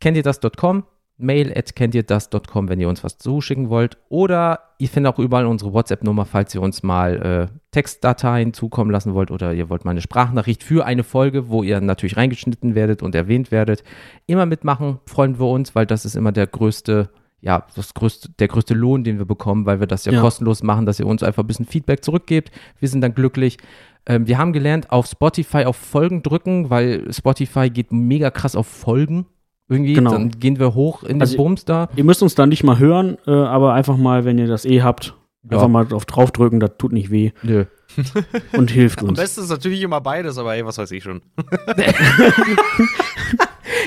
Kennt 0.00 0.16
ihr 0.16 0.22
das.com? 0.22 0.84
Mail 1.18 1.52
at 1.56 1.74
kennt 1.74 1.94
ihr 1.94 2.04
das.com, 2.04 2.68
wenn 2.68 2.78
ihr 2.80 2.88
uns 2.88 3.02
was 3.02 3.18
zuschicken 3.18 3.68
wollt. 3.70 3.98
Oder 4.08 4.60
ihr 4.78 4.88
findet 4.88 5.12
auch 5.12 5.18
überall 5.18 5.46
unsere 5.46 5.72
WhatsApp-Nummer, 5.72 6.24
falls 6.24 6.54
ihr 6.54 6.62
uns 6.62 6.82
mal 6.84 7.50
äh, 7.50 7.58
Textdateien 7.72 8.52
zukommen 8.54 8.90
lassen 8.90 9.14
wollt 9.14 9.30
oder 9.30 9.52
ihr 9.52 9.68
wollt 9.68 9.84
mal 9.84 9.90
eine 9.90 10.00
Sprachnachricht 10.00 10.62
für 10.62 10.86
eine 10.86 11.02
Folge, 11.04 11.48
wo 11.48 11.62
ihr 11.62 11.80
natürlich 11.80 12.16
reingeschnitten 12.16 12.74
werdet 12.74 13.02
und 13.02 13.14
erwähnt 13.14 13.50
werdet. 13.50 13.82
Immer 14.26 14.46
mitmachen, 14.46 14.98
freuen 15.06 15.38
wir 15.38 15.46
uns, 15.48 15.74
weil 15.74 15.86
das 15.86 16.04
ist 16.04 16.14
immer 16.14 16.30
der 16.32 16.46
größte, 16.46 17.10
ja, 17.40 17.66
das 17.74 17.94
größte, 17.94 18.30
der 18.38 18.48
größte 18.48 18.74
Lohn, 18.74 19.02
den 19.04 19.18
wir 19.18 19.26
bekommen, 19.26 19.66
weil 19.66 19.80
wir 19.80 19.86
das 19.88 20.04
ja, 20.04 20.12
Ja. 20.12 20.20
kostenlos 20.20 20.62
machen, 20.62 20.86
dass 20.86 21.00
ihr 21.00 21.06
uns 21.06 21.22
einfach 21.22 21.42
ein 21.42 21.46
bisschen 21.48 21.66
Feedback 21.66 22.04
zurückgebt. 22.04 22.50
Wir 22.78 22.88
sind 22.88 23.00
dann 23.00 23.14
glücklich. 23.14 23.58
Ähm, 24.06 24.26
wir 24.28 24.38
haben 24.38 24.52
gelernt, 24.52 24.90
auf 24.90 25.06
Spotify 25.06 25.64
auf 25.64 25.76
Folgen 25.76 26.22
drücken, 26.22 26.70
weil 26.70 27.12
Spotify 27.12 27.70
geht 27.70 27.92
mega 27.92 28.30
krass 28.30 28.54
auf 28.56 28.66
Folgen. 28.66 29.26
Irgendwie, 29.68 29.92
Genau. 29.92 30.12
dann 30.12 30.30
gehen 30.30 30.58
wir 30.58 30.74
hoch 30.74 31.02
in 31.02 31.16
den 31.16 31.20
Also- 31.22 31.36
Bums 31.36 31.64
da. 31.64 31.88
Ihr 31.96 32.04
müsst 32.04 32.22
uns 32.22 32.34
da 32.34 32.46
nicht 32.46 32.64
mal 32.64 32.78
hören, 32.78 33.18
äh, 33.26 33.30
aber 33.30 33.74
einfach 33.74 33.96
mal, 33.96 34.24
wenn 34.24 34.38
ihr 34.38 34.46
das 34.46 34.64
eh 34.64 34.82
habt, 34.82 35.14
Ja. 35.44 35.56
einfach 35.58 35.68
mal 35.68 35.86
drauf 35.86 36.06
draufdrücken, 36.06 36.60
das 36.60 36.72
tut 36.78 36.92
nicht 36.92 37.10
weh 37.10 37.32
Nö. 37.42 37.64
und 38.52 38.70
hilft 38.70 39.00
Am 39.02 39.08
uns. 39.10 39.18
besten 39.18 39.42
ist 39.42 39.50
natürlich 39.50 39.82
immer 39.82 40.00
beides, 40.00 40.38
aber 40.38 40.54
ey, 40.54 40.64
was 40.64 40.78
weiß 40.78 40.90
ich 40.92 41.02
schon. 41.02 41.20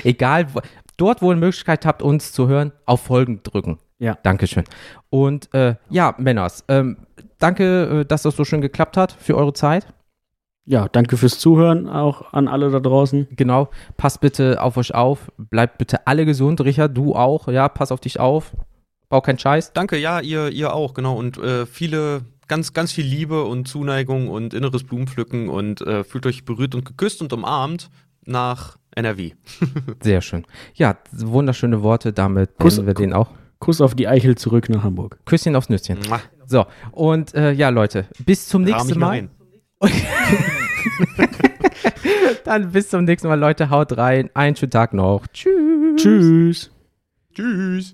Egal, 0.03 0.48
dort, 0.98 1.22
wo 1.22 1.32
ihr 1.32 1.38
Möglichkeit 1.38 1.86
habt, 1.86 2.02
uns 2.02 2.32
zu 2.32 2.48
hören, 2.48 2.72
auf 2.86 3.02
Folgen 3.02 3.41
drücken. 3.44 3.80
Ja. 3.99 4.18
Dankeschön. 4.24 4.64
Und 5.10 5.53
äh, 5.53 5.76
ja, 5.90 6.16
Männers, 6.18 6.64
ähm, 6.68 6.98
danke, 7.40 8.02
äh, 8.02 8.06
dass 8.06 8.24
das 8.24 8.36
so 8.36 8.44
schön 8.45 8.62
geklappt 8.62 8.98
hat 8.98 9.12
für 9.12 9.36
eure 9.38 9.53
Zeit. 9.53 9.86
Ja, 10.65 10.88
danke 10.88 11.17
fürs 11.17 11.39
Zuhören 11.39 11.89
auch 11.89 12.33
an 12.33 12.47
alle 12.47 12.69
da 12.69 12.79
draußen. 12.79 13.27
Genau. 13.35 13.69
Passt 13.97 14.21
bitte 14.21 14.61
auf 14.61 14.77
euch 14.77 14.93
auf. 14.93 15.31
Bleibt 15.38 15.77
bitte 15.79 16.05
alle 16.07 16.25
gesund. 16.25 16.61
Richard, 16.61 16.95
du 16.95 17.15
auch. 17.15 17.47
Ja, 17.47 17.67
pass 17.67 17.91
auf 17.91 17.99
dich 17.99 18.19
auf. 18.19 18.55
Bau 19.09 19.21
keinen 19.21 19.39
Scheiß. 19.39 19.73
Danke, 19.73 19.97
ja, 19.97 20.19
ihr, 20.21 20.49
ihr 20.49 20.73
auch, 20.73 20.93
genau. 20.93 21.17
Und 21.17 21.38
äh, 21.39 21.65
viele, 21.65 22.21
ganz, 22.47 22.73
ganz 22.73 22.91
viel 22.91 23.05
Liebe 23.05 23.43
und 23.43 23.67
Zuneigung 23.67 24.29
und 24.29 24.53
inneres 24.53 24.83
Blumenpflücken 24.83 25.49
und 25.49 25.81
äh, 25.81 26.03
fühlt 26.03 26.25
euch 26.27 26.45
berührt 26.45 26.75
und 26.75 26.85
geküsst 26.85 27.21
und 27.21 27.33
umarmt 27.33 27.89
nach 28.25 28.77
NRW. 28.95 29.31
Sehr 30.01 30.21
schön. 30.21 30.45
Ja, 30.75 30.95
wunderschöne 31.11 31.81
Worte. 31.81 32.13
Damit 32.13 32.51
Kuss- 32.59 32.85
wir 32.85 32.93
den 32.93 33.13
auch. 33.13 33.29
Kuss 33.59 33.81
auf 33.81 33.95
die 33.95 34.07
Eichel 34.07 34.35
zurück 34.38 34.69
nach 34.69 34.83
Hamburg. 34.83 35.19
Küsschen 35.25 35.55
aufs 35.55 35.69
Nüsschen. 35.69 35.97
Mua. 36.07 36.19
So, 36.45 36.65
und 36.91 37.33
äh, 37.35 37.51
ja, 37.51 37.69
Leute, 37.69 38.05
bis 38.25 38.47
zum 38.47 38.63
nächsten 38.63 38.97
Mal. 38.99 39.09
ein. 39.09 39.29
Dann 42.44 42.72
bis 42.72 42.90
zum 42.90 43.06
nächsten 43.06 43.28
Mal, 43.28 43.40
Leute. 43.40 43.70
Haut 43.70 43.98
rein. 43.98 44.30
Einen 44.34 44.56
schönen 44.56 44.72
Tag 44.72 44.94
noch. 44.94 45.28
Tschüss. 45.28 46.02
Tschüss. 46.02 46.72
Tschüss. 47.34 47.94